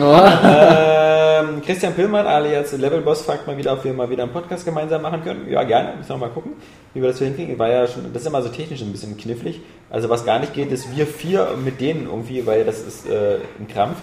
[1.41, 5.03] Ähm, Christian Pillmann, alias Levelboss, fragt mal wieder, ob wir mal wieder einen Podcast gemeinsam
[5.03, 5.51] machen können.
[5.51, 6.53] Ja, gerne, müssen wir mal gucken,
[6.95, 7.59] wie wir das so hinkriegen.
[7.59, 9.61] War ja schon, das ist immer so technisch ein bisschen knifflig.
[9.91, 13.39] Also was gar nicht geht, ist wir vier mit denen irgendwie, weil das ist äh,
[13.59, 13.97] ein Krampf.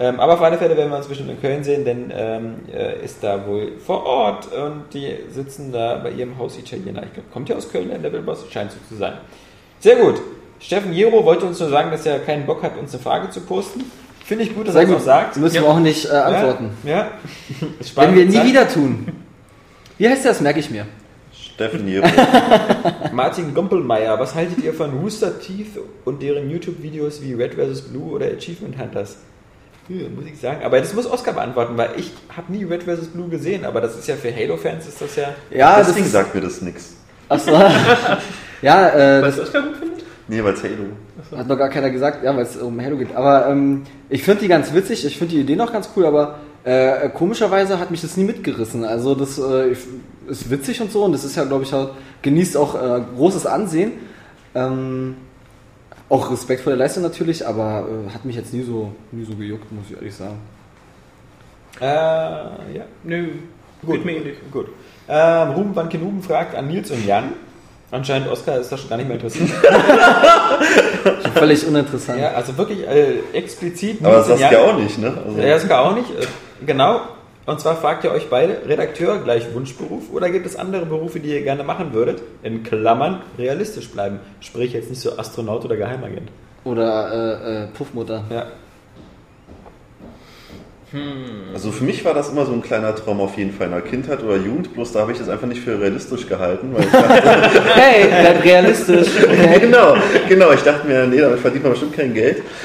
[0.00, 3.04] Ähm, aber auf alle Fälle werden wir uns bestimmt in Köln sehen, denn ähm, äh,
[3.04, 7.02] ist da wohl vor Ort und die sitzen da bei ihrem Haus Italiener.
[7.02, 9.14] Ich glaube, kommt ja aus Köln, der Levelboss, scheint so zu sein.
[9.80, 10.20] Sehr gut.
[10.60, 13.40] Steffen Jero wollte uns nur sagen, dass er keinen Bock hat, uns eine Frage zu
[13.40, 13.84] posten.
[14.28, 15.38] Finde ich gut, dass er auch sagt.
[15.38, 15.62] Müssen Ja.
[15.62, 16.70] wir auch nicht äh, antworten.
[16.84, 16.90] Ja.
[17.00, 17.08] ja.
[17.96, 18.44] Wenn wir nie Zeit.
[18.46, 19.08] wieder tun.
[19.96, 20.42] Wie heißt das?
[20.42, 20.84] Merke ich mir.
[21.32, 22.06] Steffen Jero.
[23.12, 27.80] Martin Gumpelmeier, was haltet ihr von Rooster Teeth und deren YouTube-Videos wie Red vs.
[27.82, 29.16] Blue oder Achievement Hunters?
[29.88, 30.62] Ja, muss ich sagen.
[30.62, 33.06] Aber das muss Oscar beantworten, weil ich habe nie Red vs.
[33.08, 35.28] Blue gesehen, aber das ist ja für Halo-Fans ist das ja.
[35.50, 36.12] Ja, das Deswegen ist.
[36.12, 36.96] sagt mir das nix.
[37.30, 37.50] Achso.
[38.62, 39.87] ja, äh, Was das Oskar gut findet?
[40.28, 41.38] Nee, weil's Halo.
[41.38, 43.14] hat noch gar keiner gesagt, ja, weil es um Halo geht.
[43.16, 46.40] Aber ähm, ich finde die ganz witzig, ich finde die Idee noch ganz cool, aber
[46.64, 48.84] äh, komischerweise hat mich das nie mitgerissen.
[48.84, 49.74] Also das äh,
[50.28, 51.90] ist witzig und so und das ist ja, glaube ich, auch,
[52.20, 53.92] genießt auch äh, großes Ansehen.
[54.54, 55.16] Ähm,
[56.10, 59.34] auch Respekt vor der Leistung natürlich, aber äh, hat mich jetzt nie so, nie so
[59.34, 60.38] gejuckt, muss ich ehrlich sagen.
[61.80, 62.84] Äh, ja.
[63.04, 63.28] Nö,
[63.82, 64.36] mir ähnlich.
[64.50, 64.66] Gut.
[65.08, 67.32] Ähm, Ruben van Kenuben fragt an Nils und Jan.
[67.90, 69.48] Anscheinend Oscar ist das schon gar nicht mehr interessiert.
[71.34, 72.20] Völlig uninteressant.
[72.20, 74.04] ja, also wirklich äh, explizit.
[74.04, 74.60] Aber Nils das und sagst Jan.
[74.62, 75.18] du ja auch nicht, ne?
[75.26, 76.10] Also, Ja, Saskia auch nicht.
[76.10, 76.26] Äh,
[76.66, 77.00] Genau.
[77.46, 81.30] Und zwar fragt ihr euch beide, Redakteur gleich Wunschberuf oder gibt es andere Berufe, die
[81.30, 82.20] ihr gerne machen würdet?
[82.42, 84.18] In Klammern realistisch bleiben.
[84.40, 86.28] Sprich jetzt nicht so Astronaut oder Geheimagent.
[86.64, 88.24] Oder äh, äh, Puffmutter.
[88.28, 88.46] Ja.
[91.52, 93.82] Also für mich war das immer so ein kleiner Traum auf jeden Fall in der
[93.82, 96.90] Kindheit oder Jugend, bloß da habe ich das einfach nicht für realistisch gehalten, weil ich
[96.90, 99.08] dachte, Hey, bleib realistisch.
[99.44, 99.96] ja, genau,
[100.28, 102.38] genau, ich dachte mir, nee, damit verdient man bestimmt kein Geld.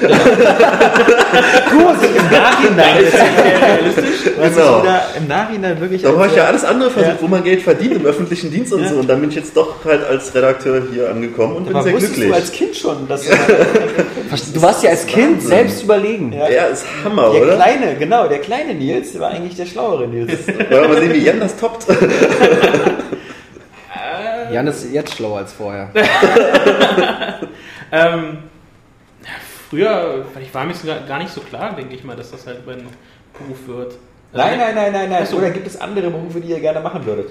[1.74, 4.32] Im Nachhinein ist realistisch.
[4.54, 4.82] Genau.
[5.18, 6.02] im Nachhinein wirklich.
[6.02, 7.22] Da habe ich ja alles andere versucht, Ja.
[7.22, 8.96] wo man Geld verdient im öffentlichen Dienst und so.
[8.96, 11.92] Und dann bin ich jetzt doch halt als Redakteur hier angekommen und bin Aber sehr
[11.94, 12.32] wusstest glücklich.
[12.34, 13.24] du als Kind schon, dass
[14.54, 16.32] Du warst ja als Kind selbst überlegen.
[16.32, 16.48] Ja.
[16.48, 17.54] ja, ist Hammer, der oder?
[17.56, 20.46] kleine, genau, der kleine Nils war eigentlich der schlauere Nils.
[20.48, 21.86] Wollen wir mal sehen, wie Jan das toppt?
[24.52, 25.90] Jan ist jetzt schlauer als vorher.
[27.94, 28.38] Ähm,
[29.70, 32.66] früher, ich war mir sogar gar nicht so klar, denke ich mal, dass das halt
[32.66, 32.88] mein
[33.38, 33.92] Beruf wird.
[34.32, 35.20] Also, Nein, nein, nein, nein, nein.
[35.22, 35.36] Ach so.
[35.36, 37.30] Oder gibt es andere Berufe, die ihr gerne machen würdet?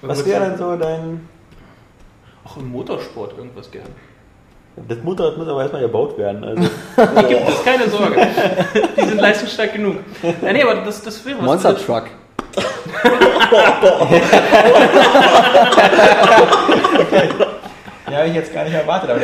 [0.00, 1.28] Was wäre dann so dein.
[2.42, 3.88] Auch im Motorsport irgendwas gern.
[4.88, 6.44] Das Motorrad muss aber erstmal gebaut werden.
[6.44, 6.62] Also.
[7.20, 8.26] Die gibt es, keine Sorge.
[8.96, 9.96] Die sind leistungsstark genug.
[10.42, 11.44] Ja, nee, aber das, das wäre was.
[11.46, 12.04] Monster Truck.
[18.10, 19.10] Ja, habe ich jetzt gar nicht erwartet.
[19.10, 19.20] Aber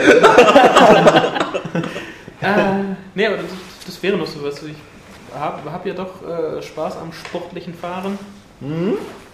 [2.42, 3.46] Äh, nee, aber das,
[3.86, 4.62] das wäre noch so was.
[4.62, 4.74] Ich
[5.38, 8.18] habe hab ja doch äh, Spaß am sportlichen Fahren.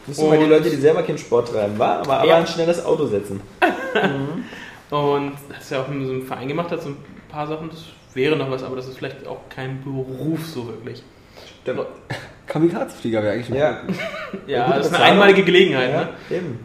[0.07, 2.37] das sind mal die Leute, die selber keinen Sport treiben, war, aber, aber Ja.
[2.37, 3.41] ein schnelles Auto setzen.
[4.93, 6.97] Und das ist ja auch in so einem Verein gemacht hat, so ein
[7.31, 11.03] paar Sachen, das wäre noch was, aber das ist vielleicht auch kein Beruf so wirklich.
[12.47, 13.79] Kamikaze-Flieger wäre eigentlich ein Ja,
[14.47, 15.07] Ja, das ist eine Bezahlung.
[15.07, 15.91] einmalige Gelegenheit.
[15.91, 16.09] ja Ne?
[16.31, 16.65] eben.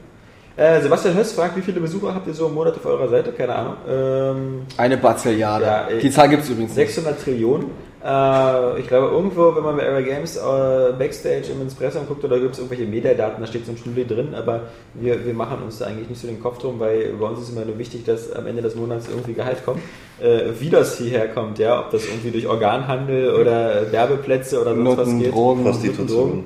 [0.57, 3.31] Äh, Sebastian Höss fragt, wie viele Besucher habt ihr so im Monat auf eurer Seite?
[3.31, 3.75] Keine Ahnung.
[3.87, 5.65] Ähm, Eine Bazilliarde.
[5.65, 5.87] Ja.
[6.01, 6.93] Die Zahl gibt es übrigens nicht.
[6.93, 7.69] 600 Trillionen.
[8.03, 12.39] Äh, ich glaube, irgendwo, wenn man bei Era Games äh, Backstage im Impressum guckt, oder
[12.39, 14.61] gibt es irgendwelche Metadaten, da steht so ein Studie drin, aber
[14.93, 17.49] wir, wir machen uns da eigentlich nicht so den Kopf drum, weil bei uns ist
[17.49, 19.81] immer nur wichtig, dass am Ende des Monats irgendwie Gehalt kommt.
[20.19, 24.97] Äh, wie das hierher kommt, ja, ob das irgendwie durch Organhandel oder Werbeplätze oder sonst
[24.97, 25.33] was geht.
[25.33, 25.63] Drogen.
[25.63, 26.43] Prostitution.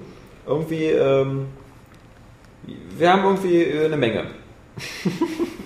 [0.47, 1.47] Irgendwie, ähm,
[2.97, 4.23] wir haben irgendwie eine Menge.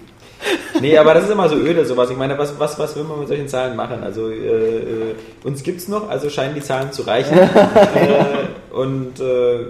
[0.81, 2.09] nee, aber das ist immer so öde, sowas.
[2.09, 4.03] Ich meine, was, was, was will man mit solchen Zahlen machen?
[4.03, 4.35] Also, äh,
[4.77, 7.38] äh, uns gibt's noch, also scheinen die Zahlen zu reichen.
[7.95, 9.65] äh, und äh,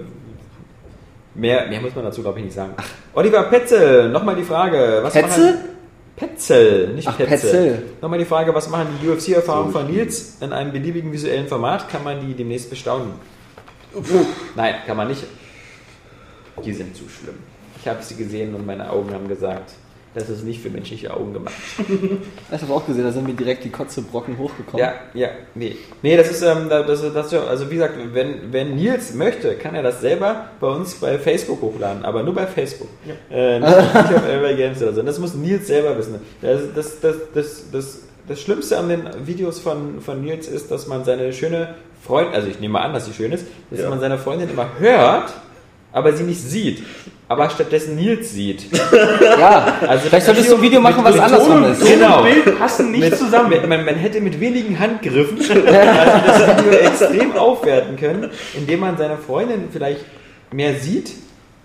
[1.35, 2.73] mehr, mehr muss man dazu, glaube ich, nicht sagen.
[3.13, 4.99] Oliver Petzel, nochmal die Frage.
[5.01, 5.45] Was Petzel?
[5.53, 5.59] machen-
[6.15, 7.35] Petzel, nicht Ach, Petzel.
[7.37, 7.83] Petzel.
[8.01, 11.89] Nochmal die Frage, was machen die UFC-Erfahrungen von Nils in einem beliebigen visuellen Format?
[11.89, 13.11] Kann man die demnächst bestaunen?
[14.55, 15.23] Nein, kann man nicht.
[16.63, 17.35] Die sind zu schlimm.
[17.81, 19.71] Ich habe sie gesehen und meine Augen haben gesagt,
[20.15, 21.53] das ist nicht für menschliche Augen gemacht.
[22.55, 24.79] Ich habe auch gesehen, da sind mir direkt die Kotzebrocken hochgekommen.
[24.79, 25.75] Ja, ja, nee.
[26.01, 29.83] Nee, das ist, ähm, das, das, also wie gesagt, wenn, wenn Nils möchte, kann er
[29.83, 32.87] das selber bei uns bei Facebook hochladen, aber nur bei Facebook.
[33.29, 35.01] Äh, nicht, nicht auf Elva Games oder so.
[35.01, 36.15] Das muss Nils selber wissen.
[36.41, 40.87] Das, das, das, das, das, das Schlimmste an den Videos von, von Nils ist, dass
[40.87, 43.89] man seine schöne Freundin, also ich nehme mal an, dass sie schön ist, dass Ja.
[43.89, 45.33] man seine Freundin immer hört,
[45.95, 46.83] aber sie nicht sieht.
[47.27, 48.65] Aber stattdessen Nils sieht.
[49.39, 51.79] Ja, Also vielleicht solltest du ein Video machen, was andersrum und ist.
[51.81, 51.89] Ton.
[51.89, 52.21] Genau.
[52.23, 53.49] Bild passen nicht Mit- zusammen.
[53.49, 58.97] Mit, man, man hätte mit wenigen Handgriffen also das Video extrem aufwerten können, indem man
[58.97, 60.01] seine Freundin vielleicht
[60.51, 61.11] mehr sieht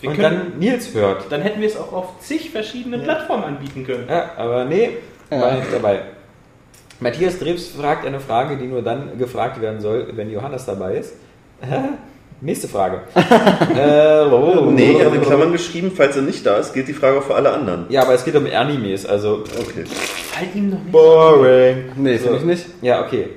[0.00, 1.26] Wir und können- dann Nils hört.
[1.30, 4.06] Dann hätten wir es auch auf zig verschiedenen Plattformen anbieten können.
[4.08, 4.90] Ja, aber nee,
[5.28, 5.54] war Ja.
[5.56, 6.00] nicht dabei.
[7.00, 11.14] Matthias Drebs fragt eine Frage, die nur dann gefragt werden soll, wenn Johannes dabei ist.
[12.42, 13.02] Nächste Frage.
[13.14, 16.94] äh, oh, Nee, ich habe in Klammern geschrieben, falls er nicht da ist, gilt die
[16.94, 17.84] Frage auch für alle anderen.
[17.90, 19.84] Ja, aber es geht um Animes, also Okay.
[20.38, 20.90] Halt ihm noch nicht.
[20.92, 21.84] boring.
[21.96, 22.24] Nee, So.
[22.28, 22.66] finde ich nicht.
[22.80, 23.28] Ja, okay.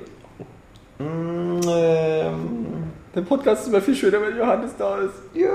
[0.98, 2.38] Mm, ähm,
[3.14, 5.14] Der Podcast ist immer viel schöner, wenn Johannes da ist.
[5.34, 5.50] Ja.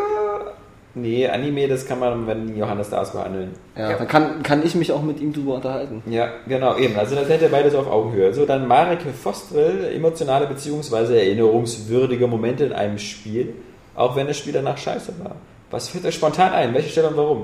[0.95, 3.51] Nee, Anime, das kann man, wenn Johannes da ist, behandeln.
[3.77, 6.01] Ja, dann kann, kann ich mich auch mit ihm drüber unterhalten.
[6.09, 6.97] Ja, genau, eben.
[6.97, 8.33] Also das hätte beide so auf Augenhöhe.
[8.33, 11.15] So, dann Marek Fostrel, emotionale bzw.
[11.15, 13.53] erinnerungswürdige Momente in einem Spiel,
[13.95, 15.35] auch wenn das Spiel danach scheiße war.
[15.69, 16.73] Was fällt euch spontan ein?
[16.73, 17.43] Welche Stelle und warum?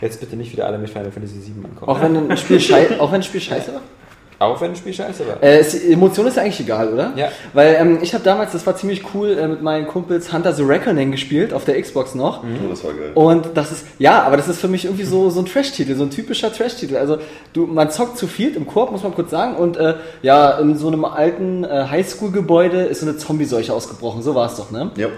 [0.00, 1.88] Jetzt bitte nicht wieder alle mit Final Fantasy VII ankommen.
[1.88, 3.82] Auch wenn ein Spiel, schei auch wenn ein Spiel scheiße war?
[4.44, 5.42] Auch wenn ein Spiel scheiße war.
[5.42, 7.12] Äh, es, Emotion ist ja eigentlich egal, oder?
[7.16, 7.28] Ja.
[7.52, 10.62] Weil ähm, ich habe damals, das war ziemlich cool, äh, mit meinen Kumpels Hunter the
[10.62, 12.42] Reckoning gespielt, auf der Xbox noch.
[12.42, 13.12] Oh, das war geil.
[13.14, 16.04] Und das ist, ja, aber das ist für mich irgendwie so, so ein Trash-Titel, so
[16.04, 16.96] ein typischer Trash-Titel.
[16.96, 17.18] Also,
[17.52, 19.56] du, man zockt zu viel im Korb, muss man kurz sagen.
[19.56, 24.22] Und äh, ja, in so einem alten äh, Highschool-Gebäude ist so eine Zombie-Seuche ausgebrochen.
[24.22, 24.90] So war es doch, ne?
[24.96, 25.08] Ja.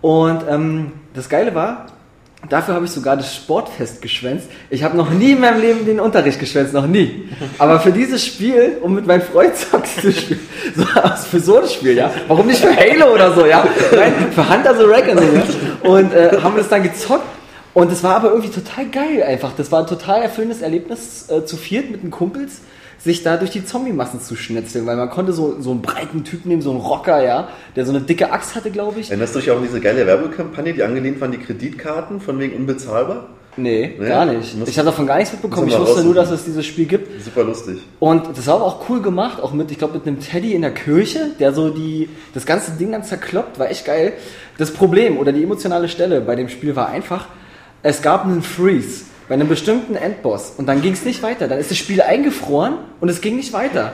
[0.00, 1.86] Und ähm, das Geile war,
[2.48, 4.48] dafür habe ich sogar das Sportfest geschwänzt.
[4.70, 7.28] Ich habe noch nie in meinem Leben den Unterricht geschwänzt, noch nie.
[7.58, 10.40] Aber für dieses Spiel, um mit meinem Freund zocken zu spielen,
[10.76, 10.84] so,
[11.30, 12.10] für so ein Spiel, ja.
[12.28, 13.66] Warum nicht für Halo oder so, ja?
[13.94, 15.34] Nein, für Hunter the Reckoning.
[15.34, 15.90] Ja?
[15.90, 17.26] Und äh, haben das dann gezockt.
[17.74, 19.52] Und es war aber irgendwie total geil einfach.
[19.56, 22.60] Das war ein total erfüllendes Erlebnis äh, zu viert mit den Kumpels.
[22.98, 26.44] Sich da durch die Zombie-Massen zu schnetzeln, weil man konnte so, so einen breiten Typ
[26.46, 29.10] nehmen, so einen Rocker, ja, der so eine dicke Axt hatte, glaube ich.
[29.10, 32.56] Erinnerst du dich auch an diese geile Werbekampagne, die angelehnt waren, die Kreditkarten von wegen
[32.56, 33.26] unbezahlbar?
[33.56, 34.08] Nee, Nee?
[34.08, 34.54] gar nicht.
[34.66, 35.68] Ich habe davon gar nichts mitbekommen.
[35.68, 37.22] Ich wusste nur, dass es dieses Spiel gibt.
[37.24, 37.78] Super lustig.
[37.98, 40.62] Und das war aber auch cool gemacht, auch mit, ich glaube, mit einem Teddy in
[40.62, 44.12] der Kirche, der so die, das ganze Ding dann zerkloppt, war echt geil.
[44.58, 47.26] Das Problem oder die emotionale Stelle bei dem Spiel war einfach,
[47.82, 51.48] es gab einen Freeze bei einem bestimmten Endboss und dann ging es nicht weiter.
[51.48, 53.92] Dann ist das Spiel eingefroren und es ging nicht weiter.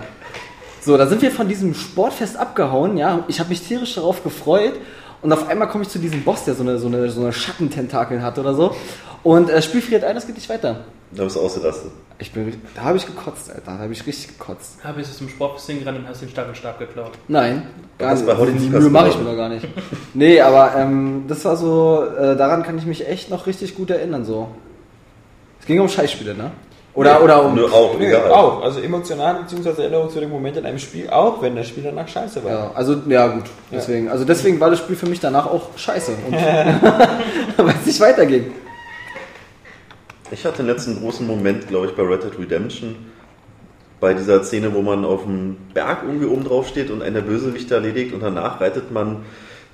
[0.80, 3.24] So, da sind wir von diesem Sportfest abgehauen, ja.
[3.28, 4.74] Ich habe mich tierisch darauf gefreut
[5.22, 7.32] und auf einmal komme ich zu diesem Boss, der so eine, so eine, so eine
[7.32, 8.76] Schattententakeln hat oder so.
[9.22, 10.84] Und äh, das Spiel friert ein, das geht nicht weiter.
[11.10, 11.90] Da bist du ausgelastet.
[12.18, 13.62] Ich bin, da habe ich gekotzt, Alter.
[13.64, 14.78] Da habe ich richtig gekotzt.
[14.84, 17.12] Habe ich es zum Sportfest hingerannt und hast den Staffelstab geklaut.
[17.26, 17.66] Nein,
[17.98, 18.60] gar Was nicht.
[18.60, 19.66] Die Mühe mache ich mir doch gar nicht.
[20.12, 23.90] Nee, aber ähm, das war so, äh, daran kann ich mich echt noch richtig gut
[23.90, 24.24] erinnern.
[24.24, 24.48] So.
[25.64, 26.50] Es ging um Scheißspiele, ne?
[26.92, 27.54] Oder, oder um.
[27.54, 28.30] Nur auch, Nee, egal.
[28.30, 28.62] auch.
[28.62, 29.80] Also emotional bzw.
[29.80, 32.50] erinnerungswürdige Momente in einem Spiel, auch wenn das Spiel danach scheiße war.
[32.50, 33.44] Ja, also, ja, gut.
[33.72, 36.12] Deswegen, also deswegen war das Spiel für mich danach auch scheiße.
[36.26, 36.34] Und
[37.56, 38.52] weil es nicht weiterging.
[40.30, 42.94] Ich hatte den letzten großen Moment, glaube ich, bei Red Dead Redemption.
[44.00, 47.22] Bei dieser Szene, wo man auf dem Berg irgendwie oben drauf steht und einen der
[47.22, 49.24] Bösewichte erledigt und danach reitet man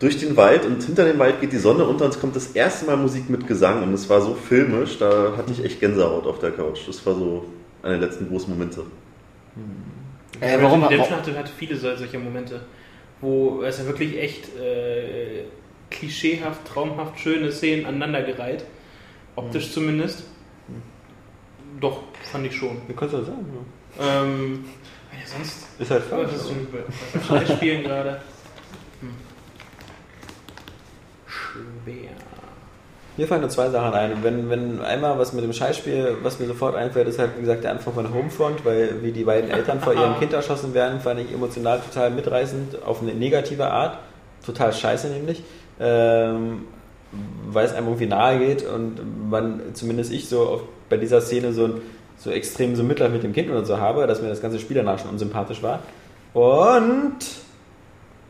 [0.01, 2.49] durch den Wald und hinter dem Wald geht die Sonne unter und es kommt das
[2.49, 6.27] erste Mal Musik mit Gesang und es war so filmisch, da hatte ich echt Gänsehaut
[6.27, 6.81] auf der Couch.
[6.89, 7.45] Das war so
[7.83, 8.83] einer der letzten großen Momente.
[10.41, 10.83] Äh, warum?
[10.85, 12.61] Redemption hatte, hatte viele sol- solche Momente,
[13.21, 15.45] wo es ja wirklich echt äh,
[15.91, 18.65] klischeehaft, traumhaft schöne Szenen aneinandergereiht.
[19.37, 20.25] Optisch zumindest.
[21.79, 22.03] Doch,
[22.33, 22.79] fand ich schon.
[22.89, 23.47] Wie kannst du das sagen?
[24.01, 24.65] Ähm,
[25.13, 25.67] ja, sonst.
[25.79, 25.83] Ja.
[25.85, 26.33] Ist halt Was falsch.
[26.33, 26.67] ist denn
[27.15, 28.21] was soll ich spielen gerade?
[29.01, 29.11] Hm.
[31.93, 32.11] Schwer.
[33.17, 34.23] Mir fallen nur zwei Sachen ein.
[34.23, 37.65] Wenn, wenn einmal was mit dem Scheißspiel, was mir sofort einfällt, ist halt, wie gesagt,
[37.65, 41.21] der Anfang von Homefront, weil wie die beiden Eltern vor ihrem Kind erschossen werden, fand
[41.21, 43.99] ich emotional total mitreißend, auf eine negative Art.
[44.47, 45.43] Total scheiße nämlich.
[45.79, 46.63] Ähm,
[47.49, 51.53] weil es einem irgendwie nahe geht und man, zumindest ich so auf, bei dieser Szene
[51.53, 51.75] so, ein,
[52.17, 54.77] so extrem so Mitleid mit dem Kind oder so habe, dass mir das ganze Spiel
[54.77, 55.81] danach schon unsympathisch war.
[56.33, 57.19] Und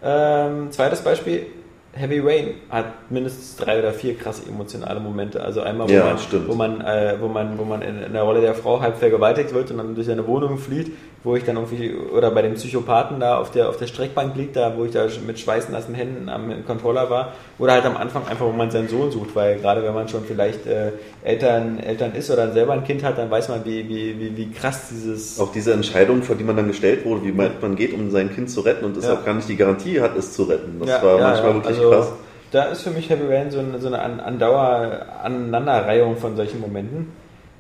[0.03, 1.47] ähm, zweites Beispiel,
[1.93, 5.43] Heavy Rain hat mindestens drei oder vier krasse emotionale Momente.
[5.43, 8.23] Also einmal, wo Ja, man, wo man, äh, wo man, wo man in, in der
[8.23, 10.93] Rolle der Frau halb vergewaltigt wird und dann durch seine Wohnung flieht,
[11.23, 14.57] wo ich dann irgendwie, oder bei dem Psychopathen da auf der, auf der Streckbank liegt,
[14.57, 18.47] da wo ich da mit schweißnassen Händen am Controller war, oder halt am Anfang einfach,
[18.47, 20.93] wo man seinen Sohn sucht, weil gerade wenn man schon vielleicht äh,
[21.23, 24.51] Eltern, Eltern ist oder selber ein Kind hat, dann weiß man, wie, wie, wie, wie
[24.51, 27.93] krass dieses Auch diese Entscheidung, vor die man dann gestellt wurde, wie weit man geht,
[27.93, 29.27] um sein Kind zu retten und deshalb Ja.
[29.27, 30.79] gar nicht die Garantie hat, es zu retten.
[30.81, 32.13] Das Ja, war ja, manchmal wirklich also, krass.
[32.53, 36.61] Da ist für mich Heavy Rain so eine, so eine An Andauer Aneinanderreihung von solchen
[36.61, 37.13] Momenten.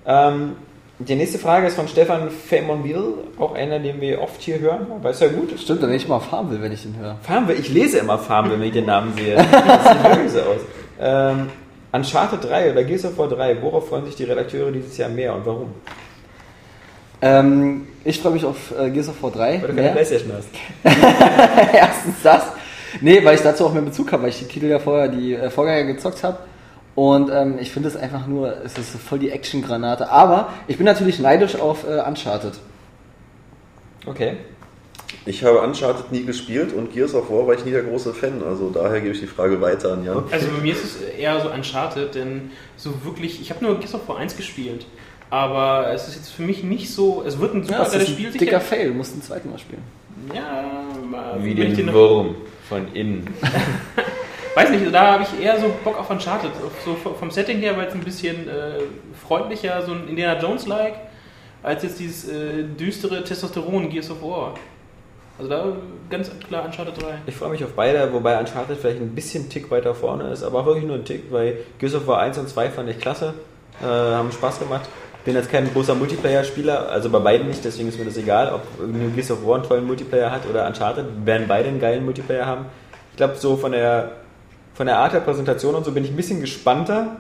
[0.07, 0.53] Ähm,
[1.01, 4.86] die nächste Frage ist von Stefan Femonville, auch einer, den wir oft hier hören.
[5.02, 5.59] Weiß ja gut.
[5.59, 7.16] Stimmt, wenn ich mal fahren will, wenn ich den höre.
[7.22, 9.36] Farmville, ich lese immer Farmville, wenn ich den Namen sehe.
[9.51, 10.60] Das sieht so aus.
[11.01, 11.48] Ähm,
[11.93, 15.35] Uncharted 3 oder Gears of War 3, worauf freuen sich die Redakteure dieses Jahr mehr
[15.35, 15.70] und warum?
[17.22, 19.39] Ähm, ich freue mich auf äh, Gears of War 3.
[19.40, 19.93] Weil du keine mehr.
[19.93, 20.48] Playstation hast.
[21.74, 22.43] Erstens das.
[23.01, 25.35] Nee, weil ich dazu auch mehr Bezug habe, weil ich die Titel ja vorher, die
[25.35, 26.39] äh, Vorgänger gezockt habe.
[27.01, 30.10] Und ähm, ich finde es einfach nur, es ist so voll die Action-Granate.
[30.10, 32.52] Aber ich bin natürlich neidisch auf äh, Uncharted.
[34.05, 34.36] Okay.
[35.24, 38.43] Ich habe Uncharted nie gespielt und Gears of War war ich nie der große Fan.
[38.47, 40.24] Also daher gebe ich die Frage weiter an Jan.
[40.31, 43.94] Also bei mir ist es eher so Uncharted, denn so wirklich, ich habe nur Gears
[43.94, 44.85] of War 1 gespielt.
[45.31, 48.09] Aber es ist jetzt für mich nicht so, es wird ein super Ja, es ist
[48.10, 48.60] Spiel ein dicker sicher.
[48.60, 49.82] Fail, du musst ein zweites Mal spielen.
[50.35, 50.64] Ja,
[51.10, 52.35] mal, Wie den noch- Wurm
[52.68, 53.27] von innen.
[54.55, 56.51] Weiß nicht, da habe ich eher so Bock auf Uncharted.
[56.85, 58.81] So vom- Setting her, weil es ein bisschen äh,
[59.27, 60.94] freundlicher, so ein Indiana Jones-like,
[61.62, 64.55] als jetzt dieses äh, düstere Testosteron Gears of War.
[65.39, 65.64] Also da
[66.10, 67.06] ganz klar Uncharted 3.
[67.27, 70.60] Ich freue mich auf beide, wobei Uncharted vielleicht ein bisschen Tick weiter vorne ist, aber
[70.60, 73.35] auch wirklich nur ein Tick, weil Gears of War 1 und 2 fand ich klasse,
[73.81, 74.89] äh, haben Spaß gemacht.
[75.24, 78.62] Bin jetzt kein großer Multiplayer-Spieler, also bei beiden nicht, deswegen ist mir das egal, ob
[79.14, 82.66] Gears of War einen tollen Multiplayer hat oder Uncharted, werden beide einen geilen Multiplayer haben.
[83.12, 84.12] Ich glaube, so von der,
[84.81, 87.19] von der Art der Präsentation und so bin ich ein bisschen gespannter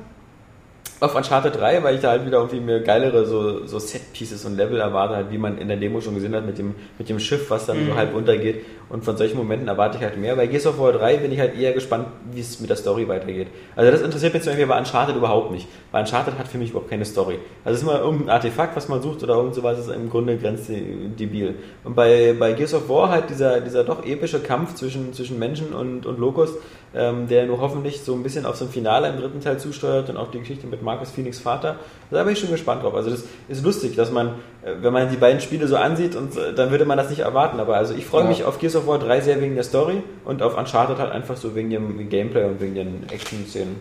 [1.00, 4.56] auf Uncharted 3, weil ich da halt wieder irgendwie mir geilere so, so Set-Pieces und
[4.56, 7.18] Level erwarte, halt, wie man in der Demo schon gesehen hat mit dem, mit dem
[7.18, 8.64] Schiff, was dann so halb untergeht.
[8.90, 10.36] Und von solchen Momenten erwarte ich halt mehr.
[10.36, 13.08] Bei Gears of War 3 bin ich halt eher gespannt, wie es mit der Story
[13.08, 13.48] weitergeht.
[13.76, 15.68] Also das interessiert mich zum Beispiel bei Uncharted überhaupt nicht.
[15.90, 17.38] Weil Uncharted hat für mich überhaupt keine Story.
[17.64, 20.36] Also es ist immer irgendein Artefakt, was man sucht oder irgend sowas, ist im Grunde
[20.36, 21.54] grenzdebil.
[21.84, 25.72] Und bei, bei Gears of War halt dieser, dieser doch epische Kampf zwischen, zwischen Menschen
[25.72, 26.56] und, und Locust,
[26.94, 30.08] ähm, der nur hoffentlich so ein bisschen auf so ein Finale im dritten Teil zusteuert
[30.10, 31.76] und auch die Geschichte mit Marcus Phoenix Vater.
[32.10, 32.94] Da bin ich schon gespannt drauf.
[32.94, 34.28] Also das ist lustig, dass man,
[34.64, 37.20] äh, wenn man die beiden Spiele so ansieht, und äh, dann würde man das nicht
[37.20, 37.60] erwarten.
[37.60, 38.28] Aber also ich freue Ja.
[38.28, 41.36] mich auf Gears of War 3 sehr wegen der Story und auf Uncharted halt einfach
[41.36, 43.76] so wegen dem Gameplay und wegen den Action-Szenen.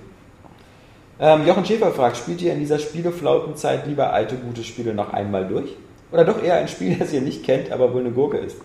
[1.20, 5.48] Ähm, Jochen Schäfer fragt, spielt ihr in dieser Spieleflautenzeit lieber alte, gute Spiele noch einmal
[5.48, 5.76] durch?
[6.12, 8.58] Oder doch eher ein Spiel, das ihr nicht kennt, aber wohl eine Gurke ist?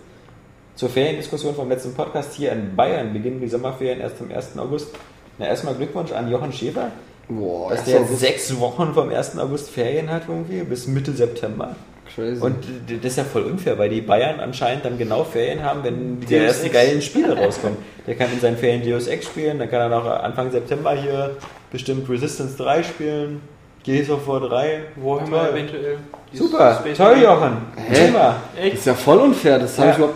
[0.75, 4.57] Zur Feriendiskussion vom letzten Podcast hier in Bayern beginnen die Sommerferien erst am 1.
[4.57, 4.89] August.
[5.37, 6.91] Na, erstmal Glückwunsch an Jochen Schäfer,
[7.29, 8.19] Boah, dass der August.
[8.19, 9.37] sechs Wochen vom 1.
[9.37, 11.75] August Ferien hat irgendwie, bis Mitte September.
[12.13, 12.41] Crazy.
[12.41, 12.55] Und
[12.87, 16.35] das ist ja voll unfair, weil die Bayern anscheinend dann genau Ferien haben, wenn die
[16.35, 17.77] ersten geilen Spiele rauskommen.
[18.05, 21.35] Der kann in seinen Ferien Deus Ex spielen, dann kann er noch Anfang September hier
[21.71, 23.41] bestimmt Resistance 3 spielen,
[23.83, 24.81] Gears of War 3.
[24.97, 25.97] Warhammer eventuell.
[26.33, 27.17] Super, Space toll.
[27.21, 27.57] Jochen.
[27.75, 28.07] Hä?
[28.07, 28.35] Super.
[28.55, 29.91] das ist ja voll unfair, das, Ja.
[29.91, 30.15] ich überhaupt,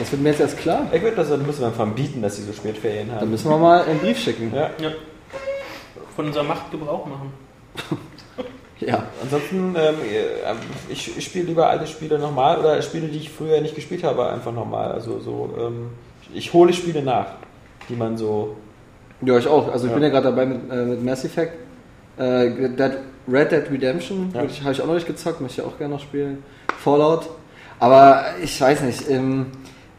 [0.00, 0.88] das wird mir jetzt erst klar.
[0.92, 3.30] Ich würde das dann müssen wir verbieten, dass sie so spät Ferien Dann haben.
[3.30, 4.52] müssen wir mal einen Brief schicken.
[4.54, 4.70] Ja.
[4.80, 4.90] Ja.
[6.16, 7.32] Von unserer Macht Gebrauch machen.
[8.80, 9.02] Ja.
[9.22, 9.94] Ansonsten, ähm,
[10.88, 14.26] ich, ich spiele lieber alte Spiele nochmal oder Spiele, die ich früher nicht gespielt habe,
[14.30, 14.92] einfach nochmal.
[14.92, 15.90] Also so, ähm,
[16.32, 17.26] ich hole Spiele nach,
[17.90, 18.56] die man so.
[19.20, 19.70] Ja, ich auch.
[19.70, 19.94] Also ich Ja.
[19.96, 21.52] bin ja gerade dabei mit, äh, mit Mass Effect.
[22.16, 22.92] Äh, Dead,
[23.30, 24.40] Red Dead Redemption ja.
[24.40, 26.42] habe ich auch noch nicht gezockt, möchte ich auch gerne noch spielen.
[26.78, 27.28] Fallout.
[27.80, 29.10] Aber ich weiß nicht.
[29.10, 29.46] Ähm,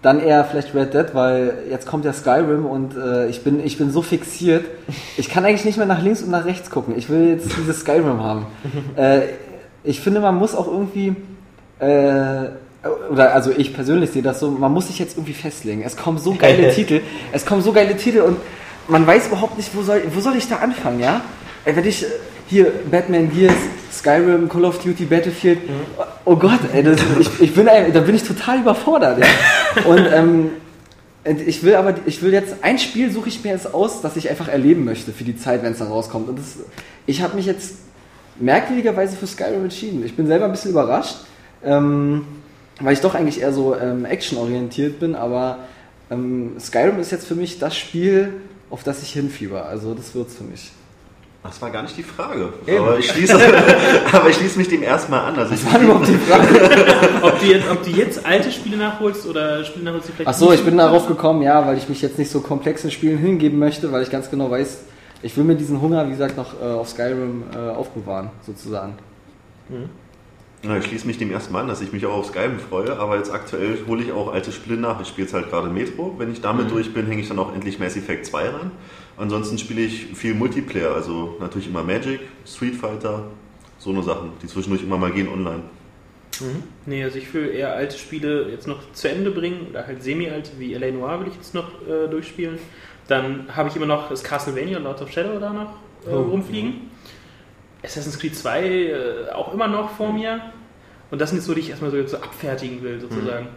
[0.01, 3.77] dann eher vielleicht Red Dead, weil jetzt kommt ja Skyrim und äh, ich, bin, ich
[3.77, 4.65] bin so fixiert.
[5.17, 6.95] Ich kann eigentlich nicht mehr nach links und nach rechts gucken.
[6.97, 8.47] Ich will jetzt dieses Skyrim haben.
[8.95, 9.21] äh,
[9.83, 11.15] ich finde, man muss auch irgendwie.
[11.79, 12.49] Äh,
[13.11, 15.83] oder also ich persönlich sehe das so, man muss sich jetzt irgendwie festlegen.
[15.83, 17.01] Es kommen so geile Titel,
[17.31, 18.37] es kommen so geile Titel und
[18.87, 21.21] man weiß überhaupt nicht, wo soll, wo soll ich da anfangen, ja?
[21.63, 22.07] Ey, Wenn ich äh,
[22.51, 23.55] hier Batman Gears,
[23.93, 25.59] Skyrim, Call of Duty, Battlefield,
[26.25, 29.85] oh Gott, ey, das, ich, ich bin, da bin ich total überfordert, ja?
[29.85, 30.49] Und ähm,
[31.23, 34.29] ich will aber, ich will jetzt, ein Spiel suche ich mir jetzt aus, das ich
[34.29, 36.27] einfach erleben möchte für die Zeit, wenn es dann rauskommt.
[36.27, 36.57] Und das,
[37.05, 37.75] ich habe mich jetzt
[38.37, 40.03] merkwürdigerweise für Skyrim entschieden.
[40.05, 41.19] Ich bin selber ein bisschen überrascht,
[41.63, 42.25] ähm,
[42.81, 45.59] weil ich doch eigentlich eher so ähm, actionorientiert bin, aber
[46.09, 48.33] ähm, Skyrim ist jetzt für mich das Spiel,
[48.69, 49.67] auf das ich hinfieber.
[49.67, 50.71] Also das wird's für mich.
[51.43, 52.53] Das war gar nicht die Frage.
[52.67, 53.35] Aber ich, schließe,
[54.11, 55.39] aber ich schließe mich dem erstmal an.
[55.39, 56.47] Also ich, war überhaupt die Frage?
[57.23, 60.29] Ob du, jetzt, ob du jetzt alte Spiele nachholst oder Spiele nachholst, die vielleicht.
[60.29, 62.89] Ach so, nicht ich bin darauf gekommen, ja, weil ich mich jetzt nicht so komplexen
[62.89, 64.85] Spielen hingeben möchte, weil ich ganz genau weiß,
[65.21, 68.95] ich will mir diesen Hunger, wie gesagt, noch äh, auf Skyrim äh, aufbewahren, sozusagen.
[70.63, 72.97] ja, ich schließe mich dem erstmal an, dass ich mich auch auf Skyrim freue.
[72.97, 74.99] Aber jetzt aktuell hole ich auch alte Spiele nach.
[75.01, 76.15] Ich spiele jetzt halt gerade Metro.
[76.17, 78.71] Wenn ich damit durch bin, hänge ich dann auch endlich Mass Effect 2 ran.
[79.17, 80.93] Ansonsten spiele ich viel Multiplayer.
[80.93, 83.27] Also natürlich immer Magic, Street Fighter,
[83.77, 85.63] so eine Sachen, die zwischendurch immer mal gehen online.
[86.85, 90.51] Nee, also ich will eher alte Spiele jetzt noch zu Ende bringen, oder halt semi-alte,
[90.57, 90.91] wie L.A.
[90.91, 92.57] Noir will ich jetzt noch äh, durchspielen.
[93.07, 95.73] Dann habe ich immer noch das Castlevania Lord of Shadow da noch
[96.07, 96.89] äh, rumfliegen.
[97.83, 100.39] Assassin's Creed 2 äh, auch immer noch vor mir.
[101.09, 103.47] Und das sind jetzt so, die ich erstmal so, jetzt so abfertigen will, sozusagen.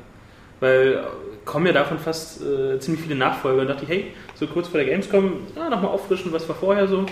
[0.60, 1.02] Weil äh,
[1.44, 3.62] kommen ja davon fast äh, ziemlich viele Nachfolger.
[3.62, 6.86] Und dachte ich, hey, so kurz vor der Gamescom, ah, nochmal auffrischen, was war vorher
[6.88, 7.06] so.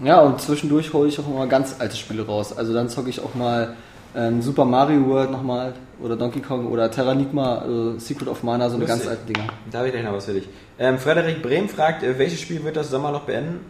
[0.00, 2.56] Ja, und zwischendurch hole ich auch immer ganz alte Spiele raus.
[2.56, 3.74] Also dann zocke ich auch mal
[4.14, 8.76] ähm, Super Mario World nochmal oder Donkey Kong oder Terranigma, äh, Secret of Mana, so
[8.76, 9.04] eine Lustig.
[9.04, 9.48] ganz alten Dinger.
[9.70, 10.48] Da habe ich gleich noch was für dich.
[10.78, 13.60] Ähm, Frederik Brehm fragt, äh, welches Spiel wird das Sommerloch beenden?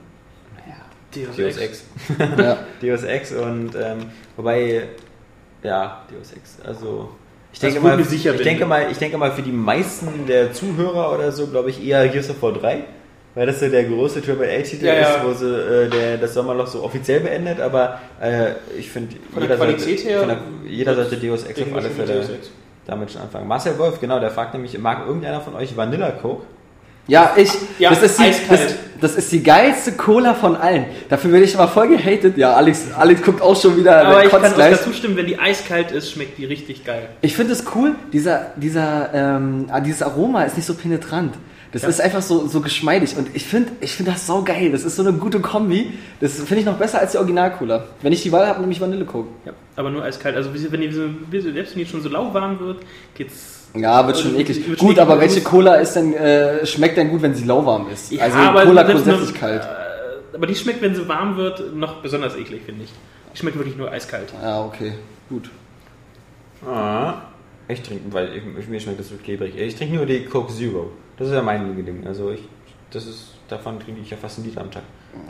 [1.14, 1.84] Deus, Deus Ex.
[2.18, 2.38] Ex.
[2.38, 2.58] ja.
[2.82, 4.88] Deus Ex und ähm, wobei,
[5.62, 6.58] ja, Deus Ex.
[6.62, 7.10] Also
[7.58, 8.36] ich denke, mal, ich, bin.
[8.38, 12.06] denke mal, ich denke mal, für die meisten der Zuhörer oder so, glaube ich, eher
[12.08, 12.84] Gears of War 3.
[13.34, 15.00] Weil das so der große AAA-Titel Ja, ja.
[15.00, 19.46] ist, wo sie äh, der, das Sommerloch so offiziell beendet, aber äh, ich finde, Von
[19.46, 22.24] der Qualität her von der, jeder sollte Deus Ex auf alle Fälle
[22.86, 23.46] damit schon anfangen.
[23.46, 26.46] Marcel Wolf, genau, der fragt nämlich, mag irgendeiner von euch Vanilla Coke?
[27.08, 27.50] Ja, ich.
[27.78, 28.60] Ja, das, ist die, das,
[29.00, 30.84] das ist die geilste Cola von allen.
[31.08, 32.36] Dafür werde ich immer voll gehatet.
[32.36, 34.06] Ja, Alex, Alex guckt auch schon wieder.
[34.06, 34.80] Aber ich kann gleich.
[34.82, 37.08] Zustimmen, wenn die eiskalt ist, schmeckt die richtig geil.
[37.22, 41.34] Ich finde es cool, dieser, dieser, ähm, ah, dieses Aroma ist nicht so penetrant.
[41.72, 41.88] Das Ja.
[41.88, 44.70] ist einfach so, so geschmeidig und ich finde ich find das so geil.
[44.72, 45.92] Das ist so eine gute Kombi.
[46.18, 47.84] Das finde ich noch besser als die Original-Cola.
[48.00, 49.28] Wenn ich die Wahl habe, nehme ich Vanille-Coke.
[49.44, 50.34] Ja, aber nur eiskalt.
[50.34, 52.78] Also wenn die, selbst wenn die schon so lauwarm wird,
[53.14, 53.57] geht's.
[53.74, 54.68] Ja, wird schon eklig.
[54.68, 58.10] wird Gut, aber welche Cola ist denn, äh, schmeckt denn gut, wenn sie lauwarm ist?
[58.10, 59.62] Ja, also Cola grundsätzlich nur- kalt.
[59.62, 62.90] Äh, aber die schmeckt, wenn sie warm wird, noch besonders eklig, finde ich.
[63.34, 64.32] Die schmeckt wirklich nur eiskalt.
[64.42, 64.92] Ja, okay.
[65.28, 65.50] Gut.
[66.66, 67.14] Ah.
[67.68, 69.54] Ich trinke, weil ich, ich, mir schmeckt das so klebrig.
[69.56, 70.90] Ich trinke nur die Coke Zero.
[71.18, 72.06] Das ist ja mein Ding.
[72.06, 72.40] Also ich,
[72.90, 74.82] das ist, davon trinke ich ja fast einen Liter am Tag.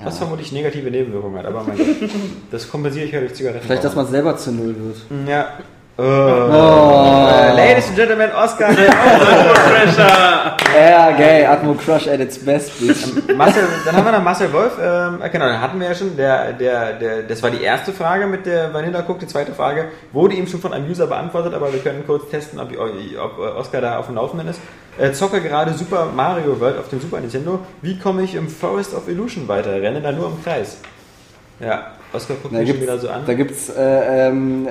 [0.05, 1.87] Was vermutlich negative Nebenwirkungen hat, aber mein Gott.
[2.51, 3.65] Das kompensiere ich ja durch Zigaretten.
[3.65, 5.29] Vielleicht, dass man selber zu Null wird.
[5.29, 5.59] Ja.
[6.01, 6.03] Oh.
[6.05, 8.69] Äh, Ladies and Gentlemen, Oscar.
[8.73, 10.57] Pressure!
[10.79, 11.47] Ja, geil.
[11.47, 13.35] Atmo Crush at its best, please.
[13.35, 14.79] Marcel, dann haben wir noch Marcel Wolf.
[14.81, 18.27] Ähm, genau, dann hatten wir ja schon, der, der, der, das war die erste Frage
[18.27, 19.19] mit der Vanilla Cook.
[19.19, 22.61] Die zweite Frage wurde ihm schon von einem User beantwortet, aber wir können kurz testen,
[22.61, 24.61] ob, ob Oscar da auf dem Laufenden ist.
[24.99, 27.61] Äh, zocke gerade Super Mario World auf dem Super Nintendo.
[27.83, 29.73] Wie komme ich im Forest of Illusion weiter?
[29.73, 30.79] Renne da nur im Kreis.
[31.59, 33.23] Ja, Oscar guckt mich schon wieder so an.
[33.27, 34.69] da gibt's äh, ähm,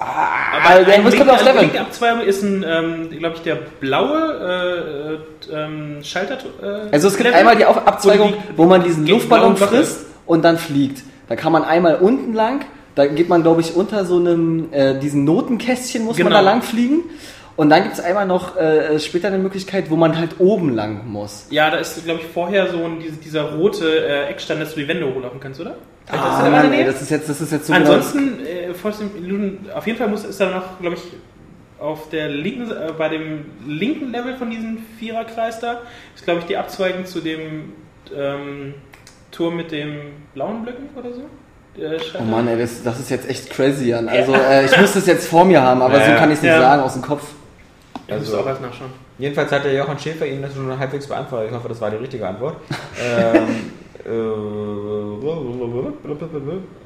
[0.00, 1.68] ah, Aber der ein muss Link, kommt auf also Level.
[1.68, 5.20] Linkabzweigung ist ein, ähm, glaube ich, der blaue
[5.50, 6.38] äh, äh, ähm, Schalter.
[6.62, 10.58] Äh, Also es gibt Level, einmal die Abzweigung, wo man diesen Luftballon frisst und dann
[10.58, 11.02] fliegt.
[11.28, 12.64] Da kann man einmal unten lang,
[12.96, 16.38] da geht man glaube ich unter so einem, äh, diesen Notenkästchen muss man Genau.
[16.38, 17.04] da lang fliegen.
[17.56, 21.06] Und dann gibt es einmal noch äh, später eine Möglichkeit, wo man halt oben lang
[21.10, 21.46] muss.
[21.50, 24.80] Ja, da ist, glaube ich, vorher so ein, dieser, dieser rote äh, Eckstand, dass du
[24.80, 25.74] die Wände hochlaufen kannst, oder?
[26.12, 29.58] Ah, das Mann, ey, das ist jetzt, das ist jetzt so Ansonsten, äh, Force Illusion,
[29.74, 31.02] auf jeden Fall muss, ist da noch, glaube ich,
[31.78, 35.80] auf der linken, äh, bei dem linken Level von diesem Viererkreis da,
[36.14, 37.72] ist, glaube ich, die Abzweigung zu dem
[38.14, 38.74] ähm,
[39.30, 39.98] Turm mit dem
[40.34, 41.22] blauen Blöcken oder so.
[41.76, 42.18] Schalter.
[42.20, 44.08] Oh Mann, ey, das, das ist jetzt echt crazy, Jan.
[44.08, 46.42] Also äh, ich muss das jetzt vor mir haben, aber Ja, so kann ich es
[46.42, 46.60] nicht Ja.
[46.60, 47.22] sagen aus dem Kopf.
[48.06, 48.90] Ich muss Also- auch erst nachschauen.
[49.18, 51.50] Jedenfalls hat der Jochen Schäfer Ihnen das schon halbwegs beantwortet.
[51.50, 52.56] Ich hoffe, das war die richtige Antwort.
[53.02, 53.40] ähm, äh,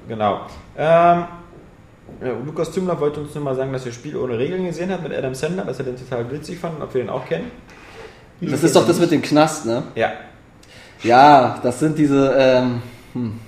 [0.09, 0.41] genau.
[0.77, 1.25] Ähm,
[2.45, 5.03] Lukas Tümler wollte uns nur mal sagen, dass er das Spiel ohne Regeln gesehen hat
[5.03, 7.51] mit Adam Sandler, dass er den total witzig fand und ob wir den auch kennen.
[8.41, 9.85] Das ist doch das mit dem Knast, ne?
[9.95, 10.13] Ja.
[11.03, 12.83] Ja, das sind diese, ähm,
[13.13, 13.41] hm.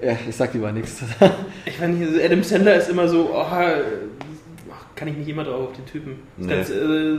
[0.00, 1.02] ja, ich sag lieber nichts.
[1.66, 3.44] Ich meine, Adam Sandler ist immer so, oh,
[4.94, 6.18] kann ich nicht immer drauf auf den Typen.
[6.36, 6.48] Nee.
[6.48, 7.18] Ganz, äh,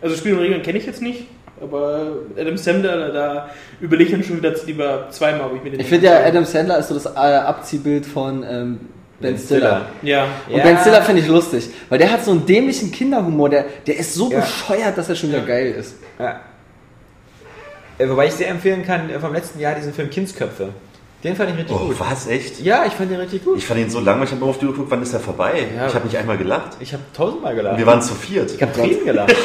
[0.00, 1.26] also Spiel und Regeln kenne ich jetzt nicht,
[1.60, 3.50] aber Adam Sandler, da,
[3.80, 6.44] überlege ich dann schon wieder lieber zweimal, ob ich mir den Ich finde ja, Adam
[6.44, 8.80] Sandler ist so das äh, Abziehbild von ähm,
[9.20, 9.86] Ben Stiller.
[10.02, 13.64] Ja, Und Ben Stiller finde ich lustig, weil der hat so einen dämlichen Kinderhumor, der,
[13.86, 14.40] der ist so Ja.
[14.40, 15.96] bescheuert, dass er schon wieder geil ist.
[16.18, 16.40] ja.
[17.98, 20.70] Äh, Wobei ich sehr empfehlen kann, äh, vom letzten Jahr diesen Film Kindsköpfe.
[21.24, 21.98] Den fand ich richtig Oh, gut.
[21.98, 22.26] was?
[22.26, 22.60] Echt?
[22.60, 23.56] Ja, ich fand den richtig gut.
[23.56, 25.68] Ich fand ihn so langweilig, ich habe auf die Uhr geguckt, wann ist er vorbei?
[25.74, 25.86] Ja.
[25.86, 26.72] Ich habe nicht einmal gelacht.
[26.80, 27.78] Ich habe tausendmal gelacht.
[27.78, 28.52] Wir waren zu viert.
[28.54, 29.34] ich habe Tränen gelacht.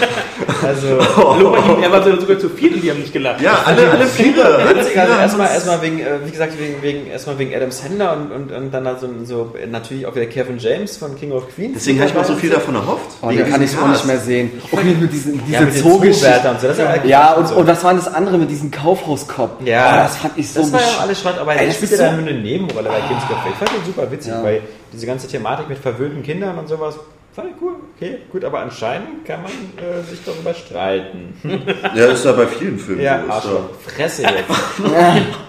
[0.61, 3.39] Also, bei ihm, er war sogar zu viert und die haben nicht gelacht.
[3.39, 4.43] Ja, alle, alle vier.
[4.43, 7.72] Alle Witzig, vier also erstmal, erstmal wegen, äh, wie gesagt, wegen, wegen, erstmal wegen Adam
[7.72, 11.31] Sandler und, und, und dann halt so, so natürlich auch wieder Kevin James von King
[11.31, 11.76] of Queens.
[11.76, 13.18] Deswegen habe ich mir auch so viel davon erhofft.
[13.22, 14.51] Oh, Wegen den kann ich auch nicht mehr sehen.
[14.72, 16.68] Und mit diesen, diese Ja, mit und so.
[16.68, 19.64] Das ja, Ja, und, und was war denn das andere mit diesem Kaufhauskopf?
[19.64, 19.93] Ja.
[19.93, 22.30] oh, das fand ich so das war ja alles Schrott, aber Er so- dann nur
[22.30, 23.50] eine Nebenrolle bei Kindsköpfe.
[23.50, 24.44] Ich fand den super witzig, Ja.
[24.44, 24.62] weil
[24.94, 26.96] diese ganze Thematik mit verwöhnten Kindern und sowas,
[27.34, 27.76] fand ich cool.
[27.96, 31.34] Okay, gut, aber anscheinend kann man äh, sich darüber streiten.
[31.96, 33.32] Ja, das ist ja bei vielen Filmen Ja, so.
[33.32, 33.52] Arschloch.
[33.52, 34.50] ja- Fresse jetzt.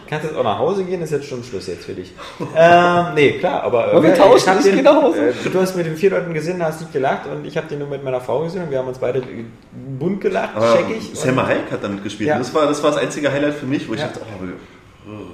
[0.08, 2.12] Kannst jetzt auch nach Hause gehen, ist jetzt schon Schluss jetzt für dich.
[2.56, 3.92] Ähm, nee, klar, aber.
[3.92, 4.52] Wollen wir ich tauschen?
[4.58, 5.28] Ich den, nach Hause.
[5.28, 7.78] Äh, du hast mit den vier Leuten gesehen, hast nicht gelacht und ich habe den
[7.78, 9.22] nur mit meiner Frau gesehen und wir haben uns beide
[10.00, 11.10] bunt gelacht, Aber checkig.
[11.14, 12.28] Selma Hayek hat damit gespielt.
[12.30, 12.38] Ja.
[12.38, 14.06] Das, war, das war das einzige Highlight für mich, wo ich Ja.
[14.08, 14.44] dachte, oh,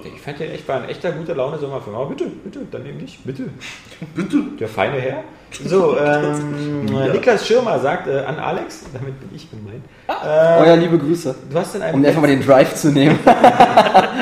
[0.05, 1.97] Ich fand den echt, war ein echter guter Laune Sommerfilm.
[1.97, 3.45] Aber bitte, bitte, dann eben nicht, bitte.
[4.15, 4.37] Bitte.
[4.61, 5.25] Der feine Herr.
[5.65, 7.09] So, ähm, Ja.
[7.13, 9.85] Niklas Schirmer sagt äh, an Alex, damit bin ich gemeint.
[10.09, 11.35] Oh ja, liebe Grüße.
[11.51, 13.19] Du hast in einem Um einfach mal den Drive zu nehmen.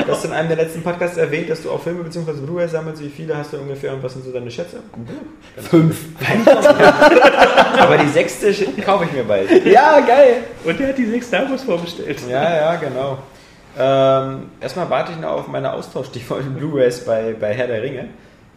[0.05, 2.33] Du hast in einem der letzten Podcasts erwähnt, dass du auch Filme bzw.
[2.33, 3.01] Blu-ray sammelst.
[3.01, 4.77] Wie viele hast du ungefähr und was sind so deine Schätze?
[5.57, 6.05] Fünf.
[7.79, 8.53] Aber die sechste
[8.85, 9.65] kaufe ich mir bald.
[9.65, 10.43] Ja, geil.
[10.63, 12.19] Und der hat die sechs Star Wars vorbestellt.
[12.29, 13.17] Ja, ja, genau.
[13.77, 18.09] Ähm, erstmal warte ich noch auf meine Austausch-Blu-rays bei, bei Herr der Ringe.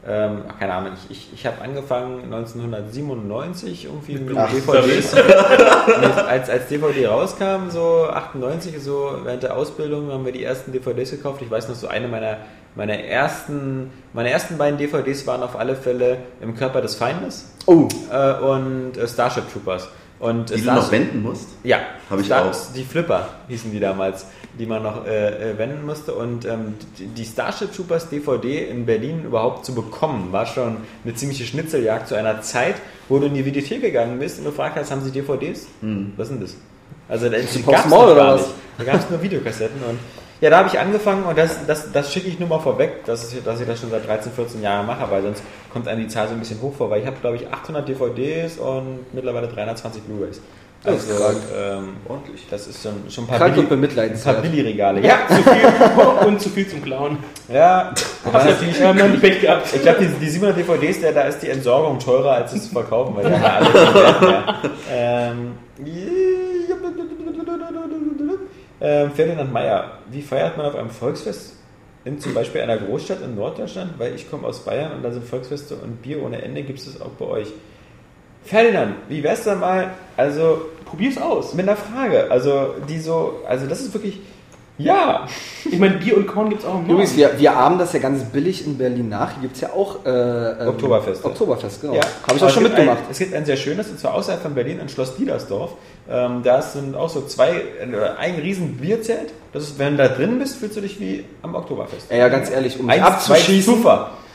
[0.06, 5.12] Ähm, ach, keine Ahnung, ich, ich, ich habe angefangen 1997 irgendwie mit Ach, DVDs.
[6.28, 11.10] als, als DVD rauskam, so 98, so während der Ausbildung haben wir die ersten DVDs
[11.10, 11.42] gekauft.
[11.42, 12.38] Ich weiß noch, so eine meiner,
[12.76, 17.88] meiner ersten, meine ersten beiden DVDs waren auf alle Fälle Im Körper des Feindes Oh,
[18.10, 19.88] äh, und äh, Starship Troopers.
[20.20, 21.48] Und, die du noch wenden musst.
[21.62, 21.78] ja,
[22.10, 22.52] Hab ich auch.
[22.74, 24.26] Die Flipper hießen die damals,
[24.58, 26.14] die man noch äh, äh, wenden musste.
[26.14, 31.44] Und ähm, die, Starship Troopers DVD in Berlin überhaupt zu bekommen, war schon eine ziemliche
[31.44, 32.76] Schnitzeljagd zu einer Zeit,
[33.08, 35.68] wo du in die Videothek gegangen bist und gefragt hast, haben sie DVDs?
[35.82, 36.14] Hm.
[36.16, 36.56] Was sind das?
[38.38, 38.48] Also.
[38.76, 39.98] Da gab es nur Videokassetten und
[40.40, 43.24] ja, da habe ich angefangen und das, das, das schicke ich nur mal vorweg, dass,
[43.24, 45.42] es, dass ich das schon seit 13, 14 Jahren mache, weil sonst
[45.72, 47.88] kommt einem die Zahl so ein bisschen hoch vor, weil ich habe, glaube ich, 800
[47.88, 50.40] DVDs und mittlerweile 320 Blu-rays.
[50.84, 51.38] Das ist Also, krank.
[51.58, 52.46] ähm, Ordentlich.
[52.48, 54.42] das ist schon, schon ein paar, krank und Billi ein paar bemitleidenswert.
[54.42, 55.00] Billigregale.
[55.00, 57.16] Ja, Zu viel und zu viel zum Klauen.
[57.52, 57.92] ja.
[58.24, 59.74] Aber natürlich, haben noch Pech gehabt.
[59.74, 62.70] ich glaube, die, die 700 DVDs, der, da ist die Entsorgung teurer, als es zu
[62.70, 64.44] verkaufen, weil die haben ja alle keinen Wert mehr.
[64.92, 65.52] Ähm,
[68.80, 71.54] ähm, Ferdinand Meyer, wie feiert man auf einem Volksfest
[72.04, 73.98] in zum Beispiel einer Großstadt in Norddeutschland?
[73.98, 76.62] Weil ich komme aus Bayern und da sind Volksfeste und Bier ohne Ende.
[76.62, 77.48] Gibt es das auch bei euch?
[78.44, 81.54] Ferdinand, wie wär's denn mal, also Probier's aus.
[81.54, 84.20] mit einer Frage, also die so, also das ist wirklich,
[84.78, 85.26] ja,
[85.64, 86.90] Ich meine, Bier und Korn gibt's auch im Norden.
[86.92, 89.32] Übrigens, wir, wir ahmen das ja ganz billig in Berlin nach.
[89.32, 91.24] Hier gibt es ja auch äh, ähm, Oktoberfest.
[91.24, 91.94] Oktoberfest, genau.
[91.94, 92.98] Ja, Habe ich aber auch schon es gibt mitgemacht.
[92.98, 95.72] Ein, es gibt ein sehr schönes, und zwar außerhalb von Berlin, in Schloss Diedersdorf.
[96.10, 99.32] Ähm, da sind auch so zwei, äh, ein riesen Bierzelt.
[99.52, 102.10] Das ist, wenn du da drin bist, fühlst du dich wie am Oktoberfest.
[102.10, 103.84] Ey, ja, ganz ehrlich, um Eins, zwei, abzuschießen.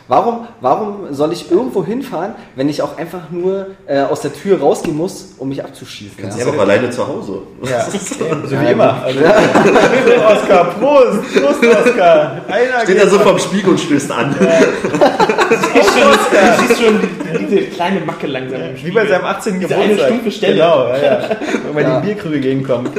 [0.09, 4.59] Warum, warum soll ich irgendwo hinfahren, wenn ich auch einfach nur äh, aus der Tür
[4.59, 6.17] rausgehen muss, um mich abzuschießen?
[6.21, 6.45] Das Ja?
[6.45, 7.39] ist auch alleine zu Hause.
[7.63, 9.01] Ja, so Ja, wie ja, immer.
[9.03, 9.19] Also,
[10.27, 11.19] Oskar, Prost!
[11.41, 12.41] Prost, Oskar!
[12.49, 14.35] Einer Steht da so vorm Spiegel und stößt an.
[14.39, 14.45] Du
[16.67, 19.03] siehst schon die- diese kleine Macke langsam im Wie Spiegel.
[19.03, 19.59] bei seinem 18.
[19.59, 19.97] Diese Geburtstag.
[19.99, 20.53] eine stumpfe Stelle.
[20.55, 21.19] Genau, ja, ja.
[21.65, 21.99] Wenn man Ja.
[22.01, 22.89] die Bierkrüge gegenkommt.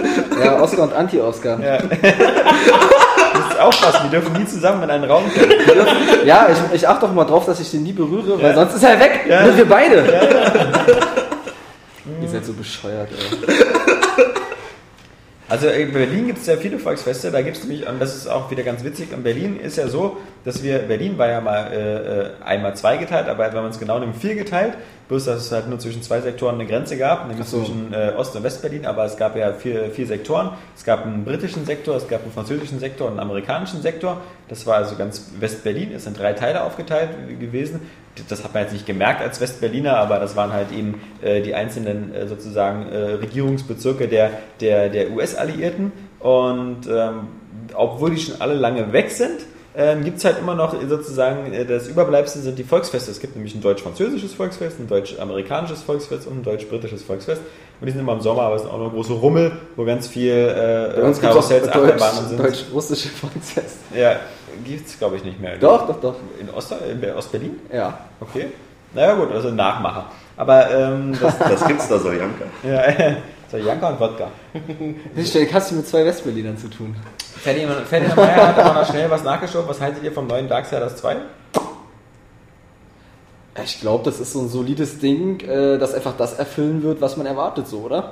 [0.42, 1.60] ja, Oscar und Anti-Oscar.
[1.60, 1.82] Ja, Ja.
[3.34, 5.50] Das ist aufpassen, die dürfen nie zusammen in einen Raum kommen.
[6.24, 8.98] ich, ich achte doch mal drauf, dass ich den nie berühre, weil sonst ist er
[8.98, 9.26] weg.
[9.28, 9.44] Ja.
[9.46, 9.96] Nur wir beide.
[12.22, 13.54] Ihr seid so bescheuert, ey.
[15.46, 18.26] Also in Berlin gibt es sehr viele Volksfeste, da gibt es nämlich, und das ist
[18.26, 21.70] auch wieder ganz witzig, in Berlin ist ja so, dass wir, Berlin war ja mal
[21.70, 24.72] äh, äh, einmal zwei geteilt, aber wenn man es genau nimmt, vier geteilt,
[25.08, 27.58] bloß dass es halt nur zwischen zwei Sektoren eine Grenze gab, nämlich so.
[27.58, 31.26] zwischen äh, Ost- und Westberlin, aber es gab ja vier, vier Sektoren, es gab einen
[31.26, 35.30] britischen Sektor, es gab einen französischen Sektor und einen amerikanischen Sektor, das war also ganz
[35.38, 37.82] Westberlin, ist in drei Teile aufgeteilt gewesen,
[38.28, 41.54] das hat man jetzt nicht gemerkt als Westberliner, aber das waren halt eben äh, die
[41.54, 45.92] einzelnen äh, sozusagen äh, Regierungsbezirke der, der, der US-Alliierten.
[46.20, 47.28] Und ähm,
[47.74, 49.40] obwohl die schon alle lange weg sind,
[49.76, 53.10] ähm, gibt es halt immer noch sozusagen äh, das Überbleibsel sind die Volksfeste.
[53.10, 57.42] Es gibt nämlich ein deutsch-französisches Volksfest, ein deutsch-amerikanisches Volksfest und ein deutsch-britisches Volksfest.
[57.84, 60.08] Und die sind immer im Sommer, aber es sind auch noch große Rummel, wo ganz
[60.08, 62.40] viel äh, Bei uns es Karussells, Achterbahnen Deutsch- sind.
[62.40, 63.76] deutsch-russische Volksfest.
[63.94, 64.16] Ja,
[64.64, 65.58] gibt es glaube ich nicht mehr.
[65.58, 66.14] Doch, doch, doch.
[66.40, 67.60] In, Ost in Ostberlin?
[67.70, 67.98] Ja.
[68.20, 68.46] Okay.
[68.94, 70.06] Naja gut, also Nachmacher.
[70.34, 72.46] Aber ähm, das, Das gibt's da, Soljanka.
[72.62, 72.82] ja,
[73.50, 74.28] so Janka und Wodka.
[75.16, 76.96] Ich hast du mit zwei Westberlinern zu tun.
[77.36, 79.68] Ferdinand, Ferdinand Meyer hat aber noch schnell was nachgeschoben.
[79.68, 81.16] Was haltet ihr vom neuen Darksiders 2?
[83.62, 87.16] Ich glaube, das ist so ein solides Ding, äh, das einfach das erfüllen wird, was
[87.16, 88.10] man erwartet, so, oder?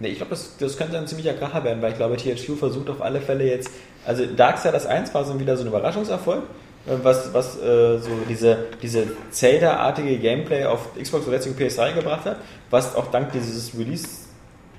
[0.00, 2.90] Nee, ich glaube, das, das könnte ein ziemlicher Kracher werden, weil ich glaube, THQ versucht
[2.90, 3.70] auf alle Fälle jetzt.
[4.06, 6.42] Also Darksiders 1 war so wieder so ein Überraschungserfolg,
[6.86, 12.24] äh, was, was äh, so diese, diese Zelda-artige Gameplay auf Xbox und letztlich PS3 gebracht
[12.24, 12.38] hat,
[12.70, 13.76] was auch dank dieses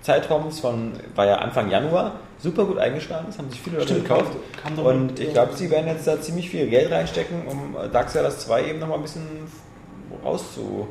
[0.03, 4.07] Release-Zeitraums von, war ja Anfang Januar, super gut eingeschlagen ist, haben sich viele Leute Stimmt,
[4.07, 4.31] gekauft.
[4.63, 5.33] kam doch Und mit, ich ja.
[5.33, 8.97] glaube, sie werden jetzt da ziemlich viel Geld reinstecken, um äh, Darksiders 2 eben nochmal
[8.99, 9.23] ein bisschen
[10.23, 10.87] rauszu.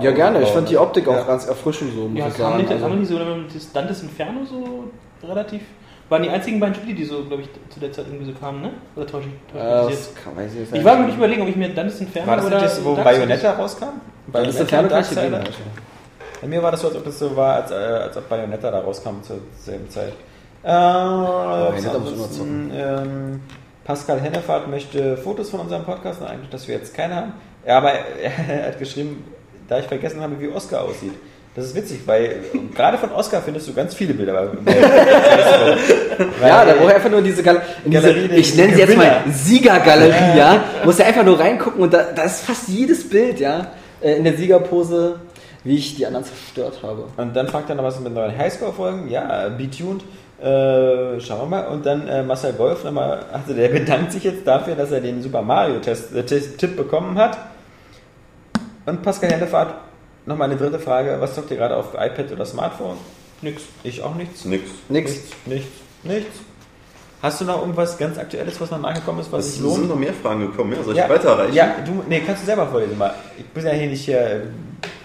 [0.00, 0.42] Ja, gerne.
[0.42, 1.22] Ich fand die Optik auch Ja.
[1.22, 2.56] ganz erfrischend so, muss Ja, ich kam sagen.
[2.58, 4.84] nicht, Also, haben nicht so das Dantes Inferno so
[5.28, 5.62] relativ.
[6.08, 8.62] Waren die einzigen beiden Spiele, die so, glaube ich, zu der Zeit irgendwie so kamen,
[8.62, 8.70] ne?
[8.96, 10.24] Oder täusche ich, täusche äh, mich das jetzt?
[10.24, 12.36] kann, weiß ich jetzt Ich war mir nicht überlegen, ob ich mir Dantes Inferno War
[12.38, 12.56] das oder.
[12.56, 13.84] nicht das, wo Dark Souls- Bayonetta rauskam?
[14.32, 15.50] Das ist der Bayonetta
[16.40, 18.70] Bei mir war das so, als ob das so war, als, äh, als ob Bayonetta
[18.70, 20.12] da rauskam zur selben Zeit.
[20.62, 20.70] Äh,
[22.76, 23.40] ähm,
[23.84, 27.32] Pascal Hennefahrt möchte Fotos von unserem Podcast, eigentlich, dass wir jetzt keine haben.
[27.66, 29.24] Ja, aber er hat geschrieben,
[29.68, 31.14] da ich vergessen habe, wie Oscar aussieht.
[31.56, 32.44] Das ist witzig, weil
[32.76, 34.52] gerade von Oscar findest du ganz viele Bilder.
[36.40, 38.96] Ja, da braucht er einfach nur diese, Gal in diese Galerie ich nenne sie jetzt
[38.96, 39.24] mal.
[39.28, 40.62] Siegergalerie, ja.
[40.84, 44.24] Muss er einfach nur reingucken und da, da ist fast jedes Bild, ja, äh, in
[44.24, 45.16] der Siegerpose,
[45.64, 47.04] wie ich die anderen zerstört habe.
[47.16, 49.08] Und dann fragt er noch, was mit neuen Highscore-Folgen?
[49.10, 50.02] Ja, B-Tuned.
[50.40, 51.66] Äh, schauen wir mal.
[51.68, 55.22] Und dann äh, Marcel Wolf nochmal, also der bedankt sich jetzt dafür, dass er den
[55.22, 57.36] Super Mario-Tipp bekommen hat.
[58.86, 59.74] Und Pascal Hellefahrt,
[60.24, 61.16] nochmal eine dritte Frage.
[61.20, 62.96] Was zockt ihr gerade auf iPad oder Smartphone?
[63.42, 63.62] Nix.
[63.82, 64.44] Ich auch nichts.
[64.46, 64.70] Nix.
[64.88, 65.10] Nix.
[65.12, 65.68] Nichts, nichts,
[66.02, 66.38] nichts.
[67.22, 69.88] Hast du noch irgendwas ganz Aktuelles, was noch nachgekommen ist, was Es sich sind lohnt?
[69.90, 70.72] noch mehr Fragen gekommen.
[70.72, 71.54] Ja, soll ich weiterreichen?
[71.54, 73.12] Ja, du, nee, kannst du selber vorlesen mal.
[73.38, 74.42] Ich bin ja hier nicht hier.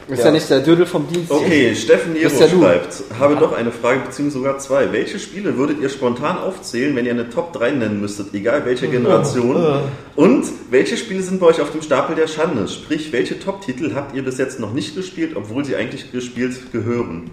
[0.08, 1.32] Ist ja, nicht der Dödel vom Dienst.
[1.32, 4.92] Okay, Steffen Nero Bist ja schreibt, habe doch eine Frage beziehungsweise sogar zwei.
[4.92, 8.88] Welche Spiele würdet ihr spontan aufzählen, wenn ihr eine Top 3 nennen müsstet, egal welche
[8.88, 9.80] Generation?
[10.16, 12.68] Und welche Spiele sind bei euch auf dem Stapel der Schande?
[12.68, 17.32] Sprich, welche Top-Titel habt ihr bis jetzt noch nicht gespielt, obwohl sie eigentlich gespielt gehören?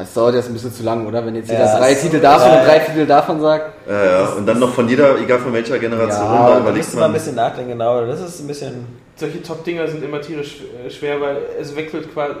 [0.00, 1.24] Das dauert jetzt ein bisschen zu lang, oder?
[1.24, 3.72] Wenn jetzt jeder Ja, drei Titel davon ja, und drei Titel davon sagt.
[3.88, 4.28] Ja, ja.
[4.30, 7.34] Und dann noch von jeder, egal von welcher Generation, Ja, da müsste man ein bisschen
[7.34, 8.04] nachdenken, genau.
[8.06, 8.86] Das ist ein bisschen.
[9.16, 12.32] Solche Top-Dinger sind immer tierisch äh, schwer, weil es wechselt quasi.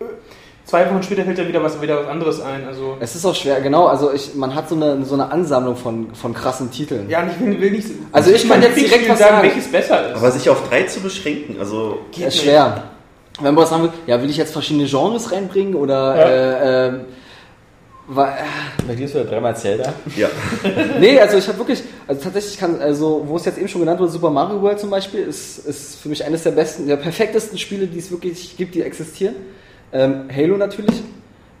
[0.00, 0.04] äh,
[0.64, 2.66] Zwei Wochen später fällt dann wieder was, wieder was anderes ein.
[2.66, 2.98] Also.
[3.00, 3.86] Es ist auch schwer, genau.
[3.86, 7.08] Also ich, man hat so eine, so eine Ansammlung von, von krassen Titeln.
[7.08, 7.88] Ja, und ich will, will nicht.
[8.12, 9.42] Also ich kann jetzt direkt was sagen.
[9.42, 10.16] welches besser ist.
[10.16, 12.82] Aber sich auf drei zu beschränken, also Das ist schwer.
[13.40, 17.00] Wenn man was sagen will, ja, will ich jetzt verschiedene Genres reinbringen oder äh, ähm,
[18.08, 18.34] Weil,
[18.86, 19.92] Bei dir ist wieder dreimal Zelda.
[20.16, 20.28] Ja.
[21.00, 24.00] nee, also ich habe wirklich, also tatsächlich kann, also wo es jetzt eben schon genannt
[24.00, 27.58] wurde, Super Mario World zum Beispiel, ist, ist für mich eines der besten, der perfektesten
[27.58, 29.34] Spiele, die es wirklich gibt, die existieren.
[29.92, 31.02] Ähm, Halo natürlich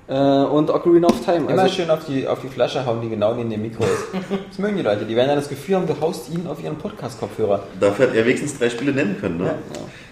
[0.08, 1.50] äh, und Ocarina of Time.
[1.50, 4.04] Immer Also, schön auf die, auf die Flasche hauen, die genau neben dem Mikro ist.
[4.48, 5.04] Das mögen die Leute.
[5.04, 7.62] Die werden dann das Gefühl haben, du haust ihnen auf ihren Podcast-Kopfhörer.
[7.78, 9.38] Dafür hat er wenigstens drei Spiele nennen können.
[9.38, 9.54] Ne?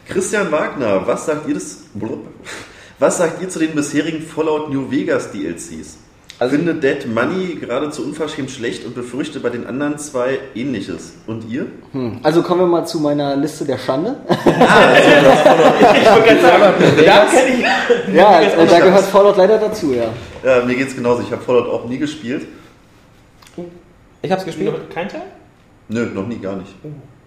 [0.09, 1.85] Christian Wagner, was sagt ihr das?
[1.95, 2.27] blub.
[2.99, 5.99] Was sagt ihr zu den bisherigen Fallout New Vegas DLCs?
[6.39, 11.15] Also- Finde Dead Money geradezu unverschämt schlecht und befürchte bei den anderen zwei ähnliches.
[11.27, 11.67] Und ihr?
[11.93, 12.21] hm.
[12.23, 14.17] also kommen wir mal zu meiner Liste der Schande.
[14.29, 14.45] Ich
[16.13, 17.55] wollte gerade sagen, da kenne
[18.09, 18.15] ich.
[18.15, 20.13] ja, äh, da gehört Fallout leider dazu, ja.
[20.45, 21.23] Ja, mir geht's genauso.
[21.23, 22.47] Ich habe Fallout auch nie gespielt.
[24.23, 24.75] Ich hab's gespielt.
[24.93, 25.23] Kein Teil?
[25.89, 26.75] Nö, noch nie, gar nicht.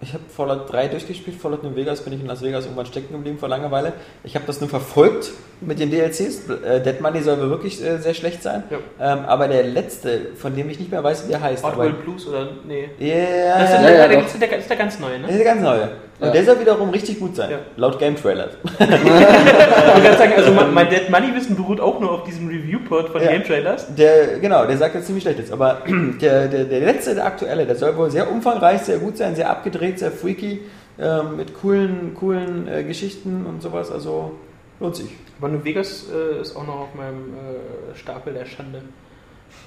[0.02, 1.38] Ich habe Fallout 3 durchgespielt.
[1.40, 3.92] Fallout New Vegas bin ich in Las Vegas irgendwann stecken geblieben vor Langeweile.
[4.24, 5.30] Ich habe das nur verfolgt
[5.60, 6.48] mit den DLCs.
[6.48, 8.62] Äh, Dead Money soll wohl wirklich äh, sehr schlecht sein.
[8.70, 8.78] Ja.
[8.98, 11.62] Ähm, aber der letzte, von dem ich nicht mehr weiß, wie der heißt.
[11.64, 12.48] Oddworld Blues oder.
[12.66, 12.88] Nee.
[12.98, 15.22] Ja, Das ist, ja, der, ja, der, der, das ist der ganz neue, ne?
[15.22, 15.88] das ist der ganz neue.
[16.20, 16.32] Und Ja.
[16.32, 17.50] der soll wiederum richtig gut sein.
[17.50, 17.58] Ja.
[17.76, 18.50] Laut Game Trailer.
[18.78, 23.22] Ich gerade sagen, also mein, Dead Money Wissen beruht auch nur auf diesem Review-Pod von
[23.22, 23.30] Ja.
[23.32, 23.86] Game Trailers.
[23.94, 25.52] Der, genau, der sagt jetzt ziemlich schlecht jetzt.
[25.52, 25.82] Aber
[26.20, 29.50] der, der, der letzte, der aktuelle, der soll wohl sehr umfangreich, sehr gut sein, sehr
[29.50, 30.60] abgedreht, sehr freaky,
[30.98, 33.90] ähm, mit coolen, coolen äh, Geschichten und sowas.
[33.90, 34.32] Also
[34.78, 35.08] lohnt sich.
[35.38, 38.82] Aber New Vegas äh, ist auch noch auf meinem äh, Stapel der Schande.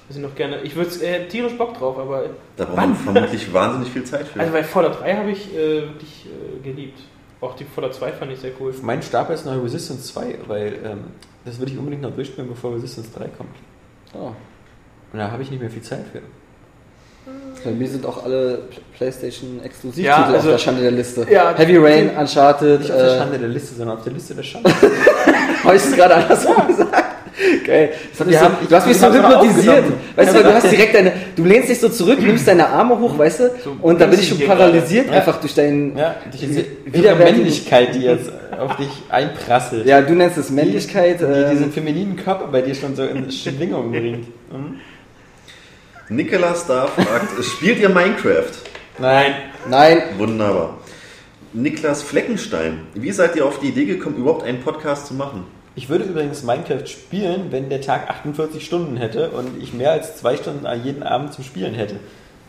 [0.08, 0.60] Also noch gerne.
[0.62, 2.24] Ich würde äh, tierisch Bock drauf, aber.
[2.56, 4.40] Da braucht man vermutlich wahnsinnig viel Zeit für.
[4.40, 6.98] Also bei Fallout 3 habe ich äh, wirklich äh, geliebt.
[7.40, 8.74] Auch die Fallout 2 fand ich sehr cool.
[8.82, 10.98] Mein Stapel ist noch Resistance 2, weil ähm,
[11.44, 13.54] das würde ich unbedingt noch durchspielen, bevor Resistance 3 kommt.
[14.14, 14.32] Oh.
[15.12, 16.20] Und da habe ich nicht mehr viel Zeit für.
[17.64, 21.26] Bei mir sind auch alle Pl- PlayStation Exklusivtitel Ja, also- auf der Schande der Liste.
[21.30, 22.80] Ja, Heavy Rain, Uncharted.
[22.80, 24.70] Nicht auf der äh, Schande der Liste, sondern auf der Liste der Schande.
[25.64, 27.03] Habe ich es gerade andersrum gesagt?
[27.66, 27.92] Geil.
[28.16, 29.84] Das Wir so, haben- du hast mich so hypnotisiert.
[30.14, 33.18] Weißt du, du hast direkt deine, du lehnst dich so zurück, nimmst deine Arme hoch,
[33.18, 34.60] weißt du, So und da bin ich schon hier gerade.
[34.60, 35.12] paralysiert, Ja.
[35.14, 39.84] einfach durch deinen, Ja, durch Männlichkeit, die jetzt auf dich einprasselt.
[39.86, 43.28] ja, du nennst es Männlichkeit, Die ähm, diesen femininen Körper bei dir schon so in
[43.32, 44.28] Schwingung bringt.
[44.52, 44.78] Mhm.
[46.08, 48.52] Nicolas Star fragt, spielt ihr Minecraft?
[48.98, 49.34] Nein.
[49.68, 50.78] nein, Wunderbar.
[51.52, 55.44] Niklas Fleckenstein, wie seid ihr auf die Idee gekommen, überhaupt einen Podcast zu machen?
[55.76, 60.16] Ich würde übrigens Minecraft spielen, wenn der Tag 48 Stunden hätte und ich mehr als
[60.16, 61.96] zwei Stunden jeden Abend zum Spielen hätte.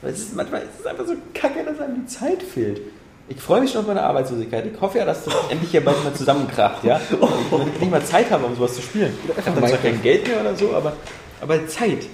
[0.02, 2.82] Weil es ist manchmal ist es einfach so kacke, dass einem die Zeit fehlt.
[3.28, 4.68] Ich freue mich schon auf meine Arbeitslosigkeit.
[4.72, 7.02] Ich hoffe ja, dass das endlich hier bald mal zusammenkracht, ja.
[7.52, 9.14] Und ich, nicht mal Zeit habe, um sowas zu spielen.
[9.24, 10.94] Ich habe dann zwar kein Geld mehr oder so, aber,
[11.42, 12.06] aber Zeit.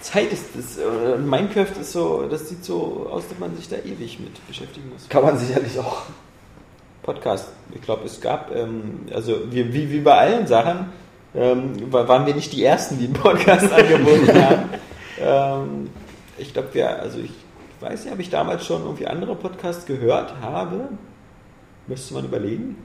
[0.00, 0.78] Zeit ist das.
[1.18, 5.08] Minecraft ist so, das sieht so aus, dass man sich da ewig mit beschäftigen muss.
[5.08, 6.02] kann man sicherlich auch.
[7.04, 7.50] Podcast.
[7.74, 10.86] Ich glaube, es gab, ähm, also wie, wie, wie bei allen Sachen,
[11.36, 14.62] ähm, wa- waren wir nicht die Ersten, die einen Podcast angeboten haben.
[15.20, 15.90] Ähm,
[16.38, 17.30] ich glaube, wir, also ich
[17.80, 20.88] weiß nicht, ob ich damals schon irgendwie andere Podcasts gehört habe.
[21.86, 22.76] Müsste man überlegen.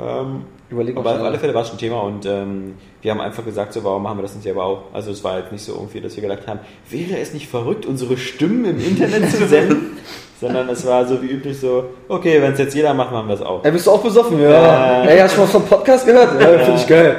[0.00, 3.44] Ähm, Überleg aber auf alle Fälle war es schon Thema und ähm, wir haben einfach
[3.44, 4.84] gesagt, so warum machen wir das nicht selber auch?
[4.92, 6.58] Also es war jetzt nicht so irgendwie, dass wir gedacht haben,
[6.90, 9.98] wäre es nicht verrückt, unsere Stimmen im Internet zu senden?
[10.44, 13.34] Sondern es war so wie üblich so, okay, wenn es jetzt jeder macht, machen wir
[13.34, 13.64] es auch.
[13.64, 14.38] Ey, bist du auch besoffen?
[14.42, 14.50] Ja.
[14.50, 15.02] Ja.
[15.04, 16.38] Ey, hast du schon mal vom Podcast gehört?
[16.38, 17.16] Ja, finde ich geil.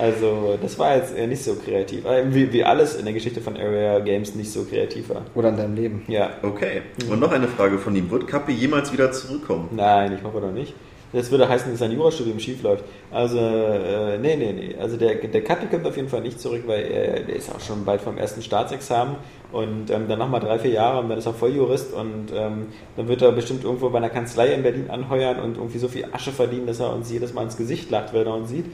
[0.00, 2.06] Also das war jetzt äh, nicht so kreativ.
[2.06, 5.22] Äh, Wie, wie alles in der Geschichte von Area Games nicht so kreativ war.
[5.34, 6.04] Oder in deinem Leben.
[6.08, 6.80] Ja, Okay.
[7.10, 8.10] Und noch eine Frage von ihm.
[8.10, 9.68] Wird Kapi jemals wieder zurückkommen?
[9.72, 10.72] nein, ich hoffe doch nicht.
[11.12, 12.84] Das würde heißen, dass sein Jurastudium schief läuft.
[13.10, 14.76] Also, äh, nee, nee, nee.
[14.80, 17.60] Also der, der Kapi kommt auf jeden Fall nicht zurück, weil er, der ist auch
[17.60, 19.16] schon bald vom ersten Staatsexamen
[19.50, 23.08] und ähm, dann nochmal drei, vier Jahre und dann ist er Volljurist und ähm, dann
[23.08, 26.30] wird er bestimmt irgendwo bei einer Kanzlei in Berlin anheuern und irgendwie so viel Asche
[26.30, 28.66] verdienen, dass er uns jedes Mal ins Gesicht lacht, wenn er uns sieht.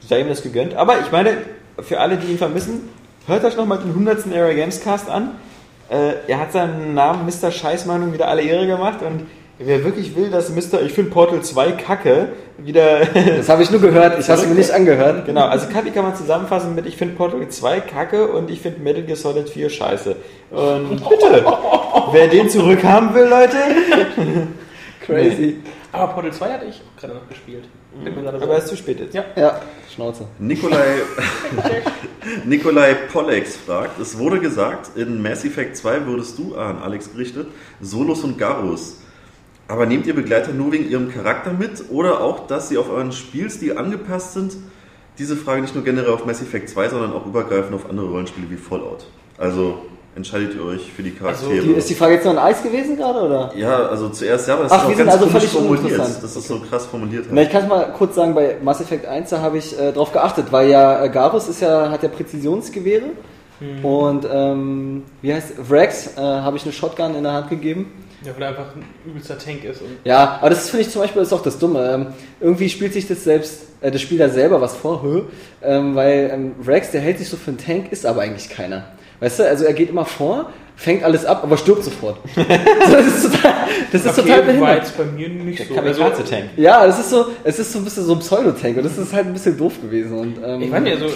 [0.00, 0.74] Sei ihm das gegönnt.
[0.74, 1.38] Aber ich meine,
[1.80, 2.88] für alle, die ihn vermissen,
[3.26, 4.32] hört euch nochmal den 100.
[4.32, 5.32] Area Games Cast an.
[5.88, 7.50] Äh, er hat seinen Namen Mr.
[7.50, 9.26] Scheißmeinung wieder alle Ehre gemacht und
[9.58, 10.82] wer wirklich will, dass Mr.
[10.82, 12.28] Ich finde Portal 2 kacke
[12.58, 13.00] wieder.
[13.36, 15.26] Das habe ich nur gehört, ich habe es mir nicht angehört.
[15.26, 18.80] genau, also Kapi kann man zusammenfassen mit Ich finde Portal 2 kacke und ich finde
[18.80, 20.16] Metal Gear Solid 4 scheiße.
[20.50, 21.44] Und bitte,
[22.12, 23.56] wer den zurückhaben will, Leute.
[25.06, 25.58] Crazy.
[25.92, 27.64] Aber Portal 2 hatte ich auch gerade noch gespielt.
[28.04, 29.14] Gerade so Aber es ist zu spät jetzt.
[29.14, 29.24] Ja.
[29.36, 29.60] Ja,
[29.94, 30.26] Schnauze.
[30.38, 30.84] Nikolai,
[32.44, 37.46] Nikolai Pollex fragt, es wurde gesagt, in Mass Effect 2 würdest du, an Alex gerichtet,
[37.80, 38.98] Solus und Garus.
[39.68, 43.12] Aber nehmt ihr Begleiter nur wegen ihrem Charakter mit oder auch, dass sie auf euren
[43.12, 44.56] Spielstil angepasst sind?
[45.18, 48.48] Diese Frage nicht nur generell auf Mass Effect 2, sondern auch übergreifend auf andere Rollenspiele
[48.50, 49.06] wie Fallout.
[49.38, 49.78] Also
[50.14, 51.66] entscheidet ihr euch für die Also, Charaktere?
[51.66, 53.52] Die, ist die Frage jetzt noch ein Eis gewesen gerade, oder?
[53.56, 55.68] ja, also zuerst ja, aber das Ach, ist wir auch sind ganz also komisch völlig
[55.68, 56.00] formuliert.
[56.22, 57.26] Das ist so krass formuliert.
[57.30, 59.92] Na, ich kann es mal kurz sagen, bei Mass Effect 1, da habe ich äh,
[59.92, 63.06] drauf geachtet, weil ja äh, Garus ist ja, hat ja Präzisionsgewehre
[63.82, 67.90] und ähm, wie heißt Vrax, äh, habe ich eine Shotgun in der Hand gegeben.
[68.24, 69.82] Ja, weil er einfach ein übelster Tank ist.
[69.82, 71.90] Und Ja, aber das finde ich zum Beispiel ist auch das Dumme.
[71.92, 72.06] Ähm,
[72.40, 75.22] irgendwie spielt sich das selbst, äh, das Spieler selber was vor, hö,
[75.62, 78.84] ähm, weil ähm, Vrax, der hält sich so für einen Tank, ist aber eigentlich keiner.
[79.20, 82.18] Weißt du, also er geht immer vor, fängt alles ab, aber stirbt sofort.
[82.34, 82.42] so,
[82.90, 83.54] das ist total,
[83.92, 84.76] das ist total war behindert.
[84.78, 85.74] jetzt bei mir nicht Der so.
[85.80, 86.44] Also, Kamikaze-Tank.
[86.56, 89.12] Ja, es ist so, es ist so ein bisschen so ein Pseudo-Tank und das ist
[89.12, 90.18] halt ein bisschen doof gewesen.
[90.18, 91.14] Und, ähm, ich weiß nicht, also,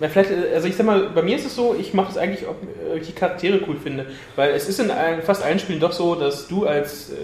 [0.00, 2.18] ja, vielleicht, äh, also ich sag mal, bei mir ist es so, ich mache es
[2.18, 4.06] eigentlich, ob äh, ich die Charaktere cool finde.
[4.34, 7.14] Weil es ist in allen, fast allen Spielen doch so, dass du als, äh,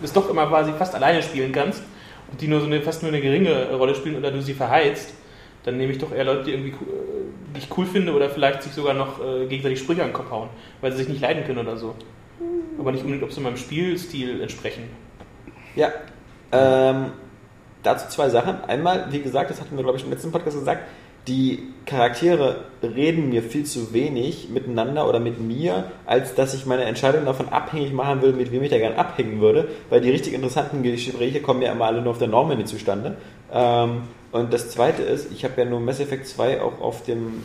[0.00, 1.82] das doch immer quasi fast alleine spielen kannst
[2.30, 5.14] und die nur so eine, fast nur eine geringe Rolle spielen oder du sie verheizt.
[5.64, 6.74] Dann nehme ich doch eher Leute, die, irgendwie, äh,
[7.54, 10.30] die ich cool finde oder vielleicht sich sogar noch äh, gegenseitig Sprüche an den Kopf
[10.30, 11.94] hauen, weil sie sich nicht leiden können oder so.
[12.78, 14.84] Aber nicht unbedingt, ob sie meinem Spielstil entsprechen.
[15.76, 15.92] Ja.
[16.50, 17.12] Ähm,
[17.82, 18.62] dazu zwei Sachen.
[18.64, 20.82] Einmal, wie gesagt, das hatten wir, glaube ich, im letzten Podcast gesagt,
[21.28, 26.84] die Charaktere reden mir viel zu wenig miteinander oder mit mir, als dass ich meine
[26.84, 30.32] Entscheidung davon abhängig machen will, mit wem ich da gerne abhängen würde, weil die richtig
[30.32, 33.16] interessanten Gespräche kommen ja immer alle nur auf der Normandy zustande.
[33.52, 34.02] Ähm,
[34.32, 37.42] und das zweite ist, ich habe ja nur Mass Effect 2 auch auf dem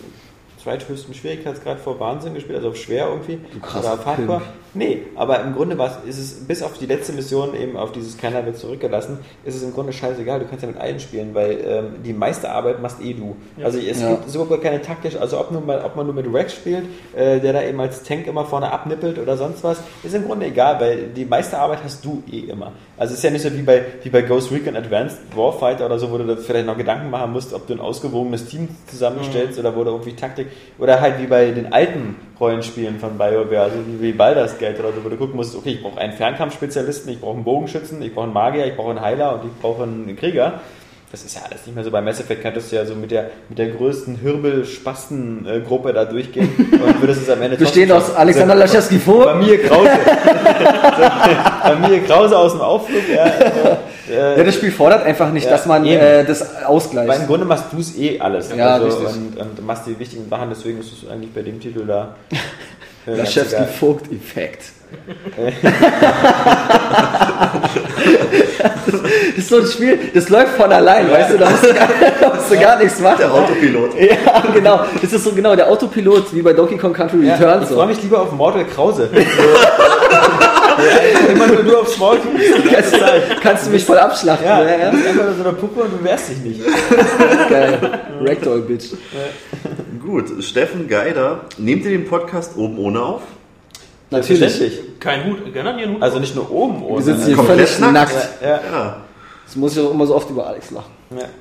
[0.67, 3.39] zweithöchsten Schwierigkeitsgrad vor Wahnsinn gespielt, also auf schwer irgendwie.
[3.53, 4.39] Du krasser Oder auf Hardcore.
[4.39, 4.49] Pimp.
[4.73, 7.91] Nee, aber im Grunde war es, ist es bis auf die letzte Mission eben auf
[7.93, 11.33] dieses keiner wird zurückgelassen, ist es im Grunde scheißegal, du kannst ja mit allen spielen,
[11.33, 13.35] weil ähm, die meiste Arbeit machst eh du.
[13.63, 14.09] Also es Ja.
[14.11, 16.83] gibt sogar keine taktisch, also ob, nur mal, ob man nur mit Rex spielt,
[17.15, 20.45] äh, der da eben als Tank immer vorne abnippelt oder sonst was, ist im Grunde
[20.47, 22.73] egal, weil die meiste Arbeit hast du eh immer.
[22.97, 25.97] Also es ist ja nicht so wie bei, wie bei Ghost Recon Advanced Warfighter oder
[25.97, 29.57] so, wo du da vielleicht noch Gedanken machen musst, ob du ein ausgewogenes Team zusammenstellst
[29.57, 30.47] oder wo du irgendwie Taktik,
[30.77, 35.03] oder halt wie bei den alten Rollenspielen von BioWare, also wie Baldur's Gate oder so,
[35.03, 38.25] wo du gucken musst, okay, ich brauche einen Fernkampfspezialisten, ich brauche einen Bogenschützen, ich brauche
[38.25, 40.61] einen Magier, ich brauche einen Heiler und ich brauche einen Krieger.
[41.09, 41.91] Das ist ja alles nicht mehr so.
[41.91, 46.49] Bei Mass Effect könntest du ja so mit der, mit der größten Hirbel-Spasten-Gruppe da durchgehen
[46.85, 49.23] und würdest es am Ende Bestehend aus Alexander Laschewski vor.
[49.23, 49.89] Familie Krause.
[51.61, 53.07] Familie Krause aus dem Aufzug.
[53.09, 53.77] Ja, also,
[54.09, 57.27] äh, Ja, das Spiel fordert einfach nicht, Ja, dass man äh, das weil im ausgleicht.
[57.27, 58.49] Grunde machst du es eh alles.
[58.55, 59.07] Ja, also, richtig.
[59.07, 62.15] und, und machst die wichtigen Sachen, deswegen ist es eigentlich bei dem Titel da.
[62.31, 62.37] äh,
[63.15, 63.67] ganz Laschewski egal.
[63.67, 64.63] Vogt-Effekt.
[68.85, 68.93] das
[69.37, 71.87] ist so ein Spiel, das läuft von allein, weißt du, da musst du gar,
[72.21, 73.17] da musst du gar nichts machen.
[73.19, 73.91] Der Autopilot.
[73.99, 74.79] Ja, genau.
[75.01, 77.63] Das ist so genau der Autopilot wie bei Donkey Kong Country Ja, Returns.
[77.63, 77.75] ich so.
[77.75, 79.09] freue mich lieber auf Mortal Krause.
[81.31, 83.41] Immer nur du aufs Maul Zeit.
[83.41, 84.45] Kannst du mich voll abschlachten.
[84.45, 84.91] Ja, Ja, ja.
[84.91, 86.61] du bist einfach nur so eine Puppe und du wehrst dich nicht.
[87.49, 87.79] Geil.
[88.21, 88.93] Ragdoll, Bitch.
[90.03, 93.21] Gut, Steffen Geider, nehmt ihr den Podcast oben ohne auf?
[94.09, 94.59] Natürlich.
[94.99, 96.03] Kein Hut, gerne hier einen Hut.
[96.03, 97.03] Also nicht nur oben Wir ohne.
[97.03, 98.13] sitzen hier Komplett völlig nackt.
[98.13, 98.27] nackt.
[98.41, 98.97] Ja.
[99.47, 100.91] Das muss ich auch immer so oft über Alex lachen.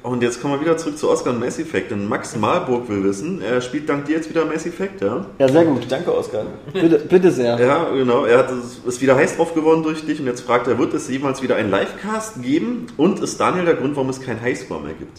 [0.05, 1.91] Und jetzt kommen wir wieder zurück zu Oscar und Mass Effect.
[1.91, 5.27] Denn Max Malburg will wissen, er spielt dank dir jetzt wieder Mass Effect, ja?
[5.41, 5.87] Ja, sehr gut.
[5.89, 6.45] Danke, Oskar.
[6.73, 7.59] Bitte, bitte sehr.
[7.59, 8.25] Ja, genau.
[8.25, 10.95] Er hat es ist wieder heiß drauf geworden durch dich und jetzt fragt er, wird
[10.95, 12.87] es jemals wieder einen Livecast geben?
[12.97, 15.19] Und ist Daniel der Grund, warum es keinen Highscore mehr gibt?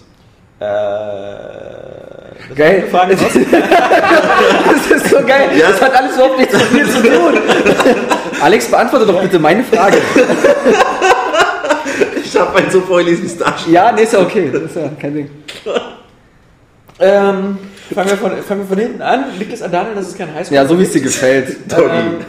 [0.59, 0.65] Äh,
[2.39, 2.87] das ist Geil.
[2.89, 3.17] Frage,
[4.71, 5.49] Das ist so geil.
[5.59, 5.71] Ja.
[5.71, 7.37] Das hat alles überhaupt nichts mit mir zu tun.
[8.39, 9.97] Alex, beantworte doch bitte meine Frage.
[12.37, 13.73] Ich habe einen so vorgelesen, wie es da steht.
[13.73, 14.51] Ja, nee, ist ja okay.
[14.53, 15.29] Das ist ja kein Ding.
[16.99, 17.57] ähm,
[17.93, 19.25] fangen, wir von, fangen wir von hinten an.
[19.39, 21.57] Liegt es an Daniel, dass es kein Highschool Ja, so wie es dir gefällt.
[21.75, 22.19] Ähm,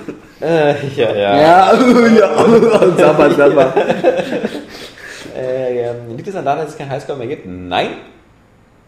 [0.41, 1.41] äh, ja, ja.
[1.41, 1.73] Ja,
[2.19, 3.33] ja.
[3.37, 3.73] Sag mal.
[5.37, 7.47] Äh, ähm, liegt es an Daniel, dass es kein Highscore mehr gibt?
[7.47, 7.91] Nein,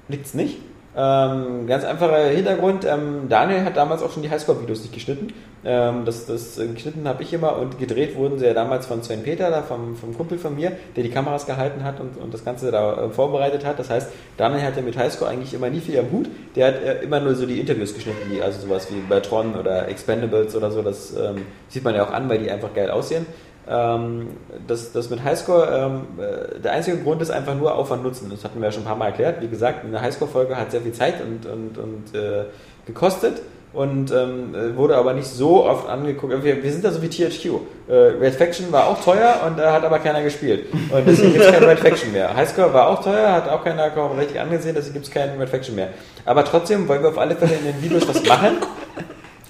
[0.08, 0.58] liegt es nicht.
[0.96, 5.28] Ähm, ganz einfacher Hintergrund, ähm, Daniel hat damals auch schon die Highscore-Videos nicht geschnitten.
[5.64, 9.00] Ähm, das, das äh, geschnitten habe ich immer und gedreht wurden sie ja damals von
[9.02, 12.34] Sven Peter, da vom, vom Kumpel von mir, der die Kameras gehalten hat und, und
[12.34, 13.78] das Ganze da äh, vorbereitet hat.
[13.78, 16.28] Das heißt, Daniel hatte mit Highscore eigentlich immer nie viel am Hut.
[16.56, 19.54] Der hat äh, immer nur so die Interviews geschnitten, die, also sowas wie bei Tron
[19.54, 20.82] oder Expendables oder so.
[20.82, 23.26] Das ähm, sieht man ja auch an, weil die einfach geil aussehen.
[23.68, 24.28] Ähm,
[24.66, 28.28] das, das mit Highscore, ähm, äh, der einzige Grund ist einfach nur Aufwand nutzen.
[28.30, 29.40] Das hatten wir ja schon ein paar Mal erklärt.
[29.40, 32.44] Wie gesagt, eine Highscore-Folge hat sehr viel Zeit und, und, und äh,
[32.86, 36.42] gekostet und ähm, äh, wurde aber nicht so oft angeguckt.
[36.42, 37.60] Wir, wir sind da so wie THQ.
[37.89, 40.66] Äh, Red Faction war auch teuer und da hat aber keiner gespielt.
[40.72, 42.34] Und deswegen gibt es kein Red Faction mehr.
[42.34, 45.76] Highscore war auch teuer, hat auch keiner richtig angesehen, deswegen gibt es keinen Red Faction
[45.76, 45.90] mehr.
[46.24, 48.56] Aber trotzdem wollen wir auf alle Fälle in den Videos was machen.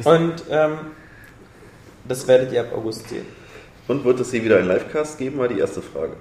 [0.05, 0.79] Und ähm,
[2.07, 3.27] das werdet ihr ab August sehen.
[3.91, 6.13] Und wird es hier wieder einen Livecast geben, war die erste Frage.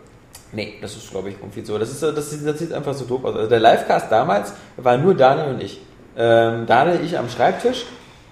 [0.52, 1.78] Nee, das ist, glaube ich, irgendwie so.
[1.78, 3.36] Das, ist, so- das, sieht, das sieht einfach so doof aus.
[3.36, 5.80] Also der Livecast damals war nur Daniel und ich.
[6.18, 7.86] Ähm, Daniel, ich am Schreibtisch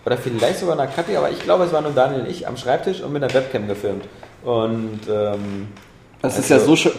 [0.05, 3.01] oder vielleicht sogar Nakati, aber ich glaube, es war nur Daniel und ich am Schreibtisch
[3.01, 4.05] und mit einer Webcam gefilmt.
[4.43, 5.67] Und ähm,
[6.21, 6.91] Das ist ja so, schö-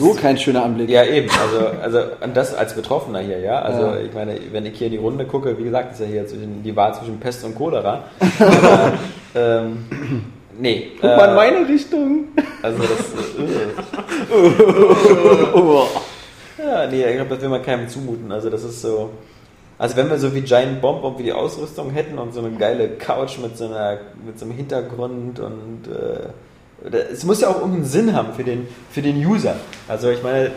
[0.00, 0.90] so kein schöner Anblick.
[0.90, 1.28] ja, eben.
[1.30, 3.60] Also, also und das als Betroffener hier, ja.
[3.62, 3.98] Also Ja.
[4.00, 6.62] ich meine, wenn ich hier in die Runde gucke, wie gesagt, ist ja hier zwischen,
[6.64, 8.02] die Wahl zwischen Pest und Cholera.
[8.40, 8.92] Aber,
[9.36, 9.86] ähm,
[10.58, 10.92] nee.
[11.00, 12.28] Guck mal in meine Richtung.
[12.62, 13.00] Also das.
[13.38, 13.72] Äh,
[16.62, 18.30] ja, nee, ich glaube, das will man keinem zumuten.
[18.32, 19.10] Also das ist so.
[19.76, 22.90] Also wenn wir so wie Giant Bomb irgendwie die Ausrüstung hätten und so eine geile
[22.90, 26.28] Couch mit so einer mit so einem Hintergrund und äh,
[27.12, 29.56] es muss ja auch irgendeinen Sinn haben für den für den User.
[29.88, 30.52] Also ich meine,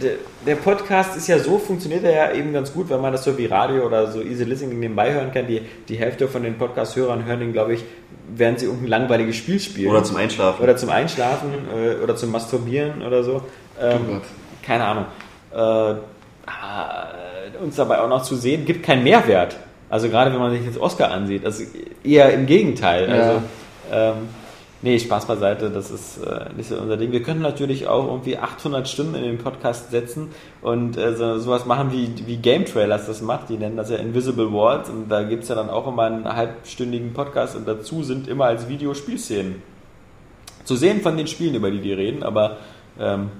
[0.00, 0.12] der,
[0.46, 3.36] der Podcast ist ja so, funktioniert er ja eben ganz gut, wenn man das so
[3.36, 5.46] wie Radio oder so Easy Listening nebenbei hören kann.
[5.46, 7.84] Die, die Hälfte von den Podcast-Hörern hören den, glaube ich,
[8.34, 9.90] während sie irgendein langweiliges Spiel spielen.
[9.90, 10.62] Oder zum Einschlafen.
[10.62, 13.42] Oder zum Einschlafen äh, oder zum Masturbieren oder so.
[13.80, 14.22] Ähm, Oh Gott.
[14.64, 15.04] keine Ahnung.
[15.52, 17.06] Äh, ah,
[17.62, 19.56] uns dabei auch noch zu sehen, gibt keinen Mehrwert.
[19.90, 21.64] Also gerade wenn man sich jetzt Oscar ansieht, also
[22.02, 23.08] eher im Gegenteil.
[23.08, 23.14] Ja.
[23.14, 23.42] Also,
[23.92, 24.28] ähm,
[24.82, 27.12] nee, Spaß beiseite, das ist äh, nicht so unser Ding.
[27.12, 30.28] Wir können natürlich auch irgendwie 800 Stimmen in den Podcast setzen
[30.60, 33.48] und äh, so, sowas machen wie, wie Game Trailers das macht.
[33.48, 36.24] Die nennen das ja Invisible Worlds und da gibt es ja dann auch immer einen
[36.24, 39.62] halbstündigen Podcast und dazu sind immer als Video Spielszenen
[40.64, 42.58] zu sehen von den Spielen, über die die reden, aber
[42.98, 43.30] ähm,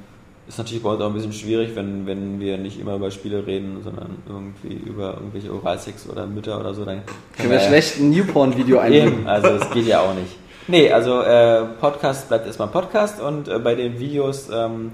[0.49, 3.47] ist natürlich bei uns auch ein bisschen schwierig, wenn, wenn wir nicht immer über Spiele
[3.47, 6.85] reden, sondern irgendwie über irgendwelche Oralsex oder Mütter oder so.
[6.85, 7.03] Dann
[7.37, 9.21] Können wir schlecht ein Newporn-Video einblenden.
[9.21, 10.37] Eben, also das geht ja auch nicht.
[10.69, 14.93] Nee, also äh, Podcast bleibt erstmal Podcast und äh, bei den Videos, ähm,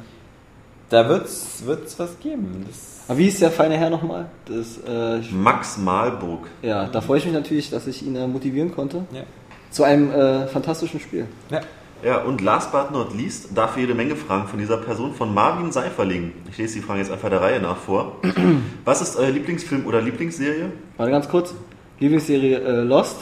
[0.88, 2.64] da wird's, wird's was geben.
[2.66, 4.26] Das, Aber wie ist der feine Herr nochmal?
[4.46, 6.46] Das, äh, Max Malburg.
[6.62, 9.04] ja, da freue ich mich natürlich, dass ich ihn äh, motivieren konnte.
[9.12, 9.22] ja.
[9.70, 11.26] Zu einem äh, fantastischen Spiel.
[11.50, 11.60] Ja.
[12.02, 15.72] Ja, und last but not least, dafür jede Menge Fragen von dieser Person, von Marvin
[15.72, 16.32] Seiferling.
[16.50, 18.16] Ich lese die Fragen jetzt einfach der Reihe nach vor.
[18.86, 20.70] Was ist euer Lieblingsfilm oder Lieblingsserie?
[20.96, 21.52] Warte ganz kurz.
[21.98, 23.16] Lieblingsserie äh, Lost.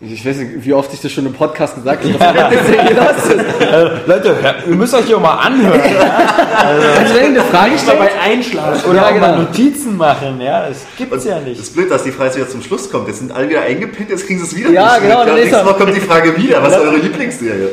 [0.00, 4.06] Ich weiß nicht, wie oft ich das schon im Podcast gesagt habe, Lost ist.
[4.06, 4.36] Leute,
[4.68, 5.80] ihr müsst euch hier mal anhören.
[5.80, 8.90] Also wenn ihr eine Frage Mal stellt, bei Einschlafen.
[8.90, 9.42] Oder Ja, auch mal genau.
[9.42, 10.68] Notizen machen, ja.
[10.68, 11.60] Das gibt's ja Es nicht.
[11.60, 13.08] ist blöd, dass die Frage wieder zum Schluss kommt.
[13.08, 15.44] Jetzt sind alle wieder eingepennt, jetzt kriegen sie es wieder Ja, nicht genau, dann ist
[15.46, 16.62] nächstes Mal kommt die Frage wieder.
[16.62, 17.70] Was ist eure Lieblingsserie?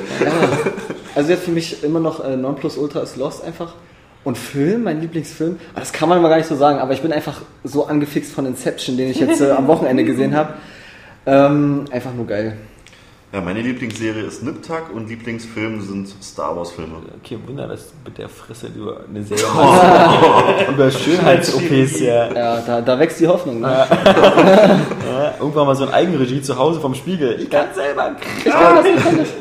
[1.13, 3.75] also jetzt für mich immer noch äh, Nonplusultra ist Lost einfach.
[4.23, 7.03] Und Film, mein Lieblingsfilm, ah, das kann man mal gar nicht so sagen, aber ich
[7.03, 10.55] bin einfach so angefixt von Inception, den ich jetzt äh, am Wochenende gesehen habe.
[11.25, 12.57] Ähm, einfach nur geil.
[13.33, 16.93] Ja, meine Lieblingsserie ist Niptak und Lieblingsfilme sind Star Wars Filme.
[17.21, 20.69] Okay, Wunder, dass du mit der Fresse du eine Serie machst.
[20.69, 22.31] Über Schönheits-OPs, ja.
[22.33, 23.59] Ja, da, da wächst die Hoffnung.
[23.59, 23.67] Ne?
[23.67, 25.33] ja.
[25.37, 27.41] Irgendwann mal so ein Eigenregie zu Hause vom Spiegel.
[27.41, 28.15] Ich kann selber.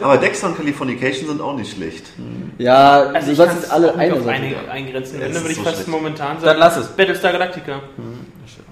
[0.02, 2.06] Aber Dexter und Californication sind auch nicht schlecht.
[2.58, 4.30] Ja, Also du ich sollst alle eine auf Seite.
[4.42, 5.20] eine eingrenzen.
[5.20, 5.88] Ja, dann würde ist ich so fast schlecht.
[5.88, 6.44] momentan sagen.
[6.46, 6.86] Dann lass es.
[6.88, 7.80] Battlestar Galactica.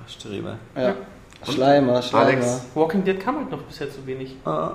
[0.08, 0.56] Streber.
[0.76, 0.94] Ja.
[1.50, 2.26] Schleimer, Schleimer.
[2.26, 2.66] Alex?
[2.74, 4.36] Walking Dead kam halt noch bisher zu wenig.
[4.44, 4.72] Ah.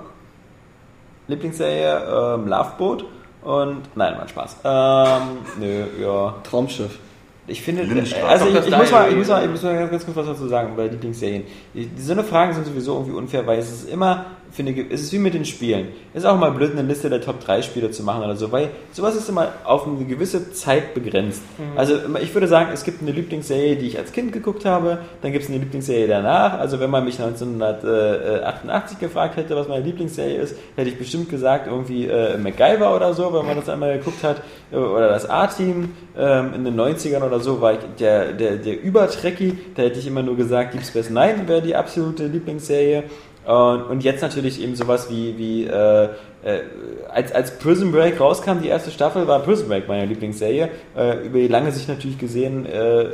[1.28, 3.04] Lieblingsserie, ähm, Loveboat.
[3.42, 3.82] Und.
[3.96, 4.56] Nein, war Spaß.
[4.64, 6.34] Ähm, nö, ja.
[6.42, 6.98] Traumschiff.
[7.46, 8.26] Ich finde, Lindenstraße.
[8.26, 10.48] also ich, ich, muss mal, ich, muss mal, ich muss mal ganz kurz was dazu
[10.48, 11.44] sagen bei Lieblingsserien.
[11.72, 15.02] Die- So eine Fragen sind sowieso irgendwie unfair, weil es ist immer, finde ich, es
[15.02, 15.88] ist wie mit den Spielen.
[16.14, 18.50] Es ist auch mal blöd, eine Liste der Top 3 Spiele zu machen oder so,
[18.50, 21.42] weil sowas ist immer auf eine gewisse Zeit begrenzt.
[21.76, 24.98] Also immer- ich würde sagen, es gibt eine Lieblingsserie, die ich als Kind geguckt habe,
[25.22, 26.58] dann gibt es eine Lieblingsserie danach.
[26.58, 31.66] Also wenn man mich 1988 gefragt hätte, was meine Lieblingsserie ist, hätte ich bestimmt gesagt,
[31.66, 35.90] irgendwie äh, MacGyver oder so, wenn man das einmal geguckt hat, äh, oder das A-Team
[36.16, 40.06] ähm, in den 90ern oder so, war ich der, der, der Übertrecki, da hätte ich
[40.06, 43.04] immer nur gesagt, Deep Space Nine wäre die absolute Lieblingsserie.
[43.48, 46.04] Und, jetzt natürlich eben sowas wie, wie äh,
[46.44, 46.60] äh,
[47.08, 50.68] als, als Prison Break rauskam, die erste Staffel, war Prison Break meine Lieblingsserie.
[50.94, 53.06] Äh, über die lange Sicht natürlich gesehen, äh,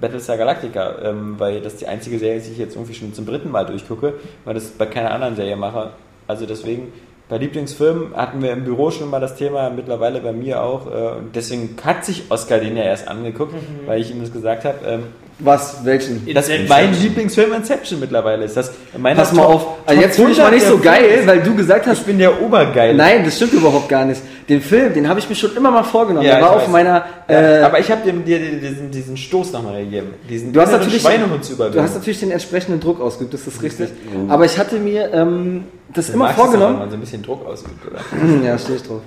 [0.00, 3.26] Battlestar Galactica, ähm, weil das die einzige Serie ist, die ich jetzt irgendwie schon zum
[3.26, 4.14] dritten Mal durchgucke,
[4.46, 5.90] weil das bei keiner anderen Serie mache.
[6.26, 6.92] Also deswegen,
[7.28, 10.86] bei Lieblingsfilmen hatten wir im Büro schon mal das Thema, mittlerweile bei mir auch.
[10.86, 14.64] Äh, und deswegen hat sich Oscar den ja erst angeguckt, weil ich ihm das gesagt
[14.64, 14.78] habe.
[14.86, 15.02] Ähm,
[15.38, 15.84] Was?
[15.84, 16.26] Welchen?
[16.34, 18.56] dass mein Lieblingsfilm Inception mittlerweile ist.
[18.56, 18.72] Das
[19.16, 19.66] Pass mal Top- auf.
[19.86, 21.26] Also Top jetzt fühle ich mal 100 nicht so geil, ist.
[21.26, 22.94] weil du gesagt hast, Ich bin der Obergeil.
[22.94, 24.20] Nein, das stimmt überhaupt gar nicht.
[24.48, 26.26] Den Film, den habe ich mir schon immer mal vorgenommen.
[26.26, 27.04] Ja, der war auf meiner.
[27.28, 30.08] Ja, Äh, aber ich habe dir diesen, diesen Stoß nochmal gegeben.
[30.28, 31.78] Diesen du hast natürlich, Schweinehund zu überwinden.
[31.78, 33.88] du hast natürlich den entsprechenden Druck ausgeübt, das ist richtig.
[34.28, 36.74] Aber ich hatte mir ähm, das Du immer auch, vorgenommen.
[36.74, 38.00] wenn man so ein bisschen Druck ausübt, oder?
[38.46, 39.00] ja, stehe ich drauf.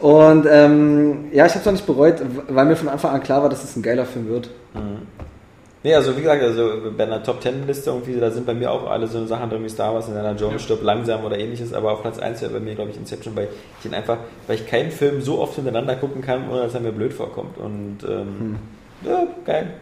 [0.00, 2.16] Und ähm, ja, ich habe es auch nicht bereut,
[2.48, 4.50] weil mir von Anfang an klar war, dass es ein geiler Film wird.
[5.86, 8.72] Nee, also wie gesagt, also bei einer Top Ten Liste irgendwie, da sind bei mir
[8.72, 11.92] auch alle so Sachen drin wie Star Wars, Indiana Jones, stirbt langsam oder ähnliches, aber
[11.92, 13.46] auf Platz 1 wäre bei mir, glaube ich, Inception, weil
[13.78, 16.80] ich ihn einfach, weil ich keinen Film so oft hintereinander gucken kann, ohne dass er
[16.80, 17.56] mir blöd vorkommt.
[17.56, 18.56] Und ähm,
[19.04, 19.74] ja, geil.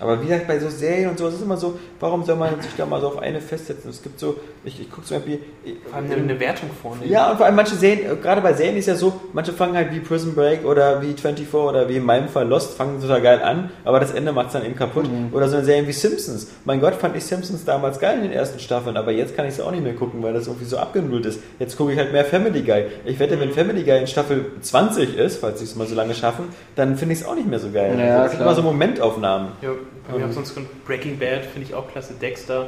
[0.00, 2.72] Aber wie gesagt, bei so Serien und sowas ist immer so, warum soll man sich
[2.76, 3.90] da mal so auf eine festsetzen?
[3.90, 5.40] Es gibt so, ich, ich gucke zum Beispiel.
[5.84, 7.06] Vor allem eine, eine Wertung vorne.
[7.06, 9.76] Ja, und vor allem manche Serien, äh, gerade bei Serien ist ja so, manche fangen
[9.76, 13.20] halt wie Prison Break oder wie 24 oder wie in meinem Fall Lost, fangen total
[13.20, 15.04] geil an, aber das Ende macht es dann eben kaputt.
[15.32, 16.48] Oder so eine Serie wie Simpsons.
[16.64, 19.54] Mein Gott, fand ich Simpsons damals geil in den ersten Staffeln, aber jetzt kann ich
[19.54, 21.40] es auch nicht mehr gucken, weil das irgendwie so abgenudelt ist.
[21.58, 22.86] Jetzt gucke ich halt mehr Family Guy.
[23.04, 26.14] Ich wette, wenn Family Guy in Staffel 20 ist, falls sie es mal so lange
[26.14, 26.44] schaffen,
[26.76, 27.98] dann finde ich es auch nicht mehr so geil.
[27.98, 29.48] Ja, das sind immer so Momentaufnahmen.
[29.62, 29.70] Ja,
[30.10, 32.14] bei mir auch sonst Breaking Bad finde ich auch klasse.
[32.14, 32.66] Dexter.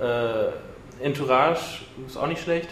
[0.00, 2.68] Äh, Entourage ist auch nicht schlecht.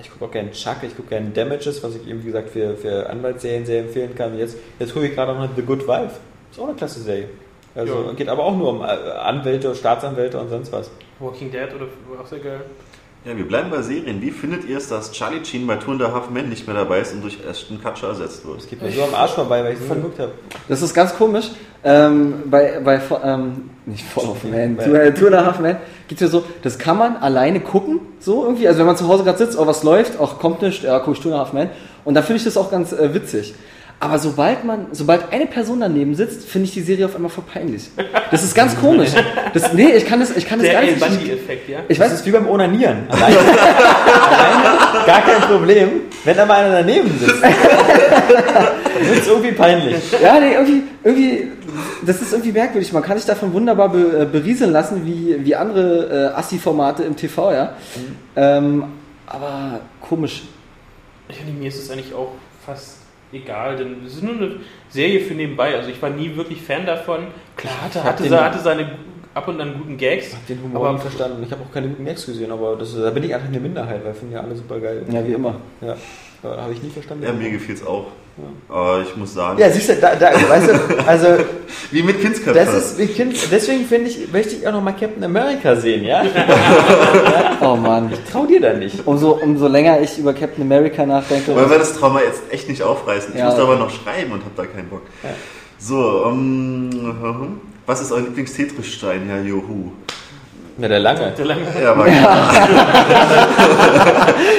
[0.00, 2.74] Ich gucke auch gerne Chuck, ich gucke gerne Damages, was ich eben, wie gesagt, für,
[2.76, 4.38] für Anwaltsserien sehr empfehlen kann.
[4.38, 6.16] Jetzt, jetzt gucke ich gerade noch The Good Wife.
[6.50, 7.28] Ist auch eine klasse Serie.
[7.74, 8.12] Also Ja.
[8.12, 10.90] geht aber auch nur um äh, Anwälte, Staatsanwälte und sonst was.
[11.18, 11.86] Walking Dead oder
[12.20, 12.62] auch sehr geil.
[13.22, 14.22] Ja, wir bleiben bei Serien.
[14.22, 16.74] Wie findet ihr es, dass Charlie Sheen bei Two and a Half Men nicht mehr
[16.74, 18.60] dabei ist und durch Ashton Kutcher ersetzt wird?
[18.60, 20.32] Es geht mir so am Arsch vorbei, weil ich es geguckt habe.
[20.68, 21.50] Das ist ganz komisch.
[21.84, 25.60] Ähm, bei, bei ähm, nicht Fall of Man, Bei- Two, äh, Two and a Half
[25.60, 25.76] Man
[26.08, 28.66] gibt es ja so, das kann man alleine gucken, so irgendwie.
[28.66, 31.14] Also wenn man zu Hause gerade sitzt, oh was läuft, auch kommt nicht, ja, guck
[31.14, 31.68] ich Two and a Half Man.
[32.06, 33.54] Und da finde ich das auch ganz äh, witzig.
[34.02, 37.90] Aber sobald man, sobald eine Person daneben sitzt, finde ich die Serie auf einmal verpeinlich.
[38.30, 39.10] Das ist ganz komisch.
[39.52, 40.98] Das, nee, ich kann das, ich kann das Der gar nicht.
[40.98, 41.80] Bundy-Effekt, ja.
[41.86, 43.06] Ich weiß, ist wie beim Onanieren.
[43.10, 45.88] Alleine, alleine gar kein Problem,
[46.24, 47.42] wenn da mal einer daneben sitzt.
[47.42, 49.96] Dann wird es irgendwie peinlich.
[50.22, 51.48] Ja, nee, irgendwie, irgendwie,
[52.06, 52.94] das ist irgendwie merkwürdig.
[52.94, 57.16] Man kann sich davon wunderbar be, äh, berieseln lassen, wie, wie andere äh, Assi-Formate im
[57.16, 57.74] TV, ja.
[58.34, 58.84] Ähm,
[59.26, 60.44] aber komisch.
[61.28, 62.32] Ich finde, mir ist es eigentlich auch
[62.64, 62.99] fast
[63.32, 64.56] egal, denn es ist nur eine
[64.88, 65.74] Serie für nebenbei.
[65.76, 67.26] Also ich war nie wirklich Fan davon.
[67.56, 68.90] Klar, hatte, hab hatte, den- hatte seine
[69.34, 70.28] ab und an guten Gags.
[70.28, 71.42] Ich habe den Humor Aber- nie verstanden.
[71.44, 74.04] Ich habe auch keine guten Gags gesehen, aber das, da bin ich einfach eine Minderheit,
[74.04, 75.04] weil finden ja alle super geil.
[75.12, 75.56] Ja, wie immer.
[75.80, 75.96] Ja,
[76.42, 77.24] aber habe ich nie verstanden.
[77.24, 78.06] Ja, mir gefiel es auch.
[78.68, 81.26] Aber ich muss sagen, Ja, siehst du, da, da, weißt du, also
[81.90, 82.54] wie mit Kindsköpfen.
[82.54, 86.04] das ist, ich find, deswegen finde ich, möchte ich auch noch mal Captain America sehen,
[86.04, 86.22] ja?
[87.60, 88.10] Oh Mann.
[88.30, 89.06] Trau dir da nicht.
[89.06, 91.54] Umso, umso länger ich über Captain America nachdenke.
[91.54, 93.32] Wollen wir das Trauma jetzt echt nicht aufreißen?
[93.34, 95.02] Ich Ja, muss aber noch schreiben und habe da keinen Bock.
[95.78, 99.92] So, ähm, was ist euer Lieblings-Tetris-Stein, Herr Johu?
[100.78, 101.32] Na, der lange.
[101.36, 102.06] Der lange Ja, war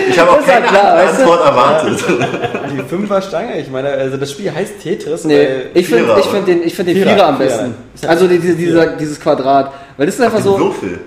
[0.09, 1.21] Ich habe auch ja keine klar, andere weißt du?
[1.23, 2.03] Antwort erwartet.
[2.71, 6.25] Die Fünfer-Stange, ich meine, also das Spiel heißt Tetris, Nee, weil ich finde Vierer, ich
[6.25, 7.49] find den, ich find den Vierer, Vierer, am Vierer.
[7.49, 7.75] besten.
[8.01, 9.71] Ja- Also die, die, dieser, dieses Quadrat.
[9.97, 10.59] Weil das ist einfach Den so.
[10.59, 10.99] Würfel.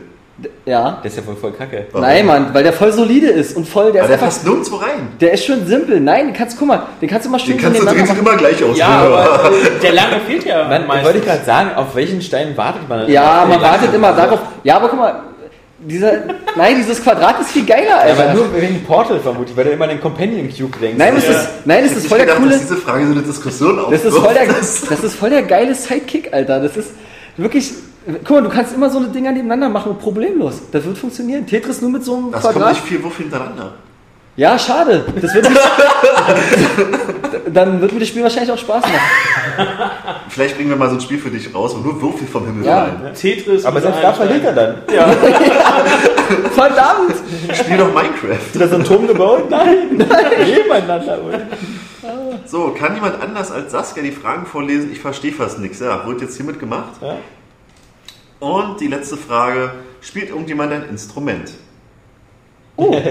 [0.66, 0.98] Ja.
[1.02, 1.86] der ist ja voll, voll kacke.
[1.92, 2.06] Warum?
[2.06, 4.26] Nein, Mann, weil der voll solide ist und voll, der Aber ist der einfach.
[4.26, 5.08] passt nirgendwo rein.
[5.20, 6.00] Der ist schön simpel.
[6.00, 8.18] Nein, den kannst, guck mal, den kannst du mal schön Den kannst du drehen sich
[8.18, 8.76] immer gleich aus.
[8.76, 11.04] Ja, aber äh, der lange fehlt ja Man, meistens.
[11.06, 13.08] wollte ich gerade sagen, auf welchen Stein wartet man?
[13.08, 14.40] Ja, Auf man wartet immer darauf.
[14.64, 15.20] Ja, aber guck mal,
[15.78, 16.12] dieser,
[16.56, 18.24] nein, dieses Quadrat ist viel geiler, Ja, Alter.
[18.30, 20.96] aber nur wegen Portal vermutlich, weil du immer an den Companion Cube denkst.
[20.98, 23.22] nein, das ist, nein, das ist voll der gedacht, coole, dass diese Frage so eine
[23.22, 26.58] Diskussion das ist voll der, das ist voll der geile Sidekick, Alter.
[26.60, 26.90] Das ist
[27.36, 27.70] wirklich,
[28.24, 30.62] guck mal, du kannst immer so eine Dinger nebeneinander machen und problemlos.
[30.72, 31.46] Das wird funktionieren.
[31.46, 32.72] Tetris nur mit so einem Das kommt Quadrat.
[32.72, 33.74] nicht vier Würfel hintereinander.
[34.36, 35.04] Ja, schade.
[35.22, 35.46] Das wird
[37.52, 39.68] dann wird mir das Spiel wahrscheinlich auch Spaß machen.
[40.28, 42.66] Vielleicht bringen wir mal so ein Spiel für dich raus, wo nur Würfel vom Himmel
[42.66, 42.86] Ja.
[42.86, 43.14] fallen.
[43.14, 43.64] Tetris.
[43.64, 44.74] Aber selbst da verliert er dann.
[46.52, 47.14] Verdammt!
[47.52, 48.38] Spiel doch Minecraft.
[48.40, 49.48] Hast du das so einen Turm gebaut?
[49.50, 50.08] Nein, nein.
[50.44, 51.18] Nebeneinander.
[52.46, 54.90] So, kann jemand anders als Saskia die Fragen vorlesen?
[54.92, 55.78] Ich verstehe fast nichts.
[55.80, 56.92] Ja, wird jetzt hiermit gemacht.
[57.00, 57.16] Ja.
[58.44, 61.50] Und die letzte Frage: Spielt irgendjemand ein Instrument?
[62.76, 62.96] Oh.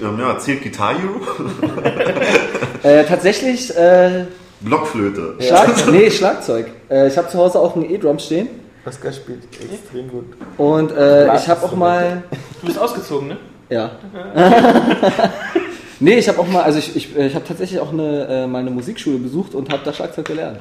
[0.00, 1.20] Ähm, ja, zählt Guitar Hero?
[2.82, 4.24] Äh, tatsächlich, äh,
[4.60, 5.36] Blockflöte.
[5.38, 6.66] Schlag, nee, Schlagzeug.
[6.90, 8.48] Äh, ich habe zu Hause auch einen E-Drum stehen.
[8.84, 10.24] Pascal spielt extrem gut.
[10.58, 12.24] Und äh, ich habe auch mal.
[12.60, 13.36] Du bist ausgezogen, ne?
[13.68, 13.92] Ja.
[16.02, 18.58] Nee, ich habe auch mal, also ich, ich, ich habe tatsächlich auch eine, äh, mal
[18.58, 20.60] eine Musikschule besucht und habe da Schlagzeug gelernt.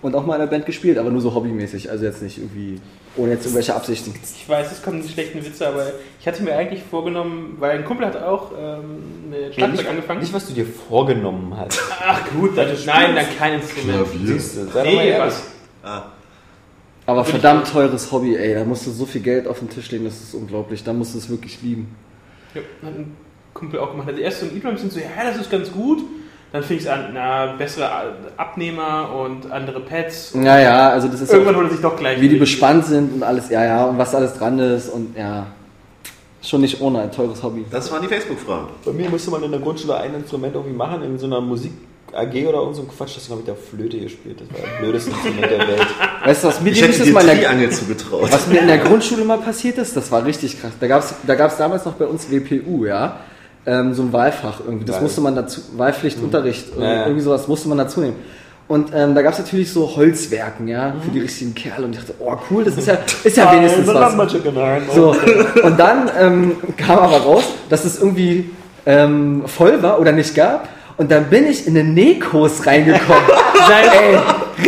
[0.00, 2.80] Und auch mal in einer Band gespielt, aber nur so hobbymäßig, also jetzt nicht irgendwie,
[3.16, 4.14] ohne jetzt irgendwelche Absichten.
[4.22, 5.86] Ich weiß, es kommen die schlechten Witze, aber
[6.20, 10.20] ich hatte mir eigentlich vorgenommen, weil ein Kumpel hat auch ähm, mit Schlagzeug nicht, angefangen.
[10.20, 11.80] Nicht, was du dir vorgenommen hast.
[12.00, 14.06] Ach gut, das ist, nein, dann kein Instrument.
[14.24, 15.42] Siehst du, sei doch mal Nee, was?
[15.84, 16.02] Ah,
[17.06, 20.04] Aber verdammt teures Hobby, ey, da musst du so viel Geld auf den Tisch legen,
[20.04, 21.94] das ist unglaublich, da musst du es wirklich lieben.
[22.54, 23.16] Ja, hat ein
[23.54, 24.08] Kumpel auch gemacht.
[24.08, 26.00] Also erst so ein E-Drum sind so, ja, das ist ganz gut.
[26.52, 27.88] Dann fing es an, na, bessere
[28.36, 30.34] Abnehmer und andere Pads.
[30.34, 32.20] Naja, also das ist ja Irgendwann er sich doch gleich.
[32.20, 35.46] wie die bespannt sind und alles, ja, ja, und was alles dran ist und ja,
[36.42, 37.64] schon nicht ohne ein teures Hobby.
[37.70, 38.68] das waren die Facebook-Fragen.
[38.84, 41.72] Bei mir musste man in der Grundschule ein Instrument irgendwie machen, in so einer Musik
[42.12, 44.38] AG oder irgend so ein Quatsch, das habe ich da Flöte gespielt.
[44.40, 45.86] Das war das blödeste Instrument der Welt.
[46.24, 48.30] Weißt du, was mir Ich hätte dir Mal in der, zugetraut.
[48.30, 50.72] Was mir in der Grundschule mal passiert ist, das war richtig krass.
[50.78, 53.20] Da gab es da gab's damals noch bei uns WPU, ja.
[53.64, 54.84] Ähm, so ein Wahlfach irgendwie.
[54.84, 57.02] Das Wahl- musste man dazu, Wahlpflichtunterricht, Ja, ja.
[57.04, 58.16] irgendwie sowas musste man dazu nehmen.
[58.68, 61.84] Und ähm, da gab es natürlich so Holzwerken, ja, für die richtigen Kerle.
[61.84, 64.12] Und ich dachte, oh cool, das ist ja, ist ja wenigstens was.
[64.94, 65.14] So,
[65.62, 68.50] und dann ähm, kam aber raus, dass es irgendwie
[68.86, 70.68] ähm, voll war oder nicht gab.
[71.02, 73.24] Und dann bin ich in den Nekos reingekommen.
[73.92, 74.16] Ey,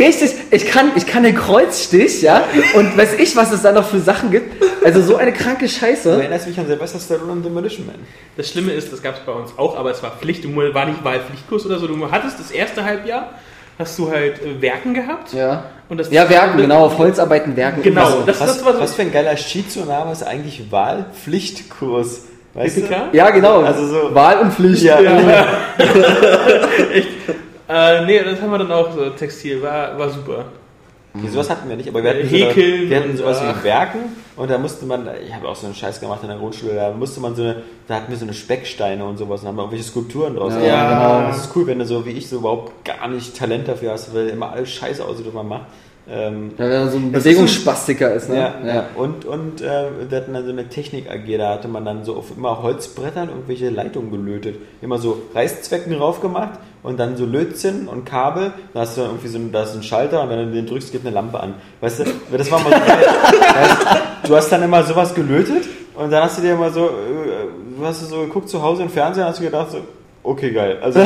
[0.04, 2.42] richtig, ich kann, ich kann den Kreuzstich, ja,
[2.74, 4.60] und weiß ich, was es da noch für Sachen gibt.
[4.84, 6.10] Also so eine kranke Du Scheiße.
[6.10, 7.94] erinnerst mich an Sylvester Stallone und Demolition Man.
[8.36, 10.86] Das Schlimme ist, das gab es bei uns auch, aber es war Pflicht, du war
[10.86, 11.86] nicht Wahlpflichtkurs oder so.
[11.86, 13.30] Du hattest das erste Halbjahr,
[13.78, 15.32] hast du halt äh, Werken gehabt.
[15.34, 15.66] Ja.
[15.88, 17.80] Und das Ja, Werken, genau, auf Holzarbeiten Werken.
[17.82, 18.80] Genau, das, Was, das war so.
[18.80, 22.22] was für ein geiler Shizu-Name ist eigentlich Wahlpflichtkurs?
[22.54, 23.08] Weißt PPK?
[23.12, 23.60] Ja, genau.
[23.62, 24.82] Also so- Wahl und Pflicht.
[24.82, 24.98] Ja.
[27.66, 29.08] Äh, nee, das haben wir dann auch so.
[29.10, 30.44] Textil war, war super.
[31.16, 34.00] Okay, sowas hatten wir nicht, aber wir hatten, Häkeln so, wir hatten sowas wie Werken
[34.36, 36.90] und da musste man, ich habe auch so einen Scheiß gemacht in der Grundschule, da
[36.90, 39.84] musste man so eine, da hatten wir so eine Specksteine und sowas und haben irgendwelche
[39.84, 40.52] Skulpturen draus.
[40.54, 40.88] Ja, gemacht.
[40.90, 41.28] genau.
[41.28, 44.12] Das ist cool, wenn du so wie ich so überhaupt gar nicht Talent dafür hast,
[44.14, 45.66] weil immer alles Scheiße aussieht, was man macht.
[46.08, 48.36] Ähm, Ja, wenn man so ein Bewegungsspastiker ist, ne?
[48.36, 48.86] ja, ja.
[48.94, 52.14] Und, und äh, wir hatten dann so eine Technik AG, da hatte man dann so
[52.16, 54.56] auf immer Holzbrettern irgendwelche Leitungen gelötet.
[54.82, 58.52] Immer so Reißzwecken drauf gemacht und dann so Lötzinn und Kabel.
[58.74, 60.66] Da hast du dann irgendwie so einen, da ist ein Schalter und wenn du den
[60.66, 61.54] drückst, geht eine Lampe an.
[61.80, 62.04] Weißt du,
[62.36, 63.06] das war mal so geil.
[64.22, 67.78] Du, du hast dann immer sowas gelötet und dann hast du dir immer so, äh,
[67.78, 69.78] du hast so geguckt zu Hause im Fernsehen und hast du gedacht so,
[70.24, 70.78] okay, geil.
[70.82, 71.04] Also, äh,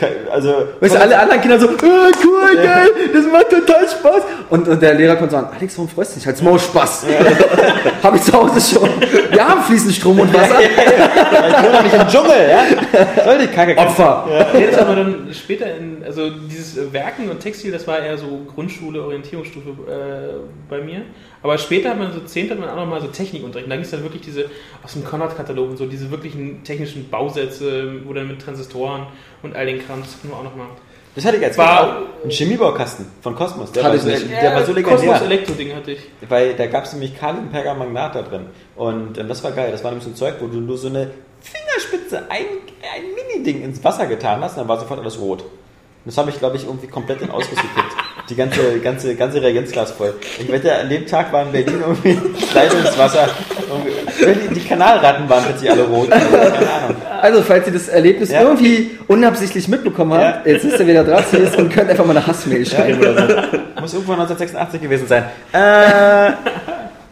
[0.30, 4.22] also Weißt du, alle anderen Kinder so, äh, cool, geil, das macht total Spaß.
[4.50, 6.26] Und, und der Lehrer konnte sagen, Alex, warum freust du dich?
[6.26, 7.06] Halt's Maul, Spaß.
[8.02, 8.90] Hab ich zu Hause schon.
[9.30, 10.60] Wir haben fließend Strom und Wasser.
[10.60, 13.24] ich wohne doch nicht im Dschungel, ja?
[13.24, 14.26] Soll die Kacke Opfer.
[14.52, 18.18] Das haben wir dann später in, also dieses äh, Werken und Textil, das war eher
[18.18, 21.02] so Grundschule, Orientierungsstufe äh, bei mir.
[21.42, 22.50] Aber später hat man so 10.
[22.50, 23.64] hat man auch nochmal so Technikunterricht.
[23.64, 24.46] Und da ging es dann wirklich diese,
[24.82, 29.06] aus dem Konrad-Katalog und so, diese wirklichen technischen Bausätze, wo dann mit Transistoren
[29.42, 30.66] und all den Kram, das hatten wir auch nochmal.
[31.14, 32.02] Das hatte ich als War-.
[32.22, 33.72] Ein Chemiebaukasten von Kosmos.
[33.72, 34.42] Der, Hatte war, ich so, nicht.
[34.42, 35.22] der war so Kosmos legendär.
[35.22, 36.00] Elektro-Ding hatte ich.
[36.28, 38.46] Weil da gab es nämlich Kalium Pergamagnat da drin.
[38.76, 39.72] Und ähm, das war geil.
[39.72, 41.10] Das war nämlich so ein Zeug, wo du nur so eine
[41.40, 42.44] Fingerspitze, ein,
[42.94, 45.44] ein Mini-Ding ins Wasser getan hast und dann war sofort alles rot.
[46.04, 47.94] Das habe ich, glaube ich, irgendwie komplett in den Ausguss gekippt.
[48.30, 50.14] Die ganze, ganze, ganze Reagenzglas voll.
[50.38, 52.16] Ich wette, an dem Tag war in Berlin irgendwie
[52.54, 53.28] Leitungswasser.
[53.68, 56.10] Irgendwie, die, die Kanalratten waren plötzlich alle rot.
[56.12, 56.96] Also, keine Ahnung.
[57.20, 58.42] Also, falls ihr das Erlebnis Ja.
[58.42, 60.52] irgendwie unabsichtlich mitbekommen habt, Ja.
[60.52, 63.14] jetzt wisst ihr, wer da dran ist und könnt einfach mal eine Hassmail schreiben oder
[63.28, 63.58] so.
[63.80, 65.24] Muss irgendwo 1986 gewesen sein.
[65.52, 66.32] Äh,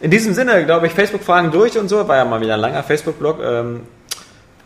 [0.01, 2.07] in diesem Sinne, glaube ich, Facebook-Fragen durch und so.
[2.07, 3.39] War ja mal wieder ein langer Facebook-Blog.
[3.43, 3.81] Ähm,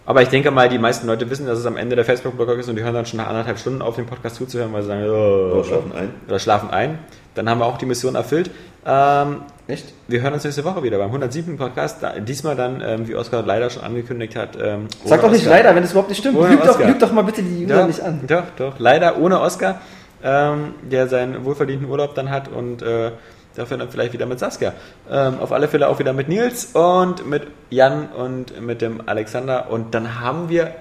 [0.05, 2.69] aber ich denke mal, die meisten Leute wissen, dass es am Ende der Facebook-Blog ist
[2.69, 5.03] und die hören dann schon nach anderthalb Stunden auf, den Podcast zuzuhören, weil sie sagen,
[5.07, 6.09] oh, Oder schlafen ein.
[6.27, 6.99] oder schlafen ein.
[7.35, 8.51] Dann haben wir auch die Mission erfüllt.
[8.85, 9.93] Ähm, Echt?
[10.07, 11.57] wir hören uns nächste Woche wieder beim 107.
[11.57, 12.03] Podcast.
[12.03, 14.57] Da, diesmal dann, ähm, wie Oskar leider schon angekündigt hat.
[14.61, 15.51] Ähm, Sag doch nicht Oscar.
[15.57, 16.37] leider, wenn es überhaupt nicht stimmt.
[16.37, 18.21] Ohne Lüg doch, lüg doch mal bitte die Doch, nicht an.
[18.27, 18.73] Doch, doch.
[18.77, 19.79] Leider ohne Oscar,
[20.21, 23.11] ähm, der seinen wohlverdienten Urlaub dann hat und äh,
[23.55, 24.73] dafür dann vielleicht wieder mit Saskia.
[25.09, 29.69] Ähm, auf alle Fälle auch wieder mit Nils und mit Jan und mit dem Alexander.
[29.69, 30.75] Und dann haben wir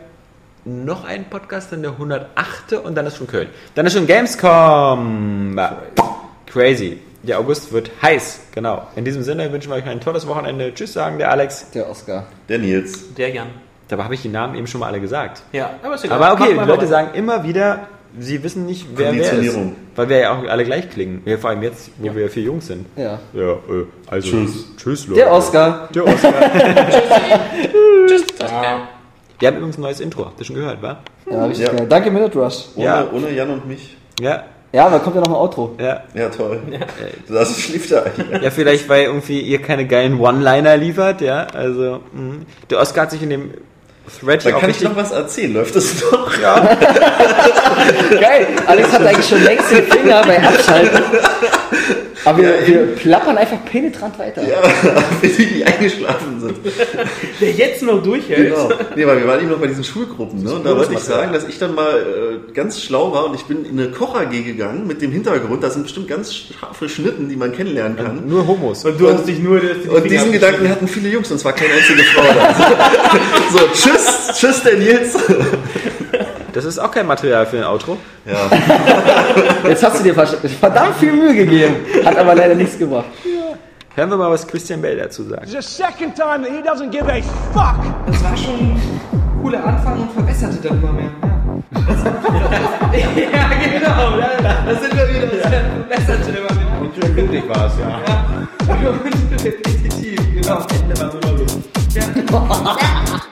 [0.65, 2.75] noch einen Podcast, dann der 108.
[2.85, 3.49] und dann ist schon Köln.
[3.75, 5.59] Dann ist schon Gamescom.
[6.47, 7.01] Crazy.
[7.23, 8.89] Der August wird heiß, genau.
[8.97, 10.75] In diesem Sinne wünschen wir euch ein tolles Wochenende.
[10.75, 11.71] Tschüss, sagen der Alex.
[11.71, 12.27] Der Oscar.
[12.49, 13.15] Der Nils.
[13.15, 13.49] Der Jan.
[13.89, 15.43] Dabei habe ich die Namen eben schon mal alle gesagt.
[15.53, 16.21] Ja, aber ist egal.
[16.21, 17.87] Aber okay, die wir Leute sagen immer wieder,
[18.19, 19.59] sie wissen nicht, wer wer ist.
[19.97, 21.23] Weil wir ja auch alle gleich klingen.
[21.25, 22.87] Ja, vor allem jetzt, wo wir vier Jungs sind.
[22.97, 23.19] Ja.
[23.33, 23.57] Ja, äh,
[24.07, 24.29] also.
[24.31, 24.67] Tschüss.
[24.77, 25.21] Tschüss, Leute.
[25.21, 25.89] Der Oscar.
[25.95, 26.33] Der Oscar.
[28.07, 28.25] Tschüss.
[29.39, 30.27] Wir haben übrigens ein neues Intro.
[30.27, 31.01] Habt ihr schon gehört, wa?
[31.31, 31.73] Ja, richtig Ja.
[31.73, 31.87] geil.
[31.89, 32.67] Danke, Minute Rush.
[32.77, 33.07] Ohne, Ja.
[33.13, 33.97] ohne Jan und mich.
[34.21, 35.75] Ja, Ja, da kommt ja noch ein Outro.
[35.79, 36.03] ja.
[36.15, 36.61] Ja, toll.
[37.29, 38.43] Das schläft da hier.
[38.43, 41.47] Ja, vielleicht, weil irgendwie ihr keine geilen One-Liner liefert, ja.
[41.53, 42.47] Also, mh.
[42.71, 43.51] der Oscar hat sich in dem
[44.21, 45.55] Thread Da auch kann ich noch was erzählen.
[45.55, 46.33] Läuft das doch?
[48.11, 48.47] Geil.
[48.67, 51.03] Alex hat eigentlich schon längst den Finger bei Abschalten.
[52.25, 54.43] Aber wir, Ja, wir plappern einfach penetrant weiter.
[54.47, 54.63] Ja,
[55.21, 56.57] wenn die nicht eingeschlafen sind.
[57.41, 58.51] Der jetzt noch durchhält.
[58.55, 58.71] Genau.
[58.95, 60.43] Nee, weil wir waren eben noch bei diesen Schulgruppen.
[60.43, 60.55] Ne?
[60.55, 63.45] Und da wollte ich sagen, dass ich dann mal äh, ganz schlau war und ich
[63.45, 67.29] bin in eine Koch AG gegangen mit dem Hintergrund, da sind bestimmt ganz scharfe Schnitten,
[67.29, 68.29] die man kennenlernen kann.
[68.29, 68.85] Nur Homos.
[68.85, 69.61] Und du hast dich nur.
[69.61, 70.33] die Und diesen.
[70.33, 72.55] Gedanken hatten viele Jungs und zwar keine einzige Frau da.
[73.53, 75.17] So, tschüss, tschüss, der Nils.
[76.53, 77.97] Das ist auch kein Material für ein Outro.
[78.27, 78.51] Ja,
[79.69, 81.77] Jetzt hast du dir verdammt viel Mühe gegeben.
[82.05, 83.07] Hat aber leider nichts gebracht.
[83.95, 85.49] Hören wir mal, was Christian Bell dazu sagt.
[85.49, 87.21] the second time that he doesn't give a
[87.53, 87.77] fuck.
[88.07, 88.81] Das war schon ein
[89.43, 91.11] cooler Anfang und verbesserte dann immer mehr.
[92.93, 93.49] Ja, ja
[93.79, 94.17] genau.
[94.19, 95.27] Da, da sind wir wieder.
[95.27, 96.81] Das verbesserte immer mehr.
[96.81, 98.01] Und schön war es, ja.
[98.73, 100.61] Und repetitiv, genau.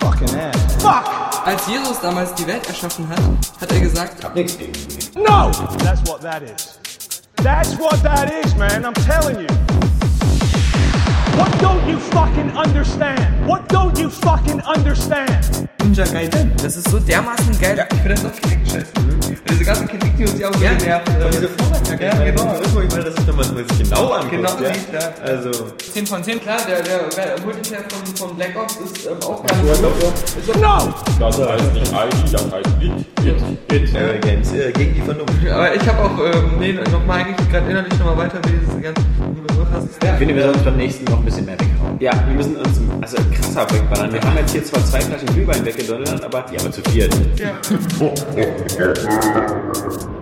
[0.00, 0.76] Fucking ass.
[0.82, 1.30] Fuck.
[1.44, 3.20] Als Jesus damals die Welt erschaffen hat,
[3.60, 4.73] hat er gesagt, Nix gegen
[5.17, 5.51] No!
[5.78, 6.78] That's what that is.
[7.36, 8.85] That's what that is, man.
[8.85, 9.90] I'm telling you.
[11.41, 13.19] What don't you fucking understand?
[13.49, 15.67] What don't you fucking understand?
[15.83, 16.52] Ninja Gaiden.
[16.62, 17.78] Das ist so dermaßen geil.
[17.78, 18.93] Ja, ich finde das auch direkt scheiße.
[19.49, 21.25] Diese ganzen Kritik, die uns ja auch so.
[21.25, 22.60] Und diese Vorwärtskacke, Ja, genau.
[22.60, 24.31] ich meine, das ist nochmal sich genau anguckt.
[24.33, 24.70] Genau, ja.
[24.93, 25.12] ja.
[25.25, 25.51] Also,
[25.94, 29.43] 10 von 10, klar, der, der, der Multiplayer von, von Black Ops ist ähm, auch
[29.43, 29.77] gar nicht
[30.44, 30.52] so.
[30.60, 30.93] No!
[31.19, 33.73] Das heißt nicht ID, das heißt It.
[33.73, 33.97] It.
[33.97, 35.33] Area Games, äh, gegen die Vernunft.
[35.51, 38.81] Aber ich habe auch, ähm, nee, nochmal eigentlich gerade innerlich nochmal weiter, wie diese
[39.70, 41.97] ganzen Begriff Ich finde, wir sollen uns beim nächsten noch ein bisschen mehr weghauen.
[42.00, 44.12] Ja, wir müssen uns also krasser wegballern.
[44.12, 47.15] Wir haben jetzt hier zwar zwei Flaschen Glühwein weggedonnert, aber Ja, aber zu viert.
[47.36, 47.52] Ja.